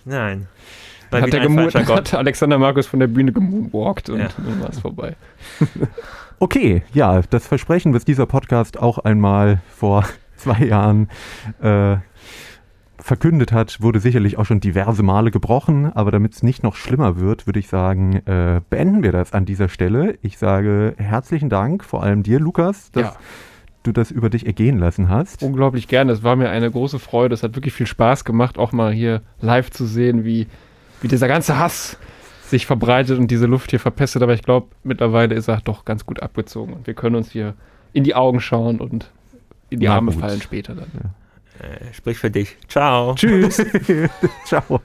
Nein. 0.04 0.48
Mal 1.12 1.22
hat, 1.22 1.32
der 1.32 1.42
ein 1.42 1.48
gemu- 1.48 1.62
falscher 1.72 1.84
Gott. 1.86 2.12
hat 2.12 2.20
Alexander 2.20 2.58
Markus 2.58 2.88
von 2.88 3.00
der 3.00 3.08
Bühne 3.08 3.32
gemoonwalkt 3.32 4.10
und 4.10 4.20
Ja. 4.20 4.28
dann 4.36 4.62
war 4.62 4.70
es 4.70 4.80
vorbei. 4.80 5.16
Okay, 6.40 6.84
ja, 6.94 7.22
das 7.32 7.48
Versprechen, 7.48 7.96
was 7.96 8.06
dieser 8.06 8.28
Podcast 8.28 8.78
auch 8.78 9.00
einmal 9.00 9.60
vor 9.76 10.06
zwei 10.36 10.66
Jahren 10.66 11.10
äh, 11.64 11.96
verkündet 13.08 13.52
hat, 13.52 13.82
wurde 13.82 14.00
sicherlich 14.00 14.38
auch 14.38 14.46
schon 14.46 14.60
diverse 14.60 15.02
Male 15.02 15.32
gebrochen. 15.32 15.92
Aber 15.94 16.12
damit 16.12 16.34
es 16.34 16.44
nicht 16.44 16.62
noch 16.62 16.76
schlimmer 16.76 17.20
wird, 17.20 17.48
würde 17.48 17.60
ich 17.60 17.68
sagen, 17.70 18.18
äh, 18.28 18.62
beenden 18.70 19.02
wir 19.02 19.12
das 19.12 19.34
an 19.34 19.46
dieser 19.46 19.70
Stelle. 19.70 20.18
Ich 20.22 20.38
sage 20.38 20.94
herzlichen 20.98 21.50
Dank, 21.50 21.84
vor 21.84 22.04
allem 22.04 22.22
dir, 22.24 22.40
Lukas, 22.40 22.92
dass 22.92 23.04
Ja. 23.14 23.16
du 23.84 23.92
das 23.94 24.12
über 24.12 24.30
dich 24.30 24.46
ergehen 24.46 24.78
lassen 24.78 25.10
hast. 25.10 25.42
Unglaublich 25.42 25.88
gerne. 25.88 26.12
Es 26.12 26.22
war 26.24 26.36
mir 26.36 26.50
eine 26.50 26.70
große 26.70 27.00
Freude. 27.00 27.34
Es 27.34 27.42
hat 27.44 27.56
wirklich 27.56 27.74
viel 27.74 27.88
Spaß 27.88 28.26
gemacht, 28.26 28.58
auch 28.58 28.72
mal 28.74 28.92
hier 28.92 29.22
live 29.40 29.72
zu 29.72 29.86
sehen, 29.86 30.24
wie, 30.26 30.48
wie 31.02 31.08
dieser 31.08 31.28
ganze 31.28 31.58
Hass 31.58 31.98
sich 32.48 32.66
verbreitet 32.66 33.18
und 33.20 33.32
diese 33.32 33.46
Luft 33.46 33.72
hier 33.72 33.80
verpestet. 33.80 34.22
Aber 34.22 34.34
ich 34.34 34.44
glaube, 34.44 34.68
mittlerweile 34.84 35.34
ist 35.36 35.48
er 35.48 35.62
doch 35.64 35.86
ganz 35.86 36.06
gut 36.06 36.22
abgezogen 36.22 36.74
und 36.74 36.88
wir 36.88 36.94
können 36.94 37.16
uns 37.16 37.32
hier 37.32 37.54
in 37.94 38.04
die 38.04 38.16
Augen 38.16 38.40
schauen 38.42 38.80
und 38.80 39.10
in 39.70 39.80
die 39.80 39.86
Na 39.88 39.96
Arme 39.96 40.12
gut. 40.12 40.20
fallen 40.22 40.42
später 40.42 40.76
dann. 40.76 40.88
Äh, 41.60 41.94
sprich 41.94 42.18
für 42.18 42.32
dich. 42.32 42.58
Ciao. 42.68 43.16
Tschüss. 43.16 43.64
Ciao. 44.46 44.82